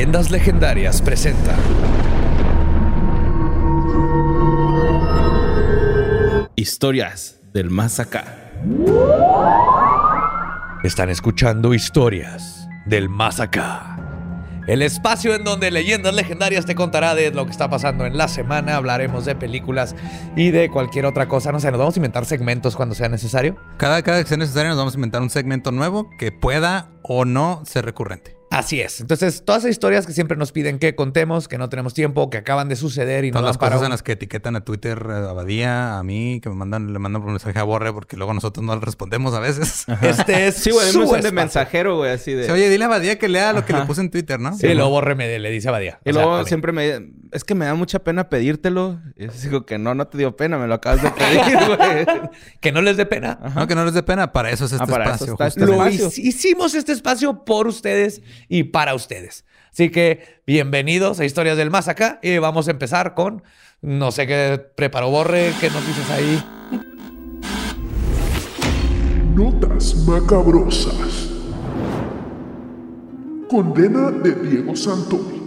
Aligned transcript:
Leyendas 0.00 0.30
Legendarias 0.30 1.02
presenta. 1.02 1.54
Historias 6.56 7.38
del 7.52 7.68
más 7.68 8.00
acá. 8.00 8.50
Están 10.82 11.10
escuchando 11.10 11.74
historias 11.74 12.66
del 12.86 13.10
más 13.10 13.40
acá. 13.40 13.98
El 14.66 14.80
espacio 14.80 15.34
en 15.34 15.44
donde 15.44 15.70
Leyendas 15.70 16.14
Legendarias 16.14 16.64
te 16.64 16.74
contará 16.74 17.14
de 17.14 17.30
lo 17.30 17.44
que 17.44 17.52
está 17.52 17.68
pasando 17.68 18.06
en 18.06 18.16
la 18.16 18.28
semana. 18.28 18.76
Hablaremos 18.76 19.26
de 19.26 19.34
películas 19.34 19.94
y 20.34 20.50
de 20.50 20.70
cualquier 20.70 21.04
otra 21.04 21.28
cosa. 21.28 21.52
No 21.52 21.60
sé, 21.60 21.70
nos 21.70 21.78
vamos 21.78 21.96
a 21.96 21.98
inventar 21.98 22.24
segmentos 22.24 22.74
cuando 22.74 22.94
sea 22.94 23.10
necesario. 23.10 23.56
Cada, 23.76 24.02
cada 24.02 24.22
que 24.22 24.28
sea 24.30 24.38
necesario 24.38 24.70
nos 24.70 24.78
vamos 24.78 24.94
a 24.94 24.96
inventar 24.96 25.20
un 25.20 25.28
segmento 25.28 25.72
nuevo 25.72 26.08
que 26.18 26.32
pueda 26.32 26.88
o 27.02 27.26
no 27.26 27.62
ser 27.66 27.84
recurrente. 27.84 28.39
Así 28.50 28.80
es. 28.80 29.00
Entonces, 29.00 29.44
todas 29.44 29.62
esas 29.62 29.70
historias 29.70 30.06
que 30.06 30.12
siempre 30.12 30.36
nos 30.36 30.50
piden 30.50 30.80
que 30.80 30.96
contemos, 30.96 31.46
que 31.46 31.56
no 31.56 31.68
tenemos 31.68 31.94
tiempo, 31.94 32.30
que 32.30 32.38
acaban 32.38 32.68
de 32.68 32.74
suceder 32.74 33.24
y 33.24 33.30
no 33.30 33.34
Todas 33.38 33.50
las 33.50 33.58
para 33.58 33.76
cosas 33.76 33.86
en 33.86 33.90
las 33.92 34.02
que 34.02 34.12
etiquetan 34.12 34.56
a 34.56 34.64
Twitter, 34.64 34.98
a 35.08 35.32
Badía, 35.32 35.98
a 35.98 36.02
mí, 36.02 36.40
que 36.42 36.48
me 36.48 36.56
mandan, 36.56 36.92
le 36.92 36.98
mandan 36.98 37.22
por 37.22 37.30
mensaje 37.30 37.56
a 37.60 37.62
Borre 37.62 37.92
porque 37.92 38.16
luego 38.16 38.34
nosotros 38.34 38.66
no 38.66 38.74
le 38.74 38.80
respondemos 38.80 39.34
a 39.34 39.40
veces. 39.40 39.84
Este 40.02 40.48
es 40.48 40.56
Sí, 40.56 40.72
güey, 40.72 40.90
su 40.90 41.10
me 41.10 41.22
de 41.22 41.30
mensajero, 41.30 41.96
güey, 41.98 42.10
así 42.10 42.32
de. 42.32 42.46
Sí, 42.46 42.50
Oye, 42.50 42.68
dile 42.68 42.86
a 42.86 42.88
Badía 42.88 43.18
que 43.20 43.28
lea 43.28 43.52
lo 43.52 43.64
que 43.64 43.72
le 43.72 43.82
puse 43.82 44.00
en 44.00 44.10
Twitter, 44.10 44.40
¿no? 44.40 44.50
Y 44.60 44.74
luego 44.74 44.90
Borre 44.90 45.14
me 45.14 45.38
le 45.38 45.50
dice 45.50 45.68
a 45.68 45.72
Badía. 45.72 46.00
Y 46.04 46.12
sea, 46.12 46.22
luego 46.22 46.44
siempre 46.44 46.72
me... 46.72 47.12
Es 47.30 47.44
que 47.44 47.54
me 47.54 47.66
da 47.66 47.74
mucha 47.74 48.00
pena 48.00 48.28
pedírtelo. 48.28 49.00
Y 49.16 49.26
yo 49.26 49.32
digo 49.44 49.64
que 49.64 49.78
no, 49.78 49.94
no 49.94 50.08
te 50.08 50.18
dio 50.18 50.34
pena. 50.34 50.58
Me 50.58 50.66
lo 50.66 50.74
acabas 50.74 51.00
de 51.00 51.10
pedir, 51.12 51.56
güey. 51.76 52.28
Que 52.60 52.72
no 52.72 52.82
les 52.82 52.96
dé 52.96 53.06
pena. 53.06 53.38
No, 53.54 53.68
que 53.68 53.76
no 53.76 53.84
les 53.84 53.94
dé 53.94 54.02
pena. 54.02 54.32
Para 54.32 54.50
eso 54.50 54.64
es 54.64 54.72
este 54.72 54.82
Ah, 54.82 54.86
para 54.88 55.04
eso 55.14 55.24
espacio. 55.26 55.32
está 55.34 55.46
este. 55.46 55.66
Lo 55.66 55.86
espacio. 55.86 56.08
hicimos 56.24 56.74
este 56.74 56.90
espacio 56.90 57.44
por 57.44 57.68
ustedes 57.68 58.20
y 58.48 58.64
para 58.64 58.94
ustedes. 58.94 59.44
Así 59.72 59.90
que 59.90 60.40
bienvenidos 60.46 61.20
a 61.20 61.24
Historias 61.24 61.56
del 61.56 61.70
Más 61.70 61.88
Acá 61.88 62.18
y 62.22 62.38
vamos 62.38 62.66
a 62.68 62.72
empezar 62.72 63.14
con, 63.14 63.42
no 63.82 64.10
sé 64.10 64.26
qué 64.26 64.60
preparó 64.74 65.10
Borre, 65.10 65.52
qué 65.60 65.70
noticias 65.70 66.10
ahí. 66.10 66.42
Notas 69.34 69.94
macabrosas. 70.06 71.30
Condena 73.48 74.10
de 74.10 74.32
Diego 74.32 74.74
Santoy. 74.76 75.40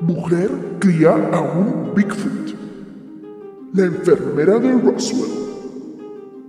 Mujer 0.00 0.50
cría 0.80 1.10
a 1.10 1.40
un 1.40 1.94
Bigfoot. 1.94 2.54
La 3.74 3.84
enfermera 3.84 4.58
de 4.58 4.72
Roswell. 4.72 5.30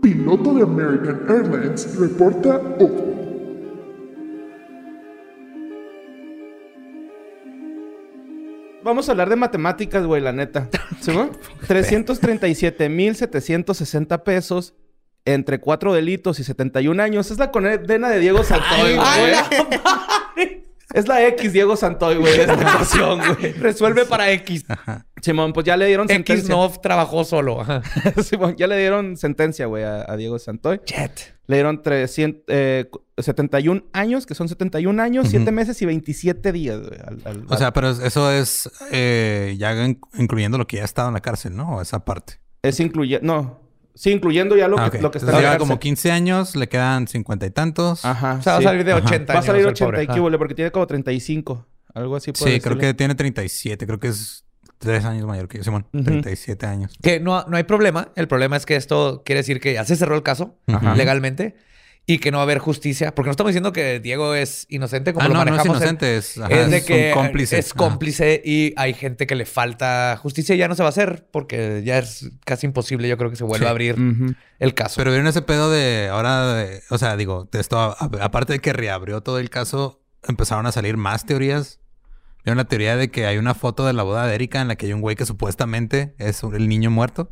Piloto 0.01 0.55
de 0.55 0.63
American 0.63 1.21
Airlines 1.29 1.95
reporta 1.97 2.57
ovni. 2.79 3.20
Vamos 8.83 9.07
a 9.07 9.11
hablar 9.11 9.29
de 9.29 9.35
matemáticas, 9.35 10.03
güey, 10.05 10.21
la 10.21 10.31
neta. 10.31 10.69
¿Sí, 11.01 11.11
güey? 11.11 11.29
337,760 11.67 14.23
pesos 14.23 14.73
entre 15.25 15.59
cuatro 15.59 15.93
delitos 15.93 16.39
y 16.39 16.43
71 16.43 17.01
años. 17.01 17.31
Es 17.31 17.37
la 17.37 17.51
condena 17.51 18.09
de 18.09 18.19
Diego 18.19 18.43
Santoy, 18.43 18.95
güey. 18.95 19.33
Es 20.93 21.07
la 21.07 21.25
X 21.27 21.53
Diego 21.53 21.75
Santoy, 21.75 22.15
güey, 22.17 22.33
de 22.37 22.41
esta 22.41 22.53
ocasión, 22.55 23.19
güey. 23.37 23.51
Resuelve 23.59 24.05
para 24.05 24.31
X. 24.31 24.65
Simón, 25.21 25.53
pues 25.53 25.65
ya 25.65 25.77
le 25.77 25.85
dieron 25.87 26.05
X 26.05 26.15
sentencia. 26.15 26.55
no 26.55 26.69
trabajó 26.81 27.23
solo. 27.23 27.61
Ajá. 27.61 27.81
Simón, 28.23 28.55
ya 28.57 28.67
le 28.67 28.77
dieron 28.77 29.17
sentencia, 29.17 29.65
güey, 29.67 29.83
a, 29.83 30.05
a 30.11 30.15
Diego 30.17 30.37
Santoy. 30.39 30.81
Jet. 30.85 31.35
Le 31.47 31.57
dieron 31.57 31.81
300, 31.81 32.43
eh, 32.47 32.89
71 33.17 33.83
años, 33.93 34.25
que 34.25 34.35
son 34.35 34.47
71 34.49 35.01
años, 35.01 35.27
7 35.29 35.51
meses 35.51 35.81
y 35.81 35.85
27 35.85 36.51
días, 36.51 36.79
güey. 36.79 36.99
al- 37.05 37.21
al- 37.25 37.45
O 37.49 37.57
sea, 37.57 37.71
pero 37.73 37.89
eso 37.91 38.31
es 38.31 38.69
eh, 38.91 39.55
ya 39.59 39.73
in- 39.85 39.99
incluyendo 40.17 40.57
lo 40.57 40.65
que 40.65 40.77
ya 40.77 40.83
ha 40.83 40.85
estado 40.85 41.09
en 41.09 41.13
la 41.15 41.19
cárcel, 41.21 41.55
¿no? 41.55 41.75
O 41.77 41.81
esa 41.81 42.05
parte. 42.05 42.39
es 42.63 42.79
incluyendo... 42.79 43.25
No. 43.25 43.61
Sí, 43.93 44.11
incluyendo 44.11 44.55
ya 44.55 44.67
lo 44.67 44.79
Ah, 44.79 44.89
que, 44.89 44.97
ok. 44.97 45.03
lo 45.03 45.11
que 45.11 45.17
está 45.17 45.27
Entonces 45.31 45.39
en 45.39 45.43
la 45.43 45.49
lleva 45.51 45.57
como 45.59 45.73
cárcel. 45.75 45.79
15 45.89 46.11
años, 46.11 46.55
le 46.55 46.69
quedan 46.69 47.07
50 47.07 47.45
y 47.45 47.49
tantos. 47.51 48.05
Ajá. 48.05 48.37
O 48.39 48.41
sea, 48.41 48.53
va 48.53 48.59
a 48.59 48.61
salir 48.63 48.83
de 48.85 48.93
Ajá. 48.93 49.03
80 49.05 49.33
Va 49.33 49.37
a 49.37 49.37
años. 49.39 49.45
salir 49.45 49.61
el 49.61 49.67
80 49.67 49.85
pobre. 49.85 50.03
y 50.03 50.07
qué, 50.31 50.37
porque 50.37 50.55
tiene 50.55 50.71
como 50.71 50.87
35. 50.87 51.67
Algo 51.93 52.15
así 52.15 52.31
por 52.31 52.47
Sí, 52.47 52.59
creo 52.61 52.77
que 52.77 52.93
tiene 52.93 53.15
37. 53.15 53.85
Creo 53.85 53.99
que 53.99 54.07
es 54.07 54.45
3 54.77 55.03
años 55.05 55.25
mayor 55.27 55.47
que 55.47 55.57
yo, 55.57 55.63
Simón. 55.63 55.85
Ujú. 55.93 56.03
37 56.05 56.65
años. 56.65 56.93
Que 57.01 57.19
no, 57.19 57.43
no 57.47 57.57
hay 57.57 57.63
problema. 57.63 58.09
El 58.15 58.27
problema 58.27 58.55
es 58.55 58.65
que 58.65 58.75
esto 58.75 59.23
quiere 59.25 59.39
decir 59.41 59.59
que 59.59 59.73
ya 59.73 59.83
se 59.85 59.95
cerró 59.95 60.15
el 60.15 60.23
caso 60.23 60.55
Ajá. 60.67 60.95
legalmente 60.95 61.55
y 62.07 62.17
que 62.17 62.31
no 62.31 62.37
va 62.37 62.41
a 62.41 62.45
haber 62.45 62.57
justicia. 62.59 63.13
Porque 63.15 63.27
no 63.27 63.31
estamos 63.31 63.49
diciendo 63.51 63.71
que 63.71 63.99
Diego 63.99 64.33
es 64.35 64.65
inocente 64.69 65.13
como 65.13 65.23
Ah, 65.25 65.27
lo 65.29 65.33
no, 65.35 65.39
no 65.39 65.43
es 65.45 65.51
manejamos. 65.51 65.77
en- 65.77 65.81
inocente. 65.83 66.17
Es, 66.17 66.37
ajá, 66.37 66.53
es 66.53 66.71
de 66.71 66.77
es 66.77 66.83
que 66.85 67.13
un 67.15 67.21
cómplice. 67.23 67.59
es 67.59 67.67
Ajá. 67.71 67.77
cómplice 67.77 68.41
y 68.43 68.73
hay 68.75 68.93
gente 68.93 69.27
que 69.27 69.35
le 69.35 69.45
falta 69.45 70.17
justicia 70.21 70.55
y 70.55 70.57
ya 70.57 70.67
no 70.67 70.75
se 70.75 70.83
va 70.83 70.87
a 70.87 70.89
hacer 70.89 71.27
porque 71.31 71.83
ya 71.85 71.99
es 71.99 72.29
casi 72.45 72.65
imposible. 72.65 73.07
Yo 73.07 73.17
creo 73.17 73.29
que 73.29 73.35
se 73.35 73.43
vuelva 73.43 73.65
Sí. 73.65 73.67
a 73.67 73.71
abrir 73.71 73.95
el 74.59 74.73
caso. 74.73 74.95
Pero 74.97 75.11
vieron 75.11 75.27
ese 75.27 75.41
pedo 75.41 75.69
de 75.71 76.09
ahora, 76.11 76.53
de- 76.55 76.81
o 76.89 76.97
sea, 76.97 77.15
digo, 77.17 77.47
de 77.51 77.59
esto, 77.59 77.79
a- 77.79 77.95
aparte 78.21 78.53
de 78.53 78.59
que 78.59 78.73
reabrió 78.73 79.21
todo 79.21 79.39
el 79.39 79.49
caso, 79.49 80.01
empezaron 80.27 80.65
a 80.65 80.71
salir 80.71 80.97
más 80.97 81.25
teorías. 81.25 81.79
Vieron 82.43 82.57
la 82.57 82.65
teoría 82.65 82.95
de 82.97 83.11
que 83.11 83.27
hay 83.27 83.37
una 83.37 83.53
foto 83.53 83.85
de 83.85 83.93
la 83.93 84.01
boda 84.01 84.25
de 84.25 84.33
Erika 84.33 84.59
en 84.61 84.67
la 84.67 84.75
que 84.75 84.87
hay 84.87 84.93
un 84.93 85.01
güey 85.01 85.15
que 85.15 85.27
supuestamente 85.27 86.15
es 86.17 86.41
el 86.41 86.67
niño 86.67 86.89
muerto. 86.89 87.31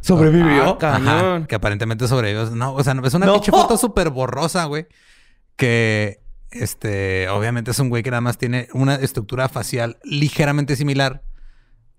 ¿Sobrevivió? 0.00 0.70
Ah, 0.70 0.78
cañón. 0.78 1.08
Ajá, 1.08 1.46
que 1.46 1.54
aparentemente 1.54 2.06
sobrevivió. 2.08 2.50
No, 2.50 2.74
o 2.74 2.82
sea, 2.84 2.94
es 3.04 3.14
una 3.14 3.26
No. 3.26 3.34
pinche 3.34 3.50
foto 3.50 3.76
súper 3.78 4.10
borrosa, 4.10 4.64
güey. 4.66 4.86
Que, 5.56 6.20
este, 6.50 7.28
obviamente 7.28 7.70
es 7.70 7.78
un 7.78 7.88
güey 7.88 8.02
que 8.02 8.10
nada 8.10 8.20
más 8.20 8.38
tiene 8.38 8.68
una 8.74 8.96
estructura 8.96 9.48
facial 9.48 9.98
ligeramente 10.04 10.76
similar 10.76 11.22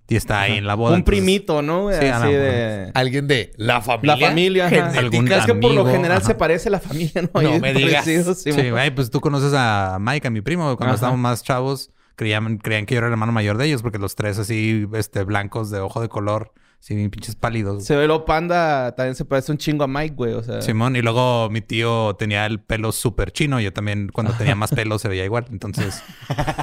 y 0.08 0.16
está 0.18 0.42
ahí 0.42 0.58
en 0.58 0.68
la 0.68 0.76
boda. 0.76 0.92
Un 0.94 1.00
entonces- 1.00 1.20
primito, 1.20 1.62
¿no? 1.62 1.90
Sí, 1.92 2.06
Así 2.06 2.26
no, 2.26 2.30
de... 2.32 2.92
Alguien 2.94 3.28
de 3.28 3.52
la 3.58 3.82
familia. 3.82 4.16
La 4.18 4.28
familia, 4.28 4.66
ajá. 4.68 5.00
Algún 5.00 5.32
Es 5.32 5.46
que 5.46 5.56
por 5.56 5.72
lo 5.72 5.86
general 5.88 6.18
ajá. 6.20 6.28
se 6.28 6.36
parece 6.36 6.70
la 6.70 6.80
familia, 6.80 7.24
¿no? 7.34 7.42
No 7.42 7.60
me 7.60 7.74
digas. 7.74 8.06
sí, 8.06 8.22
Sí, 8.52 8.70
güey, 8.70 8.94
pues 8.94 9.10
tú 9.10 9.20
conoces 9.20 9.54
a 9.56 9.98
Mike, 10.00 10.28
a 10.28 10.32
mi 10.32 10.42
primo, 10.42 10.66
cuando 10.78 10.86
Ajá. 10.86 10.94
estábamos 10.96 11.20
más 11.20 11.44
chavos, 11.44 11.90
creían, 12.16 12.60
creían 12.60 12.86
que 12.86 12.94
yo 12.94 13.00
era 13.00 13.08
el 13.08 13.14
hermano 13.14 13.32
mayor 13.32 13.58
de 13.58 13.66
ellos, 13.66 13.82
porque 13.82 13.98
los 13.98 14.16
tres 14.16 14.38
así, 14.38 14.88
este, 14.94 15.24
blancos 15.24 15.72
de 15.72 15.80
ojo 15.80 16.02
de 16.02 16.08
color, 16.08 16.54
bien 16.94 17.10
pinches 17.10 17.36
pálidos. 17.36 17.84
Se 17.84 17.96
ve 17.96 18.06
lo 18.06 18.26
panda, 18.26 18.94
también 18.96 19.16
se 19.16 19.26
parece 19.26 19.52
un 19.52 19.58
chingo 19.58 19.84
a 19.84 19.88
Mike, 19.88 20.14
güey. 20.16 20.34
O 20.34 20.44
sea, 20.44 20.62
Simón, 20.62 20.96
y 20.96 21.02
luego 21.02 21.50
mi 21.50 21.62
tío 21.62 22.16
tenía 22.20 22.46
el 22.46 22.60
pelo 22.60 22.92
súper 22.92 23.32
chino. 23.32 23.60
Yo 23.60 23.74
también, 23.74 24.10
cuando 24.14 24.34
tenía 24.34 24.54
más 24.56 24.70
pelo, 24.70 25.00
se 25.00 25.08
veía 25.08 25.26
igual. 25.26 25.46
Entonces, 25.52 26.04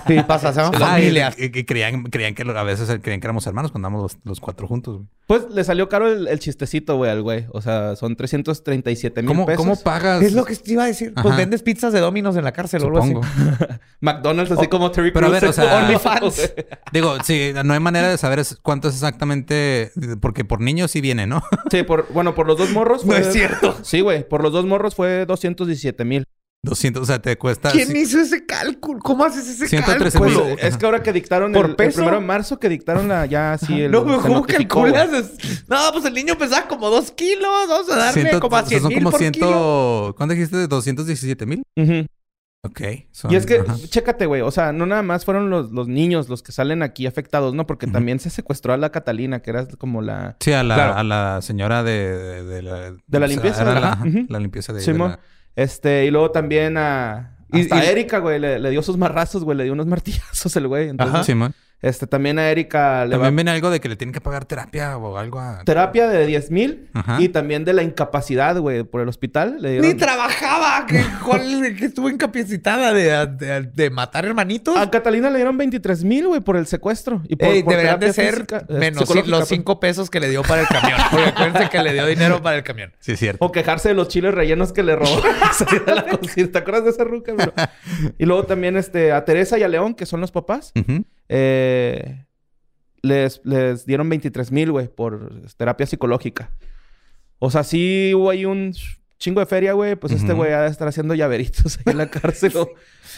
Sí, 0.06 0.16
pasa, 0.28 0.52
se 0.52 0.60
llaman 0.60 0.74
Ah, 0.80 1.00
y- 1.00 1.02
familias. 1.02 1.34
Y, 1.36 1.46
y 1.58 1.64
creían, 1.64 2.04
creían 2.04 2.34
que 2.36 2.42
a 2.42 2.62
veces 2.62 2.86
creían 3.02 3.20
que 3.20 3.26
éramos 3.26 3.44
hermanos 3.48 3.72
cuando 3.72 3.88
andábamos 3.88 4.12
los, 4.14 4.20
los 4.24 4.38
cuatro 4.40 4.68
juntos, 4.68 4.96
güey. 4.98 5.08
Pues 5.26 5.48
le 5.50 5.64
salió 5.64 5.88
caro 5.88 6.12
el, 6.12 6.28
el 6.28 6.38
chistecito, 6.40 6.96
güey, 6.96 7.10
al 7.10 7.22
güey. 7.22 7.46
O 7.52 7.62
sea, 7.62 7.96
son 7.96 8.14
337 8.16 9.22
mil 9.22 9.28
¿Cómo, 9.28 9.46
pesos. 9.46 9.58
¿Cómo 9.64 9.80
pagas? 9.80 10.20
Es 10.22 10.34
lo 10.34 10.44
que 10.44 10.54
te 10.54 10.72
iba 10.72 10.82
a 10.84 10.86
decir. 10.86 11.14
Pues 11.20 11.36
vendes 11.36 11.62
pizzas 11.62 11.92
de 11.92 12.00
Dominos 12.00 12.36
en 12.36 12.44
la 12.44 12.52
cárcel 12.52 12.82
o 12.82 12.86
algo 12.86 13.02
Supongo. 13.02 13.20
así. 13.22 13.64
McDonald's, 14.00 14.50
así 14.52 14.66
como 14.66 14.90
Terry 14.90 15.10
pero 15.12 15.28
a 15.28 15.30
ver, 15.30 15.44
o 15.46 15.52
sea- 15.52 15.78
OnlyFans. 15.78 16.52
Digo, 16.92 17.16
sí, 17.24 17.52
no 17.64 17.72
hay 17.72 17.80
manera 17.80 18.08
de 18.08 18.18
saber 18.18 18.42
cuánto 18.62 18.88
es 18.88 18.94
exactamente, 18.94 19.92
porque 20.20 20.44
por 20.44 20.60
niños 20.60 20.90
sí 20.90 21.00
viene, 21.00 21.26
¿no? 21.26 21.42
Sí, 21.70 21.82
por, 21.82 22.06
bueno, 22.12 22.34
por 22.34 22.46
los 22.46 22.58
dos 22.58 22.70
morros 22.70 23.04
No 23.04 23.12
fue... 23.12 23.20
es 23.22 23.32
cierto. 23.32 23.76
Sí, 23.82 24.00
güey. 24.00 24.28
Por 24.28 24.42
los 24.42 24.52
dos 24.52 24.66
morros 24.66 24.94
fue 24.94 25.26
217 25.26 26.04
mil. 26.04 26.24
200, 26.64 27.02
o 27.02 27.06
sea, 27.06 27.20
te 27.20 27.36
cuesta... 27.36 27.72
¿Quién 27.72 27.96
hizo 27.96 28.20
ese 28.20 28.46
cálculo? 28.46 29.00
¿Cómo 29.00 29.24
haces 29.24 29.48
ese 29.48 29.66
113 29.66 30.16
Pues 30.16 30.32
cálculo? 30.32 30.50
mil. 30.54 30.58
es 30.64 30.76
que 30.76 30.86
ahora 30.86 31.02
que 31.02 31.12
dictaron 31.12 31.52
¿Por 31.52 31.64
el, 31.64 31.70
el 31.72 31.76
peso? 31.76 31.96
primero 31.96 32.20
de 32.20 32.24
marzo, 32.26 32.60
que 32.60 32.68
dictaron 32.68 33.08
la 33.08 33.26
ya 33.26 33.54
así 33.54 33.80
el... 33.80 33.90
no, 33.90 34.04
¿cómo 34.22 34.44
calculas? 34.46 35.12
Es- 35.12 35.64
No, 35.68 35.76
pues 35.92 36.04
el 36.04 36.14
niño 36.14 36.38
pesaba 36.38 36.68
como 36.68 36.88
dos 36.88 37.10
kilos. 37.10 37.48
Vamos 37.68 37.90
a 37.90 37.96
darle 37.96 38.38
como 38.38 38.56
a 38.56 38.60
o 38.60 38.66
sea, 38.66 38.68
100 38.68 38.80
son 38.82 38.88
mil 38.90 38.98
como 38.98 39.10
por 39.10 39.18
100... 39.18 39.32
kilo. 39.32 40.14
¿Cuánto 40.16 40.34
dijiste? 40.36 40.68
¿217 40.68 41.46
mil? 41.46 41.62
Ujú. 41.76 42.06
Ok. 42.64 42.80
son- 43.10 43.32
Y 43.32 43.36
es 43.36 43.44
que, 43.44 43.62
chécate, 43.88 44.26
güey. 44.26 44.40
O 44.42 44.50
sea, 44.52 44.72
no 44.72 44.86
nada 44.86 45.02
más 45.02 45.24
fueron 45.24 45.50
los, 45.50 45.72
los 45.72 45.88
niños 45.88 46.28
los 46.28 46.42
que 46.44 46.52
salen 46.52 46.82
aquí 46.82 47.06
afectados, 47.06 47.54
¿no? 47.54 47.66
Porque 47.66 47.88
también 47.88 48.20
se 48.20 48.30
secuestró 48.30 48.72
a 48.72 48.76
la 48.76 48.90
Catalina, 48.90 49.40
que 49.40 49.50
era 49.50 49.66
como 49.66 50.00
la... 50.00 50.36
Sí, 50.38 50.52
a 50.52 50.62
la, 50.62 50.74
Claro. 50.76 50.94
a 50.94 51.02
la 51.02 51.42
señora 51.42 51.82
de, 51.82 52.16
de, 52.16 52.42
de 52.44 52.62
la... 52.62 52.92
De 53.06 53.28
limpieza, 53.28 53.62
era 53.62 53.98
la, 54.28 54.38
limpieza 54.38 54.72
de... 54.72 54.78
de 54.78 54.84
Simón. 54.84 55.10
la- 55.12 55.20
Este, 55.56 56.06
y 56.06 56.10
luego 56.12 56.30
también 56.30 56.76
a... 56.78 57.36
Y- 57.52 57.62
Hasta 57.62 57.84
y- 57.84 57.88
Erika, 57.88 58.18
güey, 58.20 58.38
le, 58.38 58.60
le 58.60 58.70
dio 58.70 58.80
sus 58.82 58.96
marrazos, 58.96 59.42
güey. 59.44 59.58
Le 59.58 59.64
dio 59.64 59.72
unos 59.72 59.86
martillazos 59.86 60.54
el 60.56 60.68
güey. 60.68 60.88
Entonces, 60.88 61.14
Ajá. 61.16 61.24
Simón. 61.24 61.54
Este, 61.82 62.06
también 62.06 62.38
a 62.38 62.48
Erika 62.48 63.04
le 63.04 63.10
También 63.12 63.32
va 63.32 63.36
viene 63.36 63.50
algo 63.50 63.68
de 63.70 63.80
que 63.80 63.88
le 63.88 63.96
tienen 63.96 64.12
que 64.14 64.20
pagar 64.20 64.44
terapia 64.44 64.96
o 64.96 65.18
algo 65.18 65.40
a... 65.40 65.64
terapia 65.64 66.08
de 66.08 66.26
10 66.26 66.50
mil 66.52 66.88
y 67.18 67.28
también 67.30 67.64
de 67.64 67.72
la 67.72 67.82
incapacidad, 67.82 68.56
güey, 68.58 68.84
por 68.84 69.00
el 69.00 69.08
hospital. 69.08 69.56
Le 69.60 69.80
Ni 69.80 69.94
trabajaba, 69.94 70.86
que, 70.86 71.02
cuál- 71.24 71.74
que 71.76 71.86
estuvo 71.86 72.08
incapacitada 72.08 72.92
de, 72.92 73.26
de- 73.26 73.62
de 73.62 73.90
matar 73.90 74.24
hermanitos. 74.24 74.76
A 74.76 74.90
Catalina 74.90 75.28
le 75.28 75.36
dieron 75.36 75.58
23 75.58 76.04
mil, 76.04 76.28
güey, 76.28 76.40
por 76.40 76.56
el 76.56 76.66
secuestro. 76.68 77.20
Y 77.28 77.34
por, 77.36 77.48
Ey, 77.48 77.62
por 77.64 77.72
deberían 77.72 77.98
de 77.98 78.12
ser 78.12 78.34
física, 78.34 78.64
eh, 78.68 78.74
menos 78.78 79.08
los 79.26 79.38
pues. 79.40 79.48
cinco 79.48 79.80
pesos 79.80 80.08
que 80.08 80.20
le 80.20 80.28
dio 80.30 80.42
para 80.42 80.62
el 80.62 80.68
camión. 80.68 80.98
Porque 81.10 81.26
acuérdense 81.30 81.68
que 81.68 81.82
le 81.82 81.92
dio 81.94 82.06
dinero 82.06 82.40
para 82.42 82.56
el 82.56 82.62
camión. 82.62 82.92
Sí, 83.00 83.12
es 83.12 83.18
cierto. 83.18 83.44
O 83.44 83.50
quejarse 83.50 83.88
de 83.88 83.94
los 83.94 84.06
chiles 84.08 84.32
rellenos 84.32 84.72
que 84.72 84.82
le 84.84 84.94
robó. 84.94 85.20
De 85.86 85.94
la. 85.94 86.04
¿Te 86.52 86.58
acuerdas 86.58 86.84
de 86.84 86.90
esa 86.90 87.04
ruca, 87.04 87.32
bro? 87.32 87.52
Y 88.18 88.24
luego 88.24 88.44
también 88.44 88.76
este, 88.76 89.10
a 89.12 89.24
Teresa 89.24 89.58
y 89.58 89.62
a 89.64 89.68
León, 89.68 89.94
que 89.94 90.06
son 90.06 90.20
los 90.20 90.30
papás, 90.30 90.72
Ujú. 90.76 91.04
Eh, 91.34 92.24
les, 93.02 93.40
les 93.44 93.86
dieron 93.86 94.08
23 94.08 94.52
mil, 94.52 94.70
güey, 94.70 94.88
por 94.88 95.42
terapia 95.56 95.86
psicológica. 95.86 96.50
O 97.38 97.50
sea, 97.50 97.64
sí 97.64 98.12
hubo 98.14 98.30
ahí 98.30 98.44
un 98.44 98.74
chingo 99.18 99.40
de 99.40 99.46
feria, 99.46 99.72
güey. 99.72 99.96
Pues 99.96 100.12
este 100.12 100.32
güey 100.32 100.52
ha 100.52 100.62
de 100.62 100.68
estar 100.68 100.86
haciendo 100.86 101.14
llaveritos 101.14 101.78
ahí 101.84 101.92
en 101.92 101.98
la 101.98 102.10
cárcel. 102.10 102.52
O, 102.56 102.70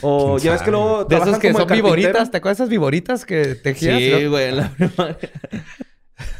o 0.02 0.36
¿Quién 0.36 0.44
ya 0.44 0.52
ves 0.52 0.62
que 0.62 0.70
luego... 0.70 1.04
De 1.04 1.16
esos 1.16 1.24
trabajan 1.24 1.40
que 1.40 1.52
como 1.52 1.58
son 1.66 1.76
viboritas. 1.76 2.30
¿Te 2.30 2.36
acuerdas 2.36 2.58
de 2.58 2.64
esas 2.64 2.70
viboritas 2.70 3.26
que 3.26 3.54
tejías? 3.56 3.98
Sí, 3.98 4.24
¿no? 4.24 4.30
güey, 4.30 4.48
en 4.48 4.56
la 4.56 4.70
primaria. 4.70 5.18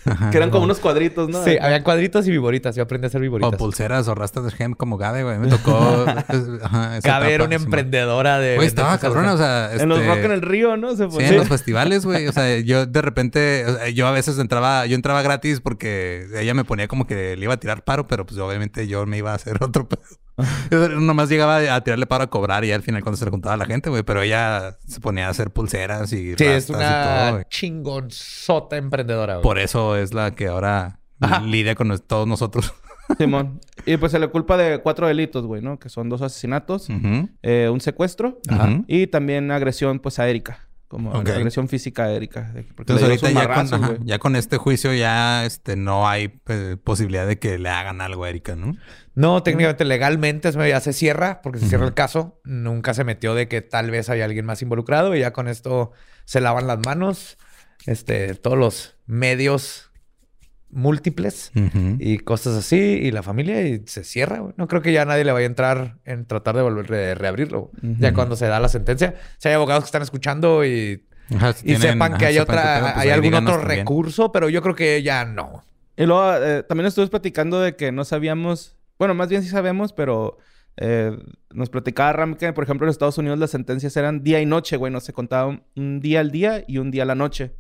Ajá. 0.07 0.31
Que 0.31 0.37
eran 0.37 0.51
como 0.51 0.63
O- 0.63 0.65
unos 0.67 0.79
cuadritos, 0.79 1.29
¿no? 1.29 1.43
Sí, 1.45 1.57
había 1.61 1.83
cuadritos 1.83 2.27
y 2.27 2.31
viboritas. 2.31 2.77
Yo 2.77 2.83
aprendí 2.85 3.07
a 3.07 3.09
hacer 3.09 3.21
O 3.21 3.23
viboritas. 3.23 3.57
pulseras 3.57 4.07
o 4.09 4.15
rastas 4.15 4.45
de 4.45 4.51
gem 4.53 4.75
como 4.75 4.97
Gabe, 4.97 5.25
güey. 5.25 5.39
Me 5.39 5.49
tocó... 5.49 5.77
Ajá, 6.63 7.01
Cabe 7.03 7.35
era 7.35 7.45
una 7.45 7.57
emprendedora 7.57 8.39
de... 8.39 8.57
Güey, 8.57 8.69
estaba 8.69 8.99
cabrón, 8.99 9.27
o 9.27 9.37
sea... 9.37 9.71
En 9.75 9.89
los 9.89 9.99
este, 9.99 10.09
rock 10.11 10.25
en 10.25 10.31
el 10.33 10.43
río, 10.43 10.77
¿no? 10.77 10.95
Se 10.97 11.11
Sí, 11.11 11.19
en 11.21 11.37
los 11.37 11.49
festivales, 11.49 12.05
güey. 12.07 12.27
O 12.29 12.33
sea, 12.33 12.59
yo 12.61 12.87
de 12.87 13.03
repente, 13.03 13.65
o 13.67 13.77
sea, 13.77 13.89
yo 13.89 14.07
a 14.07 14.13
veces 14.13 14.39
entraba, 14.39 14.87
yo 14.87 14.95
entraba 14.95 15.23
gratis 15.23 15.61
porque 15.61 16.27
ella 16.37 16.55
me 16.55 16.65
ponía 16.65 16.87
como 16.89 17.07
que 17.07 17.37
le 17.37 17.45
iba 17.45 17.55
a 17.55 17.59
tirar 17.59 17.83
paro, 17.85 18.07
pero 18.07 18.25
pues 18.27 18.39
obviamente 18.41 18.87
yo 18.87 19.07
me 19.07 19.19
iba 19.19 19.33
a 19.33 19.35
hacer 19.35 19.57
otro 19.63 19.89
pedo. 19.89 20.03
Nomás 21.01 21.29
llegaba 21.29 21.59
a 21.75 21.81
tirarle 21.83 22.07
paro 22.07 22.25
a 22.25 22.27
cobrar 22.31 22.65
y 22.65 22.73
al 22.73 22.83
final 22.83 23.03
cuando 23.03 23.17
se 23.17 23.25
le 23.25 23.31
juntaba 23.31 23.55
a 23.55 23.57
la 23.59 23.67
gente, 23.67 23.91
güey. 23.91 24.03
Pero 24.03 24.23
ella 24.23 24.77
se 24.87 25.01
ponía 25.01 25.27
a 25.29 25.31
hacer 25.31 25.51
pulseras 25.51 26.13
y 26.13 26.35
Sí, 26.37 26.45
es 26.45 26.69
rastas 26.69 26.77
y 26.79 27.29
todo, 27.29 27.35
una 27.37 27.49
chingonzota 27.49 28.77
emprendedora. 28.77 29.35
güey. 29.35 29.43
Por 29.43 29.59
eso 29.59 29.97
es 29.97 30.13
la 30.15 30.33
que 30.33 30.49
ahora 30.49 30.99
Ajá. 31.21 31.41
lidia 31.41 31.75
con 31.75 31.97
todos 32.01 32.27
nosotros. 32.27 32.75
Simón. 33.19 33.61
Y 33.87 33.97
pues 33.99 34.13
se 34.13 34.19
le 34.19 34.29
culpa 34.29 34.57
de 34.57 34.79
cuatro 34.79 35.07
delitos, 35.07 35.45
güey, 35.47 35.61
¿no? 35.63 35.79
Que 35.79 35.89
son 35.89 36.09
dos 36.09 36.23
asesinatos, 36.23 36.89
eh, 37.43 37.69
un 37.71 37.81
secuestro 37.81 38.41
y 38.89 39.07
también 39.09 39.51
agresión, 39.51 39.99
pues, 40.01 40.19
a 40.19 40.29
Erika. 40.29 40.67
Como 40.95 41.11
Ok. 41.11 41.29
agresión 41.29 41.69
física 41.69 42.05
a 42.05 42.13
Erika. 42.13 42.53
Entonces 42.55 43.03
ahorita 43.03 43.31
ya 43.31 43.35
con, 43.41 43.49
marrazos, 43.49 43.73
ajá, 43.73 43.87
güey. 43.89 43.99
ya 44.05 44.19
con 44.21 44.37
este 44.37 44.59
juicio 44.59 44.95
ya 44.95 45.45
este, 45.45 45.75
no 45.75 46.09
hay 46.09 46.41
eh, 46.47 46.77
posibilidad 46.85 47.27
de 47.27 47.37
que 47.41 47.59
le 47.59 47.69
hagan 47.69 48.01
algo 48.01 48.23
a 48.23 48.29
Erika, 48.31 48.55
¿no? 48.55 48.77
No, 49.17 49.43
técnicamente, 49.43 49.85
legalmente 49.85 50.49
es- 50.51 50.55
ya 50.55 50.79
se 50.79 50.93
cierra, 50.93 51.41
porque 51.43 51.59
se 51.59 51.67
cierra 51.69 51.85
el 51.87 51.95
caso. 51.95 52.41
Nunca 52.45 52.95
se 52.95 53.03
metió 53.03 53.35
de 53.35 53.49
que 53.49 53.61
tal 53.61 53.91
vez 53.91 54.09
hay 54.09 54.21
alguien 54.21 54.47
más 54.47 54.63
involucrado 54.63 55.17
y 55.17 55.19
ya 55.19 55.33
con 55.33 55.49
esto 55.49 55.91
se 56.27 56.41
lavan 56.41 56.69
las 56.69 56.79
manos. 56.87 57.39
Este, 57.87 58.37
todos 58.37 58.57
los 58.57 58.97
medios 59.07 59.91
múltiples 60.75 61.51
y 61.99 62.19
cosas 62.19 62.55
así, 62.57 62.77
y 62.77 63.11
la 63.11 63.23
familia, 63.23 63.63
y 63.67 63.83
se 63.87 64.05
cierra, 64.05 64.41
güey. 64.41 64.55
No 64.57 64.69
creo 64.69 64.83
que 64.83 64.93
ya 64.93 65.05
nadie 65.05 65.25
le 65.25 65.33
vaya 65.33 65.47
a 65.47 65.49
entrar 65.49 65.97
en 66.05 66.27
tratar 66.27 66.57
de 66.57 66.63
volver 66.63 66.87
de 66.89 67.15
reabrirlo. 67.15 67.71
Ya 68.01 68.13
cuando 68.13 68.37
se 68.37 68.47
da 68.47 68.61
la 68.61 68.69
sentencia, 68.69 69.15
si 69.39 69.49
hay 69.49 69.55
abogados 69.55 69.85
que 69.85 69.89
están 69.89 70.03
escuchando 70.03 70.65
y, 70.65 71.05
Ajá, 71.35 71.53
si 71.55 71.63
y 71.63 71.65
tienen- 71.77 71.93
sepan 71.93 72.13
ajá, 72.13 72.19
que 72.19 72.27
hay 72.27 72.39
otra, 72.39 72.81
pues 72.95 72.97
hay 73.07 73.11
algún 73.11 73.35
otro 73.35 73.59
también. 73.59 73.79
recurso, 73.81 74.33
pero 74.33 74.49
yo 74.49 74.61
creo 74.63 74.75
que 74.75 75.03
ya 75.03 75.25
no. 75.25 75.65
Y 75.97 76.07
luego 76.07 76.35
eh, 76.37 76.63
también 76.65 76.87
estuvimos 76.87 77.11
platicando 77.11 77.61
de 77.61 77.77
que 77.77 77.93
no 77.93 78.05
sabíamos, 78.05 78.77
bueno, 78.99 79.15
más 79.15 79.29
bien 79.29 79.43
sí 79.43 79.49
sabemos, 79.49 79.93
pero 79.93 80.39
eh, 80.77 81.17
nos 81.53 81.71
platicaba 81.71 82.13
Ram 82.13 82.35
que, 82.35 82.53
por 82.53 82.65
ejemplo, 82.65 82.85
en 82.87 82.91
Estados 82.91 83.17
Unidos 83.17 83.39
las 83.39 83.51
sentencias 83.53 83.97
eran 83.97 84.25
día 84.25 84.41
y 84.41 84.47
noche, 84.47 84.77
güey, 84.77 84.93
no 84.93 84.99
se 85.01 85.13
contaba 85.13 85.61
un 85.77 86.01
día 86.01 86.19
al 86.21 86.33
día 86.33 86.65
y 86.67 86.79
un 86.79 86.91
día 86.91 87.05
a 87.05 87.07
la 87.07 87.15
noche. 87.15 87.53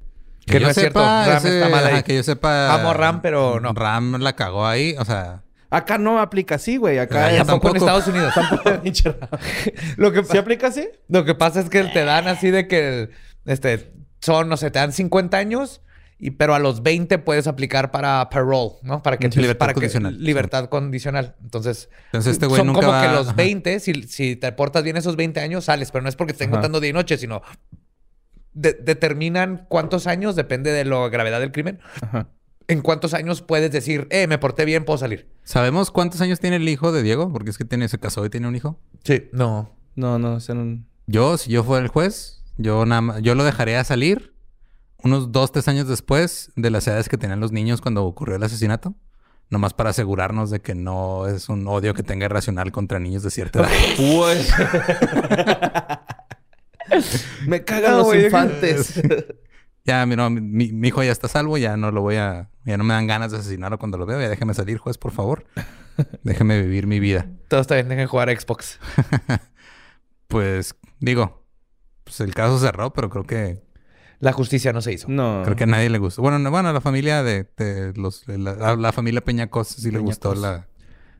Que 0.46 0.54
no 0.54 0.66
yo 0.66 0.68
es 0.68 0.74
cierto. 0.76 1.00
sepa, 1.00 1.26
Ram 1.26 1.36
ese- 1.38 1.56
está 1.58 1.68
mal 1.68 1.84
ahí. 1.86 1.92
ajá, 1.94 2.02
que 2.02 2.14
yo 2.16 2.22
sepa. 2.22 2.74
Amo 2.74 2.90
a 2.90 2.94
Ram, 2.94 3.22
pero 3.22 3.60
no. 3.60 3.72
Ram 3.72 4.16
la 4.20 4.34
cagó 4.34 4.66
ahí, 4.66 4.94
o 4.98 5.04
sea. 5.04 5.42
Acá 5.70 5.98
no 5.98 6.20
aplica 6.20 6.54
así, 6.56 6.76
güey. 6.76 6.98
Acá 6.98 7.30
ya 7.32 7.40
es- 7.40 7.46
Tampoco 7.46 7.74
en 7.76 7.80
tampoco. 7.82 7.98
Estados 7.98 8.06
Unidos. 8.08 8.34
Ram. 8.64 8.82
Lo 9.96 10.12
que, 10.12 10.24
¿Sí 10.24 10.38
aplica 10.38 10.68
así? 10.68 10.88
lo 11.08 11.24
que 11.24 11.34
pasa 11.34 11.60
es 11.60 11.68
que 11.68 11.82
te 11.84 12.04
dan 12.04 12.28
así 12.28 12.50
de 12.50 12.68
que 12.68 13.10
este, 13.46 13.92
son, 14.20 14.48
no 14.48 14.56
sé, 14.56 14.70
te 14.70 14.78
dan 14.78 14.92
50 14.92 15.36
años, 15.36 15.80
y, 16.18 16.30
pero 16.30 16.54
a 16.54 16.58
los 16.60 16.82
20 16.82 17.18
puedes 17.18 17.46
aplicar 17.48 17.90
para 17.90 18.28
parole, 18.30 18.72
¿no? 18.82 19.02
Para 19.02 19.16
que 19.16 19.30
Sí, 19.32 19.40
libertad 19.40 19.58
para 19.58 19.72
que- 19.72 19.80
condicional. 19.80 20.22
libertad 20.22 20.68
condicional. 20.68 21.34
Entonces, 21.42 21.88
Entonces 22.06 22.32
este 22.34 22.46
güey 22.46 22.58
son 22.58 22.68
nunca 22.68 22.80
como 22.80 22.92
va- 22.92 23.02
que 23.02 23.08
los 23.12 23.26
ajá. 23.28 23.36
20, 23.36 23.80
si, 23.80 23.94
si 24.04 24.36
te 24.36 24.52
portas 24.52 24.84
bien 24.84 24.96
esos 24.96 25.16
20 25.16 25.40
años, 25.40 25.64
sales, 25.64 25.90
pero 25.90 26.02
no 26.02 26.08
es 26.08 26.14
porque 26.16 26.32
te 26.32 26.36
estén 26.36 26.48
Ajá. 26.50 26.56
contando 26.58 26.78
día 26.80 26.90
y 26.90 26.92
noche, 26.92 27.18
sino 27.18 27.42
de- 28.54 28.72
determinan 28.74 29.66
cuántos 29.68 30.06
años, 30.06 30.36
depende 30.36 30.70
de 30.72 30.84
la 30.84 31.08
gravedad 31.08 31.40
del 31.40 31.52
crimen, 31.52 31.80
Ajá. 32.00 32.28
en 32.68 32.80
cuántos 32.80 33.12
años 33.14 33.42
puedes 33.42 33.70
decir, 33.72 34.06
eh, 34.10 34.26
me 34.26 34.38
porté 34.38 34.64
bien, 34.64 34.84
puedo 34.84 34.98
salir. 34.98 35.28
¿Sabemos 35.42 35.90
cuántos 35.90 36.20
años 36.20 36.40
tiene 36.40 36.56
el 36.56 36.68
hijo 36.68 36.92
de 36.92 37.02
Diego? 37.02 37.32
Porque 37.32 37.50
es 37.50 37.58
que 37.58 37.64
tiene, 37.64 37.88
se 37.88 37.98
casó 37.98 38.24
y 38.24 38.30
tiene 38.30 38.48
un 38.48 38.56
hijo. 38.56 38.78
Sí, 39.04 39.28
no. 39.32 39.70
No, 39.96 40.18
no, 40.18 40.34
o 40.34 40.40
sea, 40.40 40.54
no- 40.54 40.82
Yo, 41.06 41.36
si 41.36 41.50
yo 41.50 41.62
fuera 41.64 41.82
el 41.84 41.88
juez, 41.88 42.42
yo 42.56 42.86
nada 42.86 43.00
más, 43.00 43.22
yo 43.22 43.34
lo 43.34 43.44
dejaría 43.44 43.82
salir 43.84 44.32
unos 45.02 45.32
dos, 45.32 45.52
tres 45.52 45.68
años 45.68 45.86
después 45.86 46.50
de 46.56 46.70
las 46.70 46.86
edades 46.88 47.08
que 47.10 47.18
tenían 47.18 47.38
los 47.40 47.52
niños 47.52 47.80
cuando 47.82 48.04
ocurrió 48.04 48.36
el 48.36 48.42
asesinato. 48.42 48.94
Nomás 49.50 49.74
para 49.74 49.90
asegurarnos 49.90 50.48
de 50.50 50.60
que 50.60 50.74
no 50.74 51.26
es 51.26 51.50
un 51.50 51.68
odio 51.68 51.92
que 51.92 52.02
tenga 52.02 52.24
irracional 52.24 52.72
contra 52.72 52.98
niños 52.98 53.22
de 53.22 53.30
cierta 53.30 53.60
edad. 53.60 53.68
Pues. 53.98 54.50
Me 57.46 57.64
cagan 57.64 57.92
No, 57.92 57.98
los 57.98 58.14
infantes. 58.14 59.02
Ya, 59.86 60.06
mi, 60.06 60.16
no, 60.16 60.30
mi, 60.30 60.72
mi 60.72 60.88
hijo 60.88 61.02
ya 61.02 61.12
está 61.12 61.26
a 61.26 61.30
salvo, 61.30 61.58
ya 61.58 61.76
no 61.76 61.90
lo 61.90 62.00
voy 62.00 62.16
a... 62.16 62.48
Ya 62.64 62.78
no 62.78 62.84
me 62.84 62.94
dan 62.94 63.06
ganas 63.06 63.32
de 63.32 63.36
asesinarlo 63.36 63.78
cuando 63.78 63.98
lo 63.98 64.06
veo. 64.06 64.18
Ya 64.18 64.30
déjeme 64.30 64.54
salir, 64.54 64.78
juez, 64.78 64.96
por 64.96 65.12
favor. 65.12 65.44
Déjeme 66.22 66.62
vivir 66.62 66.86
mi 66.86 67.00
vida. 67.00 67.26
Todo 67.48 67.60
está 67.60 67.74
bien, 67.74 67.90
dejen 67.90 68.06
jugar 68.06 68.30
a 68.30 68.40
Xbox. 68.40 68.78
Pues, 70.26 70.74
digo, 71.00 71.44
pues 72.02 72.18
el 72.20 72.34
caso 72.34 72.58
cerró, 72.58 72.94
pero 72.94 73.10
creo 73.10 73.24
que... 73.24 73.62
La 74.20 74.32
justicia 74.32 74.72
no 74.72 74.80
se 74.80 74.92
hizo. 74.94 75.06
No. 75.10 75.42
Creo 75.44 75.54
que 75.54 75.64
a 75.64 75.66
nadie 75.66 75.90
le 75.90 75.98
gustó. 75.98 76.22
Bueno, 76.22 76.38
no, 76.38 76.50
bueno, 76.50 76.70
a 76.70 76.72
la 76.72 76.80
familia 76.80 77.22
de, 77.22 77.46
de 77.58 77.92
los... 77.94 78.26
La, 78.26 78.52
a 78.52 78.76
la 78.76 78.90
familia 78.92 79.20
Peñacos 79.20 79.68
sí 79.68 79.90
le 79.90 79.98
gustó 79.98 80.34
la... 80.34 80.66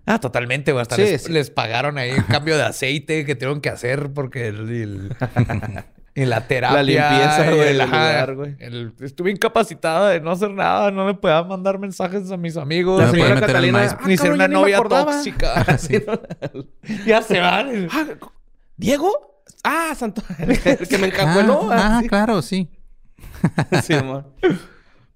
Ah, 0.07 0.19
totalmente, 0.21 0.73
güey. 0.73 0.83
Hasta 0.83 0.97
Sí, 0.97 1.03
les, 1.03 1.23
sí. 1.23 1.33
les 1.33 1.51
pagaron 1.51 1.97
ahí 1.99 2.13
un 2.13 2.23
cambio 2.29 2.57
de 2.57 2.63
aceite 2.65 3.25
que 3.25 3.35
tuvieron 3.35 3.61
que 3.61 3.71
hacer 3.71 4.13
porque 4.13 4.49
el, 4.49 4.69
el- 4.71 5.17
y 6.15 6.25
la 6.27 6.47
terapia. 6.47 6.77
La 6.77 6.83
limpieza, 6.83 7.51
y 7.51 7.55
güey, 7.57 7.69
el- 7.71 7.79
lugar, 7.79 8.35
güey. 8.35 8.57
el- 8.59 8.93
estuve 9.01 9.31
incapacitada 9.31 10.11
de 10.11 10.21
no 10.21 10.31
hacer 10.33 10.51
nada. 10.51 10.91
No 10.91 11.07
me 11.07 11.15
podía 11.15 11.43
mandar 11.43 11.79
mensajes 11.79 12.31
a 12.31 12.37
mis 12.37 12.57
amigos. 12.57 13.03
La 13.03 13.11
señora 13.11 13.41
Catalina, 13.41 13.89
ah, 13.91 13.99
ni 14.07 14.17
ser 14.17 14.33
una 14.33 14.47
novia 14.49 14.81
tóxica. 14.83 15.65
Ya 17.07 17.23
se 17.23 17.41
van. 17.41 17.89
Ah, 17.91 18.05
¿Diego? 18.77 19.43
Ah, 19.63 19.95
Santo. 19.97 20.23
El 20.39 20.87
que 20.89 20.99
me 20.99 21.07
encajueló. 21.07 21.69
Ah, 21.71 21.97
ah, 21.97 22.01
sí. 22.03 22.09
claro, 22.09 22.43
sí. 22.43 22.69
Sí, 23.83 23.95
amor. 23.95 24.31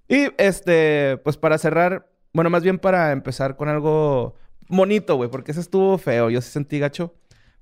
Y 0.09 0.29
este, 0.39 1.19
pues 1.25 1.37
para 1.37 1.59
cerrar, 1.59 2.09
bueno, 2.33 2.49
más 2.51 2.63
bien 2.63 2.79
para 2.79 3.13
empezar 3.13 3.57
con 3.57 3.69
algo 3.69 4.37
bonito, 4.69 5.17
güey, 5.17 5.31
porque 5.31 5.53
ese 5.53 5.61
estuvo 5.61 5.97
feo, 5.99 6.31
yo 6.31 6.41
sí 6.41 6.51
sentí 6.51 6.79
gacho. 6.79 7.15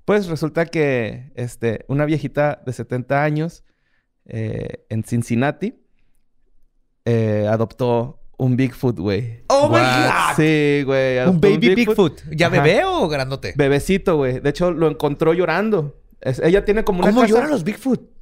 Pues 0.05 0.27
resulta 0.27 0.65
que 0.65 1.31
este, 1.35 1.83
una 1.87 2.05
viejita 2.05 2.61
de 2.65 2.71
70 2.73 3.23
años 3.23 3.63
eh, 4.25 4.85
en 4.89 5.03
Cincinnati 5.03 5.75
eh, 7.05 7.47
adoptó 7.49 8.21
un 8.37 8.55
Bigfoot, 8.55 8.97
güey. 8.99 9.43
Oh 9.47 9.67
my? 9.67 9.75
God. 9.79 10.35
Sí, 10.37 10.83
güey. 10.85 11.17
Un 11.27 11.41
baby 11.41 11.73
Bigfoot. 11.75 12.21
¿Ya 12.31 12.47
Ajá. 12.47 12.61
bebé 12.61 12.83
o 12.85 13.07
grandote? 13.07 13.53
Bebecito, 13.57 14.15
güey. 14.17 14.39
De 14.39 14.49
hecho, 14.49 14.71
lo 14.71 14.87
encontró 14.89 15.33
llorando. 15.33 15.99
Es- 16.21 16.39
ella 16.39 16.63
tiene 16.63 16.83
como 16.83 16.99
una 16.99 17.09
¿Cómo 17.09 17.21
casa- 17.21 17.33
lloran 17.33 17.49
los 17.49 17.63
Bigfoot? 17.63 18.01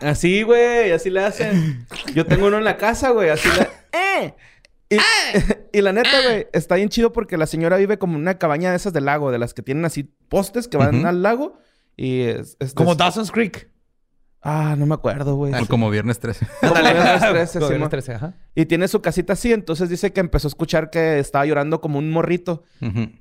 Así, 0.00 0.42
güey, 0.42 0.92
así 0.92 1.10
le 1.10 1.24
hacen. 1.24 1.86
Yo 2.14 2.24
tengo 2.24 2.46
uno 2.46 2.58
en 2.58 2.64
la 2.64 2.76
casa, 2.76 3.10
güey, 3.10 3.30
así 3.30 3.48
le... 3.48 3.68
¡Eh! 4.90 4.98
Y, 5.72 5.78
y 5.78 5.82
la 5.82 5.92
neta, 5.92 6.10
güey, 6.24 6.46
está 6.52 6.76
bien 6.76 6.88
chido 6.88 7.12
porque 7.12 7.36
la 7.36 7.46
señora 7.46 7.76
vive 7.76 7.98
como 7.98 8.14
en 8.16 8.22
una 8.22 8.38
cabaña 8.38 8.70
de 8.70 8.76
esas 8.76 8.92
del 8.92 9.04
lago, 9.04 9.30
de 9.30 9.38
las 9.38 9.54
que 9.54 9.62
tienen 9.62 9.84
así 9.84 10.04
postes 10.28 10.68
que 10.68 10.76
van 10.76 11.04
al 11.06 11.22
lago. 11.22 11.58
Y 11.96 12.22
es... 12.22 12.56
es- 12.60 12.74
Como 12.74 12.92
es- 12.92 12.98
Dawson's 12.98 13.30
Creek. 13.30 13.68
Ah, 14.40 14.76
no 14.78 14.86
me 14.86 14.94
acuerdo, 14.94 15.34
güey. 15.34 15.52
Como 15.66 15.90
viernes 15.90 16.20
13. 16.20 16.46
Como 16.60 16.74
viernes 16.74 17.20
13, 17.20 17.28
Como 17.58 17.66
sí, 17.66 17.72
viernes 17.72 17.80
mo- 17.80 17.88
13, 17.88 18.14
ajá. 18.14 18.34
Y 18.54 18.66
tiene 18.66 18.86
su 18.86 19.02
casita 19.02 19.32
así, 19.32 19.52
entonces 19.52 19.88
dice 19.88 20.12
que 20.12 20.20
empezó 20.20 20.46
a 20.46 20.50
escuchar 20.50 20.90
que 20.90 21.18
estaba 21.18 21.44
llorando 21.44 21.80
como 21.80 21.98
un 21.98 22.08
morrito. 22.10 22.62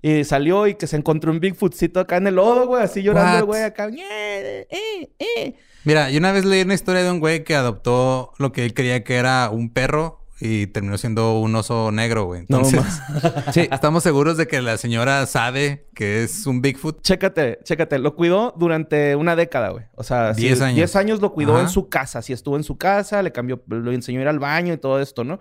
Y 0.04 0.24
salió 0.26 0.68
y 0.68 0.76
que 0.76 0.86
se 0.86 0.96
encontró 0.96 1.32
un 1.32 1.40
Bigfootcito 1.40 2.00
acá 2.00 2.18
en 2.18 2.28
el 2.28 2.36
lodo, 2.36 2.68
güey, 2.68 2.84
así 2.84 3.02
llorando 3.02 3.48
güey 3.48 3.64
acá. 3.64 3.88
"Eh, 3.90 4.68
eh, 4.70 5.10
eh". 5.18 5.56
Mira, 5.86 6.12
yo 6.12 6.20
una 6.20 6.32
vez 6.32 6.46
leí 6.46 6.62
una 6.62 6.76
historia 6.76 7.02
de 7.04 7.10
un 7.10 7.20
güey 7.20 7.44
que 7.44 7.56
adoptó 7.56 8.32
lo 8.38 8.52
que 8.52 8.64
él 8.64 8.76
creía 8.76 9.04
que 9.04 9.16
era 9.16 9.50
un 9.50 9.74
perro 9.74 10.20
y 10.40 10.68
terminó 10.68 10.98
siendo 10.98 11.40
un 11.40 11.56
oso 11.56 11.92
negro, 11.92 12.26
güey. 12.26 12.46
No 12.48 12.58
Entonces, 12.60 13.02
Sí. 13.54 13.68
estamos 13.72 14.04
seguros 14.04 14.38
de 14.38 14.48
que 14.48 14.62
la 14.62 14.78
señora 14.78 15.26
sabe 15.26 15.88
que 15.96 16.24
es 16.24 16.46
un 16.46 16.62
Bigfoot. 16.62 17.02
Chécate, 17.02 17.60
chécate. 17.64 17.98
Lo 18.00 18.16
cuidó 18.16 18.54
durante 18.58 19.16
una 19.16 19.36
década, 19.36 19.70
güey. 19.70 19.86
O 19.96 20.04
sea, 20.04 20.34
sí, 20.36 20.42
Diez 20.44 20.62
años. 20.62 20.76
10 20.76 20.96
años 20.96 21.22
lo 21.22 21.34
cuidó 21.34 21.54
Ajá. 21.54 21.64
en 21.64 21.70
su 21.70 21.90
casa. 21.90 22.22
Sí, 22.22 22.34
estuvo 22.34 22.56
en 22.56 22.64
su 22.64 22.78
casa, 22.78 23.22
le 23.24 23.32
cambió, 23.32 23.62
lo 23.68 23.92
enseñó 23.92 24.20
a 24.20 24.22
ir 24.24 24.28
al 24.28 24.40
baño 24.40 24.74
y 24.74 24.78
todo 24.78 25.02
esto, 25.02 25.24
¿no? 25.24 25.40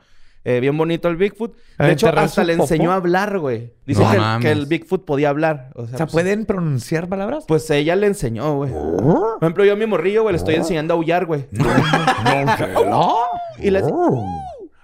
Eh, 0.49 0.61
bien 0.61 0.79
bonito 0.79 1.09
el 1.09 1.17
Bigfoot. 1.17 1.57
¿A 1.77 1.87
De 1.87 1.93
hecho, 1.95 2.09
hasta 2.09 2.45
le 2.45 2.53
enseñó 2.53 2.93
a 2.93 2.95
hablar, 2.95 3.41
güey. 3.41 3.73
Dice 3.85 4.01
No 4.01 4.11
que, 4.11 4.15
el- 4.17 4.23
mames. 4.23 4.45
que 4.47 4.53
el 4.53 4.67
Bigfoot 4.67 5.05
podía 5.05 5.29
hablar. 5.31 5.71
O 5.75 5.87
sea, 5.87 5.95
O 5.95 5.99
sea, 5.99 6.07
pues, 6.07 6.13
¿pueden 6.13 6.47
pronunciar 6.47 7.09
palabras? 7.09 7.45
Pues 7.49 7.69
ella 7.71 7.97
le 7.97 8.07
enseñó, 8.07 8.55
güey. 8.55 8.71
Por 8.71 9.39
ejemplo, 9.43 9.65
yo 9.65 9.73
a 9.73 9.77
mi 9.77 9.87
morrillo, 9.87 10.23
güey, 10.23 10.35
le 10.35 10.39
estoy 10.39 10.55
enseñando 10.55 10.95
a 10.95 10.97
aullar, 10.99 11.27
güey. 11.27 11.49
Y 13.59 13.71
le... 13.71 13.83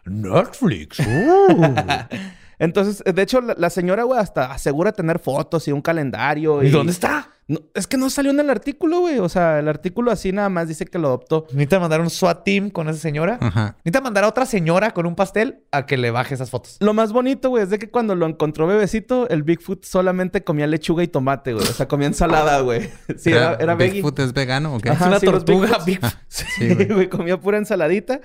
Netflix. 0.05 0.99
Entonces, 2.59 3.03
de 3.05 3.23
hecho, 3.23 3.41
la, 3.41 3.55
la 3.59 3.71
señora, 3.71 4.05
güey, 4.05 4.21
hasta 4.21 4.53
asegura 4.53 4.93
tener 4.93 5.19
fotos 5.19 5.67
y 5.67 5.73
un 5.73 5.83
calendario. 5.83 6.63
¿Y 6.63 6.71
dónde 6.71 6.93
está? 6.93 7.29
No, 7.49 7.59
es 7.75 7.89
que 7.89 7.97
no 7.97 8.09
salió 8.09 8.31
en 8.31 8.39
el 8.39 8.51
artículo, 8.51 9.01
güey. 9.01 9.19
O 9.19 9.29
sea, 9.29 9.59
el 9.59 9.67
artículo 9.69 10.13
así 10.13 10.31
nada 10.31 10.49
más 10.49 10.69
dice 10.69 10.87
que 10.87 10.97
lo 10.97 11.09
adoptó. 11.09 11.47
Necesita 11.49 11.81
mandar 11.81 12.01
un 12.01 12.09
SWAT 12.09 12.45
team 12.45 12.71
con 12.71 12.89
esa 12.89 13.01
señora. 13.01 13.39
Ajá. 13.41 13.75
Necesita 13.79 14.01
mandar 14.01 14.23
a 14.23 14.29
otra 14.29 14.47
señora 14.47 14.93
con 14.93 15.07
un 15.07 15.17
pastel 15.17 15.65
a 15.73 15.87
que 15.87 15.97
le 15.97 16.13
baje 16.13 16.35
esas 16.35 16.51
fotos. 16.51 16.77
Lo 16.79 16.95
más 16.95 17.13
bonito, 17.13 17.49
güey, 17.49 17.65
es 17.65 17.71
de 17.71 17.81
que 17.81 17.91
cuando 17.91 18.15
lo 18.15 18.27
encontró 18.27 18.69
bebecito, 18.69 19.29
el 19.29 19.43
Bigfoot 19.43 19.85
solamente 19.85 20.45
comía 20.45 20.69
lechuga 20.69 21.03
y 21.03 21.09
tomate, 21.09 21.55
güey. 21.55 21.67
O 21.67 21.73
sea, 21.73 21.89
comía 21.89 22.07
ensalada, 22.07 22.61
güey. 22.61 22.89
Sí, 23.17 23.31
era, 23.33 23.55
era 23.59 23.75
veggie. 23.75 23.95
¿Bigfoot 23.95 24.21
es 24.21 24.33
vegano 24.33 24.77
o 24.77 24.79
qué? 24.79 24.91
Ajá. 24.91 25.07
es 25.07 25.09
una 25.09 25.19
sí, 25.21 25.27
tortuga. 25.27 25.79
Bigfoot. 25.85 26.13
Sí, 26.29 26.45
Sí, 26.57 26.75
güey. 26.75 26.89
güey, 26.89 27.09
comía 27.09 27.41
pura 27.41 27.59
ensaladita. 27.59 28.21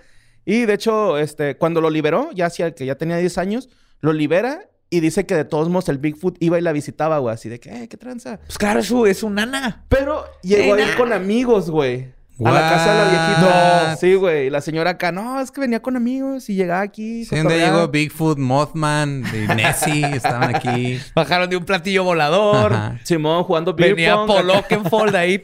Y 0.50 0.66
de 0.66 0.76
hecho, 0.76 1.18
este, 1.18 1.58
cuando 1.58 1.82
lo 1.82 1.90
liberó, 1.90 2.32
ya 2.34 2.46
hacía 2.46 2.74
que 2.74 2.86
ya 2.86 2.96
tenía 2.96 3.18
10 3.18 3.38
años, 3.38 3.68
lo 4.00 4.14
libera 4.14 4.70
y 4.90 5.02
dice 5.02 5.26
que 5.26 5.36
de 5.36 5.44
todos 5.44 5.68
modos 5.68 5.90
el 5.90 5.98
Bigfoot 5.98 6.38
iba 6.40 6.58
y 6.58 6.62
la 6.62 6.72
visitaba, 6.72 7.18
güey. 7.18 7.34
Así 7.34 7.50
de 7.50 7.60
que, 7.60 7.70
eh, 7.70 7.90
qué 7.90 7.98
tranza. 7.98 8.40
Pues 8.46 8.58
claro, 8.58 8.80
es 8.80 8.90
es 8.90 9.18
su 9.18 9.30
nana. 9.30 9.84
Pero 9.90 10.24
llegó 10.44 10.76
a 10.76 10.80
ir 10.80 10.96
con 10.96 11.12
amigos, 11.12 11.70
güey. 11.70 12.14
A 12.44 12.52
la 12.52 12.60
casa 12.70 12.94
de 12.94 12.98
la 13.00 13.10
viejita. 13.10 13.90
What? 13.90 13.98
Sí, 13.98 14.14
güey. 14.14 14.48
Y 14.48 14.50
la 14.50 14.62
señora 14.62 14.92
acá, 14.92 15.12
no, 15.12 15.40
es 15.42 15.50
que 15.50 15.60
venía 15.60 15.82
con 15.82 15.96
amigos 15.96 16.50
y 16.50 16.56
llegaba 16.56 16.82
aquí. 16.82 17.26
Sí, 17.26 17.36
donde 17.36 17.56
cotorreaba". 17.56 17.78
llegó 17.78 17.88
Bigfoot, 17.88 18.38
Mothman 18.38 19.24
y 19.34 19.48
Nessie 19.56 20.06
estaban 20.16 20.56
aquí. 20.56 21.00
Bajaron 21.16 21.50
de 21.50 21.58
un 21.58 21.66
platillo 21.66 22.04
volador. 22.04 22.74
Ajá. 22.74 23.00
Simón 23.04 23.44
jugando 23.44 23.74
beer 23.74 23.96
Venía 23.96 24.16
pong. 24.16 24.28
Paul 24.28 24.52
acá. 24.52 24.60
Oakenfold 24.60 25.16
ahí. 25.16 25.44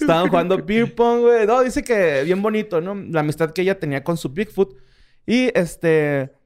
Estaban 0.00 0.28
jugando 0.28 0.58
beer 0.58 0.94
pong, 0.94 1.20
güey. 1.20 1.46
No, 1.46 1.62
dice 1.62 1.84
que 1.84 2.22
bien 2.24 2.42
bonito, 2.42 2.80
¿no? 2.80 2.94
La 2.94 3.20
amistad 3.20 3.52
que 3.52 3.62
ella 3.62 3.78
tenía 3.78 4.02
con 4.02 4.16
su 4.16 4.30
Bigfoot. 4.30 4.76
Y 5.26 5.50
este... 5.56 6.37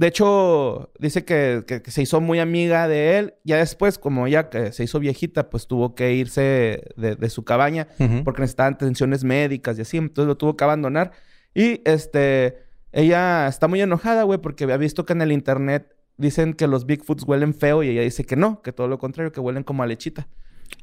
De 0.00 0.06
hecho, 0.06 0.90
dice 0.98 1.26
que, 1.26 1.62
que- 1.66 1.82
que 1.82 1.90
se 1.90 2.00
hizo 2.00 2.22
muy 2.22 2.38
amiga 2.38 2.88
de 2.88 3.18
él. 3.18 3.34
Ya 3.44 3.58
después, 3.58 3.98
como 3.98 4.26
ella 4.26 4.48
que 4.48 4.72
se 4.72 4.82
hizo 4.84 4.98
viejita, 4.98 5.50
pues 5.50 5.66
tuvo 5.66 5.94
que 5.94 6.14
irse 6.14 6.84
de, 6.96 7.16
de 7.16 7.28
su 7.28 7.44
cabaña 7.44 7.86
porque 8.24 8.40
necesitaban 8.40 8.74
atenciones 8.74 9.24
médicas 9.24 9.78
y 9.78 9.82
así. 9.82 9.98
Entonces 9.98 10.26
lo 10.26 10.36
tuvo 10.38 10.56
que 10.56 10.64
abandonar. 10.64 11.12
Y 11.54 11.82
este... 11.84 12.58
Ella 12.92 13.46
está 13.46 13.68
muy 13.68 13.80
enojada, 13.82 14.22
güey, 14.24 14.40
porque 14.40 14.64
había 14.64 14.76
visto 14.78 15.04
que 15.04 15.12
en 15.12 15.20
el 15.22 15.30
internet 15.32 15.94
dicen 16.16 16.54
que 16.54 16.66
los 16.66 16.86
Bigfoots 16.86 17.22
huelen 17.24 17.54
feo 17.54 17.82
y 17.84 17.90
ella 17.90 18.00
dice 18.02 18.24
que 18.24 18.34
no, 18.36 18.62
que 18.62 18.72
todo 18.72 18.88
lo 18.88 18.98
contrario, 18.98 19.30
que 19.32 19.38
huelen 19.40 19.62
como 19.64 19.82
a 19.82 19.86
lechita. 19.86 20.26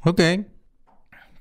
Ok. 0.04 0.20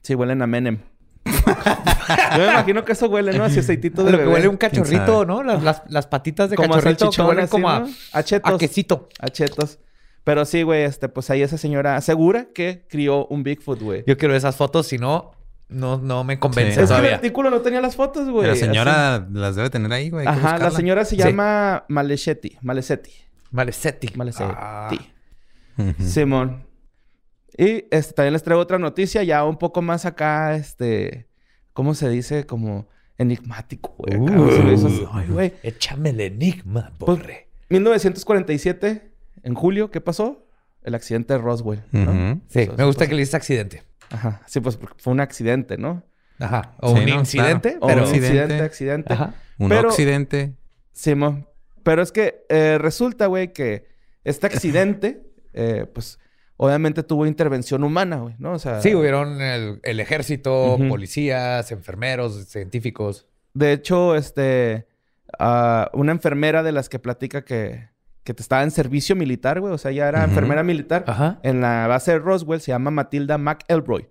Sí, 0.01 0.15
huelen 0.15 0.41
a 0.41 0.47
Menem. 0.47 0.79
Yo 1.27 2.37
me 2.37 2.47
imagino 2.51 2.85
que 2.85 2.91
eso 2.93 3.07
huele, 3.07 3.37
¿no? 3.37 3.43
Así 3.43 3.59
aceitito 3.59 4.03
de 4.03 4.11
Lo 4.11 4.17
que 4.17 4.27
huele 4.27 4.47
un 4.47 4.57
cachorrito? 4.57 5.25
¿no? 5.25 5.43
Las, 5.43 5.61
las, 5.63 5.83
las 5.87 6.07
patitas 6.07 6.49
de 6.49 6.55
Como 6.55 6.73
cachorrito 6.73 7.09
que 7.09 7.21
huelen 7.21 7.43
así, 7.45 7.51
como 7.51 7.69
a, 7.69 7.79
¿no? 7.81 7.89
A 8.13 8.23
chetos. 8.23 8.53
a 8.53 8.57
quesito. 8.57 9.09
A 9.19 9.29
chetos. 9.29 9.79
Pero 10.23 10.43
sí, 10.45 10.63
güey, 10.63 10.83
este, 10.83 11.07
pues 11.07 11.29
ahí 11.29 11.41
esa 11.41 11.57
señora 11.57 11.95
asegura 11.95 12.47
que 12.53 12.85
crió 12.89 13.27
un 13.27 13.43
Bigfoot, 13.43 13.81
güey. 13.81 14.03
Yo 14.05 14.17
quiero 14.17 14.35
esas 14.35 14.57
fotos, 14.57 14.85
si 14.87 14.97
no, 14.97 15.31
no, 15.69 15.97
no 15.97 16.23
me 16.25 16.37
convence 16.37 16.73
Sí. 16.85 16.93
Es 16.93 16.99
que 16.99 17.07
el 17.07 17.13
artículo 17.13 17.49
no 17.49 17.61
tenía 17.61 17.79
las 17.79 17.95
fotos, 17.95 18.29
güey. 18.29 18.47
la 18.47 18.53
así. 18.53 18.61
señora 18.61 19.25
las 19.31 19.55
debe 19.55 19.69
tener 19.69 19.91
ahí, 19.93 20.09
güey. 20.09 20.27
Ajá, 20.27 20.57
la 20.57 20.71
señora 20.71 21.05
se 21.05 21.15
Sí. 21.15 21.21
llama 21.23 21.85
Malechetti. 21.87 22.57
Malesetti. 22.61 23.11
Malesetti. 23.51 24.09
Malesetti. 24.15 24.51
Ah. 24.53 24.89
Simón. 25.99 26.66
Y 27.57 27.85
este, 27.91 28.13
también 28.13 28.33
les 28.33 28.43
traigo 28.43 28.61
otra 28.61 28.77
noticia 28.77 29.23
ya 29.23 29.43
un 29.43 29.57
poco 29.57 29.81
más 29.81 30.05
acá, 30.05 30.55
este... 30.55 31.27
¿Cómo 31.73 31.93
se 31.93 32.09
dice? 32.09 32.45
Como 32.45 32.87
enigmático, 33.17 33.95
güey. 33.97 34.13
acá, 34.15 34.39
Uh. 34.41 34.51
se 34.51 34.63
me 34.63 34.73
hizo 34.73 34.87
así, 34.87 35.05
Ay, 35.11 35.27
güey. 35.27 35.53
Échame 35.63 36.09
el 36.11 36.19
enigma, 36.21 36.91
Pues, 36.97 37.19
borre. 37.19 37.47
1947, 37.69 39.11
en 39.43 39.53
julio, 39.53 39.91
¿qué 39.91 40.01
pasó? 40.01 40.45
El 40.83 40.95
accidente 40.95 41.33
de 41.33 41.39
Roswell. 41.39 41.83
¿no? 41.91 42.11
Ujú. 42.11 42.41
Sí, 42.47 42.59
me 42.77 42.83
gusta 42.85 42.99
pasó. 42.99 43.09
que 43.09 43.15
le 43.15 43.19
dices 43.21 43.35
accidente. 43.35 43.83
Ajá. 44.09 44.41
Sí, 44.47 44.59
pues 44.59 44.77
porque 44.77 44.95
fue 44.99 45.13
un 45.13 45.19
accidente, 45.19 45.77
¿no? 45.77 46.03
Ajá. 46.39 46.75
O 46.81 46.95
Sí, 46.95 47.03
un 47.03 47.09
¿no? 47.09 47.19
incidente, 47.19 47.77
O 47.81 47.87
pero... 47.87 48.01
un 48.03 48.07
Accidente. 48.07 48.39
accidente, 48.39 48.63
accidente. 48.63 49.13
Ajá. 49.13 49.33
Un 49.59 49.69
Pero- 49.69 49.89
accidente. 49.89 50.53
Simón. 50.93 51.47
Pero 51.83 52.01
es 52.01 52.11
que 52.11 52.45
eh, 52.49 52.77
resulta, 52.79 53.27
güey, 53.27 53.53
que 53.53 53.87
este 54.23 54.47
accidente, 54.47 55.23
eh, 55.53 55.85
pues, 55.93 56.19
obviamente 56.57 57.03
tuvo 57.03 57.25
intervención 57.25 57.83
humana, 57.83 58.17
güey, 58.17 58.35
¿no? 58.39 58.53
O 58.53 58.59
sea... 58.59 58.81
Sí, 58.81 58.93
hubieron 58.93 59.41
el, 59.41 59.79
el 59.83 59.99
ejército, 59.99 60.77
policías, 60.89 61.71
enfermeros, 61.71 62.45
científicos. 62.47 63.27
De 63.53 63.71
hecho, 63.73 64.15
este... 64.15 64.87
ah, 65.39 65.89
una 65.93 66.11
enfermera 66.11 66.63
de 66.63 66.71
las 66.71 66.89
que 66.89 66.99
platica 66.99 67.43
que, 67.45 67.89
que 68.23 68.33
te 68.33 68.41
estaba 68.41 68.63
en 68.63 68.71
servicio 68.71 69.15
militar, 69.15 69.59
güey. 69.59 69.73
O 69.73 69.77
sea, 69.77 69.91
ya 69.91 70.07
era 70.07 70.23
enfermera 70.23 70.63
militar. 70.63 71.05
Ajá. 71.07 71.39
en 71.43 71.61
la 71.61 71.87
base 71.87 72.11
de 72.11 72.19
Roswell 72.19 72.61
se 72.61 72.71
llama 72.71 72.91
Matilda 72.91 73.37
McElroy. 73.37 74.09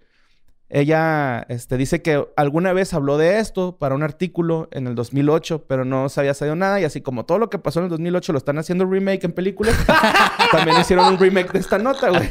Ella 0.68 1.46
este, 1.48 1.76
dice 1.76 2.02
que 2.02 2.26
alguna 2.36 2.72
vez 2.72 2.92
habló 2.92 3.18
de 3.18 3.38
esto 3.38 3.76
para 3.78 3.94
un 3.94 4.02
artículo 4.02 4.68
en 4.72 4.86
el 4.88 4.94
2008, 4.96 5.64
pero 5.68 5.84
no 5.84 6.08
se 6.08 6.20
había 6.20 6.34
sabido 6.34 6.56
nada. 6.56 6.80
Y 6.80 6.84
así 6.84 7.00
como 7.02 7.24
todo 7.24 7.38
lo 7.38 7.50
que 7.50 7.58
pasó 7.58 7.78
en 7.78 7.84
el 7.84 7.90
2008 7.90 8.32
lo 8.32 8.38
están 8.38 8.58
haciendo 8.58 8.84
remake 8.84 9.24
en 9.24 9.32
películas, 9.32 9.76
también 10.50 10.80
hicieron 10.80 11.06
un 11.12 11.18
remake 11.18 11.52
de 11.52 11.60
esta 11.60 11.78
nota, 11.78 12.10
güey. 12.10 12.28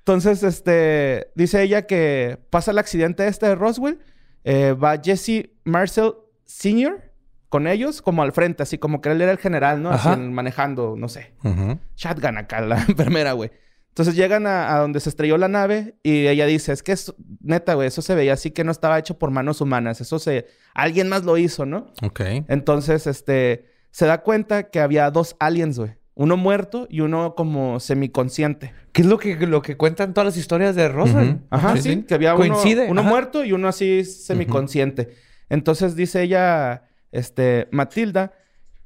Entonces, 0.00 0.42
este, 0.42 1.30
dice 1.34 1.62
ella 1.62 1.82
que 1.86 2.38
pasa 2.50 2.70
el 2.72 2.78
accidente 2.78 3.26
este 3.26 3.46
de 3.46 3.54
Roswell, 3.54 3.98
eh, 4.44 4.72
va 4.72 5.00
Jesse 5.02 5.48
Marcel 5.64 6.12
Sr. 6.44 7.10
con 7.48 7.66
ellos 7.66 8.02
como 8.02 8.22
al 8.22 8.32
frente, 8.32 8.62
así 8.62 8.78
como 8.78 9.00
que 9.00 9.10
él 9.10 9.20
era 9.20 9.32
el 9.32 9.38
general, 9.38 9.82
¿no? 9.82 9.90
Así 9.90 10.08
manejando, 10.10 10.94
no 10.96 11.08
sé, 11.08 11.32
Ujú. 11.42 11.78
shotgun 11.96 12.38
acá, 12.38 12.60
la 12.60 12.76
enfermera, 12.88 13.32
güey. 13.32 13.50
Entonces 13.96 14.14
llegan 14.14 14.46
a, 14.46 14.76
a 14.76 14.80
donde 14.80 15.00
se 15.00 15.08
estrelló 15.08 15.38
la 15.38 15.48
nave 15.48 15.94
y 16.02 16.26
ella 16.26 16.44
dice, 16.44 16.70
es 16.70 16.82
que 16.82 16.92
es, 16.92 17.14
neta, 17.40 17.72
güey, 17.72 17.88
eso 17.88 18.02
se 18.02 18.14
veía 18.14 18.34
así 18.34 18.50
que 18.50 18.62
no 18.62 18.70
estaba 18.70 18.98
hecho 18.98 19.18
por 19.18 19.30
manos 19.30 19.62
humanas. 19.62 20.02
Eso 20.02 20.18
se... 20.18 20.48
Alguien 20.74 21.08
más 21.08 21.24
lo 21.24 21.38
hizo, 21.38 21.64
¿no? 21.64 21.94
Ok. 22.02 22.20
Entonces, 22.48 23.06
este... 23.06 23.64
Se 23.90 24.04
da 24.04 24.20
cuenta 24.20 24.64
que 24.64 24.80
había 24.80 25.10
dos 25.10 25.34
aliens, 25.40 25.78
güey. 25.78 25.92
Uno 26.12 26.36
muerto 26.36 26.86
y 26.90 27.00
uno 27.00 27.34
como 27.34 27.80
semiconsciente. 27.80 28.74
¿Qué 28.92 29.00
es 29.00 29.08
lo 29.08 29.16
que, 29.16 29.34
lo 29.34 29.62
que 29.62 29.78
cuentan 29.78 30.12
todas 30.12 30.26
las 30.26 30.36
historias 30.36 30.76
de? 30.76 30.90
Ujú. 30.90 31.40
Ajá, 31.48 31.78
Sí. 31.78 32.02
Que 32.02 32.12
había 32.12 32.34
uno, 32.34 32.54
Coincide, 32.54 32.90
uno 32.90 33.00
ajá. 33.00 33.08
muerto 33.08 33.44
y 33.46 33.52
uno 33.52 33.66
así 33.66 34.04
semiconsciente. 34.04 35.08
Entonces 35.48 35.96
dice 35.96 36.20
ella, 36.20 36.82
este, 37.12 37.66
Matilda, 37.70 38.34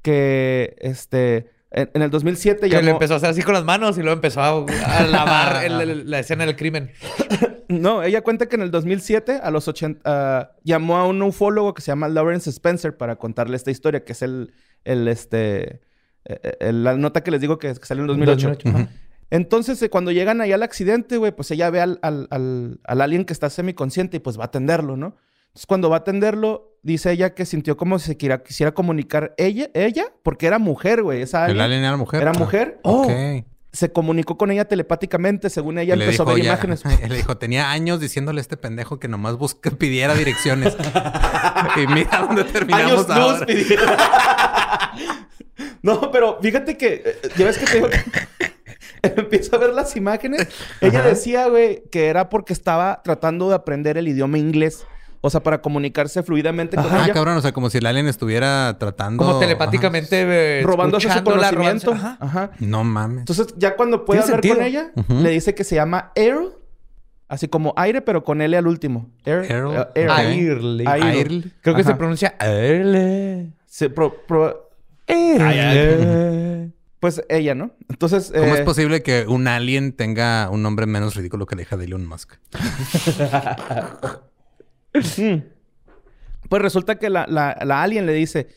que, 0.02 0.76
este... 0.78 1.50
En, 1.72 1.88
en 1.94 2.02
el 2.02 2.10
2007 2.10 2.62
Que 2.62 2.68
llamó... 2.68 2.84
le 2.84 2.90
empezó 2.90 3.14
a 3.14 3.16
hacer 3.18 3.28
así 3.30 3.42
con 3.42 3.54
las 3.54 3.64
manos 3.64 3.96
y 3.96 4.00
luego 4.00 4.14
empezó 4.14 4.40
a, 4.40 4.48
a 4.58 5.06
lavar 5.06 5.64
el- 5.64 5.80
el- 5.80 6.10
la 6.10 6.18
escena 6.18 6.44
del 6.46 6.56
crimen. 6.56 6.90
No, 7.68 8.02
ella 8.02 8.22
cuenta 8.22 8.46
que 8.46 8.56
en 8.56 8.62
el 8.62 8.72
2007, 8.72 9.38
a 9.40 9.48
los 9.52 9.68
80, 9.68 10.00
ah, 10.04 10.50
llamó 10.64 10.96
a 10.96 11.06
un 11.06 11.22
ufólogo 11.22 11.72
que 11.72 11.82
se 11.82 11.92
llama 11.92 12.08
Lawrence 12.08 12.50
Spencer 12.50 12.96
para 12.96 13.14
contarle 13.14 13.54
esta 13.54 13.70
historia, 13.70 14.04
que 14.04 14.10
es 14.10 14.22
el, 14.22 14.52
el 14.82 15.06
este, 15.06 15.80
eh, 16.24 16.56
eh, 16.58 16.72
la 16.72 16.96
nota 16.96 17.22
que 17.22 17.30
les 17.30 17.40
digo 17.40 17.60
que, 17.60 17.72
que 17.72 17.86
salió 17.86 18.02
en 18.02 18.10
el 18.10 18.16
2008. 18.26 18.48
2008, 18.64 18.68
ajá. 18.76 18.88
Entonces, 19.30 19.80
eh, 19.82 19.88
cuando 19.88 20.10
llegan 20.10 20.40
ahí 20.40 20.50
al 20.50 20.64
accidente, 20.64 21.16
güey, 21.16 21.30
pues 21.30 21.48
ella 21.52 21.70
ve 21.70 21.80
al, 21.80 22.00
al, 22.02 22.26
al, 22.32 22.80
al 22.82 23.00
alien 23.02 23.24
que 23.24 23.32
está 23.32 23.48
semiconsciente 23.48 24.16
y 24.16 24.20
pues 24.20 24.36
va 24.36 24.42
a 24.42 24.46
atenderlo, 24.46 24.96
¿no? 24.96 25.14
Entonces, 25.50 25.66
cuando 25.66 25.90
va 25.90 25.96
a 25.96 25.98
atenderlo, 26.00 26.76
dice 26.82 27.10
ella 27.12 27.34
que 27.34 27.44
sintió 27.44 27.76
como 27.76 27.98
si 27.98 28.06
se 28.06 28.16
quisiera, 28.16 28.42
quisiera 28.42 28.72
comunicar 28.72 29.34
ella, 29.36 29.68
ella, 29.74 30.06
porque 30.22 30.46
era 30.46 30.58
mujer, 30.58 31.02
güey, 31.02 31.22
esa 31.22 31.46
El 31.46 31.60
alien. 31.60 31.84
era 31.84 31.96
mujer. 31.96 32.22
Era 32.22 32.30
Ah. 32.30 32.38
mujer. 32.38 32.80
Oh. 32.82 33.02
Ok. 33.04 33.44
se 33.72 33.92
comunicó 33.92 34.36
con 34.36 34.50
ella 34.50 34.64
telepáticamente, 34.64 35.48
según 35.48 35.78
ella 35.78 35.94
le 35.94 36.04
empezó 36.06 36.24
a 36.24 36.26
dijo, 36.26 36.34
ver 36.34 36.44
ya- 36.44 36.50
imágenes. 36.54 36.82
le 37.08 37.14
dijo, 37.14 37.36
tenía 37.38 37.70
años 37.70 38.00
diciéndole 38.00 38.40
a 38.40 38.42
este 38.42 38.56
pendejo 38.56 38.98
que 38.98 39.06
nomás 39.06 39.36
busque, 39.36 39.70
pidiera 39.78 40.14
direcciones. 40.14 40.76
y 41.76 41.86
mira 41.86 42.18
dónde 42.26 42.42
terminamos 42.44 43.08
Años 43.08 43.46
ahora. 43.46 43.46
no, 45.82 46.10
pero 46.10 46.38
fíjate 46.42 46.76
que, 46.76 47.02
eh, 47.04 47.28
ya 47.36 47.44
ves 47.46 47.58
que 47.58 47.66
te 47.66 47.74
digo 47.74 47.88
que 47.88 48.00
empiezo 49.20 49.56
a 49.56 49.58
ver 49.60 49.70
las 49.72 49.94
imágenes. 49.96 50.48
Ella 50.80 51.02
decía, 51.02 51.46
güey, 51.48 51.84
que 51.90 52.06
era 52.08 52.28
porque 52.28 52.52
estaba 52.52 53.00
tratando 53.04 53.48
de 53.48 53.54
aprender 53.54 53.96
el 53.98 54.08
idioma 54.08 54.38
inglés. 54.38 54.84
O 55.22 55.28
sea, 55.28 55.42
para 55.42 55.60
comunicarse 55.60 56.22
fluidamente 56.22 56.76
con 56.76 56.86
Ah, 56.90 57.04
ella. 57.04 57.12
cabrón, 57.12 57.36
o 57.36 57.40
sea, 57.42 57.52
como 57.52 57.68
si 57.68 57.76
el 57.78 57.84
alien 57.86 58.06
estuviera 58.08 58.76
tratando... 58.78 59.22
Como 59.24 59.38
telepáticamente. 59.38 60.60
eh, 60.60 60.62
robándose 60.62 61.10
su 61.12 61.22
conocimiento. 61.22 61.92
Ajá. 61.92 62.16
Ajá. 62.20 62.42
Ajá. 62.44 62.50
No 62.60 62.84
mames. 62.84 63.18
Entonces, 63.20 63.48
ya 63.58 63.76
cuando 63.76 64.04
puede 64.06 64.20
hablar 64.22 64.40
con 64.40 64.62
ella, 64.62 64.92
le 65.08 65.30
dice 65.30 65.54
que 65.54 65.64
se 65.64 65.74
llama 65.74 66.12
Air. 66.14 66.38
Así 67.28 67.46
como 67.48 67.74
aire, 67.76 68.00
pero 68.00 68.24
con 68.24 68.40
L 68.40 68.56
al 68.56 68.66
último. 68.66 69.08
Air. 69.24 69.44
Air. 69.52 69.64
eh, 69.94 70.00
Air. 70.00 70.10
Ok. 70.10 70.18
Airly. 70.18 70.84
Air. 70.86 71.02
Airl. 71.04 71.52
Creo 71.60 71.76
que 71.76 71.84
se 71.84 71.90
Ajá. 71.90 71.98
pronuncia 71.98 72.34
Airly. 72.40 73.52
Se 73.66 73.88
pro- 73.90 74.16
pro- 74.26 74.70
Airly. 75.06 76.72
pues 76.98 77.22
ella, 77.28 77.54
¿no? 77.54 77.70
Entonces. 77.88 78.32
¿Cómo 78.34 78.54
eh, 78.54 78.58
es 78.58 78.62
posible 78.62 79.02
que 79.02 79.26
un 79.28 79.46
alien 79.48 79.92
tenga 79.92 80.48
un 80.50 80.62
nombre 80.62 80.86
menos 80.86 81.14
ridículo 81.14 81.46
que 81.46 81.54
la 81.56 81.62
hija 81.62 81.76
de 81.76 81.84
Elon 81.84 82.06
Musk? 82.06 82.32
Mm. 84.94 85.42
Pues 86.48 86.62
resulta 86.62 86.98
que 86.98 87.10
la, 87.10 87.26
la, 87.28 87.56
la 87.64 87.82
alien 87.82 88.06
le 88.06 88.12
dice 88.12 88.48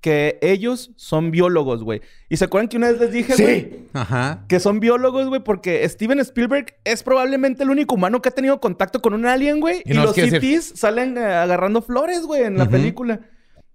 que 0.00 0.38
ellos 0.42 0.92
son 0.96 1.30
biólogos, 1.30 1.82
güey. 1.82 2.00
¿Y 2.28 2.36
se 2.36 2.44
acuerdan 2.44 2.68
que 2.68 2.76
una 2.76 2.90
vez 2.90 3.00
les 3.00 3.12
dije, 3.12 3.34
güey? 3.42 3.60
Sí. 3.60 3.88
Ajá. 3.92 4.44
Que 4.48 4.60
son 4.60 4.78
biólogos, 4.78 5.28
güey, 5.28 5.42
porque 5.42 5.88
Steven 5.88 6.18
Spielberg 6.20 6.74
es 6.84 7.02
probablemente 7.02 7.62
el 7.62 7.70
único 7.70 7.94
humano 7.94 8.20
que 8.22 8.28
ha 8.28 8.32
tenido 8.32 8.60
contacto 8.60 9.00
con 9.00 9.14
un 9.14 9.26
alien, 9.26 9.60
güey. 9.60 9.82
Y 9.84 9.92
Y, 9.92 9.94
no 9.94 10.04
nos 10.04 10.16
los 10.16 10.30
decir- 10.30 10.40
CTs 10.40 10.78
salen 10.78 11.16
eh, 11.18 11.24
agarrando 11.24 11.82
flores, 11.82 12.22
güey, 12.22 12.42
en 12.44 12.58
la 12.58 12.68
película. 12.68 13.20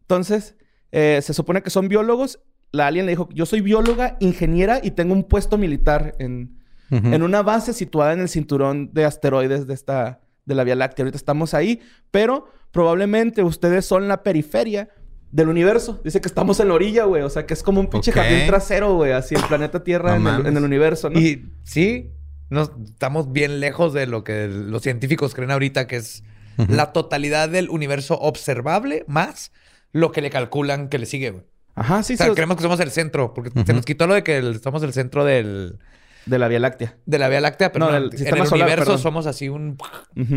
Entonces, 0.02 0.56
eh, 0.92 1.20
se 1.22 1.34
supone 1.34 1.62
que 1.64 1.70
son 1.70 1.88
biólogos. 1.88 2.40
La 2.72 2.88
alien 2.88 3.06
le 3.06 3.12
dijo, 3.14 3.28
yo 3.34 3.46
soy 3.46 3.60
bióloga, 3.62 4.16
ingeniera 4.22 4.80
y 4.82 4.92
tengo 4.92 5.14
un 5.14 5.24
puesto 5.24 5.58
militar 5.58 6.16
en, 6.20 6.58
en 6.90 7.24
una 7.24 7.42
base 7.42 7.74
situada 7.74 8.14
en 8.14 8.22
el 8.22 8.30
cinturón 8.30 8.94
de 8.94 9.04
asteroides 9.06 9.68
de 9.68 9.74
esta 9.74 10.22
de 10.46 10.56
la 10.56 10.64
Vía 10.64 10.76
Láctea. 10.76 11.04
Ahorita 11.04 11.18
estamos 11.18 11.54
ahí, 11.54 11.82
pero 12.12 12.46
probablemente 12.72 13.44
ustedes 13.44 13.86
son 13.86 14.08
la 14.08 14.24
periferia 14.24 14.90
del 15.32 15.48
universo. 15.50 16.02
Dice 16.04 16.20
que 16.22 16.28
estamos 16.28 16.60
en 16.60 16.68
la 16.70 16.74
orilla, 16.74 17.06
güey. 17.06 17.24
O 17.24 17.30
sea, 17.30 17.46
que 17.46 17.54
es 17.54 17.64
como 17.64 17.80
un 17.80 17.90
pinche 17.90 18.12
jardín 18.12 18.48
trasero, 18.48 18.96
güey. 18.96 19.12
Así 19.12 19.36
el 19.36 19.44
planeta 19.44 19.84
Tierra 19.84 20.10
No 20.12 20.16
en, 20.16 20.22
el, 20.22 20.24
mames. 20.34 20.48
en 20.48 20.58
el 20.58 20.64
universo, 20.64 21.10
¿no? 21.10 21.20
Y 21.20 21.52
sí, 21.64 22.12
nos, 22.50 22.72
estamos 22.84 23.32
bien 23.32 23.60
lejos 23.60 23.94
de 23.94 24.08
lo 24.08 24.24
que 24.24 24.48
los 24.48 24.82
científicos 24.82 25.34
creen 25.34 25.52
ahorita, 25.52 25.88
que 25.88 25.98
es 25.98 26.24
la 26.68 26.92
totalidad 26.92 27.50
del 27.50 27.70
universo 27.70 28.20
observable 28.20 29.04
más 29.08 29.52
lo 29.94 30.12
que 30.12 30.22
le 30.22 30.30
calculan 30.30 30.90
que 30.90 31.00
le 31.00 31.06
sigue, 31.06 31.32
güey. 31.32 31.46
Ajá, 31.76 32.04
sí, 32.04 32.16
o 32.16 32.18
sea, 32.18 32.28
sí. 32.28 32.34
creemos 32.34 32.58
que 32.58 32.64
somos 32.64 32.80
el 32.82 32.92
centro, 32.92 33.34
porque 33.34 33.50
se 33.66 33.74
nos 33.74 33.86
quitó 33.86 34.06
lo 34.06 34.14
de 34.14 34.24
que 34.24 34.38
el- 34.38 34.62
somos 34.62 34.84
el 34.84 34.92
centro 34.94 35.24
del, 35.24 35.80
De 36.26 36.38
la 36.38 36.48
Vía 36.48 36.60
Láctea. 36.60 36.96
de 37.06 37.20
la 37.20 37.30
Vía 37.30 37.42
Láctea, 37.42 37.72
pero 37.72 37.86
No, 37.86 37.92
no, 37.92 37.96
del 38.00 38.12
en 38.12 38.18
sistema 38.18 38.44
el 38.44 38.48
solar, 38.48 38.68
universo 38.68 38.86
perdón. 38.92 39.02
somos 39.02 39.26
así 39.26 39.50
un... 39.50 39.78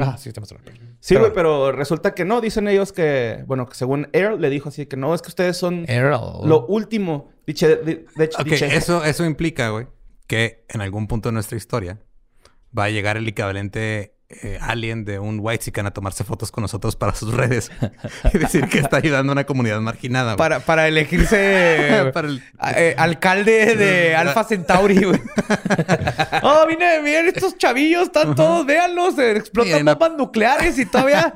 Ah, 0.00 0.16
sistema 0.16 0.46
solar. 0.46 0.64
Sí, 1.00 1.14
Pero 1.14 1.20
güey, 1.20 1.32
pero 1.34 1.72
resulta 1.72 2.14
que 2.14 2.24
no. 2.24 2.40
Dicen 2.40 2.66
ellos 2.68 2.92
que... 2.92 3.44
Bueno, 3.46 3.66
que 3.68 3.74
según 3.74 4.08
Air 4.12 4.40
le 4.40 4.48
dijo 4.50 4.70
así 4.70 4.86
que 4.86 4.96
no, 4.96 5.14
es 5.14 5.20
que 5.22 5.28
ustedes 5.28 5.56
son 5.56 5.84
Errol. 5.88 6.48
lo 6.48 6.64
último. 6.66 7.30
Diche, 7.46 7.68
de, 7.68 7.76
de 8.16 8.30
diche- 8.30 8.74
eso, 8.74 9.04
eso 9.04 9.24
implica, 9.26 9.68
güey, 9.68 9.86
que 10.26 10.64
en 10.70 10.80
algún 10.80 11.06
punto 11.06 11.28
de 11.28 11.34
nuestra 11.34 11.58
historia 11.58 12.00
va 12.76 12.84
a 12.84 12.90
llegar 12.90 13.18
el 13.18 13.28
equivalente 13.28 14.13
eh, 14.42 14.58
alien 14.60 15.04
de 15.04 15.18
un 15.18 15.38
white 15.40 15.62
a 15.86 15.90
tomarse 15.92 16.24
fotos 16.24 16.50
con 16.50 16.62
nosotros 16.62 16.96
para 16.96 17.14
sus 17.14 17.32
redes 17.34 17.70
y 18.34 18.38
decir 18.38 18.68
que 18.68 18.78
está 18.78 18.96
ayudando 18.98 19.32
a 19.32 19.34
una 19.34 19.44
comunidad 19.44 19.80
marginada. 19.80 20.36
Para, 20.36 20.60
para 20.60 20.88
elegirse 20.88 22.10
Para 22.14 22.28
el- 22.28 22.42
eh, 22.76 22.94
alcalde 22.98 23.76
de 23.76 24.14
Alpha 24.16 24.44
Centauri, 24.44 25.02
güey. 25.04 25.20
oh, 26.42 26.66
vine, 26.66 27.00
miren, 27.02 27.28
estos 27.28 27.56
chavillos 27.58 28.04
están 28.04 28.34
todos, 28.34 28.66
véanlos, 28.66 29.18
eh, 29.18 29.36
explotan 29.36 29.72
Miren, 29.72 29.88
a- 29.88 29.94
bombas 29.94 30.18
nucleares 30.18 30.78
y 30.78 30.86
todavía 30.86 31.32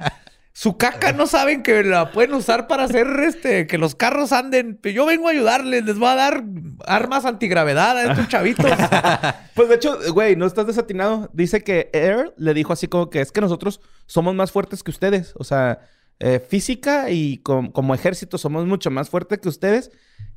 su 0.59 0.77
caca 0.77 1.13
no 1.13 1.29
saben 1.29 1.63
que 1.63 1.85
la 1.85 2.11
pueden 2.11 2.35
usar 2.35 2.67
para 2.67 2.83
hacer 2.83 3.07
este, 3.21 3.69
que 3.69 3.79
los 3.79 3.95
carros 3.95 4.33
anden. 4.33 4.81
Yo 4.83 5.07
vengo 5.07 5.29
a 5.29 5.31
ayudarles, 5.31 5.85
les 5.85 5.97
voy 6.01 6.09
a 6.09 6.17
dar 6.17 6.43
armas 6.85 7.25
antigravedad 7.27 7.97
a 7.97 8.11
estos 8.11 8.27
chavitos. 8.27 8.67
Pues 9.55 9.69
de 9.69 9.77
hecho, 9.77 9.97
güey, 10.13 10.35
no 10.35 10.47
estás 10.47 10.67
desatinado. 10.67 11.31
Dice 11.33 11.63
que 11.63 11.91
Air 11.93 12.35
le 12.37 12.55
dijo 12.55 12.73
así 12.73 12.89
como 12.89 13.09
que 13.09 13.21
es 13.21 13.31
que 13.31 13.41
nosotros 13.41 13.81
somos 14.07 14.35
más 14.35 14.51
fuertes 14.51 14.83
que 14.83 14.91
ustedes. 14.91 15.33
O 15.37 15.45
sea, 15.45 15.79
eh, 16.19 16.41
física 16.41 17.09
y 17.11 17.39
com- 17.39 17.71
como 17.71 17.95
ejército 17.95 18.37
somos 18.37 18.67
mucho 18.67 18.91
más 18.91 19.11
fuertes 19.11 19.39
que 19.39 19.49
ustedes. 19.49 19.93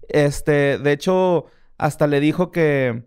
Este, 0.07 0.77
de 0.77 0.91
hecho, 0.91 1.45
hasta 1.79 2.05
le 2.05 2.19
dijo 2.19 2.51
que, 2.51 3.03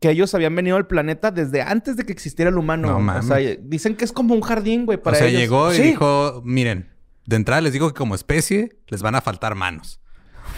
que 0.00 0.10
ellos 0.10 0.34
habían 0.34 0.54
venido 0.54 0.76
al 0.76 0.86
planeta 0.86 1.30
desde 1.30 1.62
antes 1.62 1.96
de 1.96 2.04
que 2.04 2.12
existiera 2.12 2.50
el 2.50 2.58
humano. 2.58 2.88
No 2.88 3.00
mames. 3.00 3.24
O 3.24 3.28
sea, 3.34 3.56
dicen 3.60 3.96
que 3.96 4.04
es 4.04 4.12
como 4.12 4.34
un 4.34 4.42
jardín, 4.42 4.84
güey, 4.86 4.98
o 4.98 5.02
para 5.02 5.16
sea, 5.16 5.26
ellos. 5.26 5.40
llegó 5.40 5.72
y 5.72 5.76
Sí. 5.76 5.82
dijo, 5.82 6.42
miren, 6.44 6.90
de 7.24 7.36
entrada 7.36 7.60
les 7.62 7.72
digo 7.72 7.88
que 7.88 7.94
como 7.94 8.14
especie 8.14 8.76
les 8.88 9.02
van 9.02 9.14
a 9.14 9.20
faltar 9.20 9.54
manos. 9.54 10.00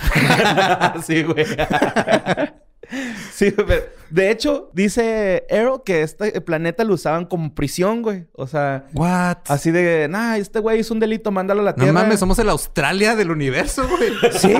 sí, 1.06 1.22
güey. 1.22 1.44
sí, 3.32 3.52
pero 3.56 3.82
de 4.10 4.30
hecho, 4.30 4.70
dice 4.74 5.44
Arrow 5.50 5.82
que 5.84 6.02
este 6.02 6.40
planeta 6.40 6.84
lo 6.84 6.94
usaban 6.94 7.26
como 7.26 7.54
prisión, 7.54 8.02
güey. 8.02 8.26
O 8.32 8.46
sea, 8.46 8.86
What? 8.94 9.38
así 9.48 9.70
de, 9.70 10.08
nah, 10.08 10.36
este 10.36 10.58
güey 10.60 10.80
hizo 10.80 10.94
un 10.94 11.00
delito, 11.00 11.30
mándalo 11.30 11.60
a 11.60 11.64
la 11.64 11.70
No 11.72 11.76
tierra. 11.76 11.92
mames, 11.92 12.18
somos 12.20 12.38
el 12.38 12.48
Australia 12.48 13.14
del 13.16 13.30
universo, 13.30 13.86
güey. 13.88 14.12
sí, 14.32 14.54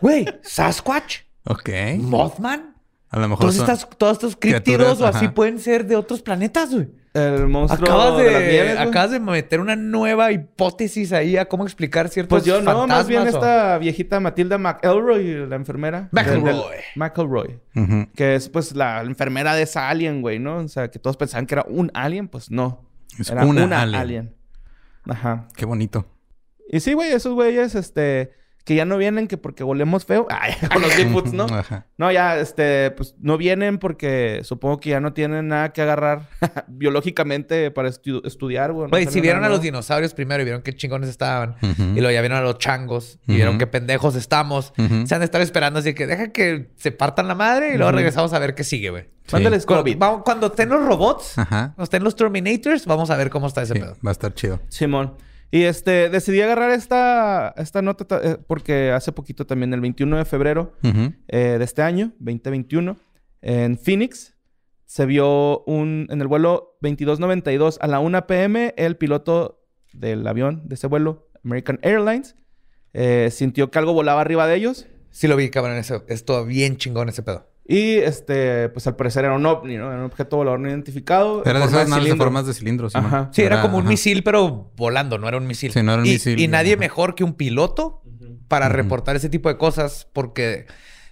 güey, 0.00 0.26
Sasquatch, 0.42 1.20
ok. 1.44 1.68
Mothman. 1.98 2.74
A 3.10 3.18
lo 3.18 3.28
mejor 3.28 3.40
Todos, 3.40 3.54
son- 3.56 3.64
estas, 3.70 3.88
todos 3.96 4.12
estos 4.14 4.36
críptidos 4.36 5.00
o 5.00 5.06
así 5.06 5.26
ajá. 5.26 5.34
pueden 5.34 5.58
ser 5.58 5.86
de 5.86 5.96
otros 5.96 6.20
planetas, 6.22 6.74
güey. 6.74 6.88
El 7.14 7.48
monstruo 7.48 7.88
Acabas 7.88 8.18
de, 8.18 8.30
las 8.30 8.42
nieves, 8.42 8.74
güey. 8.76 8.88
acabas 8.88 9.10
de 9.12 9.18
meter 9.18 9.60
una 9.60 9.74
nueva 9.76 10.30
hipótesis 10.30 11.12
ahí 11.12 11.36
a 11.38 11.46
cómo 11.48 11.64
explicar 11.64 12.10
ciertos 12.10 12.28
Pues 12.40 12.44
yo 12.44 12.60
no, 12.60 12.86
más 12.86 13.08
bien 13.08 13.22
o- 13.22 13.26
esta 13.26 13.78
viejita 13.78 14.20
Matilda 14.20 14.58
McElroy, 14.58 15.48
la 15.48 15.56
enfermera. 15.56 16.08
McElroy. 16.12 16.42
Del- 16.44 16.54
del- 16.56 16.64
McElroy. 16.96 17.58
Que 18.14 18.34
es 18.34 18.48
pues 18.50 18.76
la 18.76 19.00
enfermera 19.00 19.54
de 19.54 19.62
esa 19.62 19.88
alien, 19.88 20.20
güey, 20.20 20.38
¿no? 20.38 20.58
O 20.58 20.68
sea, 20.68 20.90
que 20.90 20.98
todos 20.98 21.16
pensaban 21.16 21.46
que 21.46 21.54
era 21.54 21.64
un 21.66 21.90
alien, 21.94 22.28
pues 22.28 22.50
no. 22.50 22.84
Es 23.18 23.30
era 23.30 23.44
una 23.46 23.64
una, 23.64 23.82
alien. 23.82 24.00
alien. 24.00 24.34
Ajá. 25.08 25.48
Qué 25.56 25.64
bonito. 25.64 26.06
Y 26.70 26.80
sí, 26.80 26.92
güey, 26.92 27.10
esos 27.10 27.32
güeyes, 27.32 27.74
este, 27.74 28.32
que 28.64 28.74
ya 28.74 28.84
no 28.84 28.98
vienen 28.98 29.28
que 29.28 29.38
porque 29.38 29.64
volemos 29.64 30.04
feo. 30.04 30.26
Ay, 30.30 30.52
con 30.72 30.82
los 30.82 30.94
Bigfoots, 30.96 31.32
¿no? 31.32 31.44
Ajá. 31.50 31.86
No, 31.96 32.12
ya, 32.12 32.38
este, 32.38 32.90
pues 32.90 33.14
no 33.18 33.38
vienen 33.38 33.78
porque 33.78 34.40
supongo 34.44 34.78
que 34.78 34.90
ya 34.90 35.00
no 35.00 35.12
tienen 35.14 35.48
nada 35.48 35.72
que 35.72 35.80
agarrar 35.82 36.28
biológicamente 36.68 37.70
para 37.70 37.88
estu- 37.88 38.20
estudiar, 38.26 38.72
güey. 38.72 39.06
si 39.06 39.20
vieron 39.20 39.40
nada 39.42 39.52
a 39.52 39.56
los 39.56 39.62
dinosaurios 39.62 40.14
primero 40.14 40.42
y 40.42 40.44
vieron 40.44 40.62
qué 40.62 40.74
chingones 40.74 41.08
estaban, 41.08 41.56
y 41.62 42.00
luego 42.00 42.10
ya 42.10 42.20
vieron 42.20 42.38
a 42.38 42.40
los 42.42 42.58
changos 42.58 43.18
y 43.26 43.34
vieron 43.36 43.58
qué 43.58 43.66
pendejos 43.66 44.14
estamos, 44.16 44.72
se 44.76 45.14
han 45.14 45.20
de 45.20 45.24
estar 45.24 45.40
esperando 45.40 45.78
así 45.80 45.94
que 45.94 46.06
deja 46.06 46.32
que 46.32 46.70
se 46.76 46.92
partan 46.92 47.28
la 47.28 47.34
madre 47.34 47.74
y 47.74 47.76
luego 47.76 47.92
regresamos 47.92 48.32
a 48.32 48.38
ver 48.38 48.54
qué 48.54 48.64
sigue, 48.64 48.90
güey. 48.90 49.06
Mándales 49.32 49.66
Cuando, 49.66 49.82
COVID. 49.84 49.98
vamos- 49.98 50.22
cuando 50.24 50.46
estén 50.46 50.68
los 50.70 50.84
robots, 50.84 51.38
Ajá. 51.38 51.72
cuando 51.74 51.84
estén 51.84 52.02
los 52.04 52.16
Terminators, 52.16 52.86
vamos 52.86 53.10
a 53.10 53.16
ver 53.16 53.28
cómo 53.28 53.46
está 53.46 53.62
ese 53.62 53.74
Sí, 53.74 53.80
pedo. 53.80 53.94
va 54.04 54.10
a 54.10 54.12
estar 54.12 54.32
chido. 54.34 54.60
Simón. 54.68 55.14
Y 55.50 55.62
este, 55.62 56.10
decidí 56.10 56.40
agarrar 56.42 56.70
esta, 56.72 57.54
esta 57.56 57.80
nota 57.82 58.04
ta- 58.04 58.20
eh, 58.22 58.36
porque 58.46 58.90
hace 58.92 59.12
poquito 59.12 59.46
también, 59.46 59.72
el 59.72 59.80
21 59.80 60.18
de 60.18 60.24
febrero 60.26 60.74
eh, 61.28 61.56
de 61.58 61.64
este 61.64 61.82
año, 61.82 62.12
2021, 62.18 62.98
en 63.40 63.78
Phoenix, 63.78 64.34
se 64.84 65.06
vio 65.06 65.64
un, 65.64 66.06
en 66.10 66.20
el 66.20 66.26
vuelo 66.28 66.76
2292 66.82 67.78
a 67.80 67.86
la 67.86 68.00
1 68.00 68.26
pm, 68.26 68.74
el 68.76 68.96
piloto 68.96 69.64
del 69.92 70.26
avión 70.26 70.68
de 70.68 70.74
ese 70.74 70.86
vuelo, 70.86 71.30
American 71.44 71.78
Airlines, 71.82 72.36
eh, 72.92 73.28
sintió 73.30 73.70
que 73.70 73.78
algo 73.78 73.92
volaba 73.94 74.20
arriba 74.20 74.46
de 74.46 74.56
ellos. 74.56 74.86
Sí 75.10 75.28
lo 75.28 75.36
vi, 75.36 75.48
cabrón, 75.50 75.76
eso. 75.76 76.04
Esto 76.08 76.44
bien 76.44 76.76
chingón 76.76 77.08
ese 77.08 77.22
pedo. 77.22 77.47
Y 77.70 77.96
este, 77.98 78.70
pues 78.70 78.86
al 78.86 78.96
parecer 78.96 79.26
era 79.26 79.34
un 79.34 79.44
ovni, 79.44 79.76
¿no? 79.76 79.88
Era 79.92 79.98
un 80.00 80.06
objeto 80.06 80.38
volador 80.38 80.58
no 80.58 80.70
identificado. 80.70 81.42
en 81.44 81.50
Era 81.50 81.60
de 81.60 81.66
esas 81.66 81.86
naves 81.88 82.08
de 82.08 82.16
formas 82.16 82.46
de 82.46 82.54
cilindro. 82.54 82.88
Simón. 82.88 83.06
Ajá. 83.06 83.28
Sí, 83.30 83.42
era, 83.42 83.60
como 83.60 83.76
un 83.76 83.82
ajá. 83.82 83.90
misil, 83.90 84.22
pero 84.24 84.72
volando, 84.74 85.18
no 85.18 85.28
era 85.28 85.36
un 85.36 85.46
misil. 85.46 85.70
Sí, 85.72 85.82
no 85.82 85.92
era 85.92 86.00
un 86.00 86.08
y, 86.08 86.12
misil. 86.12 86.40
Y 86.40 86.48
nadie 86.48 86.72
Ajá. 86.72 86.80
mejor 86.80 87.14
que 87.14 87.24
un 87.24 87.34
piloto 87.34 88.02
para 88.48 88.70
reportar 88.70 89.16
ese 89.16 89.28
tipo 89.28 89.50
de 89.50 89.58
cosas 89.58 90.08
porque 90.14 90.64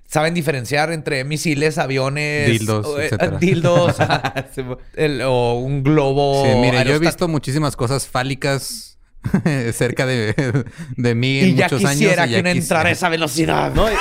saben 0.06 0.32
diferenciar 0.32 0.92
entre 0.92 1.22
misiles, 1.24 1.76
aviones, 1.76 2.48
Dildos, 2.48 2.86
o, 2.86 3.00
eh, 3.00 3.04
etcétera. 3.06 3.36
dildos, 3.40 3.96
Sí, 4.54 4.62
el- 4.94 5.20
o 5.26 5.54
un 5.58 5.82
globo. 5.82 6.42
Sí, 6.46 6.52
mire, 6.58 6.82
yo 6.86 6.94
he 6.94 6.98
visto 6.98 7.28
muchísimas 7.28 7.76
cosas 7.76 8.06
fálicas 8.08 8.98
cerca 9.74 10.06
de, 10.06 10.64
de 10.96 11.14
mí 11.14 11.40
Y 11.40 11.50
en 11.50 11.56
ya 11.56 11.64
muchos 11.66 11.80
quisiera 11.90 12.22
años. 12.22 12.30
y 12.30 12.30
que 12.30 12.34
ya 12.36 12.40
uno 12.40 12.48
entrara 12.48 12.80
a 12.80 12.82
quisiera. 12.84 12.90
esa 12.92 13.08
velocidad. 13.10 13.74
No, 13.74 13.90
y, 13.90 13.94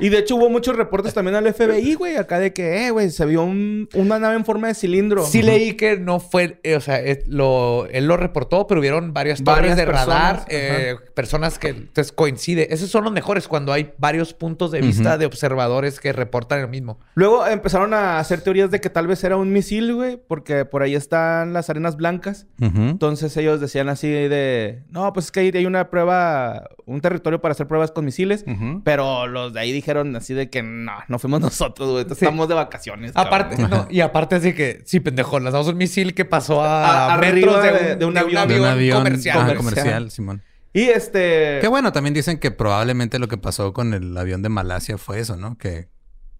Y 0.00 0.08
de 0.10 0.18
hecho 0.18 0.36
hubo 0.36 0.48
muchos 0.50 0.76
reportes 0.76 1.14
también 1.14 1.34
al 1.36 1.46
FBI, 1.52 1.94
güey, 1.94 2.16
acá 2.16 2.38
de 2.38 2.52
que, 2.52 2.86
eh, 2.86 2.90
güey, 2.90 3.10
se 3.10 3.26
vio 3.26 3.42
un- 3.42 3.88
una 3.94 4.18
nave 4.18 4.36
en 4.36 4.44
forma 4.44 4.68
de 4.68 4.74
cilindro. 4.74 5.24
Sí 5.26 5.42
leí 5.42 5.74
que 5.74 5.98
no 5.98 6.20
fue, 6.20 6.60
eh, 6.62 6.76
o 6.76 6.80
sea, 6.80 7.00
eh, 7.00 7.22
lo, 7.26 7.86
él 7.90 8.06
lo 8.06 8.16
reportó, 8.16 8.66
pero 8.66 8.80
hubieron 8.80 9.12
varias 9.12 9.42
torres 9.42 9.60
Varias 9.60 9.76
de 9.76 9.84
radar, 9.86 10.06
personas, 10.44 10.46
eh, 10.50 10.96
personas 11.14 11.58
que 11.58 11.68
entonces 11.68 12.12
coincide. 12.12 12.72
Esos 12.72 12.90
son 12.90 13.04
los 13.04 13.12
mejores 13.12 13.48
cuando 13.48 13.72
hay 13.72 13.92
varios 13.98 14.34
puntos 14.34 14.70
de 14.70 14.80
vista 14.80 15.18
de 15.18 15.26
observadores 15.26 16.00
que 16.00 16.12
reportan 16.12 16.60
el 16.60 16.68
mismo. 16.68 16.98
Luego 17.14 17.46
empezaron 17.46 17.94
a 17.94 18.18
hacer 18.18 18.40
teorías 18.40 18.70
de 18.70 18.80
que 18.80 18.90
tal 18.90 19.06
vez 19.06 19.22
era 19.24 19.36
un 19.36 19.52
misil, 19.52 19.94
güey, 19.94 20.16
porque 20.28 20.64
por 20.64 20.82
ahí 20.82 20.94
están 20.94 21.52
las 21.52 21.70
arenas 21.70 21.96
blancas. 21.96 22.46
Entonces 22.60 23.36
ellos 23.36 23.60
decían 23.60 23.88
así 23.88 24.08
de, 24.08 24.82
no, 24.90 25.12
pues 25.12 25.26
es 25.26 25.32
que 25.32 25.40
ahí 25.40 25.50
hay 25.54 25.66
una 25.66 25.90
prueba, 25.90 26.68
un 26.86 27.00
territorio 27.00 27.40
para 27.40 27.52
hacer 27.52 27.66
pruebas 27.66 27.90
con 27.90 28.04
misiles. 28.04 28.44
Pero 28.84 29.26
los 29.26 29.52
de 29.52 29.60
ahí 29.60 29.72
dijeron 29.88 30.14
así 30.16 30.34
de 30.34 30.50
que 30.50 30.62
no, 30.62 30.92
no 31.08 31.18
fuimos 31.18 31.40
nosotros, 31.48 31.90
güey. 31.90 32.04
Sí. 32.04 32.12
Estamos 32.12 32.48
de 32.48 32.54
vacaciones. 32.54 33.12
Aparte, 33.14 33.56
cabrón". 33.56 33.70
no, 33.70 33.86
y 33.90 34.00
aparte 34.00 34.36
así 34.36 34.52
que, 34.52 34.82
sí, 34.84 35.00
pendejo, 35.00 35.40
lanzamos 35.40 35.68
un 35.68 35.76
misil 35.78 36.14
que 36.14 36.24
pasó 36.24 36.62
A- 36.62 37.14
a, 37.14 37.18
metros 37.18 37.62
de, 37.62 37.70
de- 37.72 37.92
un, 37.94 37.98
de 37.98 38.04
un 38.06 38.14
de 38.14 38.20
avión. 38.20 38.48
De 38.48 38.60
un 38.60 38.66
avión 38.66 38.98
comercial. 38.98 39.38
ajá, 39.38 39.54
Comercial. 39.56 39.74
comercial, 39.84 40.10
Simón. 40.10 40.42
Y 40.74 40.82
este. 40.82 41.58
Qué 41.62 41.68
bueno, 41.68 41.92
también 41.92 42.12
dicen 42.14 42.38
que 42.38 42.50
probablemente 42.50 43.18
lo 43.18 43.26
que 43.28 43.38
pasó 43.38 43.72
con 43.72 43.94
el 43.94 44.16
avión 44.16 44.42
de 44.42 44.50
Malasia 44.50 44.98
fue 44.98 45.18
eso, 45.20 45.36
¿no? 45.36 45.56
Que 45.56 45.88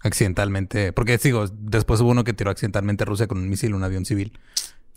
accidentalmente, 0.00 0.92
porque 0.92 1.16
digo, 1.18 1.46
después 1.52 2.00
hubo 2.00 2.10
uno 2.10 2.24
que 2.24 2.32
tiró 2.34 2.50
accidentalmente 2.50 3.04
a 3.04 3.06
Rusia 3.06 3.26
con 3.26 3.38
un 3.38 3.48
misil, 3.48 3.74
un 3.74 3.82
avión 3.84 4.04
civil. 4.04 4.38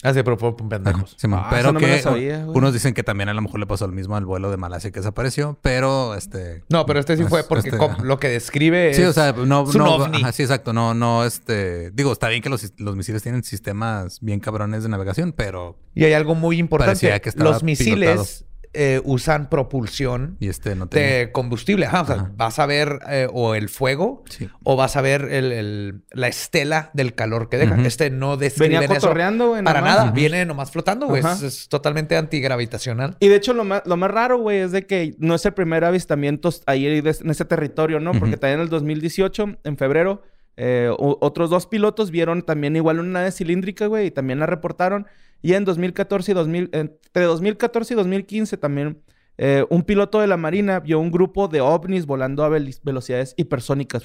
Así, 0.04 0.24
pero 0.24 0.36
por 0.38 0.56
pendejos. 0.56 1.16
Simón. 1.18 1.42
Ah, 1.44 1.48
pero 1.52 1.72
no 1.72 1.80
que 1.80 1.88
lo 1.88 1.98
sabía, 2.02 2.44
güey. 2.44 2.58
unos 2.58 2.74
dicen 2.74 2.94
que 2.96 3.04
también 3.04 3.30
a 3.30 3.34
lo 3.36 3.42
mejor 3.42 3.60
le 3.60 3.68
pasó 3.68 3.86
lo 3.86 3.94
mismo 3.94 4.16
al 4.16 4.26
vuelo 4.26 4.50
de 4.50 4.58
Malasia 4.58 4.90
que 4.92 5.00
desapareció, 5.00 5.60
pero 5.62 6.16
este 6.16 6.64
No, 6.70 6.86
pero 6.88 7.00
este 7.00 7.18
sí 7.18 7.24
fue 7.26 7.42
es- 7.42 7.46
porque 7.46 7.70
este, 7.70 8.04
lo 8.04 8.20
que 8.20 8.30
describe 8.30 8.94
Sí, 8.96 9.04
es- 9.04 9.10
o 9.10 9.14
sea, 9.14 9.32
no, 9.34 9.64
es 9.70 9.76
un 9.76 9.78
no, 9.84 9.96
ovni. 9.96 10.18
ajá, 10.24 10.32
sí, 10.32 10.42
exacto, 10.44 10.74
no, 10.74 10.94
no, 10.96 11.24
este, 11.24 11.92
digo, 11.92 12.12
está 12.12 12.30
bien 12.30 12.42
que 12.42 12.50
los, 12.50 12.74
los 12.78 12.96
misiles 12.96 13.22
tienen 13.22 13.44
sistemas 13.44 14.20
bien 14.22 14.40
cabrones 14.40 14.82
de 14.84 14.90
navegación, 14.90 15.34
pero 15.34 15.78
Y 15.94 16.04
hay 16.06 16.14
algo 16.14 16.34
muy 16.34 16.58
importante. 16.58 16.92
Parecía 16.94 17.20
que 17.20 17.30
estaba 17.30 17.52
Los 17.52 17.62
misiles 17.64 18.46
eh, 18.74 19.02
usan 19.04 19.50
propulsión 19.50 20.38
y 20.40 20.48
este 20.48 20.76
no 20.76 20.86
de 20.86 21.30
combustible. 21.34 21.86
Ajá, 21.88 22.02
o 22.02 22.06
sea, 22.06 22.16
Ajá. 22.16 22.32
vas 22.38 22.58
a 22.60 22.66
ver 22.66 23.00
eh, 23.10 23.28
o 23.34 23.54
el 23.56 23.68
fuego 23.68 24.24
Sí. 24.30 24.48
o 24.64 24.76
vas 24.78 24.96
a 24.96 25.02
ver 25.02 25.24
el- 25.32 25.52
el- 25.52 26.02
la 26.12 26.28
estela 26.30 26.90
del 26.94 27.14
calor 27.14 27.50
que 27.50 27.58
deja. 27.58 27.76
Ujú. 27.76 27.86
Este 27.86 28.10
no 28.10 28.38
describe 28.38 28.70
Venía 28.80 28.82
eso 28.86 28.94
cotorreando, 29.08 29.50
güey. 29.50 29.64
para 29.64 29.82
nomás. 29.82 29.96
nada. 29.96 30.06
Ujú. 30.08 30.16
Viene 30.16 30.46
nomás 30.46 30.72
flotando, 30.72 31.08
güey. 31.08 31.22
Es, 31.22 31.42
es 31.44 31.68
totalmente 31.70 32.16
antigravitacional. 32.16 33.18
Y 33.20 33.28
de 33.28 33.36
hecho, 33.36 33.54
lo 33.54 33.64
más, 33.64 33.82
lo 33.86 33.98
más 33.98 34.12
raro, 34.12 34.38
güey, 34.40 34.60
es 34.60 34.72
de 34.72 34.86
que 34.88 35.16
no 35.20 35.36
es 35.36 35.46
el 35.46 35.54
primer 35.54 35.84
avistamiento 35.84 36.50
ahí 36.66 36.86
en 36.88 37.08
ese 37.30 37.46
territorio, 37.46 38.00
¿no? 38.00 38.14
Porque 38.14 38.38
también 38.38 38.60
en 38.60 38.64
el 38.64 38.70
2018, 38.70 39.58
en 39.64 39.78
febrero, 39.78 40.22
eh, 40.58 40.90
otros 40.98 41.50
dos 41.50 41.66
pilotos 41.68 42.12
vieron 42.12 42.42
también 42.42 42.76
igual 42.76 43.00
una 43.00 43.20
nave 43.20 43.32
cilíndrica, 43.32 43.88
güey, 43.88 44.08
y 44.08 44.12
también 44.12 44.40
la 44.40 44.46
reportaron. 44.46 45.08
Y 45.42 45.54
en 45.54 45.66
2014 45.66 46.32
y 46.32 46.36
2000, 46.36 46.70
entre 46.74 47.24
2014 47.24 47.94
y 47.94 47.98
2015 47.98 48.58
también, 48.58 49.02
eh, 49.38 49.66
un 49.70 49.84
piloto 49.84 50.20
de 50.20 50.28
la 50.28 50.38
Marina 50.38 50.80
vio 50.80 51.00
un 51.00 51.12
grupo 51.12 51.48
de 51.48 51.62
ovnis 51.62 52.06
volando 52.06 52.44
a 52.44 52.50
velocidades 52.50 53.34
hipersónicas. 53.38 54.04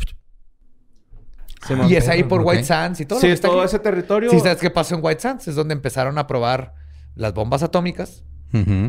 Y 1.89 1.95
es 1.95 2.09
ahí 2.09 2.23
por. 2.23 2.43
White 2.43 2.65
Sands 2.65 3.01
y 3.01 3.07
todo. 3.07 3.21
Sí, 3.21 3.27
lo 3.27 3.29
que 3.29 3.33
es 3.33 3.39
está 3.39 3.49
todo 3.49 3.61
aquí. 3.61 3.67
ese 3.67 3.79
territorio. 3.79 4.31
Sí, 4.31 4.39
¿sabes 4.41 4.59
qué 4.59 4.71
pasó 4.71 4.95
en 4.95 5.01
White 5.03 5.21
Sands? 5.21 5.49
Es 5.49 5.55
donde 5.55 5.75
empezaron 5.75 6.19
a 6.19 6.27
probar 6.27 6.75
las 7.15 7.35
bombas 7.35 7.63
atómicas. 7.63 8.25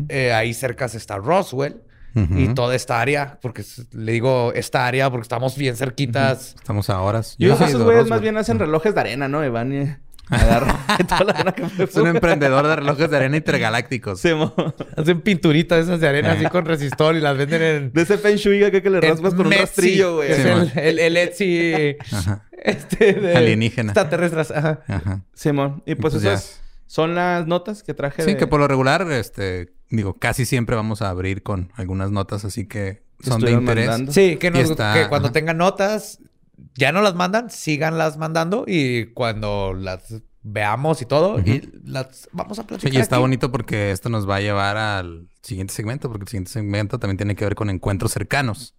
Eh, 0.08 0.32
ahí 0.32 0.54
cerca 0.54 0.86
está 0.86 1.18
Roswell. 1.18 1.82
Y 2.14 2.48
toda 2.54 2.74
esta 2.74 3.00
área, 3.00 3.38
porque 3.40 3.62
le 3.92 4.10
digo 4.12 4.52
esta 4.52 4.86
área 4.86 5.08
porque 5.08 5.22
estamos 5.22 5.56
bien 5.56 5.76
cerquitas. 5.76 6.56
Estamos 6.56 6.90
a 6.90 7.00
horas. 7.00 7.36
Yo 7.38 7.54
esos 7.54 7.82
güeyes 7.82 8.08
más 8.08 8.20
bien 8.20 8.36
hacen 8.36 8.58
relojes 8.58 8.92
de 8.92 9.00
arena, 9.00 9.28
¿no? 9.28 9.44
Y 9.44 9.50
van 10.30 10.40
y 10.40 10.42
agarran 10.42 10.76
toda 11.06 11.24
la 11.24 11.32
arena 11.32 11.52
que 11.52 11.66
fue. 11.68 11.84
Es 11.84 11.96
un 11.96 12.06
emprendedor 12.08 12.66
de 12.66 12.76
relojes 12.76 13.10
de 13.10 13.16
arena 13.16 13.36
intergalácticos. 13.36 14.20
Simón. 14.20 14.52
Hacen 14.96 15.20
pinturitas 15.20 15.84
esas 15.84 16.00
de 16.00 16.08
arena 16.08 16.32
así 16.32 16.44
con 16.46 16.64
resistor 16.64 17.16
y 17.16 17.20
las 17.20 17.36
venden 17.36 17.62
en... 17.62 17.92
De 17.92 18.02
ese 18.02 18.18
Feng 18.18 18.36
Shui 18.36 18.62
acá 18.64 18.80
que 18.80 18.90
le 18.90 19.00
raspas 19.00 19.34
con 19.34 19.46
un 19.46 19.50
Metsi, 19.50 19.62
rastrillo, 19.62 20.16
güey. 20.16 20.30
Es 20.32 20.36
Sí, 20.38 20.48
el, 20.48 20.78
el, 20.84 20.98
el 20.98 21.16
Etsy 21.16 21.96
Ajá. 22.12 22.44
este 22.52 23.12
de 23.14 23.36
Alienígena. 23.36 23.92
extraterrestres. 23.92 24.50
Ajá. 24.50 24.80
Ajá. 24.88 25.22
Simón. 25.34 25.82
Y 25.86 25.94
pues, 25.94 26.14
pues 26.14 26.22
ya. 26.22 26.34
esas 26.34 26.60
son 26.86 27.14
las 27.14 27.46
notas 27.46 27.82
que 27.82 27.94
traje 27.94 28.22
Sí, 28.22 28.32
de... 28.32 28.36
que 28.36 28.46
por 28.46 28.60
lo 28.60 28.68
regular, 28.68 29.06
este, 29.12 29.72
digo, 29.90 30.14
casi 30.14 30.46
siempre 30.46 30.74
vamos 30.76 31.02
a 31.02 31.10
abrir 31.10 31.42
con 31.42 31.70
algunas 31.76 32.10
notas, 32.10 32.44
así 32.44 32.66
que 32.66 33.02
son 33.20 33.40
de 33.40 33.50
interés. 33.52 33.86
mandando. 33.88 34.12
Sí, 34.12 34.36
que, 34.36 34.50
nos- 34.50 34.70
está- 34.70 34.94
que 34.94 35.08
cuando 35.08 35.30
tengan 35.32 35.58
notas, 35.58 36.20
ya 36.74 36.92
no 36.92 37.02
las 37.02 37.14
mandan, 37.14 37.50
síganlas 37.50 38.16
mandando 38.18 38.64
y 38.66 39.12
cuando 39.14 39.74
las 39.74 40.22
veamos 40.42 41.02
y 41.02 41.06
todo, 41.06 41.38
y 41.40 41.68
las 41.84 42.28
vamos 42.32 42.58
a 42.58 42.62
Sí, 42.62 42.68
platicar. 42.68 42.94
y 42.94 42.96
está 42.98 43.16
aquí. 43.16 43.20
bonito 43.20 43.50
porque 43.52 43.90
esto 43.90 44.08
nos 44.08 44.28
va 44.28 44.36
a 44.36 44.40
llevar 44.40 44.76
al 44.76 45.28
siguiente 45.42 45.74
segmento, 45.74 46.08
porque 46.08 46.22
el 46.24 46.28
siguiente 46.28 46.50
segmento 46.52 46.98
también 46.98 47.16
tiene 47.18 47.34
que 47.36 47.44
ver 47.44 47.54
con 47.54 47.68
encuentros 47.70 48.12
cercanos, 48.12 48.74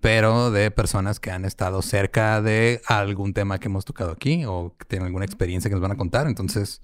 pero 0.00 0.50
de 0.50 0.70
personas 0.70 1.20
que 1.20 1.30
han 1.30 1.44
estado 1.44 1.80
cerca 1.82 2.40
de 2.42 2.80
algún 2.86 3.34
tema 3.34 3.58
que 3.58 3.68
hemos 3.68 3.84
tocado 3.84 4.10
aquí 4.12 4.44
o 4.46 4.74
que 4.78 4.84
tienen 4.86 5.06
alguna 5.06 5.24
experiencia 5.24 5.68
que 5.68 5.74
nos 5.74 5.82
van 5.82 5.92
a 5.92 5.96
contar. 5.96 6.26
Entonces, 6.26 6.80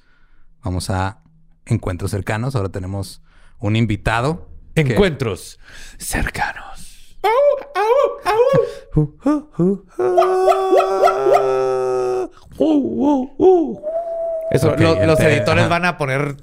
vamos 0.63 0.89
a 0.91 1.23
encuentros 1.67 2.11
cercanos. 2.11 2.55
Ahora 2.57 2.69
tenemos 2.71 3.23
un 3.59 3.77
invitado. 3.77 4.49
que- 4.75 4.95
ow, 7.25 7.57
ow, 7.77 8.21
ow. 8.27 8.67
Whoa, 12.59 12.79
whoa, 12.79 13.27
whoa. 13.39 14.02
Eso, 14.53 14.77
lo- 14.77 15.05
los 15.07 15.19
editores 15.21 15.63
ajá. 15.65 15.69
van 15.69 15.85
a 15.85 15.97
poner 15.99 16.37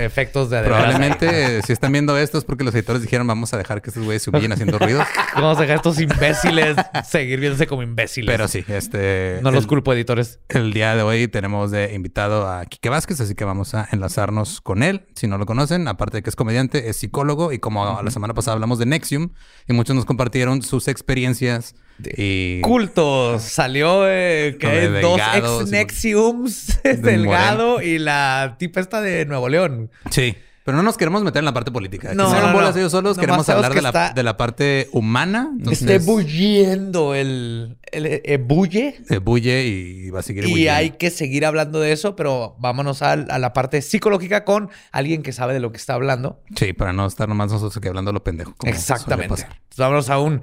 efectos 0.00 0.50
de... 0.50 0.56
de 0.56 0.62
veras. 0.62 0.78
Probablemente, 0.78 1.62
si 1.66 1.72
están 1.72 1.92
viendo 1.92 2.16
esto, 2.16 2.38
es 2.38 2.44
porque 2.44 2.64
los 2.64 2.74
editores 2.74 3.02
dijeron, 3.02 3.26
vamos 3.26 3.52
a 3.54 3.56
dejar 3.58 3.82
que 3.82 3.90
estos 3.90 4.04
güeyes 4.04 4.22
se 4.22 4.30
humillen 4.30 4.52
haciendo 4.52 4.78
ruidos. 4.78 5.06
Vamos 5.34 5.58
a 5.58 5.60
dejar 5.62 5.74
a 5.74 5.76
estos 5.76 6.00
imbéciles 6.00 6.76
seguir 7.08 7.40
viéndose 7.40 7.66
como 7.66 7.82
imbéciles. 7.82 8.32
Pero 8.32 8.48
sí, 8.48 8.64
este... 8.68 9.38
No 9.42 9.50
los 9.50 9.66
culpo, 9.66 9.92
editores. 9.92 10.40
El 10.48 10.72
día 10.72 10.94
de 10.96 11.02
hoy 11.02 11.28
tenemos 11.28 11.70
de 11.70 11.94
invitado 11.94 12.48
a 12.50 12.64
Quique 12.66 12.88
Vázquez, 12.88 13.20
así 13.20 13.34
que 13.34 13.44
vamos 13.44 13.74
a 13.74 13.88
enlazarnos 13.92 14.60
con 14.60 14.82
él. 14.82 15.06
Si 15.14 15.26
no 15.26 15.38
lo 15.38 15.46
conocen, 15.46 15.86
aparte 15.88 16.18
de 16.18 16.22
que 16.22 16.30
es 16.30 16.36
comediante, 16.36 16.88
es 16.88 16.96
psicólogo 16.96 17.52
y 17.52 17.58
como 17.58 18.00
la 18.02 18.10
semana 18.10 18.34
pasada 18.34 18.54
hablamos 18.54 18.78
de 18.78 18.86
Nexium 18.86 19.30
y 19.66 19.72
muchos 19.72 19.94
nos 19.94 20.04
compartieron 20.04 20.62
sus 20.62 20.88
experiencias 20.88 21.74
y 22.16 22.60
Cultos. 22.60 23.42
Salió 23.42 24.08
eh, 24.08 24.56
que 24.58 24.66
de 24.68 25.00
dos 25.00 25.16
Delgado, 25.18 25.60
ex 25.62 25.70
Nexiums, 25.70 26.80
Delgado 27.02 27.82
y 27.82 27.98
la 27.98 28.56
tipa 28.58 28.80
esta 28.80 29.00
de 29.00 29.24
Nuevo 29.26 29.48
León. 29.48 29.90
sí. 30.10 30.34
Pero 30.64 30.76
no 30.76 30.82
nos 30.82 30.98
queremos 30.98 31.22
meter 31.22 31.38
en 31.38 31.46
la 31.46 31.54
parte 31.54 31.70
política. 31.70 32.12
No, 32.12 32.30
que 32.30 32.36
hagan 32.36 32.50
no, 32.50 32.56
bolas 32.58 32.74
no. 32.74 32.80
ellos 32.82 32.92
solos. 32.92 33.16
Nomás 33.16 33.46
Queremos 33.46 33.48
hablar 33.48 33.72
de 33.72 33.80
la, 33.80 34.12
de 34.14 34.22
la 34.22 34.36
parte 34.36 34.88
humana. 34.92 35.48
Entonces, 35.56 35.80
Está 35.80 35.94
ebulliendo 35.94 37.14
el, 37.14 37.78
el 37.90 38.20
ebulle. 38.24 38.96
eh, 39.08 39.16
bulle 39.16 39.64
y 39.64 40.10
va 40.10 40.20
a 40.20 40.22
seguir 40.22 40.44
Y 40.44 40.48
ebulliendo. 40.48 40.74
hay 40.74 40.90
que 40.90 41.08
seguir 41.08 41.46
hablando 41.46 41.80
de 41.80 41.92
eso, 41.92 42.16
pero 42.16 42.54
vámonos 42.58 43.00
al- 43.00 43.30
a, 43.30 43.38
la 43.38 43.54
parte 43.54 43.80
psicológica 43.80 44.44
con 44.44 44.68
alguien 44.92 45.22
que 45.22 45.32
sabe 45.32 45.54
de 45.54 45.60
lo 45.60 45.72
que 45.72 45.78
está 45.78 45.94
hablando. 45.94 46.42
Sí, 46.54 46.74
para 46.74 46.92
no 46.92 47.06
estar 47.06 47.30
nomás 47.30 47.50
nosotros 47.50 47.74
aquí 47.78 47.88
hablando 47.88 48.12
lo 48.12 48.22
pendejo. 48.22 48.54
como 48.58 48.70
Exactamente. 48.70 49.24
Entonces, 49.44 49.78
vámonos 49.78 50.10
a 50.10 50.18
un 50.18 50.42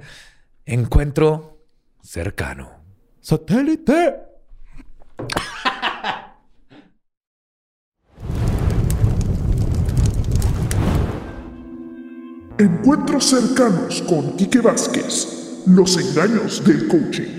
encuentro 0.66 1.64
cercano. 2.02 2.68
¡Satélite! 3.20 4.16
Encuentros 12.58 13.24
cercanos 13.26 14.02
con 14.02 14.36
Quique 14.36 14.60
Vázquez. 14.60 15.62
Los 15.66 15.96
engaños 15.98 16.64
del 16.64 16.88
coaching. 16.88 17.36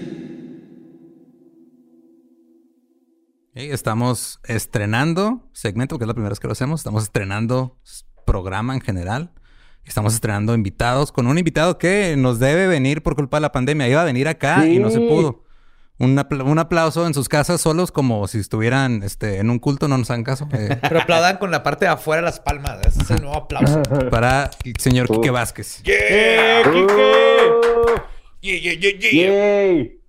Estamos 3.56 4.40
estrenando 4.44 5.50
segmento, 5.52 5.98
que 5.98 6.04
es 6.04 6.08
la 6.08 6.14
primera 6.14 6.30
vez 6.30 6.40
que 6.40 6.48
lo 6.48 6.54
hacemos. 6.54 6.82
Estamos 6.82 7.04
estrenando 7.04 7.80
programa 8.26 8.74
en 8.74 8.82
general. 8.82 9.34
Estamos 9.88 10.14
estrenando 10.14 10.54
invitados 10.54 11.12
con 11.12 11.28
un 11.28 11.38
invitado 11.38 11.78
que 11.78 12.16
nos 12.18 12.40
debe 12.40 12.68
venir 12.68 13.02
por 13.02 13.16
culpa 13.16 13.38
de 13.38 13.42
la 13.42 13.52
pandemia. 13.52 13.88
Iba 13.88 14.02
a 14.02 14.06
venir 14.06 14.28
acá 14.28 14.68
y 14.68 14.80
no 14.80 14.90
se 14.90 15.00
pudo. 15.00 15.44
Un, 16.00 16.16
apl- 16.18 16.46
un 16.46 16.60
aplauso 16.60 17.08
en 17.08 17.14
sus 17.16 17.28
casas 17.28 17.62
solos 17.62 17.92
como 17.92 18.28
si 18.28 18.38
estuvieran 18.38 19.02
este, 19.02 19.40
en 19.40 19.50
un 19.50 19.58
culto, 19.58 19.88
no 19.88 19.98
nos 19.98 20.12
hagan 20.12 20.24
caso. 20.24 20.48
Eh, 20.54 20.78
Pero 20.82 21.00
aplaudan 21.02 21.38
con 21.38 21.50
la 21.50 21.64
parte 21.64 21.86
de 21.86 21.92
afuera 21.92 22.22
las 22.22 22.40
palmas. 22.40 22.86
Ese 22.86 23.02
es 23.02 23.12
el 23.12 23.22
nuevo 23.22 23.38
aplauso. 23.38 23.82
para 24.12 24.52
el 24.64 24.76
señor 24.78 25.08
Quique 25.08 25.32
Vázquez. 25.32 25.82
¡Yeah! 25.84 26.64
¡Oh! 26.68 27.96
¡Yeah, 28.42 28.60
yeah, 28.60 28.74
yeah, 28.74 29.00
yeah! 29.00 29.12
¡Yay! 29.12 30.02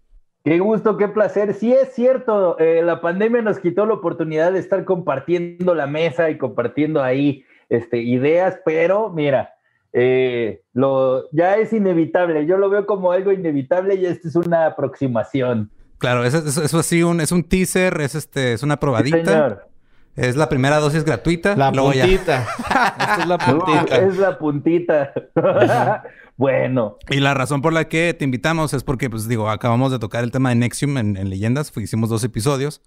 Qué 0.45 0.59
gusto, 0.59 0.97
qué 0.97 1.09
placer. 1.09 1.55
Sí 1.55 1.73
es 1.73 1.95
cierto, 1.95 2.59
eh, 2.59 2.83
la 2.83 3.01
pandemia 3.01 3.43
nos 3.43 3.59
quitó 3.59 3.87
la 3.87 3.95
oportunidad 3.95 4.53
de 4.53 4.59
estar 4.59 4.85
compartiendo 4.85 5.75
la 5.75 5.87
mesa 5.87 6.31
y 6.31 6.37
compartiendo 6.39 7.03
ahí 7.03 7.45
este, 7.71 7.99
ideas, 7.99 8.59
pero 8.65 9.11
mira, 9.11 9.55
eh, 9.93 10.63
lo, 10.73 11.31
ya 11.33 11.57
es 11.57 11.73
inevitable. 11.73 12.47
Yo 12.47 12.57
lo 12.59 12.69
veo 12.71 12.87
como 12.87 13.13
algo 13.13 13.33
inevitable 13.33 13.95
y 13.97 14.07
esta 14.07 14.29
es 14.29 14.37
una 14.37 14.67
aproximación. 14.67 15.71
Claro, 15.99 16.25
eso, 16.25 16.39
eso, 16.39 16.63
eso 16.63 16.83
sí, 16.83 17.03
un, 17.03 17.21
es 17.21 17.33
un 17.33 17.43
teaser, 17.45 18.01
es 18.01 18.15
este, 18.15 18.53
es 18.53 18.63
una 18.63 18.75
Sí, 18.75 18.79
probadita. 18.81 19.17
señor. 19.25 19.69
es 20.17 20.37
la 20.37 20.49
primera 20.49 20.79
dosis 20.79 21.05
gratuita. 21.05 21.57
La 21.57 21.73
puntita. 21.73 22.47
Esta 22.99 23.17
es 23.21 23.27
la 23.27 23.35
Uh, 23.37 23.59
puntita. 23.59 23.97
es 23.97 24.17
la 24.19 24.39
puntita. 24.39 25.13
bueno, 26.37 26.97
Y 27.11 27.19
la 27.21 27.35
razón 27.35 27.63
por 27.63 27.73
la 27.73 27.89
que 27.89 28.15
te 28.15 28.25
invitamos 28.25 28.75
es 28.75 28.85
porque, 28.85 29.11
pues 29.11 29.27
digo, 29.29 29.51
acabamos 29.51 29.91
de 29.91 29.99
tocar 29.99 30.23
el 30.23 30.31
tema 30.31 30.51
de 30.51 30.55
Nexium 30.57 30.99
en, 30.99 31.17
en 31.17 31.31
Leyendas, 31.31 31.71
Fue- 31.73 31.83
hicimos 31.83 32.09
dos 32.11 32.23
episodios. 32.25 32.81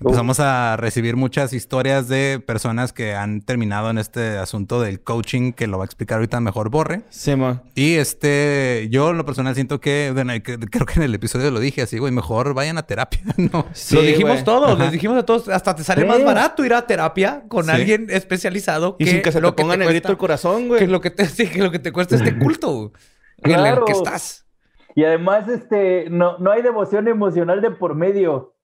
Empezamos 0.00 0.38
a 0.38 0.76
recibir 0.76 1.16
muchas 1.16 1.52
historias 1.52 2.06
de 2.06 2.40
personas 2.46 2.92
que 2.92 3.16
han 3.16 3.40
terminado 3.40 3.90
en 3.90 3.98
este 3.98 4.38
asunto 4.38 4.80
del 4.80 5.00
coaching, 5.00 5.52
que 5.52 5.66
lo 5.66 5.76
va 5.76 5.82
a 5.82 5.86
explicar 5.86 6.18
ahorita 6.18 6.38
mejor 6.40 6.70
Borre. 6.70 7.00
Simón. 7.08 7.62
Y 7.74 7.94
este, 7.96 8.86
yo 8.92 9.10
en 9.10 9.16
lo 9.18 9.24
personal 9.24 9.56
siento 9.56 9.80
que, 9.80 10.12
bueno, 10.14 10.32
que- 10.34 10.56
creo 10.56 10.86
que 10.86 10.94
en 10.94 11.02
el 11.02 11.14
episodio 11.16 11.50
lo 11.50 11.58
dije 11.58 11.82
así, 11.82 11.98
güey, 11.98 12.12
mejor 12.12 12.54
vayan 12.54 12.78
a 12.78 12.84
terapia, 12.84 13.22
¿no? 13.52 13.66
Sí, 13.72 13.96
lo 13.96 14.02
dijimos 14.02 14.32
güey. 14.34 14.44
todos, 14.44 14.70
Ajá. 14.74 14.84
les 14.84 14.92
dijimos 14.92 15.18
a 15.18 15.24
todos, 15.26 15.48
hasta 15.48 15.74
te 15.74 15.82
sale 15.82 16.02
Sí. 16.02 16.06
más 16.06 16.22
barato 16.22 16.64
ir 16.64 16.74
a 16.74 16.86
terapia 16.86 17.42
con 17.48 17.64
Sí. 17.64 17.70
alguien 17.72 18.06
especializado 18.08 18.94
Y 19.00 19.06
sin 19.06 19.20
que 19.20 19.32
se 19.32 19.38
te 19.38 19.42
lo 19.42 19.56
ponga 19.56 19.76
negrito 19.76 20.02
cuesta- 20.06 20.12
el 20.12 20.16
corazón, 20.18 20.62
que 20.62 20.68
güey. 20.68 20.86
lo 20.86 21.00
que 21.00 21.10
te, 21.10 21.26
sí, 21.26 21.48
que 21.48 21.58
lo 21.58 21.72
que 21.72 21.80
te 21.80 21.90
cuesta 21.90 22.14
este 22.14 22.38
culto 22.38 22.92
en 23.38 23.50
el 23.50 23.56
Claro. 23.56 23.84
que 23.84 23.92
estás. 23.92 24.46
y 24.94 25.02
además, 25.04 25.48
este, 25.48 26.08
no, 26.08 26.38
no 26.38 26.52
hay 26.52 26.62
devoción 26.62 27.08
emocional 27.08 27.60
de 27.62 27.72
por 27.72 27.96
medio. 27.96 28.54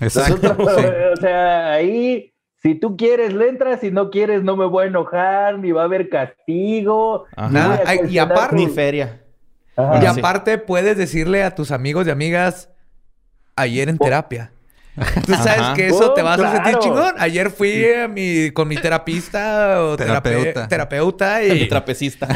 Exacto. 0.00 0.56
sí. 0.78 0.84
O 1.12 1.16
sea, 1.16 1.72
ahí, 1.72 2.32
si 2.62 2.74
tú 2.74 2.96
quieres, 2.96 3.32
le 3.32 3.48
entras, 3.48 3.80
si 3.80 3.90
no 3.90 4.10
quieres, 4.10 4.42
no 4.42 4.56
me 4.56 4.66
voy 4.66 4.84
a 4.84 4.88
enojar, 4.88 5.58
ni 5.58 5.72
va 5.72 5.82
a 5.82 5.84
haber 5.84 6.08
castigo. 6.08 7.24
Ajá. 7.36 7.80
ay, 7.86 8.00
y 8.08 8.18
aparte- 8.18 8.56
Ni 8.56 8.66
feria. 8.68 9.22
Ajá. 9.76 9.98
Y 9.98 10.14
sí. 10.14 10.18
aparte 10.20 10.58
puedes 10.58 10.96
decirle 10.96 11.44
a 11.44 11.54
tus 11.54 11.70
amigos 11.70 12.06
y 12.06 12.10
amigas, 12.10 12.68
ayer 13.56 13.88
en 13.88 13.98
terapia. 13.98 14.52
Tú 15.26 15.32
sabes 15.34 15.60
Ajá. 15.60 15.74
que 15.74 15.86
eso 15.86 16.10
Oh, 16.10 16.14
te 16.14 16.22
vas 16.22 16.40
a 16.40 16.50
sentir 16.50 16.62
claro. 16.72 16.78
chingón. 16.80 17.14
Ayer 17.18 17.50
fui 17.50 17.84
a 17.94 18.08
mi, 18.08 18.50
con 18.50 18.66
mi 18.66 18.74
terapista 18.76 19.80
o 19.84 19.96
terape- 19.96 20.22
Terapeuta. 20.22 20.66
terapeuta 20.68 21.38
Mi 21.48 21.60
y... 21.60 21.68
trapecista. 21.68 22.26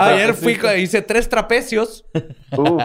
Ayer 0.00 0.32
fui, 0.34 0.58
hice 0.78 1.02
tres 1.02 1.28
trapecios. 1.28 2.04
Uf. 2.56 2.82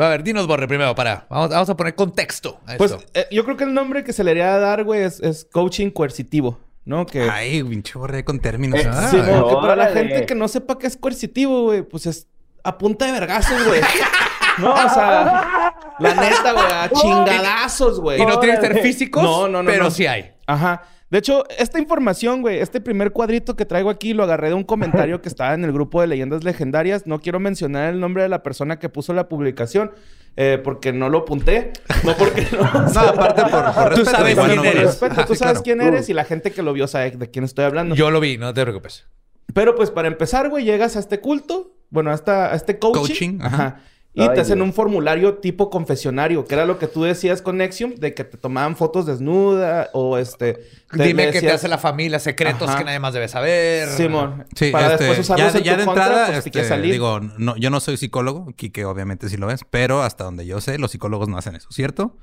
A 0.00 0.08
ver, 0.08 0.22
dinos, 0.22 0.46
Borre, 0.46 0.66
primero, 0.68 0.94
para. 0.94 1.26
Vamos, 1.28 1.50
vamos 1.50 1.70
a 1.70 1.76
poner 1.76 1.94
contexto 1.94 2.60
a 2.66 2.76
Pues 2.76 2.92
esto. 2.92 3.04
eh, 3.14 3.26
yo 3.30 3.44
creo 3.44 3.56
que 3.56 3.64
el 3.64 3.74
nombre 3.74 4.02
que 4.04 4.12
se 4.12 4.24
le 4.24 4.30
haría 4.32 4.58
dar, 4.58 4.84
güey, 4.84 5.02
es, 5.02 5.20
es 5.20 5.46
coaching 5.52 5.90
coercitivo, 5.90 6.58
¿no? 6.84 7.06
Que, 7.06 7.28
Ay, 7.28 7.62
pinche 7.62 7.98
Borre 7.98 8.24
con 8.24 8.40
términos. 8.40 8.80
Eh, 8.80 8.88
Ah, 8.92 9.08
Sí, 9.10 9.16
que 9.16 9.22
para 9.22 9.76
la 9.76 9.84
órale. 9.84 9.92
gente 9.94 10.26
que 10.26 10.34
no 10.34 10.48
sepa 10.48 10.78
qué 10.78 10.86
es 10.86 10.96
coercitivo, 10.96 11.62
güey, 11.64 11.82
pues 11.82 12.06
es 12.06 12.26
a 12.64 12.76
punta 12.78 13.06
de 13.06 13.12
vergazos, 13.12 13.66
güey. 13.66 13.80
no, 14.58 14.72
o 14.72 14.88
sea, 14.88 15.74
la 15.98 16.14
neta, 16.14 16.52
güey, 16.52 16.64
a 16.72 16.90
chingadazos, 16.90 18.00
güey. 18.00 18.20
y 18.20 18.26
no 18.26 18.38
tienen 18.38 18.60
que 18.60 18.66
ser 18.66 18.78
físicos, 18.82 19.22
No, 19.22 19.48
no, 19.48 19.62
no, 19.62 19.70
pero 19.70 19.84
no. 19.84 19.90
sí 19.90 20.06
hay. 20.06 20.32
Ajá. 20.46 20.82
De 21.10 21.18
hecho, 21.18 21.42
esta 21.58 21.80
información, 21.80 22.40
güey, 22.40 22.58
este 22.60 22.80
primer 22.80 23.10
cuadrito 23.10 23.56
que 23.56 23.66
traigo 23.66 23.90
aquí 23.90 24.14
lo 24.14 24.22
agarré 24.22 24.48
de 24.48 24.54
un 24.54 24.62
comentario 24.62 25.20
que 25.20 25.28
estaba 25.28 25.54
en 25.54 25.64
el 25.64 25.72
grupo 25.72 26.00
de 26.00 26.06
leyendas 26.06 26.44
legendarias. 26.44 27.04
No 27.06 27.20
quiero 27.20 27.40
mencionar 27.40 27.92
el 27.92 27.98
nombre 27.98 28.22
de 28.22 28.28
la 28.28 28.44
persona 28.44 28.78
que 28.78 28.88
puso 28.88 29.12
la 29.12 29.28
publicación 29.28 29.90
eh, 30.36 30.60
porque 30.62 30.92
no 30.92 31.08
lo 31.08 31.18
apunté. 31.18 31.72
No 32.04 32.14
porque 32.16 32.46
no. 32.52 32.58
No, 32.94 33.00
aparte 33.00 33.42
por, 33.42 33.50
por 33.74 33.94
Tú 33.94 34.00
respeto, 34.02 34.10
sabes 34.10 34.32
igual 34.32 34.46
quién 34.50 34.62
no- 34.62 34.68
eres. 34.70 34.82
respeto, 34.84 35.24
tú 35.26 35.32
sí, 35.34 35.38
sabes 35.40 35.52
claro. 35.54 35.62
quién 35.64 35.80
eres 35.80 36.08
y 36.08 36.14
la 36.14 36.24
gente 36.24 36.52
que 36.52 36.62
lo 36.62 36.72
vio 36.72 36.86
sabe 36.86 37.10
de 37.10 37.28
quién 37.30 37.44
estoy 37.44 37.64
hablando. 37.64 37.96
Yo 37.96 38.12
lo 38.12 38.20
vi, 38.20 38.38
no 38.38 38.54
te 38.54 38.62
preocupes. 38.62 39.06
Pero 39.52 39.74
pues 39.74 39.90
para 39.90 40.06
empezar, 40.06 40.48
güey, 40.48 40.64
llegas 40.64 40.94
a 40.94 41.00
este 41.00 41.18
culto, 41.18 41.74
bueno, 41.90 42.12
a, 42.12 42.14
esta, 42.14 42.52
a 42.52 42.54
este 42.54 42.78
coaching. 42.78 43.00
Coaching, 43.00 43.38
ajá. 43.42 43.56
ajá. 43.56 43.80
Y 44.12 44.22
Ay, 44.22 44.30
te 44.34 44.40
hacen 44.40 44.56
Dios. 44.56 44.66
un 44.66 44.72
formulario 44.72 45.34
tipo 45.38 45.70
confesionario, 45.70 46.44
que 46.44 46.54
era 46.54 46.66
lo 46.66 46.78
que 46.80 46.88
tú 46.88 47.04
decías 47.04 47.42
con 47.42 47.58
Nexium, 47.58 47.94
de 47.94 48.12
que 48.12 48.24
te 48.24 48.36
tomaban 48.38 48.74
fotos 48.76 49.06
desnuda 49.06 49.88
o 49.92 50.18
este... 50.18 50.54
te- 50.54 51.04
Dime 51.04 51.26
le 51.26 51.32
qué 51.32 51.38
te 51.40 51.46
decías- 51.46 51.54
hace 51.54 51.68
la 51.68 51.78
familia, 51.78 52.18
secretos 52.18 52.68
Ajá. 52.68 52.78
que 52.78 52.84
nadie 52.84 52.98
más 52.98 53.14
debe 53.14 53.28
saber. 53.28 53.88
Simón. 53.88 54.46
Sí, 54.56 54.72
para 54.72 54.92
este, 54.94 55.04
después 55.04 55.20
usarlos 55.20 55.52
ya, 55.52 55.58
en 55.60 55.64
ya 55.64 55.74
tu 55.74 55.78
de 55.80 55.86
contra, 55.86 56.04
entrada, 56.06 56.26
pues, 56.26 56.46
este, 56.46 56.64
salir. 56.64 56.90
digo, 56.92 57.20
no, 57.38 57.56
yo 57.56 57.70
no 57.70 57.78
soy 57.78 57.96
psicólogo, 57.96 58.48
Kike 58.56 58.84
obviamente 58.84 59.28
sí 59.28 59.36
lo 59.36 59.48
es, 59.50 59.60
pero 59.70 60.02
hasta 60.02 60.24
donde 60.24 60.44
yo 60.44 60.60
sé, 60.60 60.78
los 60.78 60.90
psicólogos 60.90 61.28
no 61.28 61.38
hacen 61.38 61.54
eso, 61.54 61.68
¿cierto? 61.70 62.16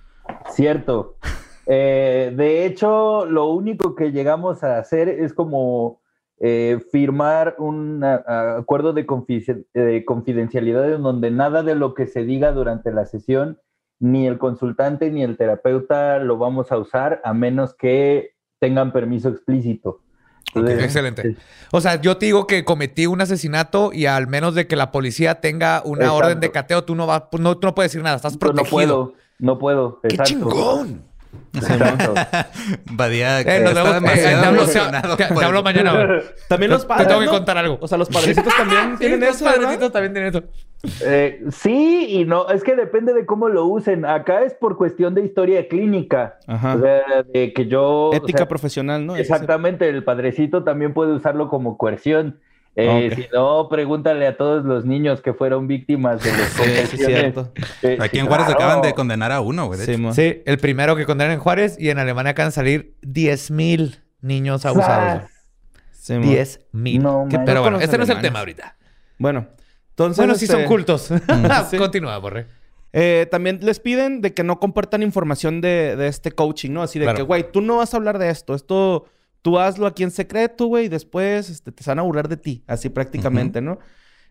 Cierto. 0.54 1.16
Eh, 1.68 2.34
de 2.36 2.66
hecho, 2.66 3.26
lo 3.26 3.48
único 3.48 3.96
que 3.96 4.12
llegamos 4.12 4.64
a 4.64 4.78
hacer 4.78 5.08
es 5.10 5.34
como 5.34 6.02
eh, 6.40 6.80
firmar 6.92 7.56
un 7.58 8.04
a- 8.04 8.58
acuerdo 8.58 8.94
de, 8.94 9.08
confi- 9.08 9.66
de 9.74 10.06
confidencialidad 10.06 10.92
en 10.94 11.02
donde 11.04 11.32
nada 11.32 11.64
de 11.64 11.76
lo 11.76 11.94
que 11.94 12.08
se 12.08 12.24
diga 12.24 12.52
durante 12.52 12.92
la 12.92 13.06
sesión, 13.06 13.60
ni 14.00 14.28
el 14.28 14.38
consultante 14.38 15.10
ni 15.10 15.24
el 15.24 15.38
terapeuta 15.38 16.20
lo 16.20 16.38
vamos 16.38 16.72
a 16.72 16.78
usar 16.78 17.22
a 17.24 17.34
menos 17.34 17.74
que 17.74 18.36
tengan 18.60 18.92
permiso 18.94 19.30
explícito. 19.30 20.02
Entonces, 20.54 20.84
Excelente. 20.84 21.36
O 21.72 21.82
sea, 21.82 22.00
yo 22.02 22.18
te 22.18 22.28
digo 22.28 22.48
que 22.48 22.64
cometí 22.64 23.06
un 23.06 23.20
asesinato 23.22 23.92
y 23.92 24.06
al 24.06 24.28
menos 24.28 24.56
de 24.56 24.66
que 24.66 24.76
la 24.76 24.92
policía 24.92 25.42
tenga 25.42 25.82
una 25.84 26.06
Exacto. 26.06 26.16
orden 26.16 26.40
de 26.40 26.52
cateo, 26.52 26.84
tú 26.84 26.96
no 26.96 27.06
vas, 27.06 27.24
no, 27.38 27.58
tú 27.58 27.68
no 27.68 27.76
puedes 27.76 27.92
decir 27.92 28.04
nada, 28.04 28.16
estás 28.16 28.38
pues, 28.38 28.52
no 28.54 28.64
protegido. 28.64 29.12
puedo, 29.12 29.14
no 29.40 29.60
puedo. 29.60 30.00
¡Qué 30.02 30.08
exacto. 30.10 30.32
chingón! 30.32 31.04
Exacto. 31.54 32.14
Badía 32.92 33.42
Eh, 33.42 33.60
nos 33.62 33.70
está 33.72 33.84
vemos. 33.84 33.88
eh, 33.88 33.94
demasiado 34.02 34.42
te 34.42 34.50
emocionado 34.50 35.18
te- 35.18 35.26
te 35.26 35.46
hablo 35.46 35.64
mañana. 35.64 35.94
güey. 36.06 36.22
También 36.50 36.72
los 36.72 36.82
Te 36.84 36.88
padres, 36.88 37.08
tengo 37.08 37.22
que 37.22 37.28
contar 37.28 37.58
algo. 37.58 37.78
O 37.82 37.88
sea, 37.88 37.98
los 37.98 38.10
padrecitos 38.10 38.54
también 38.58 38.98
tienen 38.98 39.20
los 39.22 39.30
eso, 39.36 39.46
¿verdad? 39.46 39.62
padrecitos 39.62 39.92
también 39.92 40.14
tienen 40.14 40.30
eso. 40.36 40.44
Eh, 41.04 41.42
sí 41.52 42.06
y 42.10 42.26
no, 42.26 42.48
es 42.50 42.64
que 42.64 42.76
depende 42.76 43.14
de 43.14 43.26
cómo 43.26 43.50
lo 43.50 43.66
usen. 43.66 44.06
Acá 44.06 44.44
es 44.44 44.54
por 44.54 44.78
cuestión 44.78 45.16
de 45.16 45.24
historia 45.26 45.68
clínica. 45.68 46.38
Ajá. 46.48 46.76
O 46.76 46.82
sea, 46.82 47.02
de 47.34 47.54
que 47.54 47.66
yo. 47.68 48.10
o 48.10 48.14
Ética 48.14 48.40
sea, 48.40 48.48
profesional, 48.48 49.06
¿no? 49.06 49.16
Exactamente, 49.16 49.90
el 49.90 50.04
padrecito 50.04 50.64
también 50.64 50.94
puede 50.94 51.14
usarlo 51.14 51.50
como 51.50 51.78
coerción. 51.78 52.40
Eh. 52.80 53.12
Si 53.16 53.26
no, 53.34 53.68
pregúntale 53.70 54.28
a 54.28 54.38
todos 54.38 54.64
los 54.64 54.86
niños 54.86 55.22
que 55.22 55.34
fueron 55.34 55.68
víctimas 55.68 56.24
de 56.24 56.32
las 56.32 56.50
Sí, 56.52 56.64
sí, 56.64 57.02
es 57.02 57.06
cierto. 57.08 57.52
Eh, 57.82 57.98
Aquí 58.00 58.20
en 58.20 58.28
Juárez 58.28 58.46
claro. 58.46 58.62
acaban 58.64 58.82
de 58.84 58.94
condenar 58.94 59.32
a 59.32 59.42
uno, 59.42 59.66
güey. 59.66 59.80
Sí. 59.80 59.96
Sí, 60.14 60.44
el 60.46 60.60
primero 60.60 60.96
que 60.96 61.06
condenan 61.06 61.34
en 61.34 61.40
Juárez 61.40 61.76
y 61.80 61.90
en 61.90 61.98
Alemania 61.98 62.32
acaban 62.32 62.50
de 62.50 62.54
salir 62.56 62.96
10.000 63.02 64.00
niños 64.22 64.66
abusados. 64.66 65.24
¡Sas! 65.24 65.32
Sí, 65.92 66.14
mo. 66.14 66.32
10.000. 66.32 67.02
No. 67.02 67.28
Pero 67.46 67.62
bueno, 67.64 67.80
este 67.80 67.98
no 67.98 68.04
es 68.04 68.10
el 68.10 68.22
tema 68.22 68.40
ahorita. 68.40 68.78
Bueno, 69.18 69.48
entonces... 69.90 70.18
Bueno, 70.18 70.36
sí 70.36 70.46
este, 70.46 70.58
son 70.58 70.66
cultos. 70.66 71.10
Sí. 71.72 71.78
Continúa, 71.78 72.18
Borre. 72.20 72.46
Eh, 72.94 73.28
también 73.32 73.60
les 73.64 73.80
piden 73.80 74.22
de 74.22 74.34
que 74.34 74.44
no 74.44 74.60
compartan 74.60 75.02
información 75.04 75.62
de, 75.62 75.96
de 75.96 76.08
este 76.08 76.32
coaching, 76.32 76.72
¿no? 76.72 76.84
Así 76.84 77.00
de 77.00 77.06
Claro. 77.06 77.18
que, 77.18 77.24
güey, 77.24 77.52
tú 77.52 77.62
no 77.62 77.78
vas 77.78 77.94
a 77.94 77.98
hablar 77.98 78.18
de 78.20 78.30
esto. 78.30 78.54
Esto, 78.56 79.06
tú 79.48 79.58
hazlo 79.58 79.88
aquí 79.88 80.04
en 80.04 80.12
secreto, 80.12 80.66
güey, 80.66 80.88
y 80.88 80.90
después 80.90 81.50
este, 81.50 81.72
te 81.72 81.82
van 81.86 82.00
a 82.00 82.02
burlar 82.02 82.28
de 82.28 82.36
ti, 82.36 82.66
así 82.68 82.90
prácticamente, 82.90 83.62
¿no? 83.62 83.80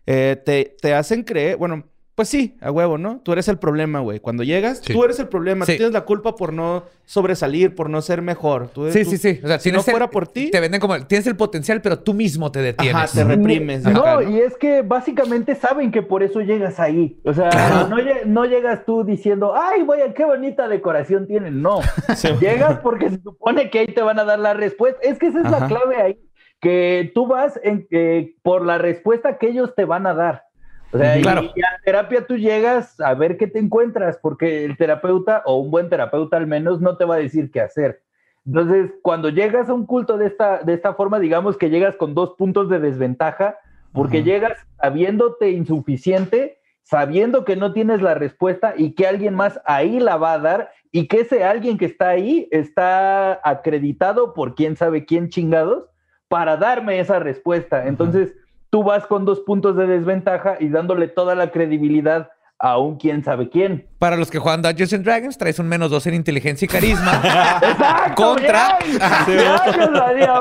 Eh, 0.05 0.39
te, 0.45 0.75
te 0.79 0.93
hacen 0.93 1.23
creer, 1.23 1.57
bueno, 1.57 1.89
pues 2.17 2.29
sí, 2.29 2.57
a 2.61 2.71
huevo, 2.71 2.97
¿no? 2.97 3.19
Tú 3.23 3.31
eres 3.31 3.47
el 3.47 3.59
problema, 3.59 3.99
güey. 3.99 4.19
Cuando 4.19 4.41
llegas, 4.41 4.79
Sí. 4.83 4.91
tú 4.91 5.03
eres 5.03 5.19
el 5.19 5.27
problema. 5.27 5.65
Sí. 5.67 5.73
Tú 5.73 5.77
tienes 5.77 5.93
la 5.93 6.01
culpa 6.01 6.35
por 6.35 6.51
no 6.51 6.83
sobresalir, 7.05 7.75
por 7.75 7.91
no 7.91 8.01
ser 8.01 8.23
mejor. 8.23 8.69
Tú- 8.69 8.89
Sí, 8.91 9.03
tú- 9.03 9.11
sí, 9.11 9.17
sí. 9.19 9.39
O 9.43 9.47
sea, 9.47 9.59
si 9.59 9.71
no 9.71 9.77
el- 9.77 9.83
fuera 9.83 10.09
por 10.09 10.27
ti... 10.27 10.49
Te 10.49 10.59
venden 10.59 10.81
como... 10.81 10.99
Tienes 11.05 11.27
el 11.27 11.35
potencial, 11.35 11.79
pero 11.79 11.99
tú 11.99 12.15
mismo 12.15 12.51
te 12.51 12.59
detienes. 12.63 12.95
Ajá, 12.95 13.07
te 13.13 13.23
reprimes. 13.23 13.83
No, 13.83 13.99
acá, 13.99 14.23
y 14.23 14.39
es 14.39 14.57
que 14.57 14.81
básicamente 14.81 15.53
saben 15.53 15.91
que 15.91 16.01
por 16.01 16.23
eso 16.23 16.41
llegas 16.41 16.79
ahí. 16.79 17.19
O 17.23 17.33
sea, 17.35 17.49
Claro. 17.49 17.87
no, 17.89 17.97
no 18.25 18.45
llegas 18.45 18.83
tú 18.83 19.03
diciendo, 19.03 19.53
ay, 19.55 19.83
vaya, 19.83 20.11
qué 20.15 20.25
bonita 20.25 20.67
decoración 20.67 21.27
tienen. 21.27 21.61
No. 21.61 21.81
Sí. 22.15 22.29
Llegas 22.41 22.79
porque 22.79 23.11
se 23.11 23.21
supone 23.21 23.69
que 23.69 23.77
ahí 23.79 23.87
te 23.93 24.01
van 24.01 24.17
a 24.17 24.23
dar 24.23 24.39
la 24.39 24.55
respuesta. 24.55 24.99
Es 25.03 25.19
que 25.19 25.27
esa 25.27 25.41
es 25.43 25.51
la 25.51 25.67
clave 25.67 26.01
ahí. 26.01 26.19
Que 26.59 27.11
tú 27.13 27.27
vas 27.27 27.59
en- 27.63 27.85
eh, 27.91 28.33
por 28.41 28.65
la 28.65 28.79
respuesta 28.79 29.37
que 29.37 29.49
ellos 29.49 29.75
te 29.75 29.85
van 29.85 30.07
a 30.07 30.15
dar. 30.15 30.46
O 30.91 30.97
sea, 30.97 31.17
y- 31.17 31.21
Claro. 31.21 31.41
y, 31.43 31.61
a 31.61 31.79
terapia 31.83 32.25
tú 32.25 32.37
llegas 32.37 32.99
a 32.99 33.13
ver 33.13 33.37
qué 33.37 33.47
te 33.47 33.59
encuentras, 33.59 34.17
porque 34.17 34.63
el 34.65 34.77
terapeuta, 34.77 35.41
o 35.45 35.57
un 35.57 35.69
buen 35.71 35.89
terapeuta 35.89 36.37
al 36.37 36.47
menos, 36.47 36.79
no 36.81 36.97
te 36.97 37.05
va 37.05 37.15
a 37.15 37.19
decir 37.19 37.51
qué 37.51 37.61
hacer. 37.61 38.01
Entonces, 38.45 38.91
cuando 39.01 39.29
llegas 39.29 39.67
a 39.69 39.73
un 39.73 39.85
culto 39.85 40.17
de 40.17 40.27
esta, 40.27 40.59
de 40.59 40.73
esta 40.73 40.93
forma, 40.93 41.19
digamos 41.19 41.57
que 41.57 41.69
llegas 41.69 41.95
con 41.97 42.15
dos 42.15 42.35
puntos 42.37 42.69
de 42.69 42.79
desventaja, 42.79 43.57
porque 43.91 44.19
Ajá. 44.19 44.25
llegas 44.25 44.57
sabiéndote 44.81 45.51
insuficiente, 45.51 46.59
sabiendo 46.83 47.43
que 47.43 47.57
no 47.57 47.73
tienes 47.73 48.01
la 48.01 48.13
respuesta 48.13 48.73
y 48.77 48.93
que 48.93 49.05
alguien 49.07 49.35
más 49.35 49.59
ahí 49.65 49.99
la 49.99 50.15
va 50.15 50.33
a 50.33 50.39
dar 50.39 50.71
y 50.93 51.07
que 51.09 51.21
ese 51.21 51.43
alguien 51.43 51.77
que 51.77 51.85
está 51.85 52.07
ahí 52.09 52.47
está 52.51 53.41
acreditado 53.43 54.33
por 54.33 54.55
quién 54.55 54.77
sabe 54.77 55.03
quién 55.05 55.27
chingados 55.27 55.89
para 56.29 56.55
darme 56.55 56.99
esa 56.99 57.19
respuesta. 57.19 57.87
Entonces, 57.87 58.33
tú 58.69 58.83
vas 58.83 59.05
con 59.07 59.25
dos 59.25 59.39
puntos 59.41 59.75
de 59.77 59.87
desventaja 59.87 60.57
y 60.59 60.69
dándole 60.69 61.07
toda 61.07 61.35
la 61.35 61.51
credibilidad 61.51 62.29
a 62.59 62.79
un 62.79 62.97
quién 62.97 63.23
sabe 63.23 63.49
quién. 63.49 63.87
Para 63.99 64.15
los 64.17 64.31
que 64.31 64.39
juegan 64.39 64.61
Dungeons 64.63 64.93
and 64.93 65.03
Dragons, 65.05 65.37
traes 65.37 65.59
un 65.59 65.67
menos 65.67 65.91
dos 65.91 66.07
en 66.07 66.15
inteligencia 66.15 66.65
y 66.65 66.69
carisma. 66.69 67.21
¡Exacto! 67.61 68.23
Contra-. 68.23 68.79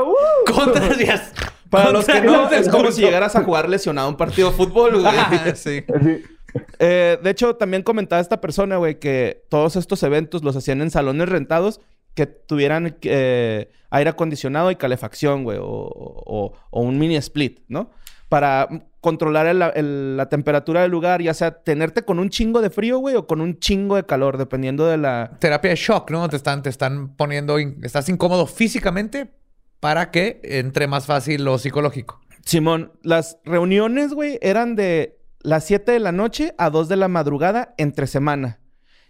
¡Uh! 0.03 0.53
Contra 0.53 0.89
yes. 0.95 1.33
Para 1.71 1.91
los 1.91 2.07
que 2.07 2.21
no, 2.21 2.49
es 2.51 2.69
como 2.69 2.91
si 2.93 3.03
llegaras 3.03 3.35
a 3.37 3.43
jugar 3.43 3.69
lesionado 3.69 4.09
un 4.09 4.17
partido 4.17 4.51
de 4.51 4.57
fútbol, 4.57 4.93
güey. 5.01 5.07
Ah, 5.17 5.45
sí. 5.55 5.85
Eh, 6.79 7.19
de 7.23 7.31
hecho, 7.31 7.57
también 7.57 7.83
comentaba 7.83 8.21
esta 8.23 8.41
persona, 8.41 8.77
güey, 8.77 8.99
que 8.99 9.45
todos 9.51 9.77
estos 9.77 10.03
eventos 10.03 10.43
los 10.45 10.57
hacían 10.57 10.81
en 10.81 10.91
salones 10.91 11.29
rentados 11.29 11.81
que 12.15 12.27
tuvieran 12.27 12.97
eh, 13.03 13.69
aire 13.91 14.11
acondicionado 14.11 14.71
y 14.71 14.77
calefacción, 14.77 15.45
güey, 15.45 15.59
o, 15.59 15.65
o- 15.67 16.53
o 16.71 16.81
un 16.81 16.99
mini 16.99 17.17
split, 17.17 17.61
¿no? 17.69 17.91
Para 18.29 18.69
controlar 19.01 19.47
el- 19.47 19.63
el- 19.75 20.17
la 20.17 20.29
temperatura 20.29 20.83
del 20.83 20.91
lugar, 20.91 21.23
ya 21.23 21.33
sea 21.33 21.63
tenerte 21.63 22.03
con 22.03 22.19
un 22.19 22.29
chingo 22.29 22.61
de 22.61 22.71
frío, 22.71 22.99
güey, 22.99 23.15
o 23.15 23.27
con 23.27 23.41
un 23.41 23.59
chingo 23.61 23.95
de 23.97 24.05
calor, 24.05 24.37
dependiendo 24.37 24.87
de 24.87 24.97
la... 24.97 25.37
Terapia 25.39 25.71
de 25.71 25.77
shock, 25.77 26.11
¿no? 26.11 26.29
Te 26.29 26.37
están, 26.37 26.63
te 26.63 26.69
están 26.71 27.15
poniendo, 27.17 27.61
in- 27.61 27.79
estás 27.85 28.09
incómodo 28.09 28.47
físicamente 28.47 29.31
para 29.79 30.11
que 30.11 30.41
entre 30.43 30.89
más 30.89 31.07
fácil 31.07 31.45
lo 31.45 31.59
psicológico. 31.59 32.21
Simón, 32.45 32.93
las 33.03 33.39
reuniones, 33.45 34.13
güey, 34.13 34.39
eran 34.43 34.75
de 34.75 35.19
las 35.41 35.65
7 35.65 35.93
de 35.93 36.01
la 36.01 36.11
noche 36.13 36.55
a 36.59 36.71
2 36.71 36.89
de 36.89 36.97
la 36.97 37.07
madrugada 37.09 37.75
entre 37.79 38.07
semana. 38.09 38.59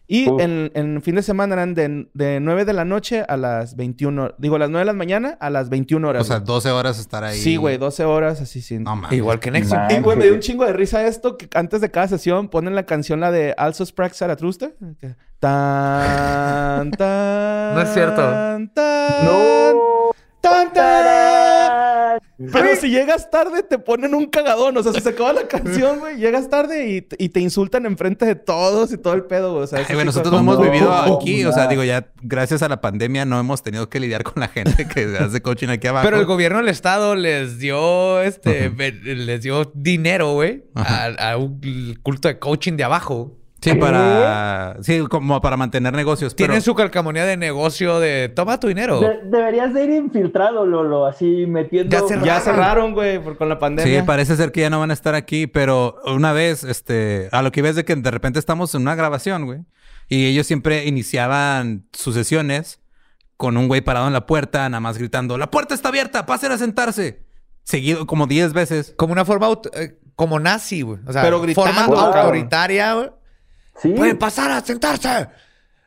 Y 0.08 0.28
Uf. 0.30 0.40
en, 0.40 0.70
en 0.74 1.02
fin 1.02 1.16
de 1.16 1.22
semana 1.22 1.54
eran 1.54 1.74
de, 1.74 2.08
de 2.14 2.38
9 2.40 2.64
de 2.64 2.72
la 2.72 2.84
noche 2.84 3.24
a 3.28 3.36
las 3.36 3.74
21. 3.74 4.34
Digo, 4.38 4.56
las 4.56 4.70
9 4.70 4.82
de 4.82 4.86
la 4.86 4.92
mañana 4.92 5.36
a 5.40 5.50
las 5.50 5.68
21 5.68 6.06
horas. 6.08 6.22
O 6.22 6.24
sea, 6.24 6.36
güey. 6.36 6.46
12 6.46 6.70
horas 6.70 6.98
estar 7.00 7.24
ahí. 7.24 7.36
sí, 7.36 7.56
güey, 7.56 7.76
12 7.76 8.04
horas 8.04 8.40
así 8.40 8.60
sin. 8.62 8.84
No 8.84 8.94
mames. 8.94 9.18
Igual 9.18 9.40
que. 9.40 9.50
Ma- 9.50 9.88
Y, 9.90 10.00
güey, 10.00 10.16
me 10.16 10.24
dio 10.24 10.34
un 10.34 10.40
chingo 10.46 10.64
de 10.64 10.72
risa 10.72 11.04
esto 11.06 11.36
que 11.36 11.48
antes 11.54 11.80
de 11.80 11.90
cada 11.90 12.06
sesión 12.06 12.48
ponen 12.48 12.76
la 12.76 12.86
canción, 12.86 13.18
la 13.20 13.32
de 13.32 13.54
Also 13.58 13.84
Sprach 13.84 14.12
Zarathustra. 14.14 14.70
Que- 15.00 15.16
Tan, 15.40 16.90
tan. 16.92 17.74
No 17.74 17.82
es 17.82 17.88
cierto. 17.92 18.22
Tan, 18.22 18.72
No. 19.24 20.12
tan, 20.40 20.72
tan. 20.72 21.45
Pero 22.52 22.76
si 22.76 22.90
llegas 22.90 23.31
tarde, 23.31 23.62
te 23.62 23.79
ponen 23.79 24.14
un 24.14 24.26
cagadón. 24.26 24.76
O 24.76 24.83
sea, 24.83 24.92
si 24.92 25.00
se 25.00 25.11
acaba 25.11 25.33
la 25.33 25.48
canción, 25.48 26.00
güey, 26.00 26.16
llegas 26.16 26.48
tarde 26.48 26.88
y, 26.88 27.07
y 27.18 27.29
te 27.31 27.40
insultan 27.40 27.87
enfrente 27.87 28.26
de 28.26 28.35
todos 28.35 28.92
y 28.92 28.98
todo 28.98 29.14
el 29.14 29.24
pedo, 29.24 29.52
güey. 29.52 29.64
O 29.64 29.66
sea, 29.66 29.81
Ay, 29.81 29.85
sí 29.88 30.05
nosotros 30.05 30.33
no 30.33 30.40
hemos 30.40 30.61
vivido 30.61 30.87
no, 30.87 31.14
aquí. 31.18 31.44
O 31.44 31.52
sea, 31.52 31.66
digo, 31.66 31.85
ya 31.85 32.09
gracias 32.22 32.62
a 32.62 32.68
la 32.68 32.81
pandemia 32.81 33.24
no 33.24 33.38
hemos 33.38 33.62
tenido 33.62 33.88
que 33.88 34.00
lidiar 34.00 34.22
con 34.22 34.40
la 34.40 34.48
gente 34.48 34.87
que 34.87 35.16
hace 35.18 35.40
coaching 35.42 35.68
aquí 35.68 35.87
abajo. 35.87 36.05
Pero 36.05 36.18
el 36.18 36.26
gobierno 36.26 36.59
del 36.59 36.68
estado 36.68 37.14
les 37.14 37.59
dio 37.59 38.20
este 38.22 38.70
les 38.70 39.42
dio 39.42 39.70
dinero, 39.74 40.33
güey, 40.33 40.64
a, 40.74 41.07
a 41.33 41.37
un 41.37 41.98
culto 42.02 42.29
de 42.29 42.38
coaching 42.38 42.74
de 42.74 42.85
abajo. 42.85 43.37
Sí, 43.74 43.79
para... 43.79 44.76
Sí, 44.83 45.00
como 45.09 45.40
para 45.40 45.57
mantener 45.57 45.92
negocios. 45.94 46.35
Tienen 46.37 46.55
pero- 46.57 46.64
su 46.64 46.74
calcamonía 46.74 47.24
de 47.24 47.37
negocio 47.37 47.98
de 48.00 48.29
toma 48.29 48.59
tu 48.61 48.68
dinero. 48.68 49.00
De- 49.00 49.20
deberías 49.24 49.72
de 49.74 49.85
ir 49.85 49.90
infiltrado, 49.90 50.66
Lolo, 50.66 51.07
así 51.07 51.46
metiendo. 51.46 51.90
Ya 51.96 52.07
cerraron. 52.07 52.24
Ya 52.26 52.40
cerraron, 52.40 52.92
güey, 52.94 53.18
por- 53.22 53.37
con 53.37 53.48
la 53.48 53.59
pandemia. 53.59 54.00
Sí, 54.00 54.07
parece 54.07 54.37
ser 54.37 54.52
que 54.52 54.61
ya 54.62 54.70
no 54.70 54.79
van 54.81 54.90
a 54.90 54.94
estar 54.94 55.14
aquí, 55.14 55.46
pero 55.46 55.96
una 56.07 56.33
vez, 56.33 56.64
este, 56.64 57.29
a 57.33 57.42
lo 57.42 57.52
que 57.52 57.62
ves 57.62 57.76
de 57.76 57.85
que 57.85 57.96
de 57.96 58.11
repente 58.11 58.38
estamos 58.38 58.74
en 58.74 58.83
una 58.83 58.94
grabación, 58.94 59.44
güey, 59.46 59.61
y 60.09 60.26
ellos 60.26 60.46
siempre 60.46 60.85
iniciaban 60.87 61.87
sus 61.92 62.14
sesiones 62.14 62.81
con 63.37 63.57
un 63.57 63.68
güey 63.68 63.81
parado 63.81 64.07
en 64.07 64.12
la 64.12 64.24
puerta, 64.26 64.68
nada 64.68 64.81
más 64.81 64.96
gritando, 64.98 65.37
la 65.38 65.50
puerta 65.50 65.74
está 65.74 65.88
abierta, 65.88 66.24
pasen 66.26 66.52
a 66.52 66.59
sentarse. 66.59 67.24
Seguido 67.64 68.07
como 68.07 68.26
10 68.29 68.52
veces. 68.52 68.94
Como 68.96 69.12
una 69.12 69.24
forma 69.24 69.48
aut- 69.48 69.68
eh, 69.74 69.98
como 70.14 70.38
nazi, 70.38 70.83
güey. 70.83 71.00
O 71.07 71.12
sea, 71.12 71.22
Pero 71.22 71.40
gritando, 71.40 71.72
forma 71.72 72.07
autoritaria, 72.07 72.94
güey. 72.94 73.11
Sí. 73.80 73.90
Pueden 73.90 74.18
pasar 74.18 74.50
a 74.50 74.60
sentarse. 74.60 75.28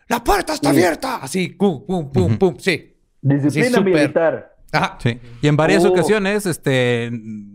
La 0.07 0.23
puerta 0.23 0.53
está 0.53 0.69
abierta. 0.69 1.17
Así, 1.17 1.49
pum, 1.49 1.85
pum, 1.85 2.11
pum, 2.11 2.37
pum. 2.37 2.55
Sí. 2.59 2.95
Disciplina 3.21 3.77
Sí, 3.79 3.83
militar. 3.83 4.55
Ajá. 4.71 4.97
Sí. 5.01 5.19
Y 5.41 5.47
en 5.47 5.57
varias 5.57 5.83
Oh. 5.85 5.89
ocasiones, 5.89 6.45
este, 6.45 7.09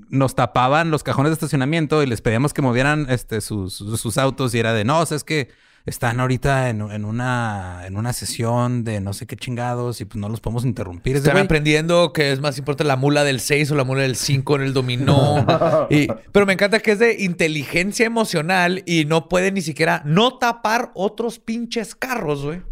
nos 0.09 0.35
tapaban 0.35 0.91
los 0.91 1.03
cajones 1.03 1.31
de 1.31 1.35
estacionamiento 1.35 2.03
y 2.03 2.07
les 2.07 2.21
pedíamos 2.21 2.53
que 2.55 2.63
movieran, 2.63 3.07
este, 3.09 3.41
sus, 3.41 3.75
sus, 3.75 4.01
sus 4.01 4.19
autos 4.19 4.55
y 4.55 4.59
era 4.59 4.73
de, 4.73 4.85
no, 4.85 5.01
o 5.01 5.07
sea, 5.07 5.17
es 5.17 5.25
que 5.25 5.49
están 5.87 6.19
ahorita 6.19 6.71
en, 6.71 6.81
en 6.81 7.05
una, 7.05 7.83
en 7.87 7.97
una 7.97 8.13
sesión 8.15 8.85
de 8.85 9.01
no 9.03 9.13
sé 9.13 9.27
qué 9.27 9.37
chingados 9.37 10.01
y 10.01 10.07
pues 10.07 10.19
no 10.19 10.29
los 10.31 10.41
podemos 10.41 10.65
interrumpir. 10.65 11.17
Están 11.17 11.37
aprendiendo 11.37 12.13
que 12.13 12.33
es 12.33 12.41
más 12.41 12.57
importante 12.59 12.85
la 12.85 12.97
mula 12.97 13.23
del 13.25 13.39
6 13.41 13.71
o 13.71 13.75
la 13.75 13.85
mula 13.85 14.03
del 14.03 14.17
5 14.17 14.57
en 14.57 14.63
el 14.63 14.73
dominó. 14.73 15.47
Y- 15.91 16.09
pero 16.33 16.47
me 16.47 16.55
encanta 16.55 16.81
que 16.81 16.93
es 16.93 16.99
de 16.99 17.23
inteligencia 17.23 18.07
emocional 18.07 18.83
y 18.87 19.05
no 19.05 19.29
puede 19.29 19.53
ni 19.53 19.61
siquiera 19.61 20.01
no 20.07 20.39
tapar 20.39 20.91
otros 20.95 21.39
pinches 21.39 21.95
carros, 21.95 22.43
güey. 22.45 22.63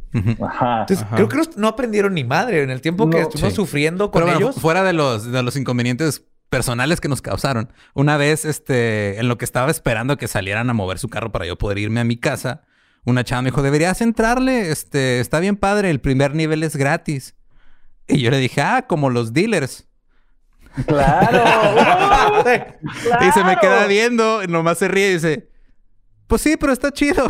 Ajá. 0.42 0.80
Entonces, 0.80 1.04
Ajá. 1.06 1.16
creo 1.16 1.28
que 1.28 1.36
no, 1.36 1.42
no 1.56 1.68
aprendieron 1.68 2.14
ni 2.14 2.24
madre 2.24 2.62
en 2.62 2.70
el 2.70 2.80
tiempo 2.80 3.08
que 3.10 3.18
No. 3.18 3.22
estuvimos 3.24 3.50
Sí. 3.52 3.56
sufriendo 3.56 4.10
con 4.10 4.20
Pero 4.22 4.26
bueno, 4.32 4.40
ellos. 4.40 4.54
fu- 4.54 4.60
fuera 4.62 4.82
de 4.84 4.92
los, 4.94 5.30
de 5.30 5.42
los 5.42 5.56
inconvenientes 5.56 6.24
personales 6.48 7.00
que 7.00 7.08
nos 7.08 7.22
causaron. 7.22 7.72
Una 7.94 8.16
vez, 8.16 8.44
este, 8.44 9.18
en 9.18 9.28
lo 9.28 9.38
que 9.38 9.44
estaba 9.44 9.70
esperando 9.70 10.16
que 10.18 10.28
salieran 10.28 10.68
a 10.70 10.74
mover 10.74 10.98
su 10.98 11.08
carro 11.08 11.32
para 11.32 11.46
yo 11.46 11.56
poder 11.56 11.78
irme 11.78 12.00
a 12.00 12.04
mi 12.04 12.16
casa, 12.18 12.62
una 13.04 13.24
chava 13.24 13.42
me 13.42 13.50
dijo, 13.50 13.62
deberías 13.62 14.00
entrarle, 14.00 14.70
este, 14.70 15.20
está 15.20 15.40
bien 15.40 15.56
padre, 15.56 15.90
el 15.90 16.00
primer 16.00 16.34
nivel 16.34 16.62
es 16.62 16.76
gratis. 16.76 17.34
Y 18.08 18.20
yo 18.20 18.30
le 18.30 18.38
dije, 18.38 18.60
ah, 18.62 18.86
como 18.88 19.10
los 19.10 19.32
dealers. 19.32 19.88
Claro. 20.86 21.42
Y 23.20 23.32
se 23.32 23.44
me 23.44 23.56
Claro. 23.56 23.60
queda 23.60 23.86
viendo, 23.86 24.46
nomás 24.46 24.78
se 24.78 24.88
ríe 24.88 25.10
y 25.10 25.14
dice, 25.14 25.48
pues 26.32 26.40
sí, 26.40 26.56
pero 26.56 26.72
está 26.72 26.90
chido. 26.90 27.26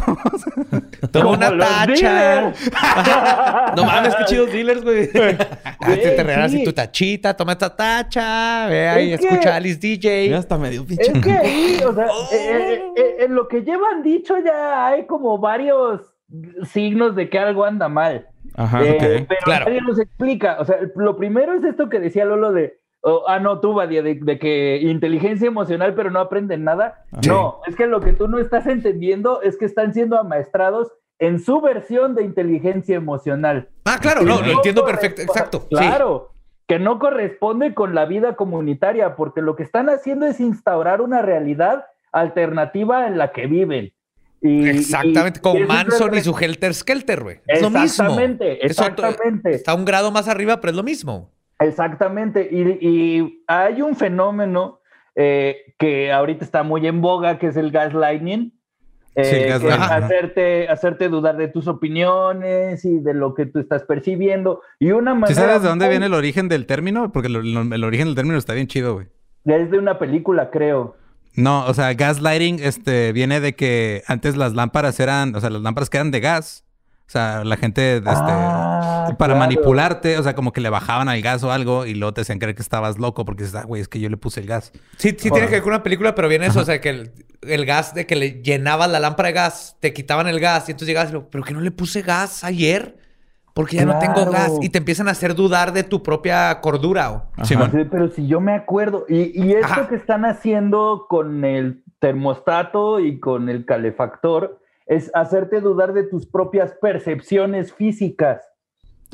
Toma 1.11 1.31
una 1.31 1.59
tacha. 1.59 2.53
No 3.77 3.85
mames, 3.85 4.15
qué 4.15 4.25
chidos 4.27 4.53
dealers, 4.53 4.85
güey. 4.85 5.09
Ah, 5.81 5.95
te, 6.01 6.23
regalas 6.23 6.53
sí. 6.53 6.59
así 6.59 6.65
tu 6.65 6.73
tachita, 6.73 7.35
toma 7.37 7.53
esta 7.53 7.75
tacha, 7.75 8.69
ve 8.69 8.89
ahí, 8.89 9.13
Es 9.15 9.21
que- 9.21 9.27
escucha 9.27 9.55
a 9.55 9.57
Alice 9.57 9.81
DJ. 9.81 10.29
Ya 10.29 10.39
hasta 10.39 10.57
medio 10.57 10.87
pinche. 10.87 11.11
Es 11.11 11.21
que 11.21 11.33
ahí, 11.33 11.81
o 11.85 11.93
sea, 11.93 12.07
eh, 12.07 12.13
eh, 12.33 12.83
eh, 12.97 13.17
en 13.25 13.35
lo 13.35 13.49
que 13.49 13.63
llevan 13.63 14.05
dicho 14.05 14.37
ya 14.39 14.87
hay 14.87 15.07
como 15.07 15.37
varios 15.39 16.03
signos 16.71 17.17
de 17.17 17.29
que 17.29 17.41
algo 17.41 17.65
anda 17.65 17.89
mal. 17.89 18.29
Ajá, 18.55 18.85
Eh, 18.85 18.93
ok. 18.93 19.27
Pero 19.29 19.41
Claro. 19.45 19.65
nadie 19.67 19.81
nos 19.81 19.99
explica. 19.99 20.59
O 20.61 20.65
sea, 20.65 20.77
lo 20.95 21.17
primero 21.17 21.55
es 21.55 21.65
esto 21.65 21.89
que 21.89 21.99
decía 21.99 22.25
Lolo 22.25 22.53
de, 22.53 22.79
oh, 23.03 23.25
ah, 23.29 23.39
no, 23.39 23.61
tú, 23.61 23.75
Badia, 23.75 24.03
de, 24.03 24.15
de 24.17 24.39
que 24.39 24.79
inteligencia 24.83 25.47
emocional, 25.47 25.95
pero 25.95 26.11
no 26.11 26.19
aprenden 26.21 26.65
nada. 26.65 27.05
Sí. 27.21 27.29
No, 27.29 27.61
es 27.67 27.77
que 27.77 27.87
lo 27.87 28.01
que 28.01 28.13
tú 28.13 28.27
no 28.29 28.39
estás 28.39 28.67
entendiendo 28.67 29.43
es 29.43 29.57
que 29.57 29.65
están 29.67 29.93
siendo 29.95 30.19
amaestrados 30.19 30.93
en 31.19 31.39
su 31.39 31.61
versión 31.61 32.15
de 32.17 32.25
inteligencia 32.25 32.97
emocional. 32.97 33.69
Ah, 33.85 33.99
claro, 34.01 34.23
no, 34.23 34.41
lo 34.43 34.51
entiendo 34.53 34.85
perfecto, 34.85 35.23
exacto. 35.23 35.67
sí. 35.71 35.77
Claro, 35.77 36.31
que 36.67 36.79
no 36.79 36.99
corresponde 36.99 37.75
con 37.75 37.95
la 37.95 38.07
vida 38.07 38.35
comunitaria, 38.35 39.15
porque 39.15 39.41
lo 39.43 39.55
que 39.55 39.63
están 39.63 39.89
haciendo 39.91 40.27
es 40.27 40.41
instaurar 40.41 41.01
una 41.01 41.21
realidad 41.23 41.85
alternativa 42.13 43.07
en 43.07 43.19
la 43.19 43.33
que 43.33 43.47
viven. 43.47 43.93
Y- 44.41 44.69
Exactamente, 44.69 45.39
y- 45.39 45.43
con 45.43 45.57
y 45.57 45.65
Manson 45.65 46.15
y 46.17 46.21
su 46.21 46.37
Helter 46.37 46.75
Skelter, 46.75 47.23
güey. 47.23 47.41
Es 47.47 47.63
lo 47.63 47.69
mismo. 47.71 47.85
Exactamente, 47.85 48.53
otro- 48.55 48.67
exactamente. 48.67 49.51
está 49.55 49.75
un 49.75 49.85
grado 49.85 50.11
más 50.11 50.29
arriba, 50.29 50.61
pero 50.61 50.71
es 50.73 50.77
lo 50.77 50.83
mismo. 50.83 51.31
Exactamente. 51.63 52.49
Y, 52.51 52.87
y 52.87 53.45
hay 53.47 53.83
un 53.83 53.97
fenómeno 53.97 54.81
eh, 55.15 55.75
que 55.79 56.13
ahorita 56.13 56.45
está 56.45 56.63
muy 56.63 56.87
en 56.87 57.01
boga, 57.01 57.39
que 57.39 57.49
es 57.49 57.57
el 57.57 57.71
gaslighting. 57.71 58.53
eh, 59.15 59.25
Sí, 59.25 59.31
que 59.37 59.45
es 59.47 59.51
gaslighting, 59.63 59.83
ajá. 59.83 59.97
hacerte, 59.97 60.69
hacerte 60.69 61.09
dudar 61.09 61.37
de 61.37 61.49
tus 61.49 61.67
opiniones 61.69 62.85
y 62.85 62.99
de 63.01 63.15
lo 63.15 63.35
que 63.35 63.47
tú 63.47 63.59
estás 63.59 63.83
percibiendo. 63.85 64.63
Y 64.79 64.93
una 64.93 65.15
manera. 65.15 65.29
¿Sí 65.29 65.35
sabes 65.35 65.63
de 65.63 65.69
dónde 65.69 65.89
viene 65.89 66.07
el 66.07 66.15
origen 66.15 66.49
del 66.49 66.67
término? 66.67 67.13
Porque 67.13 67.29
lo- 67.29 67.43
lo- 67.43 67.75
el 67.75 67.85
origen 67.85 68.07
del 68.07 68.15
término 68.15 68.39
está 68.39 68.55
bien 68.55 68.67
chido, 68.67 68.95
güey. 68.95 69.07
Es 69.45 69.71
de 69.71 69.79
una 69.79 69.99
película, 69.99 70.51
creo. 70.51 70.97
No, 71.35 71.65
o 71.67 71.75
sea, 71.75 71.95
gaslighting 71.95 72.59
este, 72.61 73.13
viene 73.13 73.41
de 73.41 73.55
que 73.55 74.03
antes 74.07 74.37
las 74.37 74.53
lámparas 74.55 75.01
eran, 75.01 75.35
o 75.35 75.41
sea, 75.41 75.49
las 75.51 75.63
lámparas 75.63 75.89
que 75.91 75.97
eran 75.97 76.11
de 76.11 76.21
gas. 76.21 76.65
O 77.13 77.19
sea, 77.19 77.45
la 77.45 77.59
gente, 77.59 77.99
este, 77.99 78.09
Ah, 78.09 79.05
para 79.19 79.35
claro. 79.35 79.37
manipularte, 79.37 80.17
o 80.17 80.23
sea, 80.23 80.35
como 80.35 80.51
que 80.51 80.63
le 80.63 80.71
bajaban 80.71 81.11
al 81.11 81.21
gas 81.21 81.45
o 81.45 81.53
algo 81.53 81.85
y 81.85 81.93
luego 81.95 82.15
te 82.15 82.23
hacían 82.23 82.39
creer 82.39 82.55
que 82.55 82.63
estabas 82.63 82.99
loco 82.99 83.27
porque 83.27 83.43
dices, 83.43 83.61
ah, 83.61 83.65
güey, 83.67 83.83
es 83.83 83.89
que 83.89 84.01
yo 84.01 84.09
le 84.09 84.17
puse 84.17 84.41
el 84.41 84.47
gas. 84.47 84.73
Sí, 84.97 85.11
sí 85.11 85.31
tiene 85.31 85.47
que 85.49 85.57
ver 85.57 85.63
con 85.63 85.75
una 85.75 85.83
película, 85.83 86.15
pero 86.15 86.27
viene 86.27 86.47
eso, 86.47 86.61
o 86.61 86.65
sea, 86.65 86.81
que 86.81 86.89
el, 86.89 87.13
el 87.43 87.67
gas 87.67 87.95
de 87.95 88.07
que 88.07 88.17
le 88.17 88.41
llenabas 88.43 88.91
la 88.91 88.99
lámpara 88.99 89.27
de 89.27 89.35
gas, 89.35 89.77
te 89.81 89.93
quitaban 89.93 90.27
el 90.27 90.41
gas 90.41 90.69
y 90.69 90.73
entonces 90.73 90.89
llegabas 90.89 91.11
y 91.11 91.13
lo, 91.13 91.29
pero 91.29 91.45
que 91.45 91.53
no 91.53 91.61
le 91.61 91.71
puse 91.71 92.01
gas 92.01 92.45
ayer, 92.45 92.97
porque 93.53 93.77
ya 93.77 93.85
no 93.85 93.99
tengo 93.99 94.31
gas 94.31 94.53
y 94.63 94.71
te 94.71 94.79
empiezan 94.79 95.07
a 95.09 95.11
hacer 95.11 95.35
dudar 95.35 95.75
de 95.75 95.83
tu 95.83 96.03
propia 96.03 96.63
cordura. 96.63 97.27
Sí, 97.43 97.55
pero 97.91 98.09
si 98.09 98.27
yo 98.27 98.41
me 98.41 98.55
acuerdo, 98.55 99.05
y, 99.07 99.39
y 99.39 99.53
esto 99.53 99.67
Ajá. 99.67 99.87
que 99.89 99.97
están 99.97 100.25
haciendo 100.25 101.05
con 101.11 101.45
el 101.45 101.85
termostato 101.99 103.01
y 103.01 103.21
con 103.21 103.51
el 103.51 103.67
calefactor 103.67 104.62
es 104.87 105.11
hacerte 105.15 105.61
dudar 105.61 105.93
de 105.93 106.05
tus 106.05 106.27
propias 106.27 106.73
percepciones 106.81 107.73
físicas. 107.73 108.43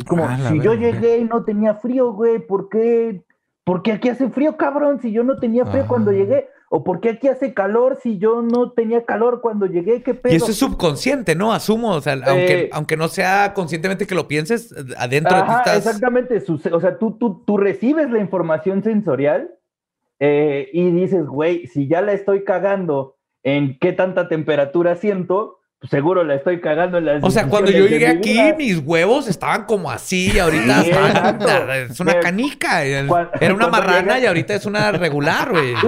Como, 0.06 0.24
Ah, 0.24 0.38
si 0.48 0.60
yo 0.60 0.74
llegué 0.74 1.18
y 1.18 1.24
no 1.24 1.44
tenía 1.44 1.74
frío, 1.74 2.12
güey, 2.12 2.38
¿por 2.38 2.68
qué? 2.68 3.22
¿Por 3.64 3.82
qué 3.82 3.92
aquí 3.92 4.08
hace 4.08 4.30
frío, 4.30 4.56
cabrón? 4.56 5.00
Si 5.00 5.12
yo 5.12 5.24
no 5.24 5.36
tenía 5.36 5.66
frío 5.66 5.82
Ah. 5.84 5.88
cuando 5.88 6.12
llegué. 6.12 6.48
¿O 6.70 6.84
por 6.84 7.00
qué 7.00 7.10
aquí 7.10 7.28
hace 7.28 7.54
calor 7.54 7.98
si 8.02 8.18
yo 8.18 8.42
no 8.42 8.72
tenía 8.72 9.06
calor 9.06 9.40
cuando 9.40 9.64
llegué? 9.64 10.02
¿Qué 10.02 10.12
pedo? 10.12 10.34
Y 10.34 10.36
eso 10.36 10.50
es 10.50 10.58
subconsciente, 10.58 11.34
¿no? 11.34 11.52
Asumo, 11.54 11.92
o 11.94 12.00
sea, 12.02 12.12
aunque, 12.12 12.60
Eh. 12.64 12.70
aunque 12.72 12.96
no 12.98 13.08
sea 13.08 13.54
conscientemente 13.54 14.06
que 14.06 14.14
lo 14.14 14.28
pienses, 14.28 14.74
adentro 14.98 15.34
de 15.36 15.42
ti 15.44 15.48
Ajá, 15.48 15.58
estás... 15.60 15.76
exactamente. 15.86 16.42
O 16.72 16.80
sea, 16.80 16.98
tú, 16.98 17.12
tú, 17.12 17.42
tú 17.46 17.56
recibes 17.56 18.10
la 18.10 18.18
información 18.18 18.82
sensorial 18.82 19.50
eh, 20.20 20.68
y 20.72 20.90
dices, 20.90 21.26
güey, 21.26 21.66
si 21.68 21.88
ya 21.88 22.02
la 22.02 22.12
estoy 22.12 22.44
cagando 22.44 23.16
en 23.42 23.78
qué 23.78 23.92
tanta 23.92 24.28
temperatura 24.28 24.96
siento, 24.96 25.57
seguro 25.88 26.24
la 26.24 26.34
estoy 26.34 26.60
cagando 26.60 26.98
en 26.98 27.04
las 27.06 27.22
O 27.22 27.30
sea, 27.30 27.46
cuando 27.46 27.70
yo 27.70 27.86
llegué 27.86 28.12
mi 28.12 28.18
aquí, 28.18 28.32
vida. 28.32 28.54
mis 28.58 28.78
huevos 28.78 29.28
estaban 29.28 29.64
como 29.64 29.90
así, 29.90 30.32
y 30.34 30.38
ahorita 30.38 30.82
Sí, 30.82 30.90
están- 30.90 31.06
exacto. 31.36 31.72
es 31.72 32.00
una 32.00 32.18
canica. 32.20 32.84
Era 32.84 33.54
una 33.54 33.68
marrana 33.68 34.14
llegué- 34.14 34.22
y 34.22 34.26
ahorita 34.26 34.54
es 34.54 34.66
una 34.66 34.90
regular, 34.92 35.50
güey. 35.50 35.76
Sí. 35.76 35.86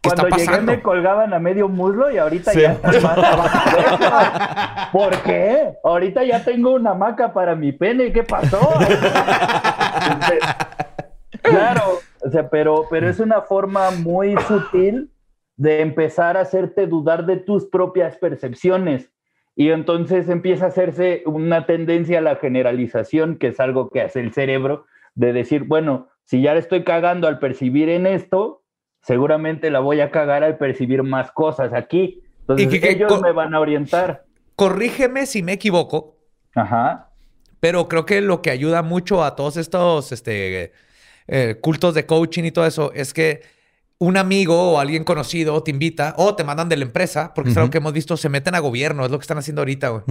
¿Qué 0.00 0.08
está 0.10 0.22
Cuando 0.22 0.36
llegué 0.36 0.46
pasando? 0.46 0.72
me 0.72 0.82
colgaban 0.82 1.34
a 1.34 1.38
medio 1.38 1.68
muslo 1.68 2.10
y 2.10 2.18
ahorita 2.18 2.52
Sí. 2.52 2.60
ya 2.62 2.72
están 2.72 3.02
más 3.02 3.18
abajo. 3.18 4.88
¿Por 4.92 5.16
qué? 5.22 5.72
Ahorita 5.84 6.24
ya 6.24 6.44
tengo 6.44 6.74
una 6.74 6.90
hamaca 6.90 7.32
para 7.32 7.54
mi 7.54 7.72
pene. 7.72 8.12
¿Qué 8.12 8.22
pasó? 8.22 8.58
Claro, 11.42 12.00
o 12.24 12.30
sea, 12.30 12.48
pero, 12.50 12.84
pero 12.90 13.08
es 13.08 13.20
una 13.20 13.42
forma 13.42 13.90
muy 13.90 14.34
sutil 14.46 15.10
de 15.56 15.80
empezar 15.82 16.36
a 16.36 16.40
hacerte 16.42 16.86
dudar 16.86 17.26
de 17.26 17.36
tus 17.36 17.66
propias 17.66 18.16
percepciones. 18.16 19.10
Y 19.60 19.70
entonces 19.72 20.28
empieza 20.28 20.66
a 20.66 20.68
hacerse 20.68 21.24
una 21.26 21.66
tendencia 21.66 22.18
a 22.18 22.20
la 22.20 22.36
generalización, 22.36 23.38
que 23.38 23.48
es 23.48 23.58
algo 23.58 23.90
que 23.90 24.00
hace 24.02 24.20
el 24.20 24.32
cerebro, 24.32 24.86
de 25.16 25.32
decir, 25.32 25.64
bueno, 25.64 26.06
si 26.22 26.40
ya 26.40 26.54
le 26.54 26.60
estoy 26.60 26.84
cagando 26.84 27.26
al 27.26 27.40
percibir 27.40 27.88
en 27.88 28.06
esto, 28.06 28.62
seguramente 29.02 29.72
la 29.72 29.80
voy 29.80 30.00
a 30.00 30.12
cagar 30.12 30.44
al 30.44 30.58
percibir 30.58 31.02
más 31.02 31.32
cosas 31.32 31.72
aquí. 31.74 32.22
Entonces 32.42 32.72
Y 32.72 32.78
que- 32.80 32.90
ellos 32.92 33.20
me 33.20 33.32
van 33.32 33.52
a 33.52 33.58
orientar. 33.58 34.22
Corrígeme 34.54 35.26
si 35.26 35.42
me 35.42 35.54
equivoco, 35.54 36.14
Ajá. 36.54 37.10
pero 37.58 37.88
creo 37.88 38.06
que 38.06 38.20
lo 38.20 38.42
que 38.42 38.50
ayuda 38.50 38.82
mucho 38.82 39.24
a 39.24 39.34
todos 39.34 39.56
estos 39.56 40.12
este, 40.12 40.72
eh, 41.26 41.56
cultos 41.60 41.94
de 41.94 42.06
coaching 42.06 42.44
y 42.44 42.52
todo 42.52 42.64
eso 42.64 42.92
es 42.94 43.12
que 43.12 43.40
un 44.00 44.16
amigo 44.16 44.72
o 44.72 44.78
alguien 44.78 45.02
conocido 45.04 45.60
te 45.62 45.70
invita 45.72 46.14
o 46.18 46.34
te 46.36 46.44
mandan 46.44 46.68
de 46.68 46.76
la 46.76 46.84
empresa, 46.84 47.32
porque 47.34 47.50
es 47.50 47.56
algo 47.56 47.70
que 47.70 47.78
hemos 47.78 47.92
visto, 47.92 48.16
se 48.16 48.28
meten 48.28 48.54
a 48.54 48.60
gobierno, 48.60 49.04
es 49.04 49.10
lo 49.10 49.18
que 49.18 49.22
están 49.24 49.38
haciendo 49.38 49.60
ahorita, 49.62 49.88
güey. 49.88 50.02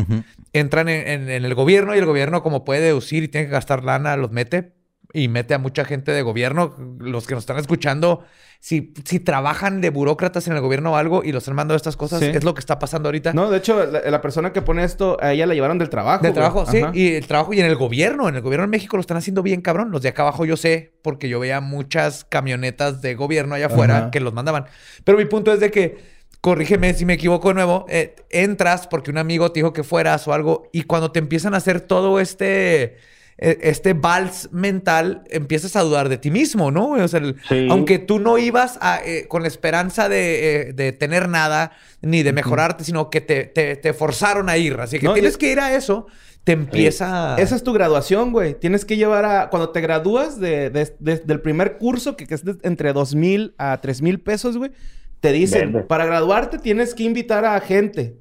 Entran 0.54 0.90
en, 0.90 1.08
en- 1.08 1.30
en 1.30 1.46
el 1.46 1.56
gobierno 1.56 1.96
y 1.96 2.00
el 2.00 2.06
gobierno, 2.06 2.44
como 2.44 2.66
puede 2.66 2.82
deducir 2.82 3.24
y 3.24 3.28
tiene 3.30 3.48
que 3.48 3.54
gastar 3.54 3.84
lana, 3.84 4.18
los 4.18 4.32
mete 4.32 4.74
y 5.14 5.28
mete 5.30 5.54
a 5.54 5.58
mucha 5.60 5.86
gente 5.86 6.12
de 6.12 6.22
gobierno. 6.22 6.76
Los 7.00 7.26
que 7.28 7.34
nos 7.36 7.44
están 7.44 7.58
escuchando, 7.58 8.24
si, 8.60 8.94
si 9.06 9.20
trabajan 9.20 9.82
de 9.82 9.90
burócratas 9.90 10.48
en 10.48 10.54
el 10.54 10.62
gobierno 10.62 10.92
o 10.94 10.96
algo 10.96 11.24
y 11.24 11.32
los 11.32 11.44
están 11.44 11.56
mandando 11.56 11.76
estas 11.76 11.96
cosas, 11.96 12.20
Sí. 12.20 12.26
es 12.26 12.44
lo 12.44 12.54
que 12.54 12.60
está 12.60 12.78
pasando 12.80 13.08
ahorita. 13.10 13.34
No, 13.34 13.50
de 13.50 13.58
hecho, 13.60 13.86
la, 13.86 14.02
la 14.10 14.22
persona 14.22 14.52
que 14.52 14.62
pone 14.62 14.84
esto, 14.84 15.18
a 15.22 15.34
ella 15.34 15.46
la 15.46 15.54
llevaron 15.54 15.78
del 15.78 15.90
trabajo. 15.90 16.22
De 16.24 16.30
güey. 16.30 16.34
trabajo, 16.34 16.66
sí. 16.66 16.80
Ajá. 16.82 16.92
Y 16.94 17.16
el 17.16 17.26
trabajo 17.28 17.54
y 17.54 17.60
en 17.62 17.66
el 17.68 17.76
gobierno. 17.76 18.28
En 18.28 18.36
el 18.36 18.42
gobierno 18.42 18.66
en 18.66 18.70
México 18.72 18.98
lo 18.98 19.02
están 19.02 19.18
haciendo 19.18 19.44
bien 19.44 19.62
cabrón. 19.62 19.92
Los 19.92 20.02
de 20.02 20.10
acá 20.10 20.24
abajo 20.24 20.46
yo 20.46 20.58
sé, 20.58 20.94
porque 21.02 21.30
yo 21.30 21.40
veía 21.40 21.62
muchas 21.62 22.26
camionetas 22.26 23.02
de 23.02 23.16
gobierno 23.16 23.56
allá 23.56 23.68
afuera 23.68 23.98
Ajá. 23.98 24.12
que 24.12 24.20
los 24.20 24.34
mandaban. 24.34 24.66
Pero 25.04 25.18
mi 25.18 25.26
punto 25.26 25.54
es 25.54 25.60
de 25.62 25.72
que, 25.72 26.18
corrígeme 26.42 26.94
si 26.94 27.06
me 27.06 27.14
equivoco 27.14 27.48
de 27.50 27.54
nuevo, 27.56 27.86
eh, 27.90 28.16
entras 28.30 28.88
porque 28.88 29.10
un 29.12 29.18
amigo 29.18 29.52
te 29.52 29.60
dijo 29.62 29.72
que 29.74 29.84
fueras 29.84 30.28
o 30.28 30.34
algo, 30.34 30.70
y 30.74 30.84
cuando 30.84 31.12
te 31.12 31.20
empiezan 31.20 31.54
a 31.54 31.58
hacer 31.58 31.80
todo 31.82 32.20
este. 32.20 32.98
Eh, 33.40 33.58
Este 33.62 33.94
vals 33.94 34.50
mental, 34.52 35.24
empiezas 35.30 35.76
a 35.76 35.82
dudar 35.82 36.10
de 36.10 36.18
ti 36.18 36.32
mismo, 36.32 36.72
¿no? 36.72 36.92
O 36.92 37.08
sea, 37.08 37.20
el- 37.20 37.36
Sí. 37.48 37.68
aunque 37.70 38.00
tú 38.00 38.20
no 38.20 38.38
ibas 38.38 38.78
a, 38.82 39.00
eh, 39.06 39.28
con 39.28 39.42
la 39.44 39.48
esperanza 39.48 40.10
de, 40.10 40.70
eh, 40.70 40.74
de 40.74 40.92
tener 40.92 41.30
nada 41.30 41.72
ni 42.02 42.24
de 42.24 42.34
mejorarte, 42.34 42.84
sino 42.84 43.10
que 43.10 43.22
te, 43.22 43.46
te- 43.46 43.76
te 43.76 43.94
forzaron 43.94 44.50
a 44.50 44.58
ir. 44.58 44.78
Así 44.80 45.00
que 45.00 45.06
No, 45.06 45.14
tienes 45.14 45.36
y- 45.36 45.38
que 45.38 45.52
ir 45.52 45.60
a 45.60 45.76
eso, 45.76 46.08
te 46.44 46.54
empieza. 46.54 47.36
Esa 47.38 47.56
es 47.56 47.64
tu 47.64 47.74
graduación, 47.74 48.32
güey. 48.32 48.54
Tienes 48.58 48.86
que 48.86 48.96
llevar 48.98 49.26
a... 49.26 49.50
Cuando 49.50 49.70
te 49.70 49.82
gradúas 49.82 50.40
de, 50.40 50.70
de- 50.70 50.96
de- 51.00 51.18
del 51.20 51.42
primer 51.42 51.78
curso, 51.78 52.16
que, 52.16 52.26
que 52.26 52.36
es 52.36 52.44
de- 52.46 52.58
entre 52.64 52.94
dos 52.94 53.14
mil 53.16 53.54
a 53.58 53.80
tres 53.82 54.02
mil 54.02 54.20
pesos, 54.20 54.58
güey, 54.58 54.72
te 55.20 55.32
dicen, 55.32 55.74
Verde. 55.74 55.88
para 55.88 56.06
graduarte 56.06 56.58
tienes 56.58 56.94
que 56.96 57.04
invitar 57.04 57.44
a 57.46 57.60
gente. 57.60 58.16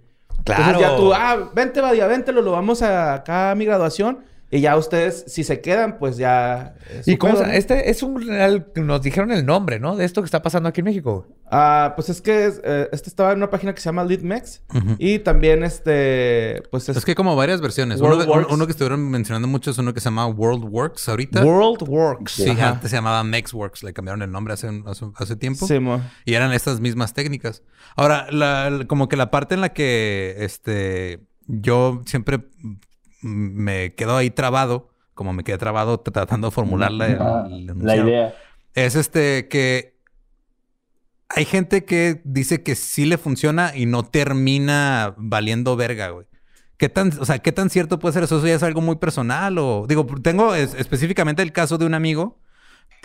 Claro. 0.44 0.62
Entonces 0.64 0.80
ya 0.90 0.96
tú, 0.96 1.12
ah, 1.14 1.50
vente, 1.54 1.80
Badia, 1.80 2.06
vente, 2.06 2.32
lo, 2.32 2.42
lo 2.42 2.52
vamos 2.52 2.82
a, 2.82 3.14
acá 3.14 3.50
a 3.50 3.54
mi 3.54 3.64
graduación. 3.64 4.20
Y 4.48 4.60
ya 4.60 4.76
ustedes, 4.76 5.24
si 5.26 5.42
se 5.42 5.60
quedan, 5.60 5.98
pues 5.98 6.16
ya... 6.18 6.76
es 6.90 7.08
¿Y 7.08 7.16
cómo 7.16 7.34
pedo. 7.34 7.46
Este 7.46 7.90
es 7.90 8.02
un 8.04 8.24
real. 8.24 8.68
Nos 8.76 9.02
dijeron 9.02 9.32
el 9.32 9.44
nombre, 9.44 9.80
¿no? 9.80 9.96
De 9.96 10.04
esto 10.04 10.22
que 10.22 10.26
está 10.26 10.40
pasando 10.40 10.68
aquí 10.68 10.82
en 10.82 10.84
México. 10.84 11.26
Ah, 11.50 11.94
pues 11.96 12.08
es 12.10 12.20
que 12.20 12.46
es, 12.46 12.60
eh, 12.62 12.88
este 12.92 13.08
estaba 13.08 13.32
en 13.32 13.38
una 13.38 13.50
página 13.50 13.74
que 13.74 13.80
se 13.80 13.86
llama 13.88 14.04
LeadMex. 14.04 14.62
Ujú. 14.72 14.94
Y 14.98 15.18
también 15.18 15.64
este, 15.64 16.62
pues 16.70 16.88
es... 16.88 16.96
Es 16.96 17.04
que 17.04 17.10
hay 17.10 17.14
como 17.16 17.34
varias 17.34 17.60
versiones. 17.60 18.00
Uno, 18.00 18.10
de- 18.10 18.16
WorldWorks. 18.18 18.46
uno- 18.46 18.54
uno 18.54 18.66
que 18.66 18.70
estuvieron 18.70 19.10
mencionando 19.10 19.48
mucho 19.48 19.72
es 19.72 19.78
uno 19.78 19.92
que 19.92 19.98
se 20.00 20.04
llama 20.04 20.26
WorldWorks 20.28 21.08
ahorita. 21.08 21.44
World 21.44 21.82
Works. 21.88 22.32
Sí, 22.32 22.48
Ajá. 22.48 22.68
antes 22.70 22.90
se 22.90 22.96
llamaba 22.96 23.24
MexWorks. 23.24 23.82
Le 23.82 23.92
cambiaron 23.92 24.22
el 24.22 24.30
nombre 24.30 24.54
hace, 24.54 24.68
hace, 24.86 25.06
hace 25.16 25.34
tiempo. 25.34 25.66
Sí, 25.66 25.80
mo. 25.80 26.00
Y 26.24 26.34
eran 26.34 26.52
estas 26.52 26.78
mismas 26.80 27.14
técnicas. 27.14 27.64
Ahora, 27.96 28.28
la- 28.30 28.70
la- 28.70 28.84
como 28.86 29.08
que 29.08 29.16
la 29.16 29.32
parte 29.32 29.56
en 29.56 29.60
la 29.60 29.70
que 29.72 30.36
este, 30.38 31.26
yo 31.48 32.02
siempre 32.06 32.44
me 33.22 33.94
quedo 33.94 34.16
ahí 34.16 34.30
trabado, 34.30 34.90
como 35.14 35.32
me 35.32 35.44
quedé 35.44 35.58
trabado 35.58 35.98
tratando 36.00 36.48
de 36.48 36.50
formular 36.52 36.92
la, 36.92 37.06
Ah, 37.20 37.48
el 37.50 37.66
la 37.78 37.96
idea. 37.96 38.34
es 38.74 38.94
este 38.96 39.48
que 39.48 39.96
hay 41.28 41.44
gente 41.44 41.84
que 41.84 42.20
dice 42.24 42.62
que 42.62 42.74
sí 42.76 43.04
le 43.04 43.18
funciona 43.18 43.72
y 43.74 43.86
no 43.86 44.04
termina 44.04 45.14
valiendo 45.18 45.74
verga, 45.76 46.10
güey. 46.10 46.26
¿Qué 46.78 46.88
tan, 46.88 47.10
o 47.18 47.24
sea, 47.24 47.38
qué 47.40 47.52
tan 47.52 47.70
cierto 47.70 47.98
puede 47.98 48.12
ser 48.12 48.22
eso? 48.24 48.36
¿Eso 48.38 48.46
ya 48.46 48.54
es 48.54 48.62
algo 48.62 48.80
muy 48.82 48.96
personal? 48.96 49.56
O 49.58 49.86
digo, 49.88 50.06
tengo 50.22 50.54
es- 50.54 50.74
específicamente 50.74 51.42
el 51.42 51.52
caso 51.52 51.78
de 51.78 51.86
un 51.86 51.94
amigo 51.94 52.38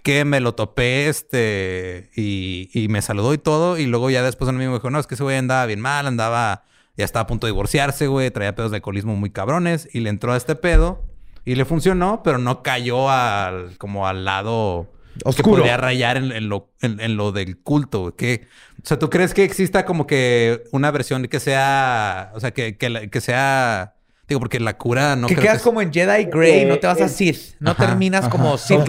que 0.03 0.25
me 0.25 0.39
lo 0.39 0.53
topé, 0.55 1.07
este, 1.07 2.09
y, 2.15 2.69
y 2.73 2.87
me 2.89 3.01
saludó 3.01 3.33
y 3.33 3.37
todo, 3.37 3.77
y 3.77 3.85
luego 3.85 4.09
ya 4.09 4.23
después 4.23 4.49
un 4.49 4.55
amigo 4.55 4.71
me 4.71 4.77
dijo, 4.77 4.89
no, 4.89 4.99
es 4.99 5.07
que 5.07 5.13
ese 5.15 5.23
güey 5.23 5.37
andaba 5.37 5.65
bien 5.67 5.79
mal, 5.79 6.05
andaba, 6.07 6.63
ya 7.01 7.05
estaba 7.05 7.23
a 7.23 7.27
punto 7.27 7.45
de 7.47 7.51
divorciarse, 7.53 8.07
güey, 8.07 8.31
traía 8.31 8.55
pedos 8.55 8.71
de 8.71 8.77
alcoholismo 8.77 9.15
muy 9.15 9.29
cabrones, 9.29 9.87
y 9.93 9.99
le 9.99 10.09
entró 10.09 10.33
a 10.33 10.37
este 10.37 10.55
pedo, 10.55 11.03
y 11.45 11.55
le 11.55 11.65
funcionó, 11.65 12.21
pero 12.23 12.37
no 12.37 12.63
cayó 12.63 13.09
al, 13.09 13.77
como 13.77 14.07
al 14.07 14.25
lado 14.25 14.87
que 15.15 15.21
Oscuro. 15.29 15.57
podría 15.57 15.75
rayar 15.77 16.15
en, 16.17 16.31
en 16.31 16.47
lo, 16.49 16.69
en, 16.81 16.99
en 17.01 17.17
lo 17.17 17.31
del 17.31 17.57
culto, 17.59 17.99
güey. 18.01 18.13
Que, 18.15 18.47
o 18.83 18.87
sea, 18.87 18.97
¿tú 18.97 19.09
crees 19.09 19.33
que 19.33 19.43
exista 19.43 19.83
como 19.85 20.07
que 20.07 20.63
una 20.71 20.89
versión 20.91 21.27
que 21.27 21.39
sea, 21.39 22.31
o 22.33 22.39
sea, 22.39 22.51
que, 22.51 22.77
que, 22.77 22.89
la- 22.89 23.07
que 23.07 23.19
sea, 23.21 23.95
digo, 24.27 24.39
porque 24.39 24.59
la 24.59 24.77
cura 24.77 25.15
no 25.15 25.27
que 25.27 25.33
creo 25.35 25.43
quedas 25.43 25.55
que 25.55 25.57
es- 25.57 25.63
como 25.63 25.81
en 25.81 25.91
Jedi 25.91 26.25
Grey, 26.25 26.65
no 26.65 26.79
te 26.79 26.87
vas 26.87 27.01
a 27.01 27.05
eh, 27.05 27.09
Sith. 27.09 27.55
No 27.59 27.71
ajá, 27.71 27.87
terminas 27.87 28.29
como 28.29 28.57
Sith. 28.57 28.79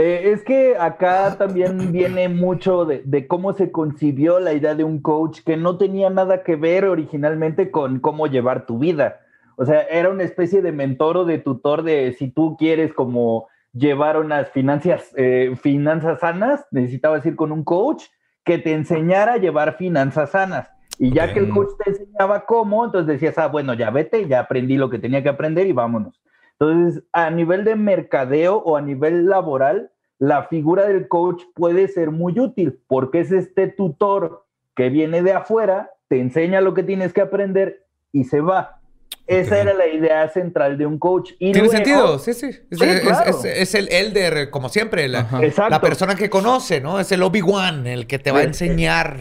Eh, 0.00 0.30
es 0.30 0.44
que 0.44 0.76
acá 0.78 1.36
también 1.38 1.90
viene 1.90 2.28
mucho 2.28 2.84
de, 2.84 3.02
de 3.04 3.26
cómo 3.26 3.52
se 3.52 3.72
concibió 3.72 4.38
la 4.38 4.52
idea 4.52 4.76
de 4.76 4.84
un 4.84 5.02
coach 5.02 5.40
que 5.44 5.56
no 5.56 5.76
tenía 5.76 6.08
nada 6.08 6.44
que 6.44 6.54
ver 6.54 6.84
originalmente 6.84 7.72
con 7.72 7.98
cómo 7.98 8.28
llevar 8.28 8.64
tu 8.64 8.78
vida. 8.78 9.18
O 9.56 9.66
sea, 9.66 9.82
era 9.82 10.08
una 10.08 10.22
especie 10.22 10.62
de 10.62 10.70
mentor 10.70 11.16
o 11.16 11.24
de 11.24 11.38
tutor 11.38 11.82
de 11.82 12.12
si 12.12 12.30
tú 12.30 12.56
quieres 12.56 12.94
como 12.94 13.48
llevar 13.72 14.20
unas 14.20 14.48
finanzas, 14.50 15.12
eh, 15.16 15.56
finanzas 15.60 16.20
sanas, 16.20 16.64
necesitabas 16.70 17.26
ir 17.26 17.34
con 17.34 17.50
un 17.50 17.64
coach 17.64 18.04
que 18.44 18.58
te 18.58 18.74
enseñara 18.74 19.32
a 19.32 19.38
llevar 19.38 19.76
finanzas 19.78 20.30
sanas. 20.30 20.70
Y 21.00 21.12
ya 21.12 21.32
que 21.32 21.40
el 21.40 21.48
coach 21.50 21.70
te 21.82 21.90
enseñaba 21.90 22.46
cómo, 22.46 22.84
entonces 22.84 23.08
decías, 23.08 23.36
ah, 23.36 23.48
bueno, 23.48 23.74
ya 23.74 23.90
vete, 23.90 24.28
ya 24.28 24.38
aprendí 24.38 24.76
lo 24.76 24.90
que 24.90 25.00
tenía 25.00 25.24
que 25.24 25.28
aprender 25.28 25.66
y 25.66 25.72
vámonos. 25.72 26.22
Entonces, 26.60 27.02
a 27.12 27.30
nivel 27.30 27.64
de 27.64 27.76
mercadeo 27.76 28.56
o 28.56 28.76
a 28.76 28.80
nivel 28.80 29.26
laboral, 29.28 29.90
la 30.18 30.44
figura 30.44 30.86
del 30.86 31.06
coach 31.08 31.42
puede 31.54 31.86
ser 31.88 32.10
muy 32.10 32.38
útil 32.40 32.80
porque 32.88 33.20
es 33.20 33.30
este 33.30 33.68
tutor 33.68 34.44
que 34.74 34.90
viene 34.90 35.22
de 35.22 35.32
afuera, 35.32 35.90
te 36.08 36.20
enseña 36.20 36.60
lo 36.60 36.74
que 36.74 36.82
tienes 36.82 37.12
que 37.12 37.20
aprender 37.20 37.84
y 38.12 38.24
se 38.24 38.40
va. 38.40 38.80
Esa 39.28 39.60
era 39.60 39.74
la 39.74 39.86
idea 39.86 40.26
central 40.30 40.78
de 40.78 40.86
un 40.86 40.98
coach. 40.98 41.32
Y 41.38 41.52
Tiene 41.52 41.58
luego- 41.58 41.72
sentido, 41.72 42.18
sí, 42.18 42.32
sí. 42.32 42.46
Es, 42.70 42.78
Sí, 42.78 42.84
es- 42.84 43.00
claro. 43.02 43.30
es- 43.30 43.44
es 43.44 43.74
el 43.74 43.88
elder, 43.92 44.48
como 44.50 44.70
siempre, 44.70 45.06
la, 45.06 45.28
la 45.68 45.80
persona 45.80 46.14
que 46.16 46.30
conoce, 46.30 46.80
¿no? 46.80 46.98
Es 46.98 47.12
el 47.12 47.22
Obi-Wan, 47.22 47.86
el 47.86 48.06
que 48.06 48.18
te 48.18 48.32
va 48.32 48.38
a 48.40 48.44
enseñar. 48.44 49.18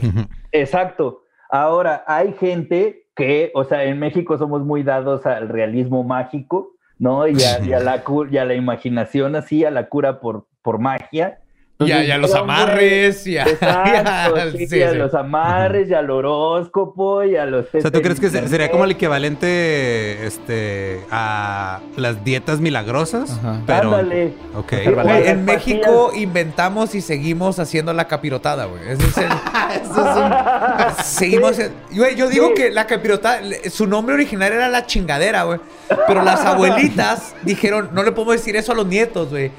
Exacto. 0.53 1.23
Ahora, 1.49 2.03
hay 2.07 2.33
gente 2.33 3.05
que, 3.15 3.51
o 3.53 3.63
sea, 3.65 3.83
en 3.83 3.99
México 3.99 4.37
somos 4.37 4.63
muy 4.63 4.83
dados 4.83 5.25
al 5.25 5.49
realismo 5.49 6.03
mágico, 6.03 6.73
¿no? 6.99 7.27
Y 7.27 7.41
a, 7.43 7.59
y 7.63 7.73
a 7.73 7.79
la, 7.79 8.03
y 8.29 8.37
a 8.37 8.45
la 8.45 8.55
imaginación 8.55 9.35
así, 9.35 9.65
a 9.65 9.71
la 9.71 9.89
cura 9.89 10.19
por, 10.19 10.47
por 10.61 10.79
magia. 10.79 11.39
Y 11.79 11.91
a, 11.91 12.03
y 12.03 12.09
a 12.09 12.17
los 12.17 12.31
un 12.31 12.37
amarres, 12.37 13.27
y 13.27 13.37
a, 13.37 13.43
Exacto, 13.43 14.35
y 14.35 14.39
a- 14.39 14.51
sí, 14.51 14.67
sí, 14.67 14.77
y 14.77 14.81
a 14.81 14.91
sí. 14.91 14.97
los 14.97 15.13
amarres, 15.13 15.87
y 15.89 15.93
al 15.93 16.09
horóscopo, 16.09 17.23
y 17.23 17.35
a 17.35 17.45
los... 17.45 17.65
O 17.71 17.81
sea, 17.81 17.91
¿tú 17.91 18.01
crees 18.01 18.19
que 18.19 18.29
se- 18.31 18.47
sería 18.47 18.71
como 18.71 18.83
el 18.85 18.91
equivalente 18.91 20.25
este, 20.25 21.01
a 21.11 21.79
las 21.95 22.23
dietas 22.23 22.59
milagrosas? 22.59 23.29
Ajá. 23.37 23.61
Pero, 23.67 23.95
Ándale. 23.95 24.33
Ok. 24.55 24.73
Sí, 24.83 24.89
Güey, 24.91 24.95
Las 25.05 25.07
en 25.27 25.45
pastillas. 25.45 25.45
México 25.45 26.11
inventamos 26.15 26.95
y 26.95 27.01
seguimos 27.01 27.59
haciendo 27.59 27.93
la 27.93 28.07
capirotada, 28.07 28.65
güey. 28.65 28.81
Ese 28.89 29.03
es 29.05 29.17
el... 29.19 29.27
Seguimos... 31.03 31.55
Sí. 31.57 31.63
Güey, 31.91 32.15
yo 32.15 32.27
digo 32.29 32.47
Sí. 32.49 32.53
que 32.55 32.71
la 32.71 32.87
capirotada... 32.87 33.41
Su 33.69 33.87
nombre 33.87 34.15
original 34.15 34.51
era 34.51 34.67
la 34.69 34.85
chingadera, 34.85 35.43
güey. 35.43 35.59
Pero 36.07 36.23
las 36.23 36.41
abuelitas 36.43 37.35
dijeron, 37.43 37.89
no 37.93 38.03
le 38.03 38.11
podemos 38.11 38.35
decir 38.35 38.55
eso 38.55 38.71
a 38.71 38.75
los 38.75 38.85
nietos, 38.87 39.29
güey. 39.29 39.51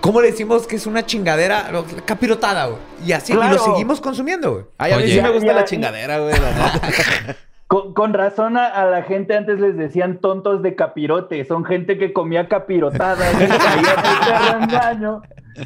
¿Cómo 0.00 0.20
le 0.20 0.30
decimos 0.30 0.66
que 0.66 0.76
es 0.76 0.86
una 0.86 1.04
chingadera 1.04 1.57
la 1.72 1.84
capirotada, 2.04 2.66
güey. 2.66 2.78
Y 3.04 3.12
así, 3.12 3.32
y 3.32 3.36
lo 3.36 3.58
seguimos 3.58 4.00
consumiendo, 4.00 4.52
güey. 4.52 4.64
Ay, 4.78 4.92
a 4.92 4.96
mí 4.96 5.02
Oye. 5.04 5.14
sí 5.14 5.20
me 5.20 5.30
gusta 5.30 5.46
Ya, 5.46 5.54
la 5.54 5.64
chingadera, 5.64 6.18
güey. 6.18 6.34
la. 6.34 7.36
Con, 7.68 7.92
con 7.92 8.14
razón 8.14 8.56
a, 8.56 8.64
a 8.66 8.86
la 8.86 9.02
gente 9.02 9.36
antes 9.36 9.60
les 9.60 9.76
decían 9.76 10.20
tontos 10.22 10.62
de 10.62 10.74
capirote. 10.74 11.44
Son 11.44 11.66
gente 11.66 11.98
que 11.98 12.14
comía 12.14 12.48
capirotada. 12.48 13.26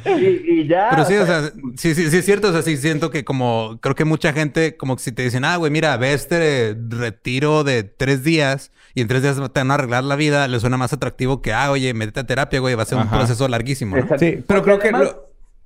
Y, 0.06 0.60
y 0.62 0.66
ya. 0.68 0.88
Pero 0.90 1.04
sí, 1.04 1.14
o 1.16 1.22
o 1.22 1.26
sea, 1.26 1.42
sí, 1.76 1.94
sí, 1.94 2.10
sí 2.10 2.16
es 2.16 2.24
cierto. 2.24 2.48
O 2.48 2.52
sea, 2.52 2.62
sí 2.62 2.76
siento 2.78 3.10
que 3.10 3.24
como... 3.24 3.78
Creo 3.80 3.94
que 3.94 4.04
mucha 4.06 4.32
gente 4.32 4.76
como 4.76 4.96
que 4.96 5.02
si 5.02 5.12
te 5.12 5.22
dicen, 5.22 5.44
ah, 5.44 5.56
güey, 5.56 5.70
mira, 5.70 5.96
ve 5.98 6.14
este 6.14 6.74
retiro 6.88 7.62
de 7.62 7.82
tres 7.82 8.24
días 8.24 8.72
y 8.94 9.02
en 9.02 9.08
tres 9.08 9.22
días 9.22 9.36
te 9.36 9.60
van 9.60 9.70
a 9.70 9.74
arreglar 9.74 10.04
la 10.04 10.16
vida, 10.16 10.48
le 10.48 10.58
suena 10.60 10.76
más 10.78 10.92
atractivo 10.92 11.42
que, 11.42 11.52
ah, 11.52 11.70
oye, 11.70 11.92
métete 11.94 12.20
a 12.20 12.26
terapia, 12.26 12.60
güey, 12.60 12.74
va 12.74 12.84
a 12.84 12.86
ser 12.86 12.98
un 12.98 13.08
proceso 13.08 13.46
larguísimo. 13.48 13.96
¿no? 13.96 14.02
Sí, 14.18 14.42
pero 14.46 14.62
Porque 14.62 14.62
creo 14.62 14.78
que 14.78 14.88
además, 14.88 15.16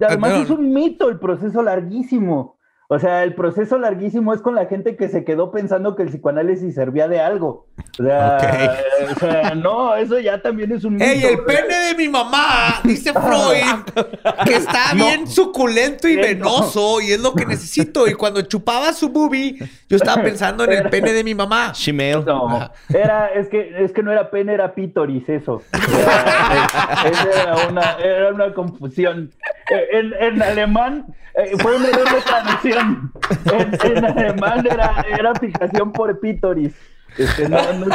además 0.05 0.33
es 0.43 0.51
un 0.51 0.73
mito 0.73 1.09
el 1.09 1.19
proceso 1.19 1.63
larguísimo. 1.63 2.56
O 2.89 3.01
sea, 3.01 3.25
el 3.25 3.35
proceso 3.35 3.79
larguísimo 3.79 4.33
es 4.33 4.41
con 4.41 4.55
la 4.55 4.67
gente 4.67 4.97
que 4.97 5.09
se 5.09 5.25
quedó 5.25 5.51
pensando 5.51 5.97
que 5.97 6.05
el 6.05 6.09
psicoanálisis 6.11 6.75
servía 6.75 7.09
de 7.09 7.21
algo. 7.21 7.67
O 7.99 8.03
sea, 8.03 8.79
o 9.11 9.19
sea, 9.19 9.55
no, 9.57 9.97
eso 9.97 10.21
ya 10.21 10.41
también 10.41 10.71
es 10.71 10.85
un 10.85 10.95
mito. 10.95 11.05
¡Ey, 11.05 11.25
el 11.25 11.41
pene 11.41 11.75
de 11.89 11.95
mi 11.97 12.09
mamá! 12.09 12.81
Dice 12.85 13.13
Freud 13.13 14.05
que 14.45 14.55
está 14.55 14.93
bien 14.95 15.27
suculento 15.27 16.07
y 16.09 16.15
Sí, 16.15 16.21
venoso 16.21 17.01
y 17.01 17.13
es 17.13 17.21
lo 17.21 17.35
que 17.35 17.45
necesito. 17.45 18.07
Y 18.07 18.15
cuando 18.15 18.43
chupaba 18.43 18.93
su 18.93 19.09
boobie, 19.09 19.59
yo 19.89 19.97
estaba 19.97 20.23
pensando 20.23 20.65
en 20.65 20.73
el 20.73 20.89
pene 20.89 21.13
de 21.13 21.25
mi 21.25 21.35
mamá. 21.35 21.73
Shemale. 21.75 22.25
No, 22.25 22.71
era, 22.89 23.29
es 23.29 23.49
que, 23.49 23.85
es 23.85 23.93
que 23.93 24.03
no 24.03 24.13
era 24.13 24.31
pene, 24.31 24.55
era 24.55 24.75
pítoris 24.75 25.29
eso. 25.29 25.63
Era, 25.73 27.09
esa 27.11 27.43
era, 27.43 27.69
una, 27.69 27.93
era 27.95 28.29
una 28.33 28.55
confusión. 28.55 29.33
Eh, 29.71 29.89
En, 29.93 30.13
en 30.21 30.43
alemán 30.43 31.07
eh, 31.35 31.53
fue 31.59 31.77
un 31.77 31.85
error 31.85 32.09
de 32.09 32.21
traducción. 32.21 32.76
En, 32.77 33.97
en 33.97 34.05
alemán 34.05 34.67
era, 34.67 35.05
era 35.19 35.35
fijación 35.35 35.93
por 35.93 36.19
pítoris. 36.21 36.75
Este, 37.17 37.49
no, 37.49 37.59
no, 37.73 37.87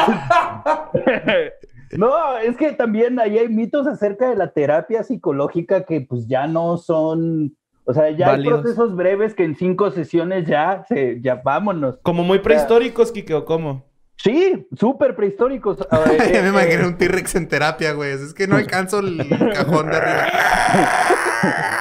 no, 1.97 2.37
es 2.37 2.57
que 2.57 2.71
también 2.71 3.19
ahí 3.19 3.37
hay 3.37 3.49
mitos 3.49 3.85
acerca 3.87 4.29
de 4.29 4.35
la 4.35 4.51
terapia 4.51 5.03
psicológica 5.03 5.85
que 5.85 6.01
pues 6.01 6.27
ya 6.27 6.47
no 6.47 6.77
son... 6.77 7.55
O 7.83 7.93
sea, 7.93 8.11
ya 8.11 8.27
Válidos. 8.27 8.57
hay 8.57 8.61
procesos 8.61 8.95
breves 8.95 9.33
que 9.33 9.43
en 9.43 9.55
cinco 9.55 9.91
sesiones 9.91 10.47
ya, 10.47 10.85
se, 10.87 11.19
ya 11.21 11.41
vámonos. 11.43 11.97
Como 12.03 12.23
muy 12.23 12.39
prehistóricos, 12.39 13.11
Kike, 13.11 13.33
¿o 13.33 13.45
cómo? 13.45 13.90
Sí, 14.23 14.67
súper 14.77 15.15
prehistóricos. 15.15 15.79
Ah, 15.91 16.03
eh, 16.09 16.31
Ya 16.33 16.41
me 16.41 16.47
eh, 16.47 16.51
imaginé 16.51 16.85
un 16.85 16.97
T-Rex 16.97 17.35
en 17.35 17.47
terapia, 17.47 17.93
güey. 17.93 18.11
Es 18.11 18.33
que 18.33 18.47
no 18.47 18.55
alcanzo 18.55 18.99
el 18.99 19.27
cajón 19.53 19.89
de 19.89 19.97
arriba. 19.97 20.27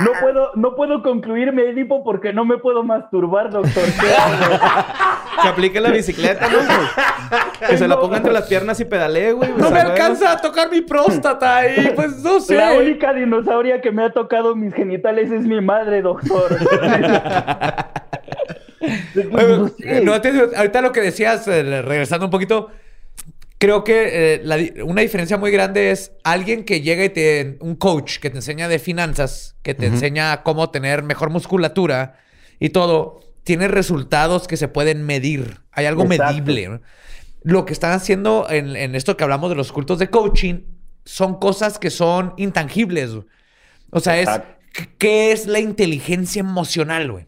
No 0.01 0.13
puedo, 0.19 0.53
no 0.55 0.75
puedo 0.75 1.03
concluir 1.03 1.53
mi 1.53 1.61
Edipo 1.61 2.03
porque 2.03 2.33
no 2.33 2.47
me 2.47 2.57
puedo 2.57 2.83
masturbar, 2.83 3.51
doctor. 3.51 3.85
Que 5.43 5.49
aplique 5.49 5.81
la 5.81 5.91
bicicleta, 5.91 6.49
¿no? 6.49 6.59
que 7.67 7.77
se 7.77 7.87
la 7.87 8.01
ponga 8.01 8.19
entre 8.19 8.33
las 8.33 8.47
piernas 8.47 8.81
y 8.81 8.85
pedalee, 8.87 9.33
güey. 9.33 9.53
No 9.57 9.71
me 9.71 9.81
alcanza 9.81 10.33
a 10.33 10.37
tocar 10.39 10.71
mi 10.71 10.81
próstata 10.81 11.67
y 11.67 11.93
pues 11.95 12.23
no 12.23 12.41
sé. 12.41 12.57
La 12.57 12.73
única 12.73 13.13
dinosauria 13.13 13.81
que 13.81 13.91
me 13.91 14.05
ha 14.05 14.11
tocado 14.11 14.57
mis 14.57 14.75
genitales 14.75 15.31
es 15.31 15.47
mi 15.47 15.61
madre, 15.61 16.03
doctor. 16.03 16.57
No, 20.03 20.13
ahorita 20.15 20.81
lo 20.81 20.93
que 20.93 21.01
decías, 21.01 21.47
eh, 21.49 21.83
regresando 21.83 22.27
un 22.27 22.31
poquito, 22.31 22.71
creo 23.59 23.85
que 23.85 24.35
eh, 24.35 24.41
la 24.43 24.59
una 24.85 25.03
diferencia 25.03 25.37
muy 25.37 25.51
grande 25.51 25.91
es 25.91 26.13
alguien 26.25 26.65
que 26.65 26.81
llega 26.81 27.05
y 27.05 27.11
te... 27.11 27.59
Un 27.61 27.77
coach 27.77 28.19
que 28.19 28.31
te 28.31 28.37
enseña 28.37 28.69
de 28.69 28.79
finanzas, 28.79 29.57
que 29.63 29.75
te 29.75 29.87
enseña 29.87 30.43
cómo 30.43 30.71
tener 30.71 31.03
mejor 31.03 31.31
musculatura 31.31 32.19
y 32.59 32.71
todo, 32.71 33.21
tiene 33.45 33.69
resultados 33.69 34.49
que 34.49 34.57
se 34.57 34.69
pueden 34.69 35.05
medir. 35.05 35.61
Hay 35.73 35.87
algo 35.87 36.05
Exacto. 36.05 36.33
medible. 36.33 36.69
¿no? 36.69 36.81
Lo 37.43 37.67
que 37.67 37.73
están 37.73 37.93
haciendo 37.93 38.47
en, 38.49 38.77
en 38.77 38.95
esto 38.95 39.17
que 39.17 39.25
hablamos 39.25 39.51
de 39.51 39.57
los 39.57 39.73
cultos 39.73 39.99
de 39.99 40.09
coaching 40.09 40.61
son 41.05 41.39
cosas 41.39 41.79
que 41.79 41.91
son 41.91 42.35
intangibles. 42.37 43.11
O 43.91 44.01
sea, 44.01 44.19
es... 44.19 44.29
¿Qué 44.99 45.33
es 45.33 45.47
la 45.47 45.59
inteligencia 45.59 46.41
emocional, 46.41 47.11
güey? 47.11 47.27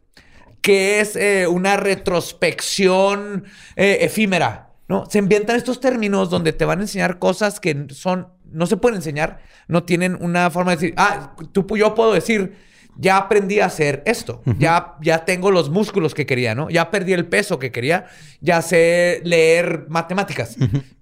Que 0.63 1.01
es 1.01 1.17
eh, 1.17 1.47
una 1.49 1.77
retrospección 1.77 3.45
eh, 3.77 3.99
efímera, 4.01 4.71
¿no? 4.89 5.05
Se 5.11 5.19
inventan 5.19 5.57
estos 5.57 5.81
términos 5.81 6.31
donde 6.31 6.53
te 6.53 6.65
van 6.65 6.79
a 6.79 6.83
enseñar 6.83 7.19
cosas 7.19 7.61
que 7.61 7.89
son, 7.91 8.29
no 8.51 8.67
se 8.67 8.77
pueden 8.77 8.97
enseñar, 8.97 9.41
no 9.67 9.83
tienen 9.83 10.17
una 10.21 10.51
forma 10.51 10.71
de 10.71 10.77
decir, 10.77 10.95
ah, 10.97 11.35
tú, 11.53 11.67
yo 11.77 11.95
puedo 11.95 12.13
decir, 12.13 12.57
ya 12.97 13.17
aprendí 13.17 13.59
a 13.59 13.67
hacer 13.67 14.03
esto, 14.07 14.43
ya, 14.59 14.95
ya 15.01 15.25
tengo 15.25 15.51
los 15.51 15.71
músculos 15.71 16.15
que 16.15 16.27
quería, 16.27 16.55
¿no? 16.55 16.71
Ya 16.71 16.91
perdí 16.91 17.13
el 17.15 17.27
peso 17.27 17.59
que 17.59 17.73
quería, 17.73 18.07
ya 18.41 18.63
sé 18.63 19.21
leer 19.25 19.87
matemáticas. 19.89 20.57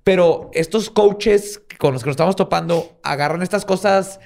Pero 0.05 0.51
estos 0.55 0.89
coaches 0.89 1.61
con 1.79 1.93
los 1.93 2.03
que 2.03 2.09
nos 2.09 2.15
estamos 2.15 2.37
topando 2.37 2.99
agarran 3.03 3.43
estas 3.43 3.65
cosas 3.65 4.21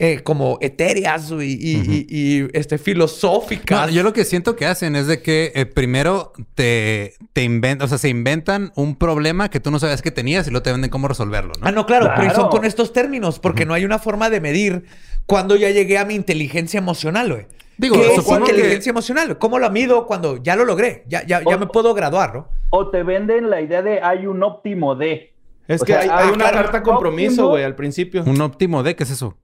eh, 0.00 0.20
como 0.22 0.58
etéreas 0.60 1.30
y, 1.30 1.34
y- 1.44 2.06
y- 2.06 2.06
y, 2.42 2.48
este, 2.52 2.78
filosóficas. 2.78 3.86
No, 3.88 3.92
yo 3.92 4.02
lo 4.02 4.12
que 4.12 4.24
siento 4.24 4.54
que 4.56 4.66
hacen 4.66 4.94
es 4.96 5.06
de 5.06 5.20
que 5.22 5.52
eh, 5.54 5.66
primero 5.66 6.32
te, 6.54 7.14
te 7.32 7.42
inventan, 7.42 7.84
o 7.84 7.88
sea, 7.88 7.98
se 7.98 8.08
inventan 8.08 8.72
un 8.76 8.96
problema 8.96 9.50
que 9.50 9.60
tú 9.60 9.70
no 9.70 9.78
sabías 9.78 10.02
que 10.02 10.10
tenías 10.10 10.46
y 10.46 10.50
luego 10.50 10.62
te 10.62 10.72
venden 10.72 10.90
cómo 10.90 11.08
resolverlo, 11.08 11.52
¿no? 11.60 11.66
Ah, 11.66 11.72
no, 11.72 11.86
claro, 11.86 12.10
pero 12.16 12.34
son 12.34 12.48
con 12.48 12.64
estos 12.64 12.92
términos, 12.92 13.38
porque 13.38 13.66
no 13.66 13.74
hay 13.74 13.84
una 13.84 13.98
forma 13.98 14.30
de 14.30 14.40
medir 14.40 14.84
cuando 15.26 15.56
ya 15.56 15.70
llegué 15.70 15.98
a 15.98 16.04
mi 16.04 16.14
inteligencia 16.14 16.78
emocional, 16.78 17.32
güey. 17.32 17.46
Digo, 17.76 17.94
¿Qué 17.96 18.14
es 18.14 18.24
que- 18.24 18.34
inteligencia 18.34 18.90
emocional? 18.90 19.38
¿Cómo 19.38 19.58
lo 19.60 19.70
mido 19.70 20.04
cuando 20.06 20.42
ya 20.42 20.56
lo 20.56 20.64
logré? 20.64 21.04
Ya, 21.06 21.24
ya, 21.26 21.40
ya 21.48 21.56
O- 21.56 21.58
me 21.58 21.66
puedo 21.68 21.94
graduar, 21.94 22.34
¿no? 22.34 22.48
O 22.70 22.88
te 22.90 23.02
venden 23.04 23.50
la 23.50 23.60
idea 23.60 23.82
de 23.82 24.00
hay 24.02 24.26
un 24.26 24.42
óptimo 24.42 24.96
de. 24.96 25.32
Es 25.68 25.82
O 25.82 25.84
que 25.84 25.92
sea, 25.92 26.00
hay, 26.02 26.08
ah, 26.10 26.18
hay 26.26 26.30
una 26.34 26.50
carta 26.50 26.82
compromiso, 26.82 27.48
güey, 27.48 27.62
al 27.62 27.76
principio. 27.76 28.24
Un 28.24 28.40
óptimo 28.40 28.82
de, 28.82 28.96
¿qué 28.96 29.04
es 29.04 29.10
eso? 29.10 29.36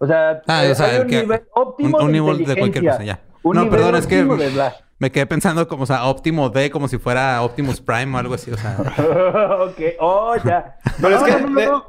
O 0.00 0.06
sea, 0.06 0.42
Ah, 0.46 0.62
o 0.70 0.74
sea, 0.74 1.00
un 1.02 1.06
que- 1.08 1.22
nivel 1.22 1.42
óptimo 1.54 1.98
un- 1.98 2.04
un 2.04 2.12
de 2.12 2.12
nivel 2.20 2.44
de 2.44 2.56
cualquier 2.56 2.84
cosa, 2.86 3.02
ya. 3.04 3.20
Un 3.42 3.56
No, 3.56 3.70
perdón, 3.70 3.96
es 3.96 4.06
que-. 4.06 4.26
Me 5.00 5.12
quedé 5.12 5.26
pensando 5.26 5.66
como, 5.68 5.84
o 5.84 5.86
sea, 5.86 6.06
óptimo 6.06 6.48
de, 6.50 6.70
como 6.70 6.88
si 6.88 6.98
fuera 6.98 7.40
Optimus 7.42 7.80
Prime 7.80 8.14
o 8.16 8.18
algo 8.18 8.34
así, 8.34 8.50
o 8.50 8.56
sea. 8.56 8.76
ok, 9.60 9.80
oh, 10.00 10.34
ya. 10.44 10.76
Pero 11.00 11.16
es 11.16 11.22
que 11.22 11.40
no, 11.42 11.86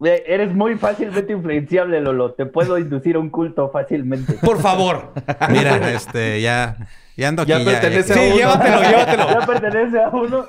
Eres 0.00 0.54
muy 0.54 0.76
fácilmente 0.76 1.32
influenciable, 1.32 2.00
Lolo. 2.00 2.32
Te 2.32 2.46
puedo 2.46 2.78
inducir 2.78 3.16
a 3.16 3.18
un 3.18 3.30
culto 3.30 3.68
fácilmente. 3.70 4.34
Por 4.34 4.60
favor. 4.60 5.12
Mira, 5.50 5.90
este, 5.92 6.40
ya, 6.40 6.76
ya 7.16 7.28
ando 7.28 7.42
aquí. 7.42 7.50
Ya 7.50 7.64
pertenece 7.64 8.14
Sí, 8.14 8.20
a 8.20 8.22
uno. 8.22 8.36
llévatelo, 8.36 8.80
llévatelo. 8.82 9.26
Ya 9.40 9.46
pertenece 9.46 10.00
a 10.00 10.08
uno. 10.10 10.46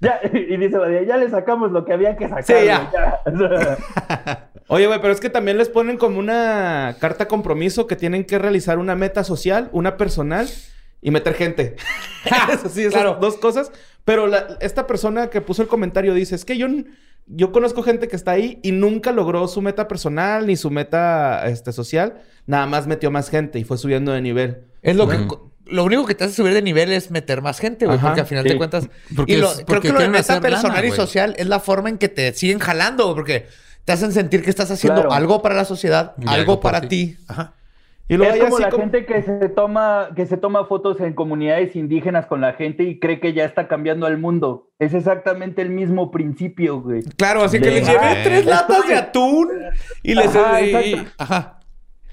Ya, 0.00 0.20
y 0.32 0.56
dice, 0.58 0.76
ya 1.06 1.16
le 1.16 1.30
sacamos 1.30 1.70
lo 1.72 1.84
que 1.86 1.92
había 1.94 2.16
que 2.16 2.28
sacar. 2.28 2.44
Sí, 2.44 2.52
ya. 2.66 2.90
ya. 2.92 3.20
Oye, 4.68 4.86
güey, 4.86 5.00
pero 5.00 5.12
es 5.12 5.20
que 5.20 5.30
también 5.30 5.58
les 5.58 5.68
ponen 5.68 5.96
como 5.96 6.18
una 6.18 6.96
carta 7.00 7.28
compromiso 7.28 7.86
que 7.86 7.96
tienen 7.96 8.24
que 8.24 8.38
realizar 8.38 8.78
una 8.78 8.94
meta 8.94 9.24
social, 9.24 9.68
una 9.72 9.96
personal 9.96 10.48
y 11.00 11.10
meter 11.10 11.34
gente. 11.34 11.76
Eso 12.52 12.68
sí, 12.68 12.82
esas 12.82 12.94
Claro. 12.94 13.18
dos 13.20 13.36
cosas. 13.38 13.72
Pero 14.04 14.26
la- 14.26 14.56
esta 14.60 14.86
persona 14.86 15.28
que 15.30 15.40
puso 15.40 15.62
el 15.62 15.68
comentario 15.68 16.12
dice, 16.14 16.34
es 16.34 16.44
que 16.44 16.56
yo, 16.58 16.66
yo 17.26 17.52
conozco 17.52 17.82
gente 17.82 18.08
que 18.08 18.16
está 18.16 18.32
ahí 18.32 18.58
y 18.62 18.72
nunca 18.72 19.12
logró 19.12 19.46
su 19.48 19.62
meta 19.62 19.88
personal 19.88 20.46
ni 20.46 20.56
su 20.56 20.70
meta 20.70 21.46
este, 21.46 21.72
social. 21.72 22.20
Nada 22.46 22.66
más 22.66 22.86
metió 22.86 23.10
más 23.10 23.30
gente 23.30 23.58
y 23.58 23.64
fue 23.64 23.78
subiendo 23.78 24.12
de 24.12 24.20
nivel. 24.20 24.64
Es 24.82 24.96
lo 24.96 25.08
que... 25.08 25.26
Lo 25.66 25.84
único 25.84 26.04
que 26.04 26.14
te 26.14 26.24
hace 26.24 26.34
subir 26.34 26.52
de 26.52 26.60
nivel 26.60 26.90
es 26.92 27.10
meter 27.12 27.40
más 27.40 27.58
gente, 27.60 27.86
güey, 27.86 27.96
porque 27.98 28.20
al 28.20 28.26
final 28.26 28.42
sí. 28.44 28.50
de 28.50 28.56
cuentas... 28.58 28.88
Porque 29.16 29.32
y 29.34 29.36
lo- 29.36 29.50
es- 29.52 29.62
creo 29.64 29.80
que 29.80 29.92
lo 29.92 30.00
de 30.00 30.08
meta 30.08 30.34
lana, 30.34 30.40
personal 30.42 30.84
y 30.84 30.90
social 30.90 31.34
es 31.38 31.46
la 31.46 31.60
forma 31.60 31.88
en 31.88 31.98
que 31.98 32.08
te 32.08 32.32
siguen 32.34 32.58
jalando, 32.58 33.14
porque 33.14 33.46
te 33.84 33.92
hacen 33.92 34.12
sentir 34.12 34.42
que 34.42 34.50
estás 34.50 34.70
haciendo 34.70 35.00
Claro. 35.02 35.14
algo 35.14 35.40
para 35.40 35.54
la 35.54 35.64
sociedad, 35.64 36.14
Y 36.20 36.28
algo, 36.28 36.60
para 36.60 36.80
ti. 36.82 36.88
ti. 36.88 37.16
Ajá. 37.28 37.54
Y 38.12 38.16
luego 38.16 38.34
es 38.34 38.40
como 38.42 38.54
así 38.56 38.62
la 38.64 38.70
como- 38.70 38.82
gente 38.82 39.06
que 39.06 39.22
se 39.22 39.48
toma 39.48 40.08
que 40.14 40.26
se 40.26 40.36
toma 40.36 40.64
fotos 40.66 41.00
en 41.00 41.14
comunidades 41.14 41.74
indígenas 41.76 42.26
con 42.26 42.40
la 42.40 42.52
gente 42.52 42.82
y 42.84 42.98
cree 43.00 43.20
que 43.20 43.32
ya 43.32 43.44
está 43.44 43.68
cambiando 43.68 44.06
al 44.06 44.18
mundo. 44.18 44.68
Es 44.78 44.92
exactamente 44.94 45.62
el 45.62 45.70
mismo 45.70 46.10
principio, 46.10 46.80
güey. 46.80 47.02
Claro, 47.16 47.42
así 47.42 47.58
que 47.60 47.70
les 47.70 47.86
llevé 47.86 48.22
tres 48.22 48.44
latas 48.44 48.78
estoy- 48.78 48.88
de 48.90 48.96
atún 48.98 49.48
y 50.02 50.14
les... 50.14 50.34
Ajá, 50.36 50.60
y- 50.60 50.74
exacto. 50.74 51.10
Ajá. 51.18 51.58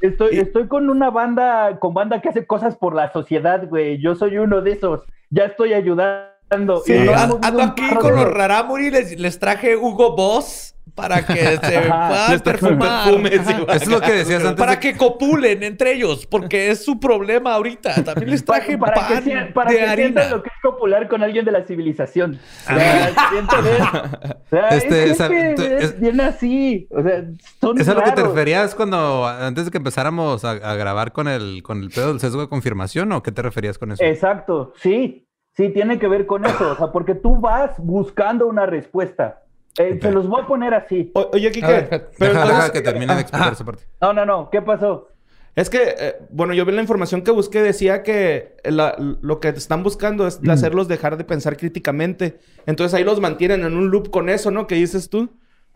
Estoy, 0.01 0.35
Y- 0.35 0.39
estoy 0.39 0.67
con 0.67 0.89
una 0.89 1.09
banda, 1.09 1.77
con 1.79 1.93
banda 1.93 2.21
que 2.21 2.29
hace 2.29 2.45
cosas 2.47 2.77
por 2.77 2.95
la 2.95 3.11
sociedad, 3.11 3.67
güey. 3.67 4.01
Yo 4.01 4.15
soy 4.15 4.37
uno 4.37 4.61
de 4.61 4.71
esos. 4.71 5.01
Ya 5.29 5.43
estoy 5.45 5.73
ayudando. 5.73 6.81
Sí, 6.85 6.93
ando 6.97 7.61
aquí 7.61 7.83
con 7.95 8.15
de- 8.15 8.23
los 8.23 8.31
Raramuri, 8.33 8.89
les, 8.89 9.19
les 9.19 9.37
traje 9.37 9.75
Hugo 9.75 10.15
Boss 10.15 10.73
para 10.95 11.25
que 11.25 11.35
se 11.63 11.81
puedan 11.81 12.39
perfumar. 12.41 13.03
perfume, 13.05 13.29
sí, 13.31 13.37
Ajá. 13.39 13.59
güey. 13.63 13.77
Es 13.77 13.87
lo 13.87 14.01
que 14.01 14.11
decías 14.11 14.41
antes. 14.43 14.57
Para 14.59 14.73
de- 14.73 14.79
que 14.79 14.97
copulen 14.97 15.63
entre 15.63 15.93
ellos, 15.93 16.25
porque 16.25 16.69
es 16.71 16.83
su 16.83 16.99
problema 16.99 17.53
ahorita. 17.55 18.03
También 18.03 18.31
les 18.31 18.43
traje 18.45 18.77
para, 18.77 18.93
para 18.93 19.07
pan 19.07 19.23
que, 19.23 19.29
sea- 19.31 19.53
para 19.53 19.71
de 19.71 19.77
que 19.77 19.83
harina. 19.83 19.95
sientan 20.21 20.29
lo 20.31 20.43
que 20.43 20.49
es 20.49 20.55
popular 20.61 21.07
con 21.07 21.23
alguien 21.23 21.45
de 21.45 21.51
la 21.51 21.65
civilización. 21.65 22.39
O 22.63 22.73
sea, 22.75 23.13
sienten 23.29 23.59
eso. 23.65 24.35
O 24.49 24.49
sea, 24.49 24.69
Este, 24.69 25.03
es 25.11 25.17
tú- 25.17 25.23
es 25.61 25.83
es- 25.83 25.99
bien 25.99 26.19
así. 26.21 26.87
O 26.89 27.03
sea, 27.03 27.23
son 27.61 27.79
¿Es 27.79 27.87
a 27.87 27.93
lo 27.93 28.01
que 28.03 28.11
te 28.13 28.23
referías 28.23 28.73
cuando 28.73 29.27
antes 29.27 29.65
de 29.65 29.71
que 29.71 29.77
empezáramos 29.77 30.43
a, 30.43 30.51
a 30.51 30.73
grabar 30.75 31.11
con 31.11 31.27
el 31.27 31.61
con 31.61 31.83
el 31.83 31.89
pedo 31.91 32.07
del 32.07 32.19
sesgo 32.19 32.41
de 32.41 32.49
confirmación 32.49 33.11
o 33.11 33.21
qué 33.21 33.31
te 33.31 33.43
referías 33.43 33.77
con 33.77 33.91
eso? 33.91 34.03
Exacto, 34.03 34.73
sí. 34.81 35.27
Sí, 35.55 35.69
tiene 35.69 35.99
que 35.99 36.07
ver 36.07 36.25
con 36.25 36.45
eso. 36.45 36.71
O 36.71 36.75
sea, 36.75 36.87
porque 36.91 37.13
tú 37.15 37.35
vas 37.39 37.71
buscando 37.77 38.47
una 38.47 38.65
respuesta. 38.65 39.43
Eh. 39.77 39.99
Se 40.01 40.11
los 40.11 40.27
voy 40.27 40.41
a 40.41 40.47
poner 40.47 40.73
así. 40.73 41.11
O- 41.13 41.29
oye, 41.33 41.51
Kike, 41.51 41.67
ver, 41.67 41.87
pero 41.89 41.99
deja, 42.33 42.41
entonces- 42.43 42.47
deja 42.57 42.71
que 42.73 42.81
termine 42.81 43.13
de 43.15 43.21
explicar 43.21 43.47
Ajá. 43.47 43.53
esa 43.53 43.65
parte. 43.65 43.83
No, 44.01 44.13
no, 44.13 44.25
no. 44.25 44.49
¿Qué 44.49 44.61
pasó? 44.61 45.07
Es 45.55 45.69
que, 45.69 45.95
eh, 45.99 46.15
bueno, 46.29 46.53
yo 46.53 46.65
vi 46.65 46.71
la 46.71 46.81
información 46.81 47.21
que 47.21 47.31
busqué, 47.31 47.61
decía 47.61 48.03
que 48.03 48.55
la- 48.63 48.95
lo 49.21 49.39
que 49.39 49.49
están 49.49 49.83
buscando 49.83 50.27
es 50.27 50.39
hacerlos 50.49 50.87
dejar 50.87 51.17
de 51.17 51.23
pensar 51.23 51.57
críticamente. 51.57 52.39
Entonces 52.65 52.93
ahí 52.97 53.03
los 53.03 53.19
mantienen 53.19 53.63
en 53.65 53.75
un 53.75 53.89
loop 53.89 54.09
con 54.09 54.29
eso, 54.29 54.51
¿no? 54.51 54.67
¿Qué 54.67 54.75
dices 54.75 55.09
tú? 55.09 55.29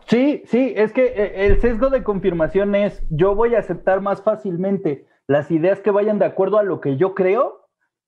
Sí, 0.08 0.44
sí, 0.48 0.74
es 0.76 0.92
que 0.92 1.06
eh, 1.16 1.46
el 1.48 1.62
sesgo 1.62 1.90
de 1.90 2.04
confirmación 2.04 2.76
es 2.76 3.02
yo 3.10 3.36
voy 3.36 3.56
a 3.56 3.60
aceptar 3.60 4.02
más 4.02 4.22
fácilmente 4.22 5.06
las 5.28 5.50
ideas 5.50 5.80
que 5.80 5.92
vayan 5.92 6.20
de 6.20 6.26
acuerdo 6.26 6.60
a 6.60 6.64
lo 6.64 6.82
que 6.82 6.98
yo 6.98 7.14
creo 7.16 7.63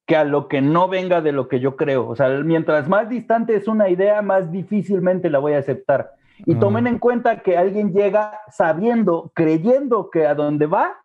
que 0.06 0.16
a 0.16 0.24
lo 0.24 0.48
que 0.48 0.62
no 0.62 0.88
venga 0.88 1.22
de 1.22 1.32
lo 1.32 1.48
que 1.48 1.60
yo 1.60 1.76
creo. 1.76 2.08
O 2.08 2.16
sea, 2.16 2.30
mientras 2.30 2.88
más 2.88 3.10
distante 3.10 3.56
es 3.56 3.68
una 3.68 3.90
idea, 3.90 4.22
más 4.22 4.52
difícilmente 4.52 5.30
la 5.30 5.40
voy 5.40 5.54
a 5.54 5.60
aceptar. 5.60 6.12
Y 6.46 6.56
Ah. 6.56 6.60
tomen 6.60 6.86
en 6.88 7.00
cuenta 7.00 7.40
que 7.40 7.58
alguien 7.58 7.92
llega 7.94 8.40
sabiendo, 8.52 9.32
creyendo 9.34 10.10
que 10.12 10.28
a 10.28 10.36
donde 10.36 10.68
va, 10.68 10.98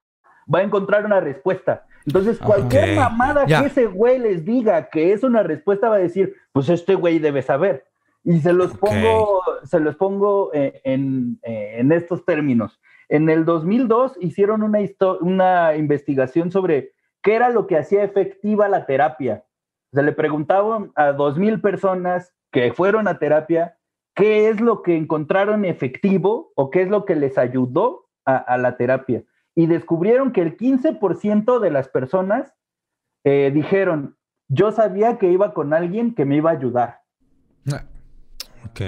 va 0.52 0.58
a 0.58 0.62
encontrar 0.62 1.04
una 1.06 1.20
respuesta. 1.20 1.84
Entonces, 2.06 2.38
cualquier 2.38 2.90
Ok, 2.90 2.96
mamada 2.96 3.46
que 3.46 3.66
ese 3.66 3.86
güey 3.86 4.18
les 4.18 4.44
diga 4.44 4.88
que 4.88 5.12
es 5.12 5.22
una 5.22 5.42
respuesta, 5.42 5.88
va 5.88 5.96
a 5.96 6.00
decir, 6.00 6.34
pues 6.52 6.68
este 6.68 6.94
güey 6.94 7.18
debe 7.18 7.42
saber. 7.42 7.84
Y 8.24 8.40
se 8.40 8.52
los 8.52 8.76
pongo, 8.76 9.40
se 9.64 9.80
los 9.80 9.96
pongo 9.96 10.50
eh, 10.52 10.80
en, 10.84 11.38
eh, 11.42 11.76
en 11.78 11.92
estos 11.92 12.24
términos. 12.24 12.80
En 13.08 13.28
el 13.30 13.44
2002 13.44 14.16
hicieron 14.20 14.62
una, 14.62 14.78
una 15.20 15.74
investigación 15.76 16.50
sobre 16.50 16.92
qué 17.22 17.34
era 17.34 17.50
lo 17.50 17.66
que 17.66 17.76
hacía 17.76 18.04
efectiva 18.04 18.68
la 18.68 18.86
terapia. 18.86 19.44
Se 19.92 20.02
le 20.02 20.12
preguntaban 20.12 20.92
a 20.94 21.12
2.000 21.12 21.60
personas 21.60 22.32
que 22.52 22.72
fueron 22.72 23.08
a 23.08 23.18
terapia 23.18 23.76
qué 24.14 24.48
es 24.48 24.60
lo 24.60 24.82
que 24.82 24.96
encontraron 24.96 25.64
efectivo 25.64 26.52
o 26.54 26.70
qué 26.70 26.82
es 26.82 26.88
lo 26.88 27.04
que 27.04 27.16
les 27.16 27.38
ayudó 27.38 28.08
a, 28.24 28.36
a 28.36 28.58
la 28.58 28.76
terapia. 28.76 29.24
Y 29.54 29.66
descubrieron 29.66 30.32
que 30.32 30.42
el 30.42 30.56
15% 30.56 31.58
de 31.58 31.70
las 31.70 31.88
personas 31.88 32.54
eh, 33.24 33.50
dijeron, 33.52 34.16
yo 34.48 34.72
sabía 34.72 35.18
que 35.18 35.30
iba 35.30 35.52
con 35.54 35.72
alguien 35.72 36.14
que 36.14 36.24
me 36.24 36.36
iba 36.36 36.50
a 36.50 36.54
ayudar. 36.54 37.00
Ok. 38.66 38.80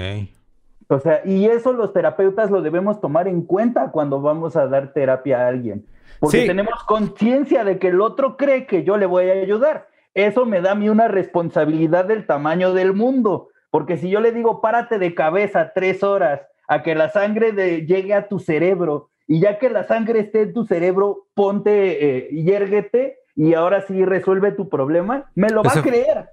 O 0.87 0.99
sea, 0.99 1.21
y 1.25 1.45
eso 1.45 1.73
los 1.73 1.93
terapeutas 1.93 2.51
lo 2.51 2.61
debemos 2.61 2.99
tomar 2.99 3.27
en 3.27 3.41
cuenta 3.43 3.91
cuando 3.91 4.21
vamos 4.21 4.55
a 4.55 4.67
dar 4.67 4.93
terapia 4.93 5.39
a 5.39 5.47
alguien. 5.47 5.85
Porque 6.23 6.41
Sí. 6.43 6.47
tenemos 6.47 6.81
conciencia 6.85 7.65
de 7.65 7.79
que 7.79 7.89
el 7.89 7.99
otro 7.99 8.37
cree 8.37 8.65
que 8.65 8.85
yo 8.85 8.95
le 8.95 9.05
voy 9.05 9.29
a 9.29 9.33
ayudar. 9.33 9.87
Eso 10.13 10.45
me 10.45 10.61
da 10.61 10.71
a 10.71 10.75
mí 10.75 10.87
una 10.87 11.09
responsabilidad 11.09 12.05
del 12.05 12.25
tamaño 12.25 12.71
del 12.73 12.93
mundo. 12.93 13.49
Porque 13.71 13.97
si 13.97 14.09
yo 14.09 14.21
le 14.21 14.31
digo, 14.31 14.61
párate 14.61 14.99
de 14.99 15.13
cabeza 15.15 15.73
tres 15.75 16.01
horas 16.01 16.39
a 16.69 16.81
que 16.81 16.95
la 16.95 17.09
sangre 17.09 17.51
de- 17.51 17.85
llegue 17.85 18.13
a 18.13 18.29
tu 18.29 18.39
cerebro, 18.39 19.09
y 19.27 19.41
ya 19.41 19.59
que 19.59 19.69
la 19.69 19.83
sangre 19.83 20.21
esté 20.21 20.43
en 20.43 20.53
tu 20.53 20.65
cerebro, 20.65 21.27
ponte 21.33 21.73
eh, 22.19 22.27
y 22.31 22.45
yérguete, 22.45 23.17
y 23.35 23.53
ahora 23.53 23.81
sí 23.81 24.05
resuelve 24.05 24.53
tu 24.53 24.69
problema, 24.69 25.29
me 25.35 25.49
lo 25.49 25.61
va 25.61 25.71
a 25.73 25.81
creer. 25.81 26.29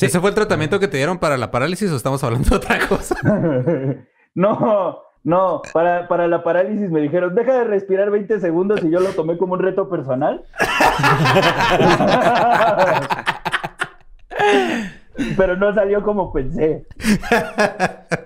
¿Ese 0.00 0.18
fue 0.18 0.30
el 0.30 0.34
tratamiento 0.34 0.80
que 0.80 0.88
te 0.88 0.96
dieron 0.96 1.18
para 1.18 1.36
la 1.36 1.52
parálisis 1.52 1.92
o 1.92 1.96
estamos 1.96 2.24
hablando 2.24 2.48
de 2.50 2.56
otra 2.56 2.78
cosa? 2.88 3.14
no, 4.34 5.02
no, 5.28 5.60
para, 5.74 6.08
para 6.08 6.26
la 6.26 6.42
parálisis 6.42 6.90
me 6.90 7.00
dijeron, 7.02 7.34
deja 7.34 7.52
de 7.58 7.64
respirar 7.64 8.10
20 8.10 8.40
segundos 8.40 8.80
y 8.82 8.90
yo 8.90 8.98
lo 9.00 9.10
tomé 9.10 9.36
como 9.36 9.52
un 9.54 9.60
reto 9.60 9.88
personal. 9.88 10.42
Pero 15.36 15.56
no 15.56 15.74
salió 15.74 16.02
como 16.02 16.32
pensé. 16.32 16.84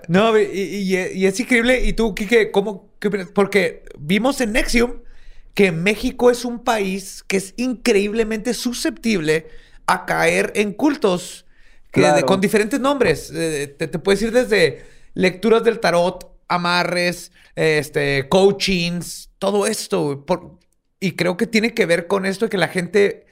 No, 0.07 0.37
y, 0.37 0.43
y- 0.43 0.97
y 1.13 1.25
es 1.25 1.39
increíble. 1.39 1.81
¿Y 1.83 1.93
tú, 1.93 2.13
Kike, 2.13 2.51
cómo? 2.51 2.89
qué? 2.99 3.09
Porque 3.09 3.83
vimos 3.97 4.39
en 4.41 4.51
Nexium 4.51 4.93
que 5.55 5.71
México 5.71 6.29
es 6.29 6.45
un 6.45 6.63
país 6.63 7.23
que 7.27 7.37
es 7.37 7.53
increíblemente 7.57 8.53
susceptible 8.53 9.47
a 9.87 10.05
caer 10.05 10.51
en 10.55 10.71
cultos 10.73 11.45
que 11.91 12.01
de- 12.01 12.23
con 12.23 12.39
diferentes 12.41 12.79
nombres. 12.79 13.31
Eh, 13.33 13.73
te, 13.77 13.87
te 13.87 13.99
puedes 13.99 14.21
ir 14.21 14.31
desde 14.31 14.83
lecturas 15.15 15.63
del 15.63 15.79
tarot, 15.79 16.31
amarres, 16.55 17.31
este, 17.55 18.27
coachings, 18.29 19.31
todo 19.39 19.67
esto. 19.67 20.25
y 20.99 21.13
creo 21.13 21.37
que 21.37 21.47
tiene 21.47 21.73
que 21.73 21.85
ver 21.85 22.07
con 22.07 22.25
esto 22.25 22.45
de 22.45 22.49
que 22.49 22.57
la 22.57 22.67
gente 22.67 23.25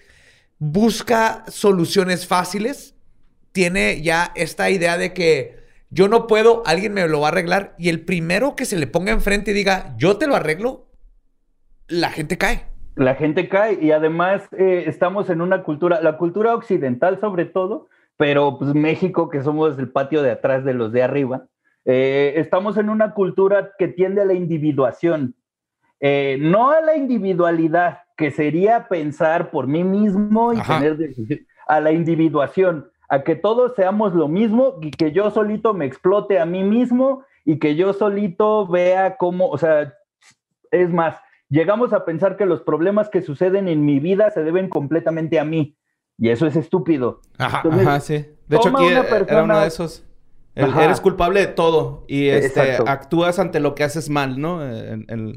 busca 0.60 1.44
soluciones 1.48 2.28
fáciles 2.28 2.96
tiene 3.52 4.02
ya 4.02 4.32
esta 4.36 4.70
idea 4.70 4.98
de 4.98 5.14
que 5.14 5.62
yo 5.90 6.08
no 6.08 6.28
puedo, 6.28 6.64
alguien 6.66 6.94
me 6.94 7.08
lo 7.08 7.20
va 7.20 7.28
a 7.28 7.32
arreglar 7.32 7.76
y 7.78 7.90
el 7.90 8.06
primero 8.06 8.56
que 8.56 8.66
se 8.66 8.78
le 8.78 8.88
ponga 8.88 9.12
enfrente 9.12 9.52
y 9.52 9.54
diga, 9.54 9.94
yo 9.98 10.18
te 10.18 10.28
lo 10.28 10.36
arreglo, 10.36 10.86
la 11.88 12.10
gente 12.10 12.38
cae. 12.38 12.66
La 12.96 13.16
gente 13.16 13.50
cae 13.50 13.78
y 13.82 13.92
además 13.92 14.44
eh, 14.58 14.86
estamos 14.88 15.30
en 15.30 15.42
una 15.42 15.64
cultura, 15.64 16.02
la 16.02 16.18
cultura 16.18 16.56
occidental 16.56 17.20
sobre 17.20 17.46
todo, 17.46 17.88
pero 18.18 18.58
pues 18.58 18.74
México, 18.74 19.30
que 19.30 19.44
somos 19.44 19.78
el 19.80 19.90
patio 19.90 20.22
de 20.22 20.32
atrás 20.32 20.64
de 20.64 20.74
los 20.74 20.92
de 20.92 21.04
arriba, 21.04 21.48
eh, 21.86 22.34
estamos 22.38 22.78
en 22.78 22.90
una 22.90 23.14
cultura 23.14 23.72
que 23.78 23.88
tiende 23.88 24.22
a 24.22 24.26
la 24.26 24.34
individuación, 24.34 25.36
eh, 26.00 26.38
no 26.40 26.72
a 26.72 26.82
la 26.82 26.96
individualidad, 26.96 28.00
que 28.18 28.32
sería 28.32 28.88
pensar 28.88 29.50
por 29.52 29.68
mí 29.68 29.84
mismo 29.84 30.54
y 30.54 30.58
Ajá. 30.60 30.80
tener 30.80 30.98
a 31.68 31.80
la 31.80 31.92
individuación, 31.92 32.90
a 33.10 33.24
que 33.24 33.36
todos 33.36 33.74
seamos 33.76 34.14
lo 34.14 34.28
mismo 34.28 34.78
y 34.82 34.92
que 34.92 35.12
yo 35.12 35.32
solito 35.32 35.74
me 35.74 35.86
explote 35.86 36.40
a 36.40 36.46
mí 36.46 36.64
mismo 36.64 37.24
y 37.46 37.58
que 37.60 37.76
yo 37.76 37.94
solito 37.94 38.68
vea 38.68 39.18
cómo, 39.18 39.48
o 39.50 39.58
sea, 39.58 39.94
es 40.70 40.90
más, 40.92 41.16
llegamos 41.50 41.94
a 41.94 42.06
pensar 42.06 42.38
que 42.38 42.46
los 42.46 42.62
problemas 42.62 43.10
que 43.10 43.22
suceden 43.22 43.68
en 43.68 43.84
mi 43.86 44.00
vida 44.00 44.30
se 44.30 44.44
deben 44.44 44.70
completamente 44.70 45.40
a 45.40 45.44
mí. 45.46 45.76
Y 46.18 46.30
eso 46.30 46.46
es 46.46 46.56
estúpido. 46.56 47.22
Ajá. 47.40 47.62
Entonces, 47.64 47.88
Ajá, 47.88 48.00
sí. 48.00 48.26
De 48.48 48.58
hecho, 48.58 48.70
aquí 48.70 48.84
una 48.84 48.92
era 48.92 49.02
uno 49.02 49.10
persona- 49.10 49.62
de 49.62 49.68
esos. 49.68 50.06
El- 50.56 50.78
eres 50.78 51.00
culpable 51.02 51.40
de 51.40 51.48
todo. 51.48 52.04
Y 52.08 52.28
este 52.28 52.60
Exacto. 52.62 52.86
actúas 52.88 53.40
ante 53.40 53.60
lo 53.60 53.74
que 53.76 53.84
haces 53.84 54.10
mal, 54.10 54.40
¿no? 54.40 54.64
En- 54.66 55.06
en- 55.08 55.34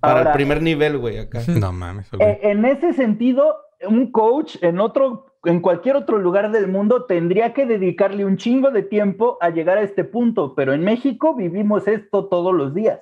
para 0.00 0.18
Ahora- 0.18 0.30
el 0.30 0.34
primer 0.34 0.62
nivel, 0.62 0.98
güey, 0.98 1.18
acá. 1.18 1.40
No 1.68 1.72
mames. 1.72 2.08
Eh, 2.18 2.38
en 2.42 2.64
ese 2.64 2.92
sentido, 2.94 3.56
un 3.88 4.10
coach 4.12 4.56
en 4.62 4.80
otro, 4.80 5.26
en 5.44 5.60
cualquier 5.60 5.96
otro 5.96 6.18
lugar 6.18 6.50
del 6.52 6.68
mundo 6.68 7.04
tendría 7.04 7.52
que 7.54 7.64
dedicarle 7.66 8.24
un 8.24 8.36
chingo 8.36 8.70
de 8.70 8.82
tiempo 8.82 9.38
a 9.40 9.50
llegar 9.50 9.78
a 9.78 9.82
este 9.82 10.04
punto, 10.04 10.54
pero 10.54 10.72
en 10.74 10.82
México 10.82 11.34
vivimos 11.34 11.86
esto 11.88 12.26
todos 12.26 12.54
los 12.54 12.74
días. 12.74 13.00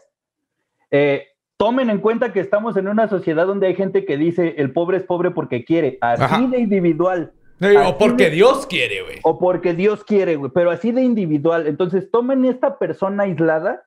Eh, 0.91 1.25
tomen 1.57 1.91
en 1.91 1.99
cuenta 1.99 2.33
que 2.33 2.41
estamos 2.41 2.77
en 2.77 2.87
una 2.89 3.09
sociedad 3.09 3.47
donde 3.47 3.67
hay 3.67 3.75
gente 3.75 4.05
que 4.05 4.17
dice 4.17 4.55
el 4.59 4.73
pobre 4.73 4.99
es 4.99 5.03
pobre 5.03 5.33
porque 5.33 5.65
quiere, 5.65 5.99
así 6.01 6.23
Ajá. 6.23 6.41
de 6.47 6.59
individual. 6.61 7.33
O 7.61 7.99
porque 7.99 8.25
de- 8.25 8.31
Dios 8.31 8.67
quiere, 8.67 9.03
güey. 9.03 9.19
o 9.23 9.39
porque 9.39 9.75
Dios 9.75 10.05
quiere, 10.05 10.37
güey, 10.37 10.51
pero 10.55 10.71
así 10.71 10.93
de 10.93 11.03
individual. 11.03 11.67
Entonces, 11.67 12.11
tomen 12.11 12.45
esta 12.45 12.79
persona 12.79 13.25
aislada 13.25 13.85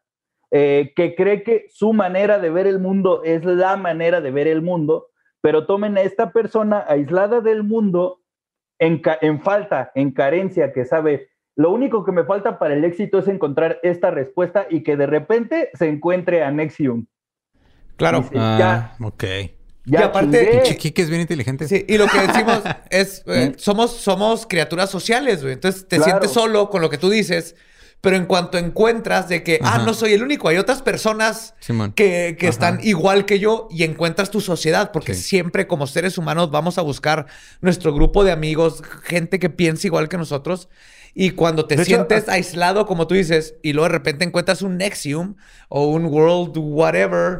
eh, 0.52 0.92
que 0.96 1.16
cree 1.16 1.44
que 1.44 1.68
su 1.70 1.94
manera 1.94 2.38
de 2.40 2.50
ver 2.50 2.68
el 2.68 2.80
mundo 2.80 3.24
es 3.24 3.46
la 3.46 3.78
manera 3.78 4.20
de 4.20 4.32
ver 4.32 4.48
el 4.48 4.62
mundo, 4.62 5.08
pero 5.42 5.66
tomen 5.66 5.98
a 5.98 6.02
esta 6.02 6.32
persona 6.34 6.84
aislada 6.88 7.40
del 7.40 7.64
mundo 7.64 8.20
en, 8.78 9.02
en 9.22 9.42
falta, 9.42 9.92
en 9.96 10.12
carencia, 10.12 10.74
que 10.74 10.84
sabe, 10.84 11.30
lo 11.56 11.72
único 11.72 12.04
que 12.04 12.12
me 12.12 12.26
falta 12.26 12.60
para 12.60 12.74
el 12.74 12.84
éxito 12.84 13.20
es 13.20 13.28
encontrar 13.30 13.80
esta 13.84 14.12
respuesta 14.12 14.68
y 14.70 14.84
que 14.84 14.98
de 14.98 15.06
repente 15.06 15.70
se 15.76 15.88
encuentre 15.88 16.44
a 16.44 16.52
Nexium. 16.52 17.06
Claro. 17.96 18.20
Dice, 18.22 18.36
ya, 18.36 18.96
Ok. 19.02 19.24
Ya 19.86 20.00
Y 20.00 20.04
aparte-. 20.04 20.62
Chiquique 20.64 21.02
es 21.02 21.10
bien 21.10 21.22
inteligente. 21.22 21.68
Sí, 21.68 21.86
y 21.88 21.98
lo 21.98 22.08
que 22.08 22.20
decimos 22.28 22.62
es, 22.90 23.24
eh, 23.28 23.54
somos, 23.58 23.92
somos 23.98 24.46
criaturas 24.48 24.90
sociales, 24.90 25.42
güey. 25.42 25.54
Entonces 25.54 25.88
te 25.88 25.98
Claro. 25.98 26.12
sientes 26.12 26.32
solo 26.32 26.70
con 26.70 26.82
lo 26.82 26.90
que 26.90 26.98
tú 26.98 27.10
dices, 27.10 27.56
pero 28.02 28.16
en 28.16 28.26
cuanto 28.26 28.58
encuentras 28.58 29.30
de 29.30 29.44
que, 29.44 29.60
ah, 29.62 29.84
no 29.86 29.94
soy 29.94 30.14
el 30.14 30.24
único, 30.24 30.48
hay 30.48 30.58
otras 30.58 30.82
personas 30.82 31.54
Simón. 31.60 31.94
que, 31.94 32.36
que 32.40 32.48
están 32.48 32.80
igual 32.82 33.26
que 33.26 33.38
yo 33.38 33.68
y 33.70 33.84
encuentras 33.84 34.32
tu 34.32 34.42
sociedad, 34.42 34.92
porque 34.92 35.14
Sí. 35.14 35.22
siempre 35.22 35.68
como 35.68 35.86
seres 35.86 36.18
humanos 36.18 36.50
vamos 36.50 36.78
a 36.80 36.82
buscar 36.82 37.28
nuestro 37.62 37.94
grupo 37.94 38.24
de 38.24 38.32
amigos, 38.32 38.82
gente 39.04 39.38
que 39.38 39.50
piensa 39.52 39.86
igual 39.88 40.10
que 40.10 40.18
nosotros. 40.18 40.68
Y 41.14 41.32
cuando 41.32 41.66
te 41.66 41.76
De 41.76 41.84
sientes 41.86 42.20
hasta- 42.20 42.34
aislado, 42.34 42.86
como 42.86 43.06
tú 43.08 43.16
dices, 43.16 43.56
y 43.62 43.74
luego 43.74 43.88
de 43.90 43.94
repente 43.94 44.24
encuentras 44.24 44.62
un 44.62 44.78
Nexium 44.78 45.36
o 45.68 45.88
un 45.88 46.06
World 46.06 46.54
Whatever, 46.58 47.38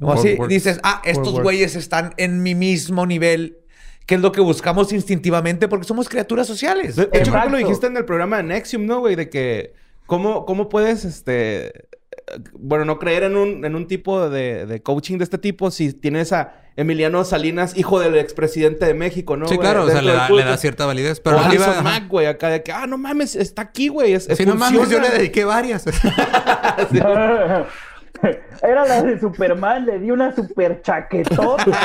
o 0.00 0.12
así, 0.12 0.34
World 0.34 0.48
dices, 0.52 0.80
ah, 0.82 1.00
estos 1.04 1.40
güeyes 1.40 1.76
están 1.76 2.14
en 2.16 2.42
mi 2.42 2.54
mismo 2.54 3.06
nivel, 3.06 3.58
que 4.06 4.16
es 4.16 4.20
lo 4.20 4.32
que 4.32 4.40
buscamos 4.40 4.92
instintivamente 4.92 5.68
porque 5.68 5.86
somos 5.86 6.08
criaturas 6.08 6.46
sociales. 6.48 6.96
De, 6.96 7.06
de 7.06 7.18
hecho, 7.20 7.30
creo 7.30 7.44
que 7.44 7.50
lo 7.50 7.56
dijiste 7.58 7.86
en 7.86 7.96
el 7.96 8.04
programa 8.04 8.38
de 8.38 8.42
Nexium, 8.42 8.86
¿no, 8.86 9.00
güey? 9.00 9.14
De 9.14 9.30
que... 9.30 9.74
¿Cómo, 10.06 10.44
cómo 10.44 10.68
puedes, 10.68 11.04
este... 11.04 11.86
Bueno, 12.54 12.84
no 12.84 12.98
creer 12.98 13.24
en 13.24 13.36
un, 13.36 13.64
en 13.64 13.74
un 13.74 13.86
tipo 13.86 14.28
de, 14.28 14.66
de 14.66 14.82
coaching 14.82 15.18
de 15.18 15.24
este 15.24 15.38
tipo 15.38 15.70
si 15.70 15.92
tienes 15.92 16.32
a 16.32 16.54
Emiliano 16.76 17.22
Salinas, 17.24 17.76
hijo 17.76 18.00
del 18.00 18.16
expresidente 18.16 18.86
de 18.86 18.94
México, 18.94 19.36
¿no? 19.36 19.46
sí, 19.46 19.56
güey? 19.56 19.66
claro, 19.68 19.84
o 19.84 19.90
sea, 19.90 20.00
le 20.00 20.12
da, 20.12 20.30
le 20.30 20.44
da 20.44 20.56
cierta 20.56 20.86
validez. 20.86 21.18
O 21.18 21.22
Pero 21.22 21.36
no 21.36 21.44
Alison 21.44 21.72
iba- 21.74 21.82
Mack, 21.82 22.08
güey, 22.08 22.26
acá 22.26 22.48
de 22.48 22.62
que, 22.62 22.72
ah, 22.72 22.86
no 22.86 22.96
mames, 22.96 23.36
está 23.36 23.62
aquí, 23.62 23.88
güey. 23.88 24.14
Es, 24.14 24.24
Si 24.24 24.46
no 24.46 24.54
mames, 24.54 24.88
yo 24.88 24.98
le 25.00 25.10
dediqué 25.10 25.44
varias. 25.44 25.84
Era 28.62 28.86
la 28.86 29.02
de 29.02 29.18
Superman, 29.18 29.84
le 29.84 29.98
di 29.98 30.10
una 30.10 30.34
super 30.34 30.80
chaquetota. 30.82 31.64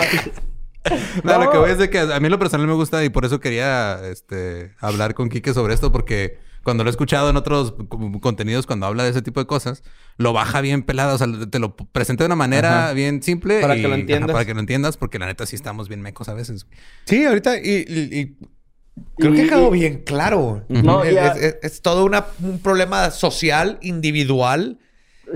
No, 1.22 1.38
lo 1.44 1.52
que 1.52 1.58
voy 1.58 1.72
es 1.72 1.78
de 1.80 1.90
que 1.90 2.00
a 2.00 2.18
mí 2.22 2.30
lo 2.30 2.40
personal 2.40 2.66
me 2.66 2.72
gusta 2.72 3.04
y 3.04 3.10
por 3.10 3.26
eso 3.26 3.42
quería 3.42 4.00
este, 4.10 4.72
hablar 4.80 5.16
con 5.16 5.28
Quique 5.28 5.54
sobre 5.54 5.74
esto, 5.74 5.92
porque 5.92 6.38
cuando 6.68 6.84
lo 6.84 6.89
he 6.89 6.91
escuchado 6.91 7.30
en 7.30 7.38
otros 7.38 7.74
co- 7.88 8.20
contenidos, 8.20 8.68
cuando 8.68 8.88
habla 8.88 9.03
de 9.05 9.11
ese 9.11 9.22
tipo 9.22 9.39
de 9.39 9.45
cosas, 9.47 9.84
lo 10.18 10.34
baja 10.34 10.59
bien 10.59 10.84
pelado, 10.84 11.15
o 11.15 11.18
sea, 11.18 11.26
te 11.49 11.59
lo 11.59 11.78
presenta 11.78 12.26
de 12.26 12.26
una 12.26 12.36
manera 12.36 12.88
Ajá. 12.88 12.93
bien 12.93 13.24
simple. 13.24 13.61
Para 13.61 13.78
y- 13.78 13.82
que 13.82 13.88
lo 13.88 13.93
ajá, 13.93 14.01
entiendas. 14.01 14.32
para 14.34 14.43
que 14.45 14.53
lo 14.53 14.59
entiendas, 14.59 14.97
porque 14.97 15.18
la 15.18 15.28
neta 15.28 15.45
sí 15.45 15.55
estamos 15.55 15.88
bien 15.88 16.01
mecos 16.01 16.28
a 16.28 16.34
veces. 16.34 16.68
Sí, 17.05 17.24
ahorita, 17.24 17.55
y, 17.57 17.86
y- 17.88 18.20
y 18.20 18.36
creo 19.18 19.32
que 19.32 19.43
ha 19.43 19.45
quedado 19.45 19.72
bien 19.72 20.03
claro. 20.03 20.65
No, 20.68 21.05
es, 21.05 21.13
ya- 21.13 21.28
es- 21.28 21.41
es- 21.41 21.57
es 21.61 21.82
todo 21.82 22.03
una- 22.03 22.26
un 22.43 22.59
problema 22.59 23.11
social, 23.11 23.78
individual. 23.82 24.78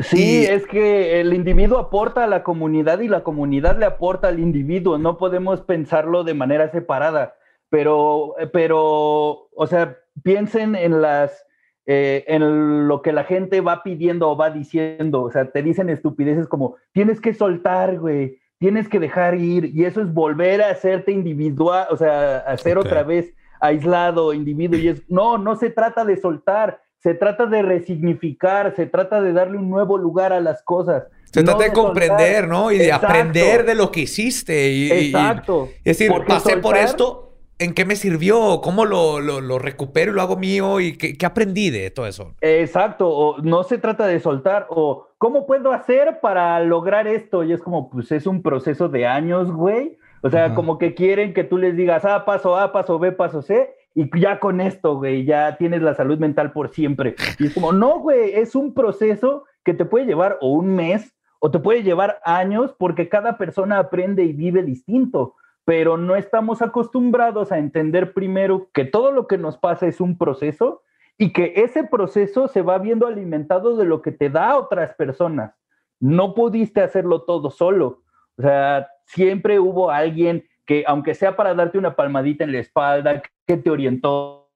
Sí, 0.03 0.41
Y- 0.41 0.45
es 0.47 0.67
que 0.67 1.21
el 1.21 1.33
individuo 1.33 1.77
aporta 1.79 2.25
a 2.25 2.27
la 2.27 2.43
comunidad 2.43 2.99
y 2.99 3.07
la 3.07 3.23
comunidad 3.23 3.79
le 3.79 3.85
aporta 3.85 4.27
al 4.27 4.39
individuo. 4.41 4.97
No 4.97 5.17
podemos 5.17 5.61
pensarlo 5.61 6.25
de 6.25 6.33
manera 6.33 6.69
separada. 6.71 7.35
Pero, 7.71 8.35
pero, 8.51 9.47
o 9.55 9.65
sea, 9.67 9.97
piensen 10.23 10.75
en 10.75 11.01
las, 11.01 11.45
eh, 11.85 12.25
en 12.27 12.87
lo 12.89 13.01
que 13.01 13.13
la 13.13 13.23
gente 13.23 13.61
va 13.61 13.81
pidiendo 13.81 14.29
o 14.29 14.35
va 14.35 14.49
diciendo. 14.51 15.23
O 15.23 15.31
sea, 15.31 15.49
te 15.51 15.63
dicen 15.63 15.89
estupideces 15.89 16.47
como 16.47 16.75
tienes 16.91 17.21
que 17.21 17.33
soltar, 17.33 17.97
güey, 17.97 18.37
tienes 18.59 18.89
que 18.89 18.99
dejar 18.99 19.35
ir. 19.35 19.71
Y 19.73 19.85
eso 19.85 20.01
es 20.01 20.13
volver 20.13 20.61
a 20.61 20.71
hacerte 20.71 21.13
individual, 21.13 21.87
o 21.89 21.95
sea, 21.95 22.39
a 22.39 22.57
ser 22.57 22.77
Ok. 22.77 22.85
otra 22.87 23.03
vez 23.03 23.33
aislado, 23.61 24.33
individuo. 24.33 24.77
Y 24.77 24.89
es, 24.89 25.03
no, 25.09 25.37
no 25.37 25.55
se 25.55 25.69
trata 25.69 26.03
de 26.03 26.17
soltar, 26.17 26.81
se 26.99 27.13
trata 27.13 27.45
de 27.45 27.61
resignificar, 27.61 28.75
se 28.75 28.85
trata 28.85 29.21
de 29.21 29.31
darle 29.31 29.57
un 29.57 29.69
nuevo 29.69 29.97
lugar 29.97 30.33
a 30.33 30.41
las 30.41 30.61
cosas. 30.61 31.05
Se 31.31 31.39
no 31.41 31.51
trata 31.51 31.63
de 31.63 31.69
soltar. 31.69 31.83
comprender, 31.85 32.47
¿no? 32.49 32.69
Y 32.69 32.79
de 32.79 32.85
Exacto. 32.87 33.07
aprender 33.07 33.65
de 33.65 33.75
lo 33.75 33.91
que 33.93 34.01
hiciste. 34.01 34.69
Y, 34.71 34.91
y- 34.91 34.93
y- 34.93 35.05
Exacto. 35.07 35.69
es 35.85 35.97
decir, 35.97 36.11
Porque 36.11 36.27
pasé 36.27 36.57
por 36.57 36.75
esto, 36.75 37.30
¿en 37.63 37.73
qué 37.73 37.85
me 37.85 37.95
sirvió? 37.95 38.61
¿Cómo 38.61 38.85
lo, 38.85 39.19
lo- 39.19 39.41
lo 39.41 39.59
recupero 39.59 40.11
y 40.11 40.15
lo 40.15 40.21
hago 40.21 40.35
mío? 40.37 40.79
¿Y 40.79 40.97
qué, 40.97 41.17
qué 41.17 41.25
aprendí 41.25 41.69
de 41.69 41.89
todo 41.91 42.07
eso? 42.07 42.33
Exacto, 42.41 43.07
o 43.09 43.37
no 43.41 43.63
se 43.63 43.77
trata 43.77 44.07
de 44.07 44.19
soltar, 44.19 44.67
o 44.69 45.07
¿cómo 45.17 45.45
puedo 45.45 45.71
hacer 45.71 46.19
para 46.21 46.59
lograr 46.61 47.07
esto? 47.07 47.43
Y 47.43 47.53
es 47.53 47.61
como, 47.61 47.89
pues 47.89 48.11
es 48.11 48.25
un 48.27 48.41
proceso 48.41 48.89
de 48.89 49.05
años, 49.07 49.51
güey. 49.51 49.97
O 50.23 50.29
sea, 50.29 50.45
Ajá. 50.45 50.55
como 50.55 50.77
que 50.77 50.93
quieren 50.93 51.33
que 51.33 51.43
tú 51.43 51.57
les 51.57 51.75
digas, 51.75 52.05
ah, 52.05 52.25
paso 52.25 52.55
A, 52.57 52.71
paso 52.71 52.99
B, 52.99 53.11
paso 53.11 53.41
C, 53.41 53.73
y 53.95 54.07
ya 54.19 54.39
con 54.39 54.61
esto, 54.61 54.97
güey, 54.97 55.25
ya 55.25 55.57
tienes 55.57 55.81
la 55.81 55.95
salud 55.95 56.17
mental 56.19 56.51
por 56.53 56.69
siempre. 56.69 57.15
Y 57.39 57.47
es 57.47 57.53
como, 57.53 57.71
no, 57.73 57.99
güey, 57.99 58.33
es 58.33 58.55
un 58.55 58.73
proceso 58.73 59.45
que 59.63 59.73
te 59.73 59.83
puede 59.85 60.05
llevar 60.05 60.37
o 60.41 60.51
un 60.53 60.75
mes 60.75 61.13
o 61.39 61.49
te 61.51 61.57
puede 61.59 61.81
llevar 61.83 62.19
años 62.23 62.73
porque 62.77 63.09
cada 63.09 63.37
persona 63.37 63.79
aprende 63.79 64.23
y 64.23 64.31
vive 64.33 64.61
distinto. 64.63 65.35
Pero 65.65 65.97
no 65.97 66.15
estamos 66.15 66.61
acostumbrados 66.61 67.51
a 67.51 67.59
entender 67.59 68.13
primero 68.13 68.69
que 68.73 68.85
todo 68.85 69.11
lo 69.11 69.27
que 69.27 69.37
nos 69.37 69.57
pasa 69.57 69.87
es 69.87 70.01
un 70.01 70.17
proceso 70.17 70.83
y 71.17 71.33
que 71.33 71.53
ese 71.57 71.83
proceso 71.83 72.47
se 72.47 72.61
va 72.61 72.79
viendo 72.79 73.05
alimentado 73.05 73.75
de 73.77 73.85
lo 73.85 74.01
que 74.01 74.11
te 74.11 74.29
da 74.29 74.57
otras 74.57 74.95
personas. 74.95 75.53
No 75.99 76.33
pudiste 76.33 76.81
hacerlo 76.81 77.21
todo 77.21 77.51
solo. 77.51 78.01
O 78.37 78.41
sea, 78.41 78.87
siempre 79.05 79.59
hubo 79.59 79.91
alguien 79.91 80.45
que, 80.65 80.83
aunque 80.87 81.13
sea 81.13 81.35
para 81.35 81.53
darte 81.53 81.77
una 81.77 81.95
palmadita 81.95 82.43
en 82.43 82.53
la 82.53 82.59
espalda, 82.59 83.21
que 83.45 83.57
te 83.57 83.69
orientó, 83.69 84.49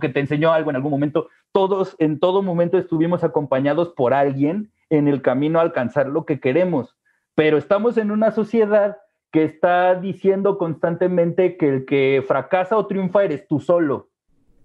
que 0.00 0.10
te 0.10 0.20
enseñó 0.20 0.52
algo 0.52 0.68
en 0.70 0.76
algún 0.76 0.90
momento, 0.90 1.28
todos 1.52 1.96
en 1.98 2.20
todo 2.20 2.42
momento 2.42 2.76
estuvimos 2.76 3.24
acompañados 3.24 3.88
por 3.90 4.12
alguien 4.12 4.70
en 4.90 5.08
el 5.08 5.22
camino 5.22 5.58
a 5.58 5.62
alcanzar 5.62 6.06
lo 6.06 6.26
que 6.26 6.38
queremos. 6.38 6.98
Pero 7.34 7.56
estamos 7.56 7.96
en 7.96 8.10
una 8.10 8.30
sociedad 8.32 8.98
que 9.32 9.44
está 9.44 9.94
diciendo 9.94 10.58
constantemente 10.58 11.56
que 11.56 11.68
el 11.68 11.84
que 11.84 12.24
fracasa 12.26 12.76
o 12.76 12.86
triunfa 12.86 13.24
eres 13.24 13.46
tú 13.48 13.60
solo. 13.60 14.08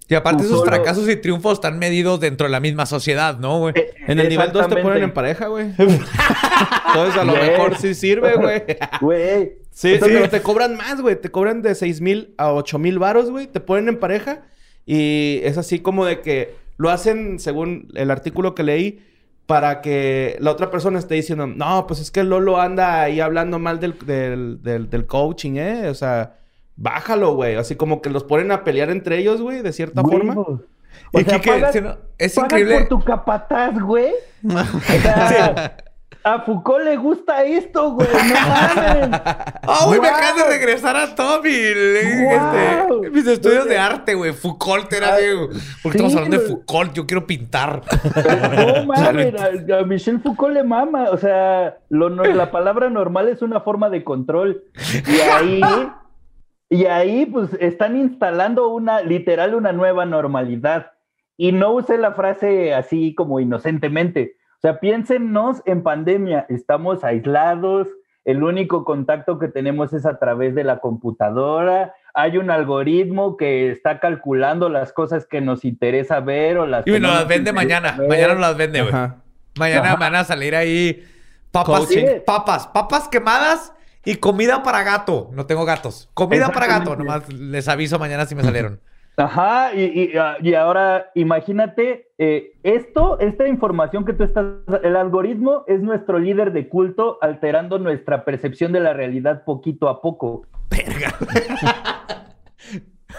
Y 0.08 0.14
aparte 0.14 0.44
Tú 0.44 0.50
esos 0.50 0.60
solo- 0.60 0.72
fracasos 0.72 1.10
y 1.10 1.16
triunfos 1.16 1.54
están 1.54 1.80
medidos 1.80 2.20
dentro 2.20 2.46
de 2.46 2.52
la 2.52 2.60
misma 2.60 2.86
sociedad, 2.86 3.40
¿no, 3.40 3.60
güey? 3.60 3.74
Eh, 3.76 3.90
En 4.08 4.20
el 4.20 4.30
nivel 4.30 4.52
2 4.52 4.68
te 4.70 4.78
ponen 4.78 5.04
en 5.04 5.14
pareja, 5.14 5.48
güey. 5.48 5.68
Entonces 5.78 7.18
a 7.20 7.24
lo 7.24 7.34
mejor 7.34 7.76
sí 7.78 7.94
sirve, 7.96 8.36
güey. 8.36 8.64
Güey, 9.02 9.54
Sí, 9.72 9.94
Entonces- 9.96 10.18
pero 10.18 10.30
te 10.30 10.42
cobran 10.42 10.78
más, 10.78 11.02
güey. 11.02 11.20
Te 11.20 11.30
cobran 11.30 11.62
de 11.62 11.76
6 11.76 12.00
mil 12.02 12.34
a 12.38 12.54
8 12.54 12.80
mil 12.80 12.98
varos, 13.00 13.30
güey. 13.32 13.48
Te 13.48 13.60
ponen 13.60 13.90
en 13.90 14.00
pareja. 14.00 14.44
Y 14.86 15.40
es 15.44 15.58
así 15.58 15.80
como 15.80 16.06
de 16.06 16.22
que 16.22 16.56
lo 16.78 16.90
hacen, 16.92 17.40
según 17.40 17.90
el 17.96 18.12
artículo 18.12 18.56
que 18.56 18.64
leí, 18.64 19.04
para 19.46 19.82
que 19.82 20.38
la 20.40 20.52
otra 20.52 20.72
persona 20.72 20.98
esté 21.00 21.16
diciendo, 21.16 21.46
no, 21.48 21.86
pues 21.88 22.00
es 22.00 22.10
que 22.12 22.24
Lolo 22.24 22.60
anda 22.60 23.02
ahí 23.02 23.20
hablando 23.20 23.60
mal 23.60 23.80
del, 23.80 23.96
del, 24.06 24.62
del, 24.64 24.90
del 24.90 25.06
coaching, 25.06 25.54
¿eh? 25.58 25.90
O 25.90 25.94
sea, 25.94 26.38
bájalo, 26.76 27.36
güey. 27.36 27.56
Así 27.56 27.76
como 27.76 28.02
que 28.02 28.10
los 28.10 28.24
ponen 28.24 28.52
a 28.52 28.64
pelear 28.64 28.90
entre 28.90 29.18
ellos, 29.20 29.42
güey, 29.42 29.62
de 29.62 29.72
cierta 29.74 30.02
forma. 30.02 30.34
huevos. 30.34 30.62
Y 31.14 31.24
sea, 31.24 31.36
Quique, 31.40 31.50
pagas- 31.52 31.74
si 31.74 31.82
no, 31.82 31.98
es 32.18 32.34
pagas 32.36 32.52
increíble. 32.52 32.80
por 32.80 32.88
tu 32.88 33.04
capataz, 33.04 33.80
güey. 33.80 34.14
O 34.44 35.28
sea, 35.30 35.78
a 36.26 36.40
Foucault 36.42 36.84
le 36.84 36.98
gusta 36.98 37.44
esto, 37.44 37.92
güey. 37.92 38.08
No 38.08 38.34
mames. 38.34 39.22
¡Ah, 39.62 39.84
güey! 39.86 40.00
Me 40.00 40.08
acabas 40.08 40.36
de 40.38 40.58
regresar 40.58 40.98
a 40.98 41.14
Tommy. 41.14 41.52
Este, 41.52 43.10
mis 43.12 43.28
estudios 43.28 43.66
de 43.68 43.78
arte, 43.78 44.16
güey. 44.16 44.34
Foucault 44.34 44.92
era 44.92 45.16
de... 45.18 45.36
¿Por 45.84 45.92
qué 45.92 46.00
sí, 46.00 46.06
estamos 46.06 46.16
hablando 46.16 46.40
de. 46.40 46.48
Foucault? 46.48 46.94
Yo 46.94 47.06
quiero 47.06 47.28
pintar. 47.28 47.84
No 48.56 48.86
mames, 48.88 49.34
a, 49.40 49.78
a 49.78 49.84
Michel 49.84 50.20
Foucault 50.20 50.54
le 50.56 50.64
mama. 50.64 51.12
O 51.12 51.18
sea, 51.18 51.78
lo 51.90 52.10
no- 52.10 52.24
la 52.24 52.50
palabra 52.50 52.90
normal 52.90 53.30
es 53.30 53.44
una 53.44 53.62
forma 53.62 53.92
de 53.92 54.04
control. 54.04 54.64
Y 55.08 55.20
ahí, 55.20 55.62
y 56.70 56.86
ahí, 56.86 57.28
pues, 57.28 57.50
están 57.60 57.96
instalando 57.96 58.70
una, 58.70 59.02
literal, 59.02 59.54
una 59.54 59.72
nueva 59.74 60.08
normalidad. 60.08 60.92
Y 61.38 61.52
no 61.52 61.72
usé 61.74 62.00
la 62.00 62.14
frase 62.14 62.74
así 62.74 63.14
como 63.14 63.40
inocentemente. 63.40 64.38
O 64.66 64.68
sea, 64.68 64.80
piénsenos 64.80 65.62
en 65.68 65.84
pandemia. 65.84 66.48
Estamos 66.50 67.04
aislados. 67.04 67.88
El 68.24 68.42
único 68.42 68.84
contacto 68.84 69.38
que 69.38 69.48
tenemos 69.48 69.94
es 69.94 70.08
a 70.08 70.18
través 70.18 70.56
de 70.56 70.64
la 70.64 70.80
computadora. 70.80 71.94
Hay 72.16 72.40
un 72.40 72.50
algoritmo 72.50 73.38
que 73.38 73.70
está 73.70 74.00
calculando 74.00 74.68
las 74.70 74.92
cosas 74.92 75.28
que 75.28 75.40
nos 75.40 75.66
interesa 75.66 76.20
ver 76.20 76.58
o 76.58 76.66
las 76.66 76.82
Y 76.88 76.94
que 76.94 77.00
nos 77.00 77.12
no 77.12 77.16
las 77.20 77.28
vende 77.28 77.54
mañana. 77.54 77.92
ver. 77.96 78.10
Mañana 78.10 78.34
nos 78.34 78.42
las 78.42 78.58
vende, 78.58 78.82
güey. 78.82 78.94
Mañana 79.60 79.90
Ajá. 79.90 79.96
van 79.98 80.16
a 80.16 80.24
salir 80.24 80.56
ahí 80.56 81.04
papas, 81.52 81.88
papas, 82.26 82.66
papas 82.66 83.08
quemadas 83.08 83.72
y 84.04 84.16
comida 84.16 84.64
para 84.64 84.82
gato. 84.82 85.30
No 85.34 85.46
tengo 85.46 85.64
gatos. 85.64 86.10
Comida 86.16 86.50
para 86.50 86.66
gato. 86.66 86.96
Nomás 86.96 87.32
les 87.32 87.68
aviso 87.68 88.00
mañana 88.00 88.26
si 88.26 88.34
me 88.34 88.42
salieron. 88.42 88.82
Ajá, 89.18 89.74
y, 89.74 89.84
y, 89.84 90.18
ah, 90.18 90.36
y 90.42 90.54
ahora 90.56 91.10
imagínate, 91.16 92.10
eh, 92.18 92.52
esto, 92.64 93.18
esta 93.20 93.48
información 93.48 94.04
que 94.04 94.12
tú 94.14 94.24
estás, 94.26 94.46
el 94.84 94.96
algoritmo 94.98 95.64
es 95.68 95.82
nuestro 95.82 96.20
líder 96.20 96.52
de 96.52 96.68
culto 96.68 97.18
alterando 97.22 97.80
nuestra 97.80 98.26
percepción 98.26 98.74
de 98.74 98.82
la 98.82 98.92
realidad 98.94 99.44
poquito 99.46 99.88
a 99.90 100.02
poco. 100.02 100.46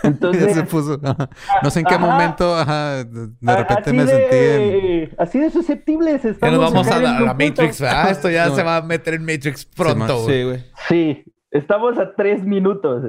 Ya 0.03 0.09
Entonces, 0.11 0.53
se 0.55 0.62
puso. 0.64 1.01
ajá. 1.03 1.30
No 1.62 1.70
sé 1.70 1.80
en 1.80 1.86
qué 1.86 1.94
Ajá. 1.94 2.07
momento, 2.07 2.55
ajá, 2.55 3.05
de, 3.05 3.28
de 3.28 3.53
a- 3.53 3.57
repente 3.57 3.92
me 3.94 4.05
de, 4.05 4.09
sentí 4.11 4.36
en. 4.36 5.14
así 5.18 5.38
de 5.38 5.51
susceptibles 5.51 6.22
Ya 6.22 6.30
estamos. 6.30 6.61
nos 6.61 6.72
vamos 6.72 6.88
a 6.88 6.99
la. 7.01 7.32
Matrix, 7.34 7.80
¿verdad? 7.80 8.11
Esto 8.11 8.28
ya 8.28 8.51
se 8.51 8.62
va 8.62 8.76
a 8.76 8.82
meter 8.82 9.14
en 9.14 9.22
Matrix 9.24 9.64
pronto, 9.64 10.22
güey. 10.24 10.36
Sí, 10.38 10.44
güey. 10.44 10.64
Sí, 10.88 11.24
estamos 11.51 11.99
a 11.99 12.14
tres 12.14 12.44
minutos. 12.44 13.03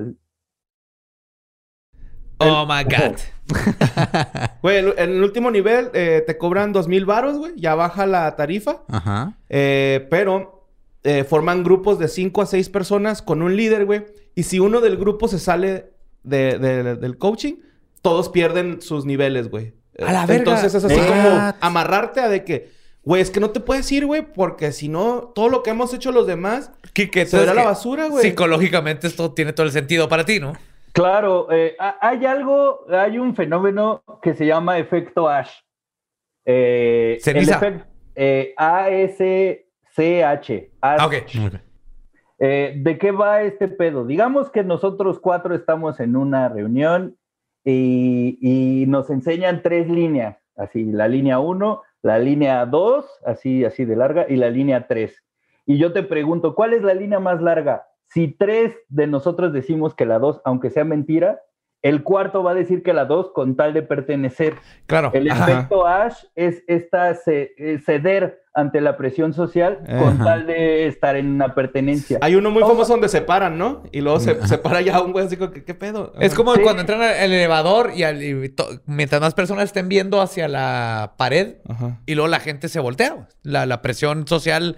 Oh 2.39 2.65
my 2.67 2.83
God. 2.83 3.17
Güey, 4.61 4.77
en 4.79 5.09
el 5.11 5.23
último 5.23 5.51
nivel 5.51 5.89
eh, 5.93 6.23
te 6.25 6.38
cobran 6.38 6.73
dos 6.73 6.88
mil 6.88 7.05
varos, 7.05 7.38
güey. 7.38 7.53
Ya 7.55 7.75
baja 7.75 8.05
la 8.05 8.35
tarifa. 8.35 8.83
Ajá. 8.89 9.33
Eh, 9.49 10.05
pero 10.09 10.67
eh, 11.03 11.23
forman 11.23 11.63
grupos 11.63 11.99
de 11.99 12.07
5 12.07 12.41
a 12.41 12.45
6 12.45 12.69
personas 12.69 13.21
con 13.21 13.41
un 13.41 13.55
líder, 13.55 13.85
güey. 13.85 14.05
Y 14.35 14.43
si 14.43 14.59
uno 14.59 14.81
del 14.81 14.97
grupo 14.97 15.27
se 15.27 15.39
sale 15.39 15.91
de- 16.23 16.57
de- 16.59 16.95
del 16.97 17.17
coaching, 17.17 17.55
todos 18.01 18.29
pierden 18.29 18.81
sus 18.81 19.05
niveles, 19.05 19.49
güey. 19.49 19.73
A 20.05 20.11
la 20.11 20.25
verga. 20.25 20.35
Entonces 20.35 20.73
es 20.75 20.83
así 20.83 20.95
como 20.95 21.53
amarrarte 21.61 22.19
a 22.19 22.27
de 22.29 22.43
que, 22.43 22.69
güey, 23.03 23.21
es 23.21 23.31
que 23.31 23.39
no 23.39 23.49
te 23.51 23.59
puedes 23.61 23.89
ir, 23.91 24.05
güey, 24.05 24.21
porque 24.33 24.71
si 24.71 24.89
no, 24.89 25.31
todo 25.33 25.49
lo 25.49 25.63
que 25.63 25.69
hemos 25.71 25.93
hecho 25.93 26.11
los 26.11 26.27
demás 26.27 26.71
entonces 27.13 27.39
verá 27.39 27.51
a 27.53 27.55
la 27.55 27.61
que 27.61 27.67
basura, 27.67 28.07
güey. 28.07 28.23
Psicológicamente 28.23 29.07
esto 29.07 29.31
tiene 29.33 29.53
todo 29.53 29.65
el 29.65 29.71
sentido 29.71 30.07
para 30.09 30.25
ti, 30.25 30.39
¿no? 30.39 30.53
Claro, 30.97 31.47
eh, 31.51 31.75
ha- 31.77 31.97
hay 32.01 32.25
algo, 32.25 32.87
hay 32.89 33.19
un 33.19 33.35
fenómeno 33.35 34.01
que 34.19 34.33
se 34.33 34.47
llama 34.47 34.79
efecto 34.79 35.29
Ash. 35.29 35.51
Eh, 36.43 37.19
Ceniza. 37.21 37.59
el 37.67 37.83
eh, 38.15 38.55
A-S-C-H. 38.57 39.61
Ash. 40.81 40.97
Ah, 40.99 41.05
ok. 41.05 41.13
Eh, 42.39 42.73
¿De 42.77 42.97
qué 42.97 43.11
va 43.11 43.43
este 43.43 43.67
pedo? 43.67 44.05
Digamos 44.05 44.49
que 44.49 44.63
nosotros 44.63 45.19
cuatro 45.19 45.53
estamos 45.53 45.99
en 45.99 46.15
una 46.15 46.49
reunión 46.49 47.15
y, 47.63 48.39
y 48.41 48.85
nos 48.87 49.11
enseñan 49.11 49.61
tres 49.61 49.87
líneas, 49.89 50.37
así, 50.55 50.83
la 50.85 51.07
línea 51.07 51.37
1, 51.39 51.81
la 52.01 52.17
línea 52.17 52.65
2, 52.65 53.05
así, 53.25 53.63
así 53.65 53.85
de 53.85 53.95
larga, 53.95 54.25
y 54.29 54.35
la 54.37 54.49
línea 54.49 54.87
3. 54.87 55.15
Y 55.67 55.77
yo 55.77 55.93
te 55.93 56.01
pregunto, 56.01 56.55
¿cuál 56.55 56.73
es 56.73 56.81
la 56.81 56.95
línea 56.95 57.19
más 57.19 57.39
larga? 57.41 57.85
Si 58.10 58.28
tres 58.30 58.74
de 58.89 59.08
nosotros 59.08 59.53
decimos 59.53 59.93
que 59.95 60.05
la 60.05 60.20
2, 60.20 60.41
aunque 60.45 60.70
sea 60.70 60.84
mentira, 60.86 61.41
el 61.84 62.03
cuarto 62.03 62.41
va 62.41 62.51
a 62.51 62.55
decir 62.55 62.82
que 62.82 62.91
la 62.93 63.05
2 63.05 63.32
con 63.34 63.55
tal 63.55 63.74
de 63.74 63.84
pertenecer. 63.84 64.55
Claro. 64.88 65.12
El 65.14 65.30
Ajá. 65.30 65.51
efecto 65.51 65.86
Ash 65.86 66.16
es 66.36 66.64
esta 66.68 67.16
eh, 67.28 67.80
ceder 67.86 68.41
ante 68.53 68.82
la 68.82 68.97
presión 68.97 69.34
social 69.34 69.82
con 69.86 70.16
Ajá. 70.16 70.24
tal 70.24 70.47
de 70.47 70.88
estar 70.88 71.16
en 71.16 71.28
una 71.28 71.53
pertenencia. 71.53 72.18
Hay 72.22 72.34
uno 72.36 72.49
muy 72.49 72.64
famoso 72.64 72.93
donde 72.93 73.08
se 73.10 73.22
paran, 73.22 73.60
¿no? 73.60 73.84
Y 73.91 74.01
luego 74.01 74.20
se, 74.20 74.47
se 74.47 74.58
para 74.58 74.82
ya 74.82 74.99
un 75.01 75.12
güey 75.12 75.28
así 75.28 75.38
como, 75.38 75.51
¿qué, 75.51 75.64
qué 75.64 75.76
pedo? 75.76 76.14
Es 76.20 76.34
como 76.34 76.55
Sí. 76.55 76.62
cuando 76.62 76.82
entran 76.82 77.01
al 77.03 77.32
elevador 77.32 77.91
y, 77.95 78.01
al- 78.03 78.24
y 78.24 78.49
to- 78.49 78.68
mientras 78.88 79.22
más 79.22 79.36
personas 79.36 79.66
estén 79.66 79.88
viendo 79.88 80.20
hacia 80.20 80.47
la 80.47 81.14
pared 81.18 81.58
Ajá. 81.70 81.99
y 82.08 82.16
luego 82.16 82.28
la 82.30 82.39
gente 82.39 82.70
se 82.70 82.80
voltea. 82.80 83.28
la 83.43 83.82
presión 83.84 84.28
social. 84.28 84.78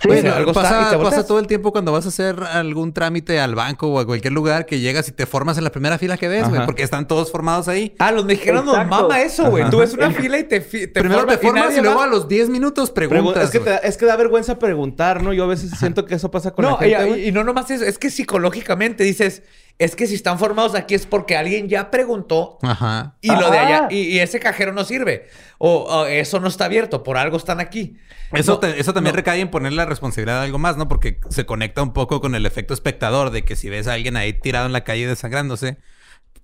Sí, 0.00 0.08
pues, 0.08 0.24
no, 0.24 0.32
algo 0.34 0.50
está 0.52 0.60
y 0.94 1.02
pasa, 1.02 1.26
todo 1.26 1.38
el 1.38 1.46
tiempo 1.46 1.72
cuando 1.72 1.92
vas 1.92 2.04
a 2.06 2.08
hacer 2.08 2.42
algún 2.42 2.92
trámite 2.92 3.40
al 3.40 3.54
banco 3.54 3.88
o 3.88 3.98
a 3.98 4.06
cualquier 4.06 4.32
lugar 4.32 4.66
que 4.66 4.80
llegas 4.80 5.08
y 5.08 5.12
te 5.12 5.26
formas 5.26 5.58
en 5.58 5.64
la 5.64 5.70
primera 5.72 5.98
fila 5.98 6.16
que 6.16 6.28
ves, 6.28 6.48
güey, 6.48 6.64
porque 6.64 6.82
están 6.82 7.06
todos 7.08 7.30
formados 7.32 7.68
ahí. 7.68 7.94
Ah, 7.98 8.12
los 8.12 8.24
mexicanos 8.24 8.64
nos 8.64 8.76
mama 8.86 9.20
eso, 9.20 9.50
güey. 9.50 9.68
Tú 9.70 9.78
ves 9.78 9.92
una 9.94 10.10
fila 10.10 10.38
y 10.38 10.44
te, 10.44 10.60
Primero 10.60 11.26
te 11.26 11.38
formas 11.38 11.76
y 11.76 11.80
luego 11.80 11.98
va. 11.98 12.04
a 12.04 12.08
los 12.08 12.28
10 12.28 12.48
minutos 12.50 12.92
Pregu- 12.94 13.08
preguntas. 13.08 13.44
es, 13.44 13.50
que 13.50 13.60
te, 13.60 13.86
es 13.86 13.96
que 13.96 14.06
da 14.06 14.16
vergüenza 14.16 14.58
preguntar, 14.58 15.22
¿no? 15.22 15.32
Yo 15.32 15.44
a 15.44 15.48
veces 15.48 15.70
siento 15.78 16.04
que 16.06 16.14
eso 16.14 16.30
pasa 16.30 16.52
con 16.52 16.64
No, 16.64 16.72
la 16.72 16.76
gente, 16.78 17.20
y, 17.20 17.28
y 17.28 17.32
no 17.32 17.44
nomás 17.44 17.70
eso, 17.70 17.84
es 17.84 17.98
que 17.98 18.10
psicológicamente 18.10 19.04
dices, 19.04 19.42
es 19.80 19.96
que 19.96 20.06
si 20.06 20.14
están 20.14 20.38
formados 20.38 20.74
aquí 20.74 20.94
es 20.94 21.06
porque 21.06 21.36
alguien 21.36 21.68
ya 21.68 21.90
preguntó 21.90 22.58
Ajá. 22.62 23.16
y 23.20 23.28
lo 23.34 23.50
de 23.50 23.58
allá, 23.58 23.88
y, 23.90 23.96
y 24.02 24.18
ese 24.20 24.38
cajero 24.38 24.72
no 24.72 24.84
sirve. 24.84 25.26
O, 25.58 25.84
o 25.84 26.06
eso 26.06 26.38
no 26.38 26.48
está 26.48 26.66
abierto, 26.66 27.02
por 27.02 27.16
algo 27.16 27.36
están 27.36 27.58
aquí. 27.60 27.96
Eso, 28.32 28.52
No, 28.52 28.58
te- 28.60 28.78
eso 28.78 28.92
también 28.92 29.14
no. 29.14 29.16
recae 29.16 29.40
en 29.40 29.48
poner 29.50 29.72
la 29.72 29.86
responsabilidad 29.86 30.38
de 30.40 30.44
algo 30.46 30.58
más, 30.58 30.76
¿no? 30.76 30.86
Porque 30.86 31.18
se 31.30 31.46
conecta 31.46 31.82
un 31.82 31.92
poco 31.92 32.20
con 32.20 32.34
el 32.34 32.46
efecto 32.46 32.74
espectador 32.74 33.30
de 33.30 33.42
que 33.42 33.56
si 33.56 33.68
ves 33.70 33.88
a 33.88 33.94
alguien 33.94 34.16
ahí 34.16 34.32
tirado 34.34 34.66
en 34.66 34.72
la 34.72 34.84
calle 34.84 35.06
desangrándose, 35.06 35.78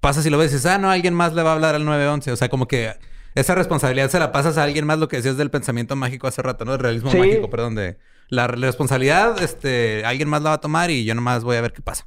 pasas 0.01 0.25
y 0.27 0.31
lo 0.31 0.39
ves 0.39 0.51
y 0.51 0.55
dices, 0.55 0.71
ah, 0.71 0.79
no, 0.79 0.91
alguien 0.91 1.15
más 1.15 1.33
le 1.35 1.43
va 1.43 1.51
a 1.51 1.55
hablar 1.55 1.75
al 1.75 1.85
911. 1.85 2.33
O 2.33 2.37
sea, 2.37 2.49
como 2.49 2.67
que 2.67 2.95
esa 3.35 3.55
responsabilidad 3.55 4.09
se 4.11 4.19
la 4.19 4.33
pasas 4.33 4.57
a 4.57 4.63
alguien 4.63 4.87
más, 4.87 4.99
lo 4.99 5.09
que 5.09 5.17
decías 5.19 5.37
del 5.37 5.51
pensamiento 5.51 5.95
mágico 5.95 6.27
hace 6.27 6.41
rato, 6.43 6.65
¿no? 6.65 6.73
El 6.73 6.79
realismo 6.81 7.11
Sí. 7.11 7.19
mágico, 7.19 7.51
perdón, 7.51 7.75
de 7.75 7.99
la 8.31 8.47
responsabilidad, 8.47 9.41
este, 9.43 10.05
alguien 10.07 10.29
más 10.29 10.43
la 10.43 10.49
va 10.51 10.57
a 10.57 10.61
tomar 10.61 10.91
y 10.91 11.05
yo 11.05 11.15
nomás 11.15 11.45
voy 11.45 11.57
a 11.57 11.61
ver 11.61 11.73
qué 11.75 11.83
pasa. 11.83 12.07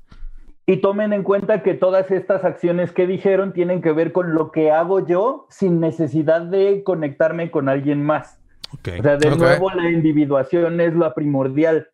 Y 0.70 0.78
tomen 0.78 1.14
en 1.14 1.24
cuenta 1.24 1.64
que 1.64 1.74
todas 1.74 2.12
estas 2.12 2.46
acciones 2.46 2.92
que 2.92 3.08
dijeron 3.08 3.54
tienen 3.54 3.82
que 3.82 3.92
ver 3.92 4.12
con 4.12 4.36
lo 4.36 4.52
que 4.52 4.70
hago 4.70 5.04
yo 5.04 5.48
sin 5.50 5.80
necesidad 5.80 6.42
de 6.44 6.84
conectarme 6.84 7.50
con 7.50 7.70
alguien 7.70 8.06
más. 8.06 8.40
O 8.72 9.02
sea, 9.02 9.18
de 9.18 9.36
nuevo 9.36 9.72
la 9.72 9.90
individuación 9.90 10.80
es 10.80 10.94
la 10.94 11.16
primordial. 11.16 11.88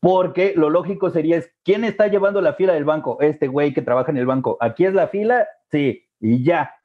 Porque 0.00 0.54
lo 0.56 0.70
lógico 0.70 1.10
sería 1.10 1.36
es, 1.36 1.52
¿quién 1.64 1.84
está 1.84 2.06
llevando 2.06 2.40
la 2.40 2.54
fila 2.54 2.72
del 2.72 2.86
banco? 2.86 3.18
Este 3.20 3.46
güey 3.46 3.74
que 3.74 3.82
trabaja 3.82 4.10
en 4.10 4.16
el 4.16 4.24
banco. 4.24 4.56
¿Aquí 4.60 4.86
es 4.86 4.94
la 4.94 5.08
fila? 5.08 5.46
Sí, 5.70 6.08
y 6.18 6.42
ya. 6.42 6.76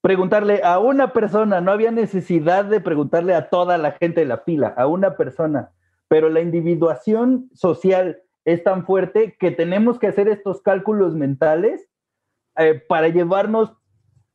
Preguntarle 0.00 0.62
a 0.64 0.80
una 0.80 1.12
persona, 1.12 1.60
no 1.60 1.70
había 1.70 1.92
necesidad 1.92 2.64
de 2.64 2.80
preguntarle 2.80 3.36
a 3.36 3.48
toda 3.48 3.78
la 3.78 3.92
gente 3.92 4.22
de 4.22 4.26
la 4.26 4.38
fila, 4.38 4.74
a 4.76 4.88
una 4.88 5.16
persona. 5.16 5.70
Pero 6.08 6.30
la 6.30 6.40
individuación 6.40 7.48
social 7.54 8.21
es 8.44 8.62
tan 8.64 8.84
fuerte 8.86 9.36
que 9.38 9.50
tenemos 9.50 9.98
que 9.98 10.08
hacer 10.08 10.28
estos 10.28 10.62
cálculos 10.62 11.14
mentales 11.14 11.88
eh, 12.56 12.82
para 12.88 13.08
llevarnos 13.08 13.72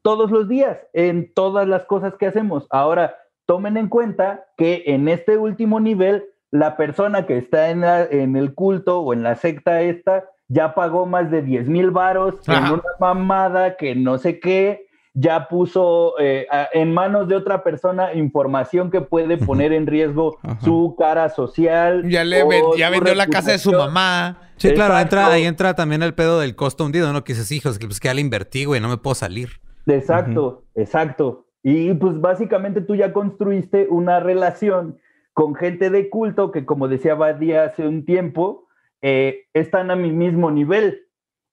todos 0.02 0.32
los 0.32 0.48
días 0.48 0.78
en 0.94 1.34
todas 1.34 1.68
las 1.68 1.86
cosas 1.86 2.16
que 2.16 2.28
hacemos. 2.28 2.66
Ahora, 2.70 3.16
tomen 3.46 3.78
en 3.78 3.90
cuenta 3.90 4.46
que 4.58 4.84
en 4.88 5.08
este 5.10 5.38
último 5.38 5.80
nivel, 5.80 6.26
la 6.52 6.78
persona 6.78 7.26
que 7.26 7.38
está 7.38 7.70
en, 7.70 7.82
la- 7.82 8.06
en 8.06 8.36
el 8.38 8.54
culto 8.54 9.02
o 9.02 9.14
en 9.14 9.24
la 9.24 9.36
secta 9.36 9.82
esta 9.82 10.26
ya 10.48 10.74
pagó 10.76 11.06
más 11.06 11.30
de 11.30 11.42
10 11.42 11.68
mil 11.68 11.92
varos 11.92 12.36
en 12.48 12.64
una 12.76 12.84
mamada 13.02 13.76
que 13.76 13.96
no 13.96 14.18
sé 14.18 14.40
qué, 14.40 14.87
ya 15.20 15.48
puso 15.48 16.14
eh, 16.20 16.46
a- 16.52 16.70
en 16.74 16.94
manos 16.94 17.28
de 17.28 17.36
otra 17.36 17.64
persona 17.64 18.14
información 18.14 18.92
que 18.92 19.02
puede 19.02 19.38
poner 19.38 19.74
en 19.74 19.88
riesgo 19.88 20.38
Ajá. 20.44 20.60
su 20.62 20.96
cara 20.98 21.30
social. 21.30 22.08
Ya, 22.08 22.24
le 22.24 22.44
ven- 22.44 22.64
ya 22.78 22.92
vendió 22.92 23.16
la 23.16 23.26
casa 23.26 23.52
de 23.52 23.58
su 23.58 23.72
mamá. 23.72 24.38
Sí, 24.58 24.72
claro, 24.74 24.94
Exacto. 24.94 25.16
entra, 25.18 25.34
ahí 25.34 25.44
entra 25.46 25.74
también 25.74 26.04
el 26.04 26.14
pedo 26.14 26.40
del 26.40 26.56
costo 26.56 26.86
hundido, 26.86 27.12
¿no? 27.14 27.24
Que 27.24 27.34
dices, 27.34 27.52
hijos, 27.52 27.80
que 27.80 27.88
pues 27.88 28.00
que 28.00 28.10
ya 28.10 28.14
le 28.14 28.22
invertí, 28.22 28.66
güey, 28.66 28.80
no 28.80 28.90
me 28.90 28.98
puedo 28.98 29.16
salir. 29.16 29.50
Exacto, 29.88 30.66
exacto. 30.76 31.46
Y 31.64 31.94
pues 31.96 32.22
básicamente 32.22 32.82
tú 32.82 32.96
ya 32.96 33.12
construiste 33.12 33.88
una 33.90 34.20
relación 34.20 35.00
con 35.34 35.56
gente 35.56 35.90
de 35.90 36.10
culto 36.10 36.52
que, 36.52 36.66
como 36.66 36.88
decía 36.88 37.16
Badía 37.16 37.64
hace 37.66 37.88
un 37.88 38.06
tiempo, 38.06 38.68
eh, 39.02 39.46
están 39.54 39.90
a 39.92 39.96
mi 39.96 40.12
mismo 40.12 40.52
nivel. 40.52 41.07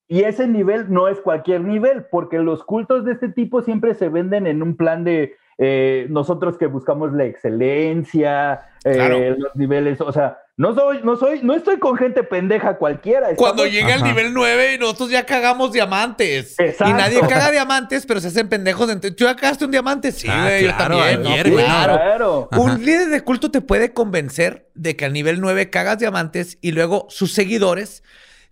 Y 0.09 0.23
ese 0.23 0.47
nivel 0.47 0.87
no 0.93 1.09
es 1.09 1.19
cualquier 1.21 1.63
nivel, 1.63 2.05
porque 2.11 2.39
los 2.39 2.63
cultos 2.65 3.05
de 3.05 3.13
este 3.13 3.29
tipo 3.31 3.63
siempre 3.63 3.95
se 3.95 4.09
venden 4.09 4.47
en 4.47 4.63
un 4.63 4.77
plan 4.77 5.03
de 5.05 5.37
eh, 5.57 6.07
nosotros 6.11 6.59
que 6.59 6.67
buscamos 6.67 7.13
la 7.13 7.25
excelencia, 7.27 8.67
eh, 8.85 8.93
Claro. 8.95 9.19
los 9.39 9.55
niveles, 9.57 10.01
o 10.01 10.13
sea, 10.13 10.39
no 10.57 10.75
soy, 10.75 11.01
no 11.05 11.17
soy, 11.17 11.41
no 11.43 11.55
estoy 11.55 11.79
con 11.79 11.97
gente 11.97 12.23
pendeja 12.25 12.77
cualquiera. 12.77 13.35
Cuando 13.37 13.65
llega 13.67 13.95
el 13.95 14.03
Ajá. 14.03 14.07
nivel 14.09 14.35
9 14.35 14.75
y 14.75 14.79
nosotros 14.79 15.11
ya 15.11 15.25
cagamos 15.25 15.73
diamantes. 15.73 16.59
Exacto. 16.59 16.91
Y 16.91 16.93
nadie 16.93 17.21
caga 17.21 17.51
diamantes, 17.51 18.05
pero 18.07 18.21
se 18.21 18.29
hacen 18.29 18.49
pendejos. 18.49 18.91
entre- 18.91 19.11
¿Tú 19.13 19.25
ya 19.25 19.35
cagaste 19.37 19.65
un 19.65 19.71
diamante? 19.71 20.13
Sí, 20.13 20.29
Ah, 20.31 20.43
güey, 20.45 20.65
yo 20.65 20.75
claro, 20.77 20.99
también. 20.99 21.23
güey, 21.53 21.65
no. 21.65 21.67
claro. 21.67 22.49
Un 22.57 22.85
líder 22.85 23.09
de 23.09 23.21
culto 23.23 23.51
te 23.51 23.61
puede 23.61 23.93
convencer 23.93 24.69
de 24.75 24.97
que 24.97 25.05
al 25.05 25.13
nivel 25.13 25.41
9 25.41 25.71
cagas 25.71 25.99
diamantes 25.99 26.59
y 26.61 26.73
luego 26.73 27.07
sus 27.11 27.33
seguidores 27.33 28.03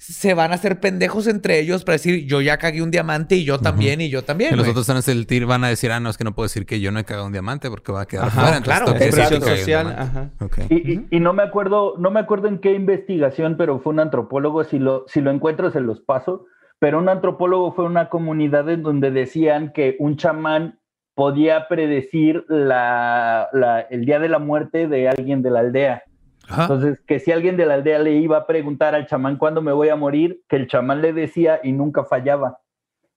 se 0.04 0.34
van 0.34 0.50
a 0.50 0.56
hacer 0.56 0.80
pendejos 0.80 1.28
entre 1.28 1.60
ellos 1.60 1.84
para 1.84 1.94
decir 1.94 2.26
yo 2.26 2.40
ya 2.40 2.58
cagué 2.58 2.82
un 2.82 2.90
diamante 2.90 3.36
y 3.36 3.44
yo 3.44 3.60
también 3.60 4.00
y 4.00 4.10
yo 4.10 4.22
también. 4.22 4.52
Y 4.52 4.56
los 4.56 4.66
otros 4.66 4.86
van 4.88 4.96
a 4.96 5.02
sentir, 5.02 5.46
van 5.46 5.62
a 5.62 5.68
decir, 5.68 5.92
ah, 5.92 6.00
no, 6.00 6.10
es 6.10 6.18
que 6.18 6.24
no 6.24 6.34
puedo 6.34 6.46
decir 6.46 6.66
que 6.66 6.80
yo 6.80 6.90
no 6.90 6.98
he 6.98 7.04
cagado 7.04 7.26
un 7.26 7.32
diamante 7.32 7.70
porque 7.70 7.92
va 7.92 8.00
a 8.02 8.06
quedar 8.06 8.26
Ajá, 8.26 8.40
fuera. 8.42 8.56
Entonces 8.56 9.14
claro, 9.14 9.40
que 9.40 9.46
social, 9.56 9.94
ajá. 9.96 10.30
Ok. 10.40 10.58
Y, 10.70 10.92
y- 10.92 11.06
y 11.10 11.20
no 11.20 11.32
me 11.32 11.44
acuerdo, 11.44 11.94
no 11.98 12.10
me 12.10 12.18
acuerdo 12.20 12.48
en 12.48 12.58
qué 12.58 12.72
investigación, 12.72 13.56
pero 13.56 13.78
fue 13.78 13.92
un 13.92 14.00
antropólogo, 14.00 14.64
si 14.64 14.78
lo, 14.80 15.04
si 15.06 15.20
lo 15.20 15.30
encuentro 15.30 15.70
se 15.70 15.80
los 15.80 16.00
paso, 16.00 16.46
pero 16.80 16.98
un 16.98 17.08
antropólogo 17.08 17.72
fue 17.72 17.84
una 17.84 18.08
comunidad 18.08 18.68
en 18.70 18.82
donde 18.82 19.12
decían 19.12 19.72
que 19.72 19.94
un 20.00 20.16
chamán 20.16 20.80
podía 21.14 21.68
predecir 21.68 22.44
la, 22.48 23.48
la- 23.52 23.80
el 23.82 24.04
día 24.04 24.18
de 24.18 24.28
la 24.28 24.40
muerte 24.40 24.88
de 24.88 25.08
alguien 25.08 25.42
de 25.42 25.50
la 25.50 25.60
aldea. 25.60 26.02
Ajá. 26.48 26.62
Entonces, 26.62 27.00
que 27.06 27.20
si 27.20 27.32
alguien 27.32 27.56
de 27.56 27.66
la 27.66 27.74
aldea 27.74 27.98
le 27.98 28.12
iba 28.12 28.36
a 28.36 28.46
preguntar 28.46 28.94
al 28.94 29.06
chamán 29.06 29.36
cuándo 29.36 29.62
me 29.62 29.72
voy 29.72 29.88
a 29.88 29.96
morir, 29.96 30.42
que 30.48 30.56
el 30.56 30.66
chamán 30.66 31.02
le 31.02 31.12
decía 31.12 31.60
y 31.62 31.72
nunca 31.72 32.04
fallaba. 32.04 32.60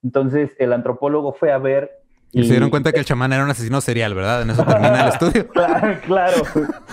Entonces, 0.04 0.52
el 0.60 0.72
antropólogo 0.72 1.34
fue 1.34 1.52
a 1.52 1.58
ver. 1.58 1.92
Y 2.32 2.44
se 2.44 2.52
dieron 2.52 2.70
cuenta 2.70 2.92
que 2.92 3.00
el 3.00 3.06
chamán 3.06 3.34
era 3.34 3.44
un 3.44 3.50
asesino 3.50 3.82
serial, 3.82 4.14
¿verdad? 4.14 4.44
En 4.44 4.50
eso 4.52 4.64
termina 4.64 5.04
el 5.04 5.10
estudio. 5.10 5.48
Claro, 5.54 5.98
claro, 6.06 6.44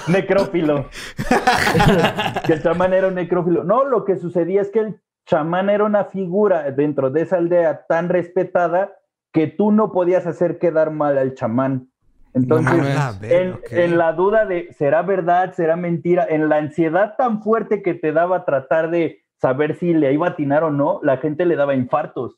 necrófilo. 0.08 0.88
que 2.46 2.52
el 2.54 2.62
chamán 2.62 2.94
era 2.94 3.08
un 3.08 3.14
necrófilo. 3.14 3.64
No, 3.64 3.84
lo 3.84 4.04
que 4.04 4.16
sucedía 4.16 4.62
es 4.62 4.70
que 4.70 4.78
el 4.78 5.00
chamán 5.26 5.68
era 5.68 5.84
una 5.84 6.04
figura 6.04 6.70
dentro 6.70 7.10
de 7.10 7.22
esa 7.22 7.36
aldea 7.36 7.84
tan 7.86 8.08
respetada 8.08 8.92
que 9.32 9.46
tú 9.46 9.72
no 9.72 9.92
podías 9.92 10.26
hacer 10.26 10.58
quedar 10.58 10.90
mal 10.90 11.18
al 11.18 11.34
chamán. 11.34 11.91
Entonces. 12.34 12.96
Ah, 12.96 13.12
ver, 13.20 13.60
en, 13.70 13.98
la 13.98 14.12
duda 14.12 14.46
de 14.46 14.72
será 14.78 15.02
verdad, 15.02 15.52
será 15.54 15.76
mentira, 15.76 16.26
en 16.28 16.48
la 16.48 16.56
ansiedad 16.56 17.14
tan 17.16 17.42
fuerte 17.42 17.82
que 17.82 17.94
te 17.94 18.12
daba 18.12 18.44
tratar 18.44 18.90
de 18.90 19.22
saber 19.40 19.76
si 19.78 19.92
le 19.92 20.12
iba 20.12 20.26
a 20.28 20.30
atinar 20.30 20.64
o 20.64 20.70
no, 20.70 21.00
la 21.02 21.18
gente 21.18 21.44
le 21.44 21.56
daba 21.56 21.74
infartos. 21.74 22.36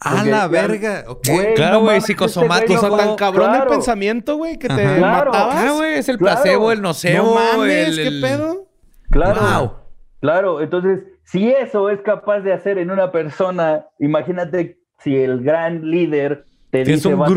¡A 0.00 0.16
Porque 0.16 0.30
la 0.30 0.48
verga! 0.48 1.04
Ok. 1.06 1.20
Güey, 1.30 1.54
Claro, 1.54 1.80
güey, 1.80 1.98
este 1.98 2.08
psicosomático. 2.08 2.74
O 2.74 2.78
sea, 2.78 2.88
güey 2.88 3.00
tan 3.00 3.08
no- 3.10 3.16
cabrón 3.16 3.50
el 3.50 3.56
claro. 3.56 3.70
pensamiento, 3.70 4.36
güey, 4.36 4.58
que 4.58 4.68
te. 4.68 4.74
Claro. 4.98 5.30
matabas. 5.32 5.56
Ah, 5.56 5.72
güey, 5.72 5.94
es 5.94 6.08
el 6.08 6.18
Claro. 6.18 6.42
placebo, 6.42 6.72
el 6.72 6.82
nocebo. 6.82 7.24
no 7.26 7.34
mames, 7.34 7.88
el- 7.88 7.96
¿qué 7.96 8.06
el- 8.08 8.20
pedo? 8.20 8.66
Claro. 9.10 9.40
Wow. 9.40 9.72
Claro, 10.20 10.60
entonces, 10.60 11.00
si 11.24 11.50
eso 11.50 11.88
es 11.90 12.00
capaz 12.02 12.40
de 12.40 12.52
hacer 12.52 12.78
en 12.78 12.90
una 12.90 13.12
persona, 13.12 13.86
imagínate 13.98 14.78
si 14.98 15.16
el 15.16 15.42
gran 15.42 15.88
líder 15.90 16.44
te 16.70 16.82
Tienes 16.84 17.02
dice 17.02 17.14
un 17.14 17.20
"Vas 17.20 17.30
a-". 17.30 17.34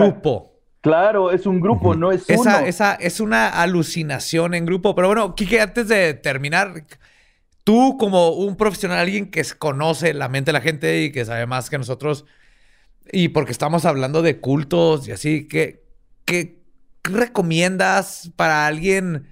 Claro, 0.88 1.31
es 1.31 1.45
un 1.45 1.59
grupo, 1.59 1.95
no 1.95 2.11
es 2.11 2.23
uno. 2.29 2.39
Esa, 2.39 2.65
esa 2.65 2.93
es 2.95 3.19
una 3.19 3.49
alucinación 3.49 4.53
en 4.53 4.65
grupo. 4.65 4.95
Pero 4.95 5.07
bueno, 5.07 5.35
Kike, 5.35 5.59
antes 5.59 5.88
de 5.89 6.13
terminar, 6.13 6.85
tú 7.63 7.97
como 7.97 8.29
un 8.29 8.55
profesional, 8.55 8.99
alguien 8.99 9.29
que 9.29 9.43
conoce 9.57 10.13
la 10.13 10.29
mente 10.29 10.49
de 10.49 10.53
la 10.53 10.61
gente 10.61 11.03
y 11.03 11.11
que 11.11 11.25
sabe 11.25 11.45
más 11.45 11.69
que 11.69 11.77
nosotros, 11.77 12.25
y 13.11 13.29
porque 13.29 13.51
estamos 13.51 13.85
hablando 13.85 14.21
de 14.21 14.39
cultos 14.39 15.07
y 15.07 15.11
así, 15.11 15.47
¿qué, 15.47 15.83
qué 16.25 16.61
recomiendas 17.03 18.31
para 18.35 18.67
alguien? 18.67 19.27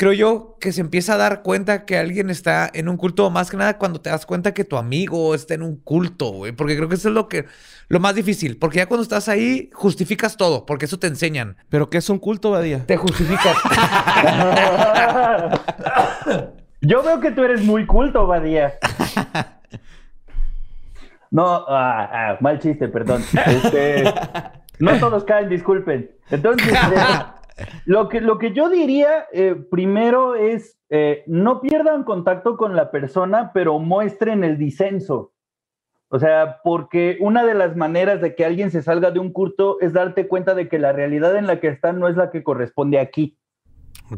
Creo 0.00 0.14
yo 0.14 0.56
que 0.58 0.72
se 0.72 0.80
empieza 0.80 1.12
a 1.12 1.16
dar 1.18 1.42
cuenta 1.42 1.84
que 1.84 1.98
alguien 1.98 2.30
está 2.30 2.70
en 2.72 2.88
un 2.88 2.96
culto, 2.96 3.28
más 3.28 3.50
que 3.50 3.58
nada 3.58 3.76
cuando 3.76 4.00
te 4.00 4.08
das 4.08 4.24
cuenta 4.24 4.54
que 4.54 4.64
tu 4.64 4.78
amigo 4.78 5.34
está 5.34 5.52
en 5.52 5.62
un 5.62 5.76
culto, 5.76 6.30
güey. 6.30 6.52
Porque 6.52 6.74
creo 6.74 6.88
que 6.88 6.94
eso 6.94 7.10
es 7.10 7.14
lo 7.14 7.28
que 7.28 7.44
lo 7.88 8.00
más 8.00 8.14
difícil. 8.14 8.56
Porque 8.56 8.78
ya 8.78 8.86
cuando 8.86 9.02
estás 9.02 9.28
ahí, 9.28 9.68
justificas 9.74 10.38
todo, 10.38 10.64
porque 10.64 10.86
eso 10.86 10.98
te 10.98 11.06
enseñan. 11.06 11.58
¿Pero 11.68 11.90
qué 11.90 11.98
es 11.98 12.08
un 12.08 12.18
culto, 12.18 12.50
Badía? 12.50 12.86
Te 12.86 12.96
justificas. 12.96 13.54
Yo 16.80 17.02
veo 17.02 17.20
que 17.20 17.32
tú 17.32 17.44
eres 17.44 17.62
muy 17.62 17.84
culto, 17.84 18.26
Badía. 18.26 18.78
No, 21.32 21.64
ah, 21.68 22.10
ah, 22.12 22.38
mal 22.40 22.58
chiste, 22.58 22.88
perdón. 22.88 23.22
Este, 23.46 24.02
no 24.80 24.98
todos 24.98 25.22
caen, 25.22 25.48
disculpen. 25.48 26.10
Entonces, 26.28 26.72
eh, 26.72 26.76
lo, 27.84 28.08
que, 28.08 28.20
lo 28.20 28.38
que 28.38 28.52
yo 28.52 28.68
diría 28.68 29.26
eh, 29.32 29.54
primero 29.70 30.34
es, 30.34 30.78
eh, 30.88 31.22
no 31.26 31.60
pierdan 31.60 32.04
contacto 32.04 32.56
con 32.56 32.76
la 32.76 32.90
persona, 32.90 33.50
pero 33.52 33.78
muestren 33.78 34.44
el 34.44 34.58
disenso. 34.58 35.32
O 36.08 36.18
sea, 36.18 36.58
porque 36.64 37.16
una 37.20 37.44
de 37.44 37.54
las 37.54 37.76
maneras 37.76 38.20
de 38.20 38.34
que 38.34 38.44
alguien 38.44 38.70
se 38.72 38.82
salga 38.82 39.12
de 39.12 39.20
un 39.20 39.32
culto 39.32 39.78
es 39.80 39.92
darte 39.92 40.26
cuenta 40.26 40.54
de 40.54 40.68
que 40.68 40.78
la 40.80 40.92
realidad 40.92 41.36
en 41.36 41.46
la 41.46 41.60
que 41.60 41.68
están 41.68 42.00
no 42.00 42.08
es 42.08 42.16
la 42.16 42.30
que 42.30 42.42
corresponde 42.42 42.98
aquí. 42.98 43.36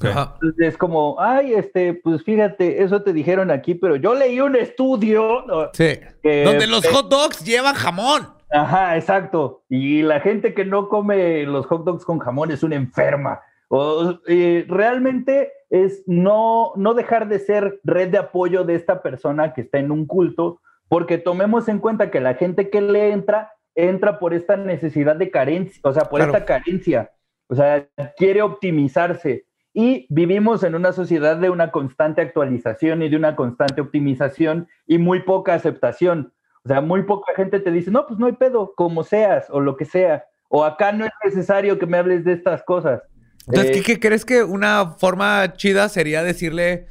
Ajá. 0.01 0.37
Es 0.59 0.79
como, 0.79 1.17
ay, 1.21 1.53
este, 1.53 1.93
pues 1.93 2.23
fíjate, 2.25 2.83
eso 2.83 3.03
te 3.03 3.13
dijeron 3.13 3.51
aquí, 3.51 3.75
pero 3.75 3.97
yo 3.97 4.15
leí 4.15 4.41
un 4.41 4.57
estudio. 4.57 5.45
¿no? 5.47 5.65
Sí. 5.75 5.99
Que- 6.23 6.45
Donde 6.45 6.67
los 6.67 6.87
hot 6.89 7.11
dogs 7.11 7.45
llevan 7.45 7.75
jamón. 7.75 8.27
Ajá, 8.53 8.97
exacto. 8.97 9.63
Y 9.69 10.03
la 10.03 10.21
gente 10.21 10.55
que 10.55 10.65
no 10.65 10.89
come 10.89 11.45
los 11.45 11.67
hot 11.67 11.85
dogs 11.85 12.05
con 12.05 12.19
jamón 12.19 12.51
es 12.51 12.63
una 12.63 12.77
enferma. 12.77 13.41
O, 13.69 14.19
eh, 14.27 14.67
realmente 14.69 15.51
es 15.71 16.03
no, 16.07 16.73
no 16.77 16.93
dejar 16.93 17.29
de 17.29 17.39
ser 17.39 17.81
red 17.85 18.11
de 18.11 18.19
apoyo 18.19 18.65
de 18.65 18.75
esta 18.75 19.03
persona 19.03 19.55
que 19.55 19.63
está 19.63 19.79
en 19.79 19.91
un 19.91 20.07
culto, 20.07 20.61
porque 20.89 21.17
tomemos 21.17 21.69
en 21.69 21.79
cuenta 21.79 22.11
que 22.11 22.21
la 22.21 22.35
gente 22.35 22.69
que 22.69 22.83
le 22.83 23.13
entra, 23.13 23.53
entra 23.75 24.19
por 24.19 24.35
esta 24.35 24.59
necesidad 24.59 25.17
de 25.17 25.31
carencia, 25.31 25.81
o 25.85 25.93
sea, 25.95 26.05
por 26.05 26.21
Claro. 26.21 26.35
esta 26.35 26.45
carencia. 26.45 27.11
O 27.49 27.55
sea, 27.55 27.89
quiere 28.19 28.43
optimizarse. 28.43 29.47
Y 29.75 30.07
vivimos 30.11 30.63
en 30.65 30.75
una 30.75 30.93
sociedad 30.93 31.39
de 31.39 31.49
una 31.49 31.71
constante 31.71 32.21
actualización 32.21 33.01
y 33.03 33.09
de 33.09 33.17
una 33.17 33.35
constante 33.37 33.81
optimización 33.81 34.69
y 34.87 34.99
muy 34.99 35.21
poca 35.21 35.55
aceptación. 35.55 36.35
O 36.65 36.69
sea, 36.69 36.81
muy 36.81 37.03
poca 37.03 37.33
gente 37.35 37.59
te 37.61 37.71
dice, 37.73 37.91
no, 37.91 38.07
pues 38.07 38.19
no 38.21 38.27
hay 38.27 38.33
pedo, 38.33 38.73
como 38.77 39.03
seas 39.03 39.47
o 39.51 39.61
lo 39.61 39.77
que 39.77 39.85
sea. 39.85 40.25
O 40.49 40.65
acá 40.65 40.93
no 40.93 41.05
es 41.05 41.11
necesario 41.25 41.79
que 41.79 41.87
me 41.87 41.99
hables 41.99 42.25
de 42.25 42.35
estas 42.35 42.63
cosas. 42.63 43.03
Entonces, 43.49 43.71
Eh, 43.71 43.73
¿qué, 43.81 43.95
qué 43.95 44.01
crees 44.01 44.25
que 44.25 44.45
una 44.45 44.95
forma 44.99 45.55
chida 45.55 45.89
sería 45.89 46.23
decirle, 46.23 46.87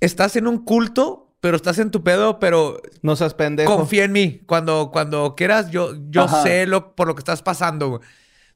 estás 0.00 0.36
en 0.36 0.46
un 0.46 0.64
culto, 0.64 1.34
pero 1.40 1.56
estás 1.56 1.78
en 1.78 1.90
tu 1.90 2.04
pedo, 2.04 2.38
pero 2.38 2.80
No 3.02 3.16
seas 3.16 3.34
pendejo. 3.34 3.74
confía 3.74 4.04
en 4.04 4.12
mí. 4.12 4.42
Cuando, 4.46 4.90
cuando 4.92 5.34
quieras, 5.34 5.70
yo, 5.70 5.92
yo 6.10 6.22
Ajá. 6.22 6.42
sé 6.42 6.66
lo, 6.66 6.94
por 6.94 7.08
lo 7.08 7.14
que 7.14 7.20
estás 7.20 7.42
pasando. 7.42 8.00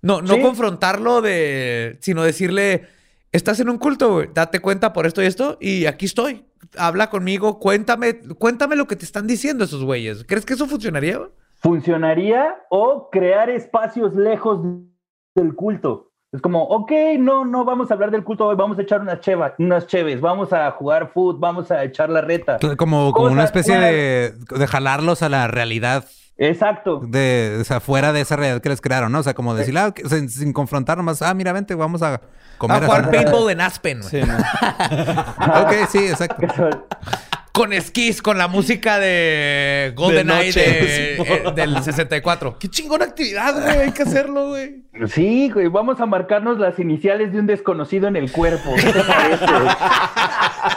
No, 0.02 0.20
no 0.22 0.34
Sí. 0.34 0.40
confrontarlo 0.42 1.22
de, 1.22 1.96
sino 2.02 2.22
decirle, 2.22 2.86
estás 3.32 3.58
en 3.58 3.70
un 3.70 3.78
culto. 3.78 4.22
Date 4.32 4.60
cuenta 4.60 4.92
por 4.92 5.06
esto 5.06 5.22
y 5.22 5.26
esto, 5.26 5.56
y 5.60 5.86
aquí 5.86 6.04
estoy. 6.06 6.44
Habla 6.78 7.10
conmigo, 7.10 7.58
cuéntame, 7.58 8.20
cuéntame 8.38 8.76
lo 8.76 8.86
que 8.86 8.96
te 8.96 9.04
están 9.04 9.26
diciendo 9.26 9.64
esos 9.64 9.84
güeyes. 9.84 10.24
¿Crees 10.24 10.44
que 10.44 10.54
eso 10.54 10.66
funcionaría? 10.66 11.20
funcionaría 11.64 12.56
o 12.68 13.08
crear 13.10 13.48
espacios 13.48 14.14
lejos 14.14 14.60
del 15.34 15.54
culto. 15.54 16.10
Es 16.30 16.42
como, 16.42 16.62
ok, 16.64 16.92
no, 17.18 17.46
no 17.46 17.64
vamos 17.64 17.90
a 17.90 17.94
hablar 17.94 18.10
del 18.10 18.22
culto 18.22 18.46
hoy, 18.46 18.56
vamos 18.56 18.78
a 18.78 18.82
echar 18.82 19.00
unas 19.00 19.20
chevas, 19.20 19.54
unas 19.58 19.86
cheves, 19.86 20.20
vamos 20.20 20.52
a 20.52 20.70
jugar 20.72 21.10
foot, 21.14 21.40
vamos 21.40 21.70
a 21.70 21.82
echar 21.82 22.10
la 22.10 22.20
reta. 22.20 22.58
Como, 22.76 23.12
como 23.12 23.28
una 23.28 23.44
especie 23.44 23.78
de, 23.78 24.32
de 24.32 24.66
jalarlos 24.66 25.22
a 25.22 25.30
la 25.30 25.46
realidad 25.46 26.04
Exacto. 26.36 27.00
de, 27.06 27.58
o 27.60 27.64
sea, 27.64 27.80
fuera 27.80 28.12
de 28.12 28.20
esa 28.20 28.34
realidad 28.36 28.60
que 28.60 28.68
les 28.68 28.80
crearon, 28.80 29.12
¿no? 29.12 29.20
O 29.20 29.22
sea, 29.22 29.34
como 29.34 29.54
decir, 29.54 29.76
ah, 29.78 29.94
sin, 30.08 30.28
sin 30.28 30.52
confrontar 30.52 30.96
nomás, 30.98 31.22
ah, 31.22 31.32
mira, 31.34 31.52
vente, 31.52 31.74
vamos 31.74 32.02
a 32.02 32.20
comer. 32.58 32.82
A 32.82 32.86
jugar 32.86 33.02
así". 33.02 33.10
paintball 33.16 33.50
en 33.50 33.60
Aspen. 33.60 34.02
Sí, 34.02 34.20
no. 34.22 34.36
Ok, 35.62 35.72
sí, 35.90 35.98
exacto. 36.06 36.46
Con 37.52 37.72
esquís, 37.72 38.20
con 38.20 38.36
la 38.36 38.48
música 38.48 38.98
de 38.98 39.92
GoldenEye 39.94 40.46
noche, 40.48 40.60
de- 40.60 41.14
eh, 41.22 41.52
del 41.54 41.80
64. 41.84 42.58
Qué 42.58 42.68
chingona 42.68 43.04
actividad, 43.04 43.54
güey. 43.62 43.78
Hay 43.78 43.92
que 43.92 44.02
hacerlo, 44.02 44.48
güey. 44.48 44.82
Sí, 45.06 45.50
güey, 45.50 45.68
vamos 45.68 46.00
a 46.00 46.06
marcarnos 46.06 46.58
las 46.58 46.80
iniciales 46.80 47.32
de 47.32 47.38
un 47.38 47.46
desconocido 47.46 48.08
en 48.08 48.16
el 48.16 48.32
cuerpo. 48.32 48.70
¿Qué 48.74 48.92
te 48.92 49.04
parece? 49.04 49.44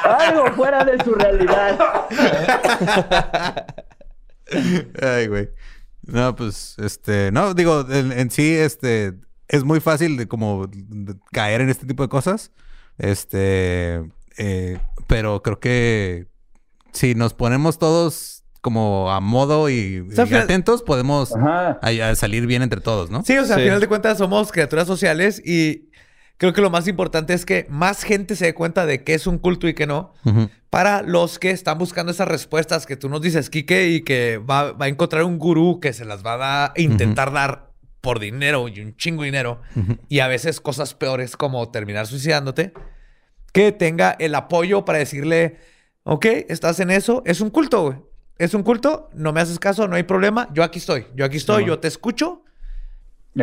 Algo 0.03 0.51
fuera 0.55 0.84
de 0.86 1.03
su 1.03 1.16
realidad. 1.16 1.80
Ay, 5.01 5.27
güey. 5.27 5.49
No, 6.03 6.35
pues, 6.35 6.75
este, 6.77 7.31
no, 7.31 7.53
digo, 7.53 7.85
en, 7.91 8.11
en 8.13 8.31
sí, 8.31 8.53
este, 8.53 9.13
es 9.47 9.63
muy 9.63 9.79
fácil 9.79 10.15
de 10.17 10.27
como 10.27 10.67
de 10.67 11.15
caer 11.31 11.61
en 11.61 11.69
este 11.69 11.85
tipo 11.85 12.03
de 12.03 12.09
cosas. 12.09 12.51
Este, 12.97 14.03
eh, 14.37 14.79
pero 15.07 15.41
creo 15.43 15.59
que 15.59 16.27
si 16.93 17.15
nos 17.15 17.33
ponemos 17.33 17.77
todos 17.79 18.43
como 18.61 19.11
a 19.11 19.19
modo 19.21 19.69
y, 19.69 20.05
sea, 20.11 20.25
y 20.25 20.27
fíjate- 20.27 20.43
atentos, 20.43 20.83
podemos 20.83 21.33
Ajá. 21.35 21.79
a- 21.81 22.09
a 22.09 22.15
salir 22.15 22.47
bien 22.47 22.61
entre 22.63 22.81
todos, 22.81 23.09
¿no? 23.09 23.23
Sí, 23.23 23.37
o 23.37 23.45
sea, 23.45 23.55
al 23.57 23.61
final 23.63 23.79
de 23.79 23.87
cuentas 23.87 24.17
somos 24.17 24.51
criaturas 24.51 24.87
sociales 24.87 25.41
y 25.45 25.86
creo 26.38 26.53
que 26.53 26.61
lo 26.61 26.69
más 26.69 26.88
importante 26.88 27.33
es 27.33 27.45
que 27.45 27.65
más 27.69 28.03
gente 28.03 28.35
se 28.35 28.45
dé 28.45 28.53
cuenta 28.53 28.85
de 28.85 29.03
qué 29.03 29.13
es 29.13 29.27
un 29.27 29.38
culto 29.38 29.67
y 29.67 29.73
qué 29.73 29.88
no. 29.88 30.13
Para 30.69 31.01
los 31.01 31.39
que 31.39 31.51
están 31.51 31.77
buscando 31.77 32.11
esas 32.11 32.27
respuestas 32.27 32.85
que 32.85 32.95
tú 32.95 33.09
nos 33.09 33.21
dices, 33.21 33.49
Quique, 33.49 33.88
y 33.89 34.01
que 34.01 34.38
va, 34.38 34.73
va 34.73 34.85
a 34.85 34.89
encontrar 34.89 35.23
un 35.23 35.39
gurú 35.39 35.79
que 35.79 35.93
se 35.93 36.05
las 36.05 36.25
va 36.25 36.65
a 36.65 36.73
intentar 36.75 37.31
dar 37.31 37.71
por 38.01 38.19
dinero 38.19 38.67
y 38.67 38.79
un 38.79 38.95
chingo 38.95 39.23
de 39.23 39.27
dinero. 39.27 39.61
Y 40.07 40.19
a 40.19 40.27
veces 40.27 40.61
cosas 40.61 40.93
peores 40.93 41.35
como 41.35 41.69
terminar 41.71 42.07
suicidándote, 42.07 42.73
que 43.51 43.71
tenga 43.71 44.15
el 44.19 44.35
apoyo 44.35 44.85
para 44.85 44.99
decirle, 44.99 45.57
ok, 46.03 46.25
estás 46.47 46.79
en 46.79 46.91
eso, 46.91 47.23
es 47.25 47.41
un 47.41 47.49
culto, 47.49 47.83
güey. 47.83 47.97
Es 48.38 48.53
un 48.53 48.61
culto, 48.61 49.09
no 49.13 49.33
me 49.33 49.41
haces 49.41 49.57
caso, 49.57 49.88
no 49.88 49.95
hay 49.95 50.03
problema, 50.03 50.47
yo 50.53 50.63
aquí 50.63 50.77
estoy, 50.77 51.07
yo 51.15 51.25
aquí 51.25 51.38
estoy, 51.38 51.65
yo 51.65 51.79
te 51.79 51.88
escucho. 51.88 52.43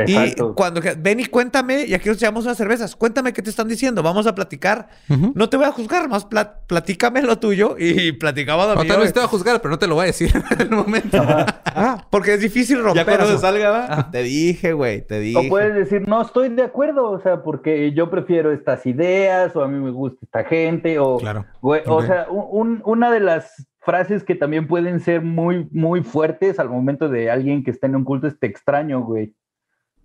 Exacto. 0.02 0.50
Y 0.50 0.54
cuando 0.54 0.80
ven 0.98 1.20
y 1.20 1.26
cuéntame, 1.26 1.84
y 1.86 1.94
aquí 1.94 2.08
nos 2.08 2.18
echamos 2.18 2.44
unas 2.44 2.56
cervezas, 2.56 2.94
cuéntame 2.96 3.32
qué 3.32 3.42
te 3.42 3.50
están 3.50 3.68
diciendo, 3.68 4.02
vamos 4.02 4.26
a 4.26 4.34
platicar. 4.34 4.88
No 5.34 5.48
te 5.48 5.56
voy 5.56 5.66
a 5.66 5.72
juzgar, 5.72 6.08
más 6.08 6.24
pla- 6.24 6.60
platícame 6.66 7.22
lo 7.22 7.38
tuyo 7.38 7.76
y 7.78 8.12
platicamos 8.12 8.66
a 8.66 8.74
mí. 8.80 8.86
tal 8.88 8.96
güey. 8.96 9.06
vez 9.06 9.12
te 9.12 9.20
va 9.20 9.26
a 9.26 9.28
juzgar, 9.28 9.60
pero 9.60 9.70
no 9.70 9.78
te 9.78 9.86
lo 9.86 9.94
voy 9.94 10.04
a 10.04 10.06
decir 10.06 10.30
en 10.50 10.60
el 10.60 10.70
momento. 10.70 11.18
Ah, 11.64 12.06
porque 12.10 12.34
es 12.34 12.40
difícil 12.40 12.78
romper. 12.82 12.96
Ya 12.96 13.04
cuando 13.04 13.24
eso. 13.24 13.34
se 13.34 13.40
salga, 13.40 13.70
va. 13.70 14.10
Te 14.10 14.22
dije, 14.22 14.72
güey, 14.72 15.06
te 15.06 15.20
dije. 15.20 15.46
O 15.46 15.48
puedes 15.48 15.74
decir, 15.74 16.06
no 16.08 16.22
estoy 16.22 16.48
de 16.50 16.62
acuerdo, 16.62 17.10
o 17.10 17.20
sea, 17.20 17.42
porque 17.42 17.92
yo 17.92 18.10
prefiero 18.10 18.52
estas 18.52 18.84
ideas, 18.86 19.54
o 19.56 19.62
a 19.62 19.68
mí 19.68 19.78
me 19.78 19.90
gusta 19.90 20.18
esta 20.22 20.44
gente, 20.44 20.98
o, 20.98 21.18
Claro. 21.18 21.44
güey, 21.60 21.82
o 21.86 22.02
sea, 22.02 22.26
un- 22.30 22.46
un- 22.74 22.82
una 22.84 23.10
de 23.10 23.20
las 23.20 23.66
frases 23.80 24.24
que 24.24 24.34
también 24.34 24.66
pueden 24.66 24.98
ser 25.00 25.20
muy, 25.20 25.68
muy 25.70 26.02
fuertes 26.02 26.58
al 26.58 26.70
momento 26.70 27.08
de 27.10 27.30
alguien 27.30 27.62
que 27.62 27.70
está 27.70 27.86
en 27.86 27.96
un 27.96 28.04
culto 28.04 28.26
es 28.26 28.38
te 28.38 28.46
extraño, 28.46 29.02
güey. 29.02 29.34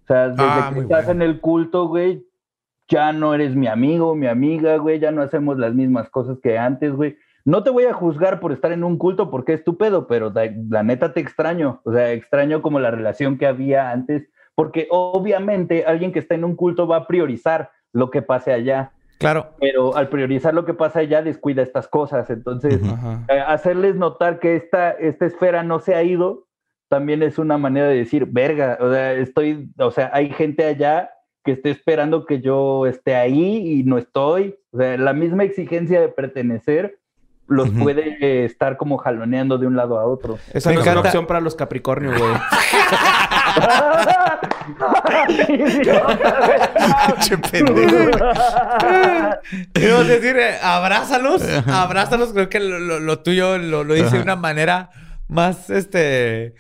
O 0.10 0.14
sea, 0.14 0.30
desde 0.30 0.44
Ah, 0.44 0.72
que 0.74 0.80
estás 0.80 1.06
bueno. 1.06 1.24
en 1.24 1.30
el 1.30 1.40
culto, 1.40 1.88
güey, 1.88 2.26
ya 2.88 3.14
no 3.14 3.36
eres 3.36 3.56
mi 3.56 3.68
amigo, 3.68 4.16
mi 4.16 4.26
amiga, 4.26 4.78
güey, 4.78 5.00
ya 5.00 5.12
no 5.12 5.22
hacemos 5.22 5.60
las 5.60 5.76
mismas 5.76 6.10
cosas 6.10 6.40
que 6.42 6.58
antes, 6.58 6.94
güey. 6.94 7.16
No 7.46 7.62
te 7.64 7.70
voy 7.70 7.84
a 7.86 7.94
juzgar 7.94 8.40
por 8.40 8.52
estar 8.52 8.72
en 8.72 8.84
un 8.84 8.98
culto 8.98 9.30
porque 9.30 9.54
es 9.54 9.64
tu 9.64 9.78
pedo, 9.78 10.08
pero 10.08 10.32
da- 10.32 10.50
la 10.70 10.82
neta 10.82 11.14
te 11.14 11.20
extraño. 11.20 11.82
O 11.84 11.94
sea, 11.94 12.12
extraño 12.12 12.64
como 12.64 12.80
la 12.80 12.90
relación 12.90 13.38
que 13.38 13.46
había 13.46 13.92
antes, 13.92 14.28
porque 14.56 14.88
obviamente 14.90 15.86
alguien 15.86 16.12
que 16.12 16.20
está 16.20 16.34
en 16.34 16.44
un 16.44 16.56
culto 16.56 16.88
va 16.88 16.98
a 16.98 17.08
priorizar 17.08 17.70
lo 17.94 18.10
que 18.10 18.24
pase 18.24 18.52
allá, 18.52 18.92
Claro. 19.20 19.52
pero 19.60 19.96
al 19.96 20.10
priorizar 20.10 20.56
lo 20.56 20.66
que 20.66 20.74
pasa 20.74 21.00
allá 21.00 21.22
descuida 21.22 21.62
estas 21.62 21.88
cosas. 21.88 22.30
Entonces, 22.32 22.82
Ujú. 22.82 22.92
Ajá. 22.94 23.26
eh, 23.30 23.40
hacerles 23.40 23.96
notar 23.96 24.40
que 24.40 24.56
esta, 24.56 24.90
esta 24.92 25.28
esfera 25.28 25.62
no 25.64 25.78
se 25.80 25.94
ha 25.94 26.02
ido, 26.04 26.48
también 26.90 27.24
es 27.24 27.38
una 27.38 27.58
manera 27.58 27.88
de 27.88 27.96
decir, 27.96 28.26
verga, 28.26 28.78
o 28.82 28.92
sea, 28.92 29.14
estoy, 29.14 29.70
o 29.78 29.92
sea, 29.92 30.10
hay 30.14 30.30
gente 30.32 30.66
allá 30.66 31.12
que 31.46 31.52
está 31.54 31.70
esperando 31.70 32.26
que 32.26 32.42
yo 32.42 32.86
esté 32.86 33.16
ahí 33.16 33.80
y 33.80 33.84
no 33.84 33.98
estoy. 33.98 34.56
O 34.72 34.78
sea, 34.80 34.98
la 34.98 35.14
misma 35.14 35.44
exigencia 35.44 36.02
de 36.02 36.10
pertenecer 36.10 36.98
los 37.48 37.70
puede 37.72 38.18
eh, 38.22 38.46
estar 38.46 38.78
como 38.78 38.98
jaloneando 38.98 39.58
de 39.58 39.66
un 39.66 39.76
lado 39.76 39.98
a 40.00 40.06
otro. 40.06 40.38
Esa 40.54 40.72
no 40.72 40.82
es 40.82 40.88
una 40.88 41.00
opción 41.00 41.26
para 41.26 41.40
los 41.42 41.56
Capricornio, 41.56 42.12
güey. 42.12 42.34
Che 47.22 47.38
pendejo. 47.38 48.12
Quiero 49.74 50.04
decir, 50.04 50.38
eh, 50.38 50.58
abrázalos, 50.62 51.42
abrázalos. 51.68 52.34
Creo 52.34 52.50
que 52.50 52.60
lo, 52.60 52.80
lo- 52.80 53.00
lo 53.00 53.20
tuyo 53.20 53.58
lo, 53.58 53.84
lo 53.84 53.94
dice 53.94 54.18
de 54.18 54.24
una 54.24 54.36
manera 54.36 54.90
más, 55.28 55.70
este, 55.70 56.54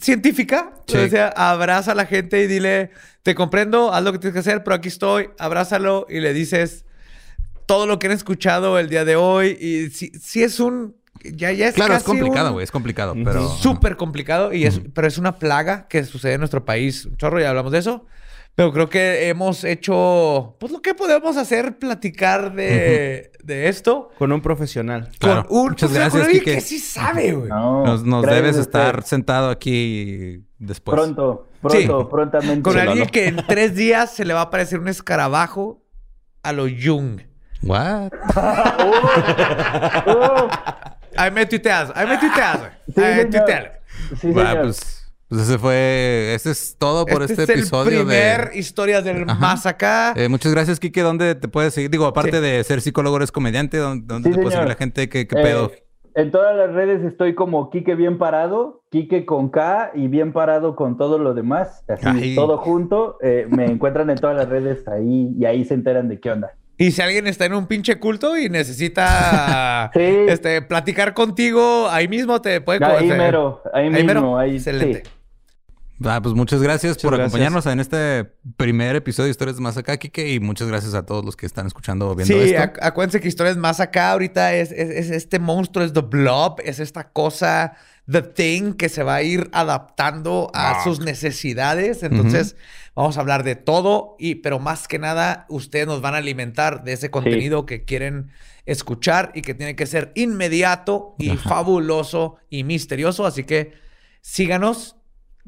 científica. 0.00 0.72
Sí. 0.86 0.96
O 0.96 1.08
sea, 1.08 1.28
abraza 1.28 1.92
a 1.92 1.94
la 1.94 2.06
gente 2.06 2.42
y 2.42 2.46
dile, 2.46 2.90
te 3.22 3.34
comprendo, 3.34 3.92
haz 3.92 4.02
lo 4.02 4.12
que 4.12 4.18
tienes 4.18 4.34
que 4.34 4.40
hacer, 4.40 4.64
pero 4.64 4.76
aquí 4.76 4.88
estoy. 4.88 5.30
Abrázalo 5.38 6.06
y 6.08 6.20
le 6.20 6.32
dices 6.32 6.84
todo 7.66 7.86
lo 7.86 7.98
que 7.98 8.06
han 8.06 8.12
escuchado 8.12 8.78
el 8.78 8.88
día 8.88 9.04
de 9.04 9.16
hoy. 9.16 9.56
Y 9.60 9.90
si, 9.90 10.10
si 10.18 10.42
es 10.42 10.60
un, 10.60 10.96
ya, 11.22 11.52
ya 11.52 11.68
es 11.68 11.74
Claro, 11.74 11.94
es 11.94 12.02
complicado, 12.02 12.52
güey. 12.52 12.64
Es 12.64 12.70
complicado, 12.70 13.14
pero... 13.24 13.48
Súper 13.48 13.96
complicado, 13.96 14.52
y 14.52 14.64
es, 14.64 14.80
pero 14.94 15.06
es 15.06 15.18
una 15.18 15.36
plaga 15.36 15.86
que 15.88 16.04
sucede 16.04 16.34
en 16.34 16.40
nuestro 16.40 16.64
país. 16.64 17.08
Chorro, 17.16 17.40
ya 17.40 17.50
hablamos 17.50 17.72
de 17.72 17.78
eso. 17.78 18.06
Pero 18.58 18.72
creo 18.72 18.88
que 18.88 19.28
hemos 19.28 19.62
hecho, 19.62 20.56
pues 20.58 20.72
lo 20.72 20.82
que 20.82 20.92
podemos 20.92 21.36
hacer, 21.36 21.78
platicar 21.78 22.52
de, 22.54 23.30
de 23.44 23.68
esto 23.68 24.10
Con 24.18 24.32
un 24.32 24.40
profesional. 24.40 25.10
Claro. 25.20 25.44
con 25.44 25.56
un 25.58 25.68
Muchas 25.68 25.90
con 25.90 25.94
gracias, 25.96 26.24
alguien 26.24 26.40
Quique. 26.42 26.54
que 26.56 26.60
sí 26.60 26.80
sabe, 26.80 27.34
güey. 27.34 27.48
No, 27.48 27.84
Nos, 27.86 28.02
nos 28.02 28.26
debes 28.26 28.56
estar 28.56 28.96
usted. 28.98 29.08
sentado 29.10 29.50
aquí 29.50 30.42
después. 30.58 30.96
Pronto, 30.96 31.46
pronto, 31.62 32.00
Sí. 32.00 32.06
prontamente. 32.10 32.62
Con 32.62 32.72
Sí, 32.72 32.78
alguien 32.80 33.06
que 33.06 33.28
en 33.28 33.36
tres 33.46 33.76
días 33.76 34.12
se 34.12 34.24
le 34.24 34.34
va 34.34 34.40
a 34.40 34.44
aparecer 34.44 34.80
un 34.80 34.88
escarabajo 34.88 35.80
a 36.42 36.52
lo 36.52 36.64
Jung. 36.64 37.20
What? 37.62 38.10
Ahí 41.16 41.30
me 41.30 41.46
tuiteas, 41.46 41.90
ahí 41.94 42.06
me 42.06 42.18
tuiteas, 42.18 42.58
güey. 42.58 42.70
Sí, 42.94 43.00
Ahí 43.02 43.14
señor. 43.14 43.30
tuiteale. 43.30 43.70
sí, 44.10 44.16
señor. 44.32 44.60
pues, 44.62 45.07
pues 45.28 45.42
ese 45.42 45.58
fue... 45.58 46.32
Ese 46.34 46.50
es 46.50 46.76
todo 46.78 47.04
por 47.06 47.22
este, 47.22 47.34
este 47.42 47.52
es 47.54 47.58
episodio 47.60 48.00
el 48.00 48.06
primer 48.06 48.50
de... 48.50 48.58
historias 48.58 49.04
del 49.04 49.22
Ajá. 49.28 49.34
más 49.38 49.66
acá. 49.66 50.12
Eh, 50.16 50.28
muchas 50.28 50.52
gracias, 50.52 50.80
Kike. 50.80 51.02
¿Dónde 51.02 51.34
te 51.34 51.48
puedes 51.48 51.74
seguir? 51.74 51.90
Digo, 51.90 52.06
aparte 52.06 52.36
Sí. 52.38 52.42
de 52.42 52.64
ser 52.64 52.80
psicólogo, 52.80 53.16
eres 53.16 53.30
comediante. 53.32 53.76
¿Dónde, 53.78 54.04
dónde 54.06 54.30
Sí, 54.30 54.34
te 54.36 54.40
puede 54.42 54.54
seguir 54.56 54.68
la 54.68 54.74
gente? 54.76 55.08
¿Qué, 55.08 55.26
qué 55.26 55.38
Eh, 55.38 55.42
pedo? 55.42 55.70
en 56.14 56.32
todas 56.32 56.56
las 56.56 56.72
redes 56.74 57.04
estoy 57.04 57.36
como 57.36 57.70
Quique 57.70 57.94
Bien 57.94 58.18
Parado, 58.18 58.82
Quique 58.90 59.24
con 59.24 59.50
K 59.50 59.92
y 59.94 60.08
Bien 60.08 60.32
Parado 60.32 60.74
con 60.74 60.96
todo 60.96 61.18
lo 61.18 61.32
demás. 61.34 61.84
Así, 61.88 62.06
Ay. 62.06 62.34
todo 62.34 62.58
junto. 62.58 63.18
Eh, 63.22 63.46
me 63.50 63.66
encuentran 63.66 64.10
en 64.10 64.16
todas 64.16 64.34
las 64.36 64.48
redes 64.48 64.88
ahí 64.88 65.32
y 65.38 65.44
ahí 65.44 65.64
se 65.64 65.74
enteran 65.74 66.08
de 66.08 66.18
qué 66.18 66.30
onda. 66.32 66.50
Y 66.80 66.92
si 66.92 67.02
alguien 67.02 67.26
está 67.26 67.44
en 67.44 67.54
un 67.54 67.66
pinche 67.66 67.98
culto 68.00 68.36
y 68.38 68.48
necesita 68.48 69.90
Sí. 69.94 70.00
este, 70.28 70.62
platicar 70.62 71.12
contigo, 71.14 71.88
ahí 71.90 72.08
mismo 72.08 72.40
te 72.40 72.60
puede 72.60 72.84
Ahí 72.84 73.08
mero, 73.08 73.62
ahí, 73.72 73.84
Ahí 73.86 73.90
mismo, 73.90 74.06
mero. 74.06 74.38
ahí 74.38 74.56
Excelente. 74.56 75.02
Sí. 76.00 76.04
Ah, 76.08 76.20
pues 76.22 76.34
muchas 76.34 76.62
gracias 76.62 76.96
por 76.98 77.12
gracias. 77.12 77.28
acompañarnos 77.28 77.66
en 77.66 77.80
este 77.80 78.24
primer 78.56 78.96
episodio 78.96 79.24
de 79.26 79.30
Historias 79.32 79.58
Más 79.60 79.76
Acá, 79.76 79.96
Kike. 79.96 80.28
Y 80.32 80.40
muchas 80.40 80.68
gracias 80.68 80.94
a 80.94 81.04
todos 81.04 81.24
los 81.24 81.36
que 81.36 81.46
están 81.46 81.66
escuchando 81.66 82.08
o 82.10 82.14
viendo 82.14 82.34
Sí, 82.34 82.50
esto. 82.50 82.60
ac- 82.62 82.78
acuérdense 82.82 83.20
que 83.20 83.28
historias 83.28 83.56
más 83.56 83.80
acá 83.80 84.12
ahorita 84.12 84.54
es, 84.54 84.70
es- 84.72 84.90
es 84.90 85.10
este 85.10 85.38
monstruo, 85.38 85.84
es 85.84 85.92
The 85.92 86.00
Blob, 86.02 86.60
es 86.64 86.78
esta 86.80 87.10
cosa, 87.10 87.74
The 88.10 88.22
Thing, 88.22 88.72
que 88.74 88.88
se 88.88 89.02
va 89.02 89.16
a 89.16 89.22
ir 89.22 89.50
adaptando 89.52 90.50
a 90.54 90.82
sus 90.84 91.00
necesidades. 91.00 92.02
Entonces, 92.02 92.56
vamos 92.94 93.16
a 93.18 93.20
hablar 93.20 93.42
de 93.44 93.54
todo, 93.56 94.16
y, 94.18 94.36
pero 94.36 94.58
más 94.58 94.88
que 94.88 94.98
nada, 94.98 95.44
ustedes 95.50 95.86
nos 95.86 96.00
van 96.00 96.14
a 96.14 96.18
alimentar 96.18 96.84
de 96.84 96.94
ese 96.94 97.10
contenido 97.10 97.66
que 97.66 97.84
quieren 97.84 98.30
escuchar 98.66 99.30
y 99.34 99.42
que 99.42 99.54
tiene 99.54 99.76
que 99.76 99.86
ser 99.86 100.12
inmediato 100.14 101.14
y 101.18 101.36
fabuloso 101.36 102.36
y 102.50 102.64
misterioso. 102.64 103.24
Así 103.26 103.44
que 103.44 103.72
síganos, 104.20 104.96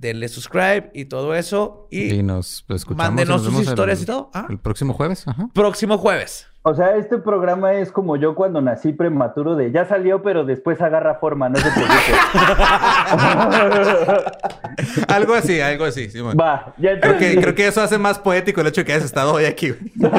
denle 0.00 0.28
subscribe 0.28 0.90
y 0.94 1.04
todo 1.04 1.34
eso. 1.34 1.86
Y, 1.90 2.14
Y 2.14 2.22
nos 2.22 2.64
escuchamos. 2.68 2.88
y 2.88 2.94
mándenos 2.94 3.42
nos 3.44 3.52
sus 3.52 3.62
historias 3.62 3.98
el, 3.98 4.04
y 4.04 4.06
todo. 4.06 4.30
Ah. 4.34 4.46
El 4.48 4.58
próximo 4.58 4.94
jueves. 4.94 5.28
Ajá. 5.28 5.48
próximo 5.52 5.98
jueves. 5.98 6.46
O 6.62 6.74
sea, 6.74 6.96
este 6.96 7.16
programa 7.16 7.72
es 7.72 7.90
como 7.90 8.16
yo 8.16 8.34
cuando 8.34 8.60
nací 8.60 8.92
prematuro 8.92 9.56
de 9.56 9.72
ya 9.72 9.86
salió, 9.86 10.22
pero 10.22 10.44
después 10.44 10.78
agarra 10.82 11.14
forma, 11.14 11.48
no 11.48 11.56
se 11.56 11.70
preocupe. 11.70 12.12
algo 15.08 15.32
así, 15.32 15.58
algo 15.58 15.86
así. 15.86 16.10
sí, 16.10 16.20
man. 16.22 16.36
Va, 16.38 16.74
ya 16.76 17.00
Creo 17.00 17.16
que, 17.16 17.40
creo 17.40 17.54
que 17.54 17.66
eso 17.66 17.80
hace 17.80 17.96
más 17.96 18.18
poético 18.18 18.60
el 18.60 18.66
hecho 18.66 18.82
de 18.82 18.84
que 18.84 18.92
hayas 18.92 19.06
estado 19.06 19.32
hoy 19.32 19.46
aquí. 19.46 19.70
güey. 19.70 19.80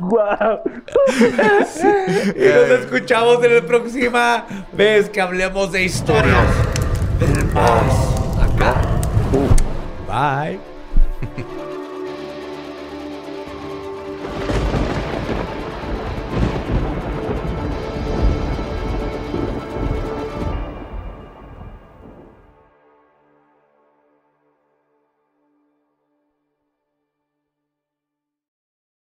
Guau. 0.00 0.60
Y 2.36 2.44
nos 2.44 2.70
escuchamos 2.78 3.42
en 3.42 3.56
la 3.56 3.62
próxima 3.62 4.46
vez 4.72 5.10
que 5.10 5.20
hablemos 5.20 5.72
de 5.72 5.82
historias 5.82 6.83
del 7.26 7.46
más 7.52 8.40
acá. 8.40 8.74
Bye. 10.06 10.73